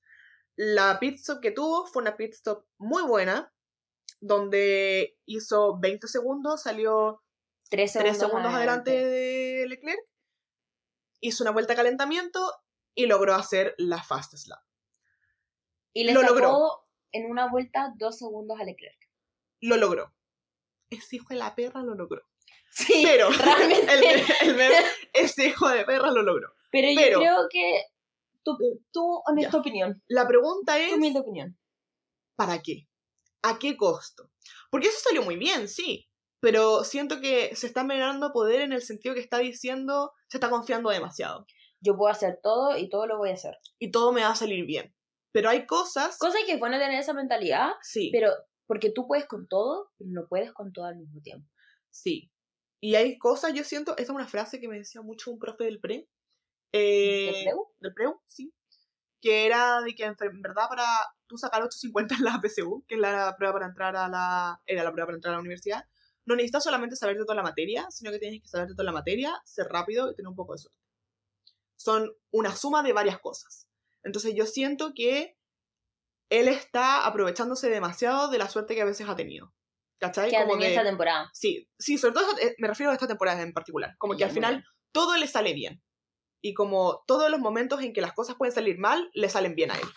La 0.57 0.99
pit 0.99 1.21
stop 1.21 1.41
que 1.41 1.53
tuvo 1.53 1.87
fue 1.87 2.03
una 2.03 2.17
pit 2.17 2.35
stop 2.35 2.65
muy 2.79 3.05
buena, 3.05 3.53
donde 4.19 5.17
hizo 5.27 5.79
20 5.79 6.09
segundos, 6.09 6.61
salió 6.61 7.23
Tres 7.71 7.93
3 7.93 8.17
segundos, 8.17 8.19
segundos 8.19 8.55
adelante 8.55 8.91
de 8.91 9.67
Leclerc, 9.69 10.01
hizo 11.21 11.45
una 11.45 11.51
vuelta 11.53 11.73
de 11.73 11.77
calentamiento 11.77 12.41
y 12.95 13.07
logró 13.07 13.35
hacer 13.35 13.75
la 13.79 14.03
fast 14.03 14.35
slap. 14.37 14.61
Y 15.93 16.05
le 16.05 16.13
Lo 16.13 16.21
sacó 16.21 16.35
logró. 16.35 16.89
en 17.13 17.31
una 17.31 17.51
vuelta 17.51 17.93
dos 17.97 18.19
segundos 18.19 18.59
a 18.61 18.65
Leclerc. 18.65 18.99
Lo 19.61 19.77
logró. 19.77 20.15
Ese 20.91 21.17
hijo 21.17 21.27
de 21.31 21.37
la 21.37 21.55
perra 21.55 21.83
lo 21.83 21.95
logró. 21.95 22.23
Sí, 22.71 23.03
Pero 23.05 23.31
realmente. 23.31 23.93
el, 23.93 24.23
el 24.51 24.57
meme, 24.57 24.77
ese 25.13 25.47
hijo 25.49 25.69
de 25.69 25.85
perra 25.85 26.11
lo 26.11 26.23
logró. 26.23 26.53
Pero, 26.71 26.89
pero- 26.97 27.13
yo 27.13 27.19
creo 27.21 27.49
que 27.51 27.83
tu, 28.43 28.57
tu 28.93 29.23
honesta 29.27 29.59
opinión, 29.59 30.03
La 30.07 30.27
pregunta 30.27 30.75
tu 30.77 30.81
es, 30.83 30.93
humilde 30.93 31.21
opinión. 31.21 31.59
¿para 32.37 32.63
qué? 32.63 32.89
¿A 33.43 33.59
qué 33.59 33.77
costo? 33.77 34.31
Porque 34.71 34.89
eso 34.89 34.99
salió 35.01 35.23
muy 35.23 35.37
bien, 35.37 35.69
sí. 35.69 36.08
Pero 36.41 36.85
siento 36.85 37.21
que 37.21 37.55
se 37.57 37.67
está 37.67 37.81
envenenando 37.81 38.33
poder 38.33 38.61
en 38.61 38.73
el 38.73 38.83
sentido 38.83 39.15
que 39.15 39.21
está 39.21 39.39
diciendo, 39.39 40.13
se 40.29 40.37
está 40.37 40.51
confiando 40.51 40.91
demasiado. 40.91 41.47
Yo 41.81 41.97
puedo 41.97 42.11
hacer 42.11 42.39
todo 42.43 42.77
y 42.77 42.89
todo 42.89 43.07
lo 43.07 43.19
voy 43.19 43.31
a 43.31 43.35
hacer. 43.35 43.57
Y 43.79 43.91
todo 43.91 44.13
me 44.13 44.23
va 44.23 44.31
a 44.31 44.35
salir 44.37 44.65
bien. 44.67 44.95
Pero 45.33 45.51
hay 45.51 45.67
cosas... 45.67 46.19
Cosa 46.19 46.39
que 46.47 46.53
es 46.53 46.59
bueno 46.59 46.79
tener 46.79 46.99
esa 46.99 47.13
mentalidad, 47.13 47.71
sí, 47.83 48.11
pero 48.13 48.31
porque 48.67 48.91
tú 48.91 49.07
puedes 49.07 49.27
con 49.27 49.49
todo, 49.49 49.91
pero 49.99 50.11
no 50.13 50.27
puedes 50.29 50.53
con 50.53 50.73
todo 50.73 50.85
al 50.87 50.97
mismo 50.97 51.21
tiempo. 51.21 51.49
sí. 51.91 52.31
Y 52.81 52.95
hay 52.95 53.19
cosas, 53.19 53.55
yo 53.55 53.65
siento, 53.65 53.97
esa 53.97 54.05
es 54.05 54.11
una 54.11 54.29
frase 54.29 54.61
que 54.61 54.69
me 54.69 54.79
decía 54.79 55.03
mucho 55.03 55.33
un 55.33 55.41
profe 55.41 55.65
del 55.65 55.81
pre. 55.81 56.09
eh, 56.73 57.33
¿Del 57.33 57.45
preu? 57.45 57.67
Del 57.81 57.93
preu, 57.95 58.21
sí. 58.27 58.55
Que 59.21 59.47
era 59.47 59.81
de 59.81 59.97
que 59.97 60.05
en 60.05 60.15
en 60.21 60.43
verdad 60.43 60.69
para 60.69 60.85
tú 61.27 61.37
sacar 61.37 61.61
850 61.63 62.15
en 62.15 62.25
la 62.25 62.41
PSU, 62.41 62.85
que 62.87 62.95
es 62.95 63.01
la 63.01 63.35
prueba 63.37 63.55
para 63.55 63.67
entrar 63.67 63.97
a 63.97 64.09
la... 64.09 64.63
Era 64.65 64.85
la 64.85 64.93
prueba 64.93 65.07
para 65.07 65.17
entrar 65.17 65.35
a 65.35 65.37
la 65.39 65.41
universidad, 65.41 65.85
no 66.29 66.37
necesitas 66.37 66.63
solamente 66.65 66.95
saberte 66.97 67.23
toda 67.23 67.35
la 67.35 67.43
materia, 67.43 67.87
sino 67.91 68.11
que 68.11 68.19
tienes 68.19 68.41
que 68.43 68.49
saberte 68.49 68.75
toda 68.75 68.85
la 68.85 68.93
materia, 68.93 69.41
ser 69.45 69.67
rápido 69.69 70.11
y 70.11 70.15
tener 70.15 70.29
un 70.29 70.37
poco 70.37 70.53
de 70.53 70.59
suerte. 70.59 70.79
Son 71.77 72.13
una 72.31 72.55
suma 72.55 72.83
de 72.83 72.93
varias 72.93 73.19
cosas. 73.19 73.67
Entonces 74.03 74.35
yo 74.37 74.47
siento 74.47 74.93
que 74.95 75.37
él 76.31 76.49
está 76.49 77.07
aprovechándose 77.07 77.71
demasiado 77.71 78.29
de 78.31 78.39
la 78.39 78.49
suerte 78.49 78.75
que 78.75 78.83
a 78.83 78.85
veces 78.85 79.09
ha 79.09 79.17
tenido. 79.17 79.53
¿Cachai? 79.99 80.31
Que 80.31 80.37
ha 80.37 80.41
tenido 80.47 80.59
de- 80.61 80.69
esta 80.75 80.85
temporada. 80.85 81.31
Sí, 81.33 81.69
sí, 81.79 81.99
sobre 81.99 82.15
todo 82.15 82.39
eh, 82.39 82.55
me 82.59 82.69
refiero 82.69 82.91
a 82.91 82.95
esta 82.95 83.09
temporada 83.09 83.43
en 83.43 83.53
particular. 83.53 83.97
Como 83.99 84.17
que 84.17 84.25
al 84.25 84.31
final 84.31 84.55
bien. 84.57 84.65
todo 84.93 85.17
le 85.17 85.27
sale 85.27 85.55
bien. 85.55 85.83
Y 86.41 86.55
como 86.55 87.03
todos 87.07 87.31
los 87.31 87.41
momentos 87.41 87.81
en 87.83 87.93
que 87.93 88.01
las 88.01 88.13
cosas 88.13 88.37
pueden 88.37 88.55
salir 88.55 88.79
mal, 88.79 89.11
le 89.15 89.29
salen 89.29 89.55
bien 89.57 89.71
a 89.73 89.75
él. 89.75 89.89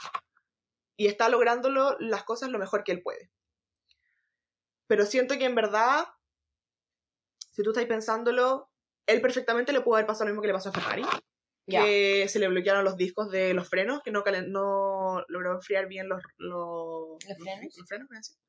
y 0.97 1.07
está 1.07 1.29
lográndolo 1.29 1.97
las 1.99 2.23
cosas 2.23 2.49
lo 2.49 2.59
mejor 2.59 2.83
que 2.83 2.91
él 2.91 3.01
puede. 3.01 3.31
Pero 4.87 5.05
siento 5.05 5.37
que 5.37 5.45
en 5.45 5.55
verdad, 5.55 6.05
si 7.61 7.63
tú 7.63 7.69
estás 7.69 7.85
pensándolo, 7.85 8.71
él 9.05 9.21
perfectamente 9.21 9.71
le 9.71 9.81
pudo 9.81 9.95
haber 9.95 10.07
pasado 10.07 10.25
lo 10.25 10.31
mismo 10.31 10.41
que 10.41 10.47
le 10.47 10.53
pasó 10.53 10.69
a 10.69 10.73
Ferrari. 10.73 11.03
Ya. 11.67 11.83
Que 11.83 12.27
se 12.27 12.39
le 12.39 12.47
bloquearon 12.47 12.83
los 12.83 12.97
discos 12.97 13.29
de 13.29 13.53
los 13.53 13.69
frenos, 13.69 14.01
que 14.03 14.09
no, 14.09 14.23
no 14.47 15.23
logró 15.27 15.53
enfriar 15.53 15.87
bien 15.87 16.09
los, 16.09 16.23
los, 16.37 17.23
¿Los 17.23 17.37
frenos? 17.37 17.77
los 17.77 17.87
frenos. 17.87 18.39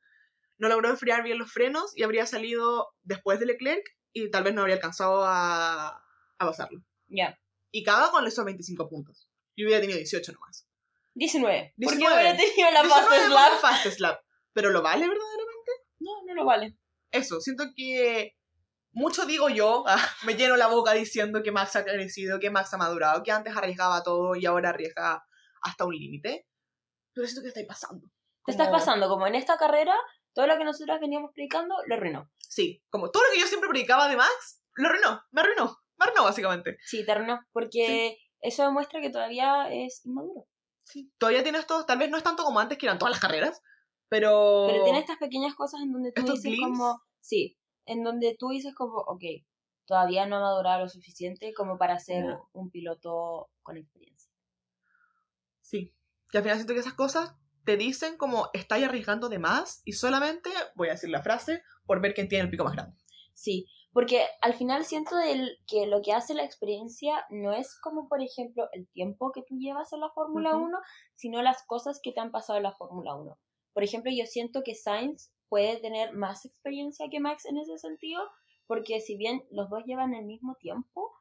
No 0.57 0.69
logró 0.71 0.89
enfriar 0.89 1.23
bien 1.23 1.39
los 1.39 1.53
frenos 1.53 1.93
y 1.95 2.05
habría 2.05 2.25
salido 2.25 2.89
después 3.03 3.39
de 3.39 3.47
Leclerc 3.47 3.85
y 4.15 4.31
tal 4.31 4.45
vez 4.45 4.55
no 4.55 4.63
habría 4.63 4.77
alcanzado 4.77 5.25
a, 5.27 5.89
a 5.89 6.47
pasarlo. 6.47 6.83
Ya. 7.09 7.39
Y 7.71 7.83
caga 7.83 8.11
con 8.11 8.27
esos 8.27 8.47
25 8.47 8.89
puntos. 8.89 9.29
Yo 9.57 9.67
hubiera 9.67 9.83
tenido 9.83 9.99
18 9.99 10.33
nomás. 10.33 10.67
19. 11.15 11.75
¿Por 11.77 11.93
qué 11.93 11.99
19. 11.99 12.15
hubiera 12.15 12.37
tenido 12.39 12.71
la 12.71 12.83
19 12.83 13.09
fast 13.09 13.27
slap? 13.27 13.61
Fast 13.61 13.87
Slap. 13.89 14.25
Pero 14.55 14.71
lo 14.71 14.81
vale 14.81 15.07
verdaderamente. 15.07 15.73
No, 16.01 16.11
no 16.27 16.35
lo 16.35 16.45
vale. 16.47 16.79
Eso, 17.11 17.43
siento 17.43 17.65
que 17.77 18.35
mucho 18.93 19.25
digo 19.27 19.49
yo, 19.49 19.85
ah, 19.87 19.99
me 20.25 20.35
lleno 20.35 20.57
la 20.57 20.67
boca 20.69 20.93
diciendo 20.93 21.43
que 21.43 21.51
Max 21.53 21.77
ha 21.77 21.85
crecido, 21.85 22.39
que 22.39 22.51
Max 22.51 22.73
ha 22.75 22.79
madurado, 22.79 23.23
que 23.23 23.33
antes 23.33 23.57
arriesgaba 23.57 24.03
todo 24.03 24.37
y 24.37 24.47
ahora 24.47 24.71
arriesga 24.71 25.23
hasta 25.63 25.85
un 25.85 25.95
límite. 25.95 26.47
Pero 27.15 27.27
siento 27.27 27.43
que 27.43 27.49
está 27.49 27.61
ahí 27.61 27.67
pasando. 27.67 28.07
Te 28.45 28.53
estás 28.53 28.69
Como- 28.69 28.79
pasando 28.79 29.09
como 29.09 29.27
en 29.27 29.35
esta 29.35 29.57
carrera, 29.57 29.95
todo 30.35 30.47
lo 30.47 30.57
que 30.57 30.65
nosotras 30.65 31.01
veníamos 31.01 31.31
predicando 31.35 31.75
lo 31.87 31.95
arruinó. 31.95 32.31
Sí, 32.39 32.83
como 32.91 33.11
todo 33.11 33.23
lo 33.25 33.33
que 33.35 33.41
yo 33.41 33.47
siempre 33.47 33.69
predicaba 33.69 34.09
de 34.09 34.17
Max, 34.17 34.63
lo 34.75 34.89
arruinó, 34.89 35.23
me 35.31 35.41
arruinó, 35.43 35.77
me 35.99 36.05
arruinó 36.05 36.25
básicamente. 36.25 36.77
Sí, 36.85 37.05
te 37.05 37.13
arruinó. 37.13 37.41
Porque 37.53 38.19
eso 38.41 38.65
demuestra 38.65 39.01
que 39.01 39.11
todavía 39.11 39.69
es 39.71 40.05
inmaduro. 40.05 40.47
Sí. 40.85 41.13
Todavía 41.19 41.43
tiene 41.43 41.59
estos, 41.59 41.87
tal 41.87 41.99
vez 41.99 42.11
no 42.11 42.17
es 42.17 42.25
tanto 42.25 42.43
como 42.45 42.59
antes 42.59 42.77
que 42.79 42.87
eran 42.87 42.99
todas 42.99 43.13
las 43.13 43.21
carreras, 43.21 43.63
pero... 44.09 44.67
Pero 44.69 44.85
tiene 44.85 44.99
estas 44.99 45.19
pequeñas 45.19 45.55
cosas 45.55 45.81
en 45.83 45.93
donde 45.93 46.13
tú 46.13 46.23
¿Estos 46.23 46.43
dices 46.43 46.59
como... 46.61 47.01
Sí, 47.21 47.57
en 47.87 48.05
donde 48.05 48.37
tú 48.39 48.51
dices 48.51 48.75
como, 48.75 48.99
ok, 48.99 49.23
todavía 49.87 50.27
no 50.27 50.37
ha 50.37 50.41
madurado 50.41 50.81
lo 50.81 50.89
suficiente 50.89 51.53
como 51.55 51.79
para 51.79 51.99
ser 51.99 52.25
No. 52.25 52.49
un 52.53 52.71
piloto 52.71 53.51
con 53.63 53.77
experiencia. 53.77 54.31
Sí, 55.61 55.95
que 56.31 56.39
al 56.39 56.45
final 56.45 56.59
siento 56.59 56.75
que 56.75 56.81
esas 56.81 56.95
cosas 56.95 57.35
te 57.65 57.77
dicen 57.77 58.17
como 58.17 58.49
estáis 58.53 58.85
arriesgando 58.85 59.29
de 59.29 59.39
más 59.39 59.83
y 59.85 59.93
solamente, 59.93 60.51
voy 60.75 60.89
a 60.89 60.93
decir 60.93 61.11
la 61.11 61.23
frase, 61.23 61.63
por 61.87 62.01
ver 62.01 62.15
quién 62.15 62.29
tiene 62.29 62.45
el 62.45 62.51
pico 62.51 62.65
más 62.65 62.75
grande. 62.75 62.97
Sí, 63.35 63.67
porque 63.93 64.27
al 64.41 64.55
final 64.55 64.85
siento 64.85 65.17
del- 65.17 65.59
que 65.67 65.87
lo 65.87 66.03
que 66.03 66.13
hace 66.13 66.35
la 66.35 66.45
experiencia 66.45 67.25
no 67.31 67.53
es 67.53 67.79
como, 67.81 68.09
por 68.09 68.21
ejemplo, 68.23 68.69
el 68.73 68.89
tiempo 68.89 69.33
que 69.33 69.43
tú 69.43 69.57
llevas 69.59 69.93
en 69.93 70.01
la 70.01 70.11
Fórmula 70.11 70.57
Ujú. 70.57 70.67
1, 70.67 70.79
sino 71.15 71.43
las 71.43 71.63
cosas 71.67 72.01
que 72.03 72.13
te 72.13 72.21
han 72.21 72.31
pasado 72.31 72.57
en 72.57 72.65
la 72.65 72.73
Fórmula 72.75 73.15
1. 73.15 73.39
Por 73.73 73.85
ejemplo, 73.85 74.11
yo 74.15 74.27
siento 74.27 74.63
que 74.65 74.75
Sainz 74.75 75.33
puede 75.53 75.77
tener 75.81 76.15
más 76.15 76.47
experiencia 76.47 77.11
que 77.11 77.21
Max 77.21 77.45
en 77.45 77.59
ese 77.59 77.77
sentido, 77.77 78.23
porque 78.67 79.01
si 79.01 79.19
bien 79.19 79.45
los 79.51 79.69
dos 79.69 79.85
llevan 79.85 80.15
el 80.15 80.25
mismo 80.25 80.55
tiempo, 80.55 81.13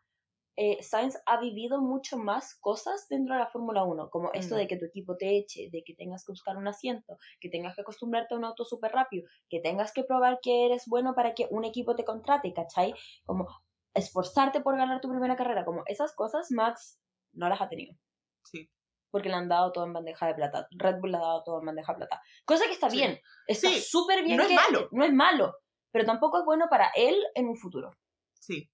eh, 0.56 0.82
Sainz 0.82 1.18
ha 1.26 1.38
vivido 1.42 1.82
mucho 1.82 2.18
más 2.18 2.56
cosas 2.62 3.10
dentro 3.10 3.36
de 3.36 3.42
la 3.42 3.50
Fórmula 3.50 3.84
1, 3.84 4.10
como 4.10 4.32
esto 4.32 4.56
de 4.56 4.70
que 4.70 4.78
tu 4.78 4.86
equipo 4.86 5.18
te 5.18 5.38
eche, 5.38 5.68
de 5.70 5.84
que 5.84 5.96
tengas 5.96 6.24
que 6.24 6.32
buscar 6.32 6.56
un 6.56 6.66
asiento, 6.70 7.18
que 7.42 7.50
tengas 7.50 7.76
que 7.76 7.82
acostumbrarte 7.82 8.34
a 8.34 8.38
un 8.38 8.46
auto 8.46 8.64
súper 8.64 8.94
rápido, 8.94 9.28
que 9.50 9.60
tengas 9.60 9.92
que 9.92 10.06
probar 10.06 10.40
que 10.42 10.66
eres 10.66 10.86
bueno 10.88 11.14
para 11.14 11.34
que 11.34 11.50
un 11.52 11.66
equipo 11.66 11.98
te 11.98 12.06
contrate, 12.06 12.54
¿cachai? 12.54 12.94
Como 13.26 13.50
esforzarte 13.94 14.62
por 14.62 14.78
ganar 14.78 15.02
tu 15.02 15.10
primera 15.10 15.36
carrera, 15.36 15.66
como 15.66 15.84
esas 15.88 16.16
cosas 16.16 16.52
Max 16.52 17.02
no 17.34 17.50
las 17.50 17.60
ha 17.60 17.68
tenido, 17.68 17.98
Sí. 18.46 18.70
Porque 19.12 19.30
le 19.30 19.36
han 19.36 19.50
dado 19.50 19.72
todo 19.72 19.86
en 19.86 19.94
bandeja 19.94 20.26
de 20.28 20.34
plata, 20.36 20.68
Red 20.72 20.96
Bull 21.00 21.12
le 21.12 21.18
ha 21.18 21.22
dado 21.22 21.44
todo 21.44 21.60
en 21.60 21.66
bandeja 21.66 21.94
de 21.94 21.98
plata, 21.98 22.22
cosa 22.46 22.66
que 22.66 22.72
está 22.74 22.90
Sí. 22.90 22.98
bien, 22.98 23.20
está 23.48 23.70
Sí, 23.70 23.82
súper 23.82 24.24
bien, 24.24 24.38
no 24.38 24.44
es 24.44 24.52
malo. 24.52 24.88
no 24.92 25.06
es 25.06 25.14
malo, 25.14 25.56
pero 25.92 26.06
tampoco 26.06 26.40
es 26.40 26.46
bueno 26.46 26.66
para 26.70 26.90
él 26.96 27.16
en 27.36 27.48
un 27.48 27.58
futuro. 27.58 27.92
Sí. 28.34 28.72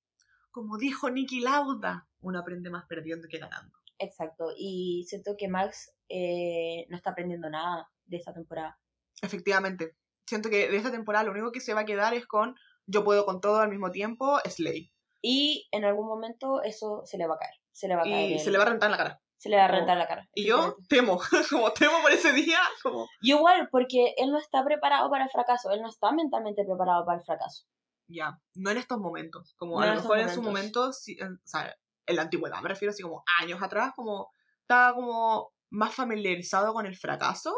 Como 0.52 0.78
dijo 0.78 1.10
Nicky 1.10 1.42
Lauda, 1.42 2.08
uno 2.22 2.40
aprende 2.40 2.70
más 2.70 2.86
perdiendo 2.88 3.28
que 3.30 3.38
ganando. 3.40 3.78
Exacto, 4.00 4.54
y 4.56 5.04
siento 5.08 5.36
que 5.38 5.48
Max 5.48 5.94
eh, 6.10 6.86
no 6.90 6.96
está 6.96 7.10
aprendiendo 7.12 7.50
nada 7.50 7.90
de 8.06 8.18
esta 8.18 8.34
temporada. 8.34 8.80
Efectivamente. 9.22 9.98
Siento 10.26 10.50
que 10.50 10.70
de 10.70 10.78
esta 10.78 10.92
temporada 10.92 11.24
lo 11.26 11.32
único 11.32 11.52
que 11.52 11.60
se 11.62 11.74
va 11.74 11.82
a 11.82 11.86
quedar 11.86 12.14
es 12.14 12.26
con 12.28 12.56
yo 12.86 13.04
puedo 13.04 13.26
con 13.26 13.42
todo 13.42 13.60
al 13.60 13.70
mismo 13.70 13.92
tiempo, 13.92 14.40
Slay. 14.46 14.92
Y 15.22 15.68
en 15.72 15.84
algún 15.84 16.08
momento 16.08 16.62
eso 16.64 17.02
se 17.06 17.18
le 17.18 17.28
va 17.28 17.36
a 17.36 17.40
caer. 17.40 17.54
Se 17.72 17.88
le 17.88 17.96
va 17.96 18.02
a 18.02 18.04
caer. 18.04 18.30
Y 18.30 18.34
el- 18.36 18.40
se 18.40 18.52
le 18.52 18.58
va 18.58 18.64
a 18.66 18.70
rentar 18.70 18.88
en 18.88 18.92
la 18.92 18.98
cara. 18.98 19.22
Se 19.38 19.50
le 19.50 19.58
va 19.58 19.66
a 19.66 19.68
rentar 19.68 19.98
la 19.98 20.08
cara. 20.08 20.28
Y 20.34 20.46
yo 20.48 20.76
temo, 20.90 21.20
como 21.52 21.72
temo 21.74 22.02
por 22.02 22.12
ese 22.12 22.34
día, 22.34 22.60
como... 22.84 23.08
Y 23.22 23.32
igual, 23.32 23.70
porque 23.72 24.14
él 24.18 24.32
no 24.32 24.38
está 24.40 24.64
preparado 24.66 25.10
para 25.10 25.26
el 25.26 25.30
fracaso. 25.30 25.72
Él 25.72 25.82
no 25.82 25.90
está 25.90 26.12
mentalmente 26.12 26.64
preparado 26.66 27.06
para 27.06 27.20
el 27.20 27.24
fracaso. 27.24 27.66
Ya, 28.08 28.40
no 28.56 28.72
en 28.72 28.78
estos 28.78 28.98
momentos. 29.00 29.54
Como 29.58 29.76
No 29.80 29.82
a 29.86 29.88
lo 29.94 30.02
mejor 30.02 30.18
en 30.20 30.30
su 30.30 30.42
momentos. 30.42 30.82
momento, 30.82 30.94
sí, 30.94 31.18
en- 31.20 31.34
o 31.36 31.48
sea, 31.48 31.76
en 32.06 32.16
la 32.16 32.22
antigüedad, 32.24 32.62
me 32.62 32.70
refiero 32.70 32.92
así 32.92 33.04
como 33.04 33.24
años 33.42 33.62
atrás, 33.62 33.92
como 33.96 34.32
estaba 34.62 34.94
como 34.96 35.52
más 35.70 35.94
familiarizado 35.94 36.74
con 36.74 36.86
el 36.86 36.96
fracaso. 36.96 37.54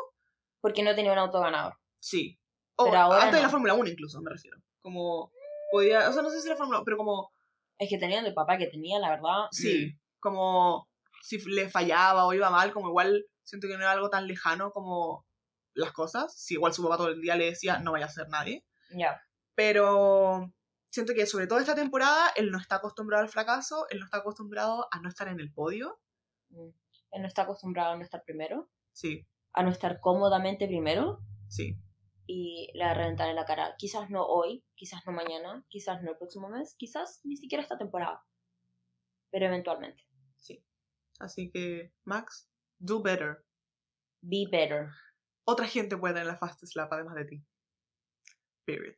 Porque 0.59 0.83
no 0.83 0.95
tenía 0.95 1.13
un 1.13 1.19
auto 1.19 1.39
ganador. 1.39 1.77
Sí. 2.01 2.37
O 2.75 2.85
Pero 2.85 2.97
ahora 2.97 3.17
antes 3.23 3.35
de 3.35 3.41
la 3.41 3.47
no. 3.47 3.51
Fórmula 3.51 3.73
1 3.75 3.89
incluso, 3.89 4.19
me 4.21 4.31
refiero. 4.31 4.57
Como 4.81 5.31
podía, 5.71 6.09
o 6.09 6.11
sea, 6.13 6.23
no 6.23 6.29
sé 6.29 6.41
si 6.41 6.49
la 6.49 6.55
Fórmula 6.55 6.79
1, 6.79 6.85
pero 6.85 6.97
como 6.97 7.31
Es 7.77 7.87
que 7.89 7.97
teniendo 7.99 8.27
el 8.27 8.33
papá 8.33 8.57
que 8.57 8.67
tenía, 8.67 8.99
la 8.99 9.11
verdad. 9.11 9.47
Sí, 9.51 9.93
como 10.19 10.88
si 11.21 11.37
le 11.49 11.69
fallaba 11.69 12.25
o 12.25 12.33
iba 12.33 12.49
mal, 12.49 12.71
como 12.73 12.89
igual 12.89 13.25
siento 13.43 13.67
que 13.67 13.75
no 13.75 13.81
era 13.81 13.91
algo 13.91 14.09
tan 14.09 14.27
lejano 14.27 14.71
como 14.71 15.25
las 15.73 15.91
cosas. 15.91 16.33
Si 16.37 16.55
igual 16.55 16.73
su 16.73 16.83
papá 16.83 16.97
todo 16.97 17.09
el 17.09 17.21
día 17.21 17.35
le 17.35 17.45
decía, 17.45 17.79
no 17.79 17.91
vaya 17.91 18.05
a 18.05 18.09
ser 18.09 18.27
nadie. 18.29 18.65
Ya. 18.95 19.21
Pero 19.55 20.53
siento 20.89 21.13
que 21.13 21.25
sobre 21.25 21.47
todo 21.47 21.59
esta 21.59 21.75
temporada, 21.75 22.31
él 22.35 22.51
no 22.51 22.57
está 22.57 22.75
acostumbrado 22.75 23.23
al 23.23 23.29
fracaso, 23.29 23.85
él 23.89 23.99
no 23.99 24.05
está 24.05 24.17
acostumbrado 24.17 24.87
a 24.91 24.99
no 24.99 25.09
estar 25.09 25.27
en 25.27 25.39
el 25.39 25.51
podio. 25.51 25.99
Mm. 26.49 26.69
Él 27.11 27.21
no 27.21 27.27
está 27.27 27.43
acostumbrado 27.43 27.93
a 27.93 27.95
no 27.97 28.03
estar 28.03 28.23
primero. 28.23 28.69
Sí, 28.91 29.25
A 29.53 29.63
no 29.63 29.71
estar 29.71 29.99
cómodamente 29.99 30.67
primero. 30.67 31.19
sí, 31.47 31.75
Y 32.27 32.69
le 32.73 32.83
va 32.83 32.91
a 32.91 32.93
reventar 32.93 33.29
en 33.29 33.35
la 33.35 33.45
cara. 33.45 33.75
Quizás 33.77 34.09
no 34.09 34.25
hoy, 34.25 34.63
quizás 34.75 35.01
no 35.05 35.11
mañana, 35.11 35.65
quizás 35.69 36.03
no 36.03 36.11
el 36.11 36.17
próximo 36.17 36.49
mes, 36.49 36.75
quizás 36.77 37.21
ni 37.23 37.35
siquiera 37.37 37.63
esta 37.63 37.77
temporada. 37.77 38.23
Pero 39.31 39.47
eventualmente. 39.47 40.03
Sí. 41.19 41.25
Así 41.25 41.51
que, 41.51 41.93
Max, 42.05 42.49
do 42.79 43.01
better. 43.01 43.45
Be 44.21 44.45
better. 44.51 44.89
Otra 45.45 45.65
gente 45.65 45.97
puede 45.97 46.13
tener 46.13 46.27
la 46.27 46.37
fast 46.37 46.63
slap 46.65 46.91
además 46.93 47.15
de 47.15 47.25
ti. 47.25 47.45
Period. 48.65 48.95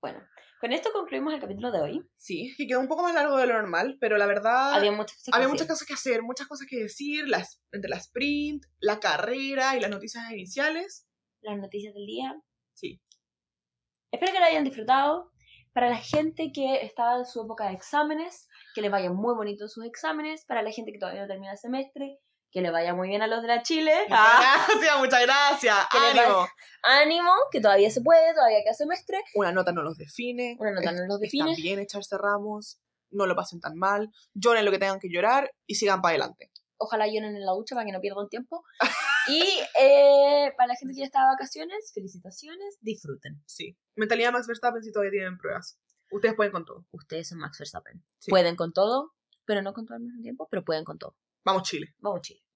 Bueno, 0.00 0.20
con 0.60 0.72
esto 0.72 0.90
concluimos 0.92 1.32
el 1.32 1.40
capítulo 1.40 1.70
de 1.70 1.80
hoy. 1.80 2.10
Sí, 2.16 2.54
que 2.56 2.66
quedó 2.66 2.80
un 2.80 2.88
poco 2.88 3.02
más 3.02 3.14
largo 3.14 3.36
de 3.36 3.46
lo 3.46 3.54
normal, 3.54 3.98
pero 4.00 4.16
la 4.16 4.26
verdad... 4.26 4.74
Había 4.74 4.90
muchas 4.90 5.16
cosas 5.16 5.32
que 5.32 5.36
Había 5.36 5.48
muchas 5.48 5.68
cosas 5.68 5.86
que 5.86 5.94
hacer, 5.94 6.22
muchas 6.22 6.48
cosas 6.48 6.66
que 6.68 6.76
decir, 6.76 7.28
las, 7.28 7.62
entre 7.70 7.88
la 7.88 7.96
sprint, 7.96 8.64
la 8.80 8.98
carrera 8.98 9.76
y 9.76 9.80
las 9.80 9.90
noticias 9.90 10.30
iniciales. 10.32 11.06
Las 11.40 11.58
noticias 11.58 11.94
del 11.94 12.06
día. 12.06 12.34
Sí. 12.74 13.00
Espero 14.12 14.32
que 14.32 14.40
lo 14.40 14.44
hayan 14.44 14.64
disfrutado. 14.64 15.30
Para 15.72 15.88
la 15.88 15.98
gente 15.98 16.52
que 16.52 16.82
está 16.82 17.16
en 17.16 17.26
su 17.26 17.42
época 17.42 17.68
de 17.68 17.74
exámenes, 17.74 18.48
que 18.74 18.82
les 18.82 18.90
vaya 18.90 19.10
muy 19.10 19.34
bonito 19.34 19.68
sus 19.68 19.84
exámenes. 19.84 20.44
Para 20.44 20.62
la 20.62 20.70
gente 20.70 20.92
que 20.92 20.98
todavía 20.98 21.22
no 21.22 21.28
termina 21.28 21.52
el 21.52 21.58
semestre, 21.58 22.18
que 22.50 22.60
le 22.60 22.70
vaya 22.70 22.94
muy 22.94 23.08
bien 23.08 23.22
a 23.22 23.26
los 23.26 23.42
de 23.42 23.48
la 23.48 23.62
Chile. 23.62 23.92
Ah, 24.10 24.66
Muchas 24.68 24.80
gracias, 24.80 24.98
muchas 24.98 25.22
gracias. 25.22 25.76
Ánimo. 25.90 26.46
ánimo, 26.82 27.32
que 27.50 27.60
todavía 27.60 27.90
se 27.90 28.02
puede, 28.02 28.34
todavía 28.34 28.58
queda 28.62 28.74
semestre. 28.74 29.18
Una 29.34 29.52
nota 29.52 29.72
no 29.72 29.82
los 29.82 29.96
define. 29.96 30.56
Una 30.58 30.72
nota 30.72 30.92
no 30.92 31.06
los 31.06 31.18
define. 31.18 31.54
Bien 31.56 31.78
echarse 31.80 32.16
ramos. 32.18 32.78
No 33.10 33.26
lo 33.26 33.34
pasen 33.34 33.60
tan 33.60 33.76
mal. 33.76 34.10
Lloren 34.34 34.64
lo 34.64 34.70
que 34.70 34.78
tengan 34.78 35.00
que 35.00 35.08
llorar 35.10 35.50
y 35.66 35.74
sigan 35.74 36.00
para 36.02 36.14
adelante. 36.14 36.50
Ojalá 36.78 37.06
lloren 37.06 37.36
en 37.36 37.44
la 37.44 37.52
ducha 37.52 37.74
para 37.74 37.86
que 37.86 37.92
no 37.92 38.00
pierdan 38.00 38.28
tiempo. 38.28 38.64
Y 39.28 39.40
eh, 39.80 40.52
para 40.56 40.68
la 40.68 40.74
gente 40.74 40.94
que 40.94 41.00
ya 41.00 41.06
está 41.06 41.20
de 41.20 41.26
vacaciones, 41.26 41.92
felicitaciones, 41.94 42.78
disfruten. 42.80 43.40
Sí. 43.46 43.78
Mentalidad 43.94 44.32
Max 44.32 44.46
Verstappen 44.48 44.82
si 44.82 44.90
todavía 44.90 45.12
tienen 45.12 45.38
pruebas. 45.38 45.78
Ustedes 46.12 46.34
pueden 46.34 46.52
con 46.52 46.64
todo. 46.64 46.86
Ustedes 46.92 47.28
son 47.28 47.38
Max 47.38 47.58
Verstappen. 47.58 48.04
Sí. 48.18 48.30
Pueden 48.30 48.54
con 48.54 48.72
todo, 48.72 49.14
pero 49.44 49.62
no 49.62 49.72
con 49.72 49.86
todo 49.86 49.96
al 49.96 50.02
mismo 50.02 50.22
tiempo, 50.22 50.46
pero 50.50 50.64
pueden 50.64 50.84
con 50.84 50.98
todo. 50.98 51.16
Vamos, 51.44 51.62
Chile. 51.64 51.94
Vamos, 51.98 52.20
Chile. 52.20 52.42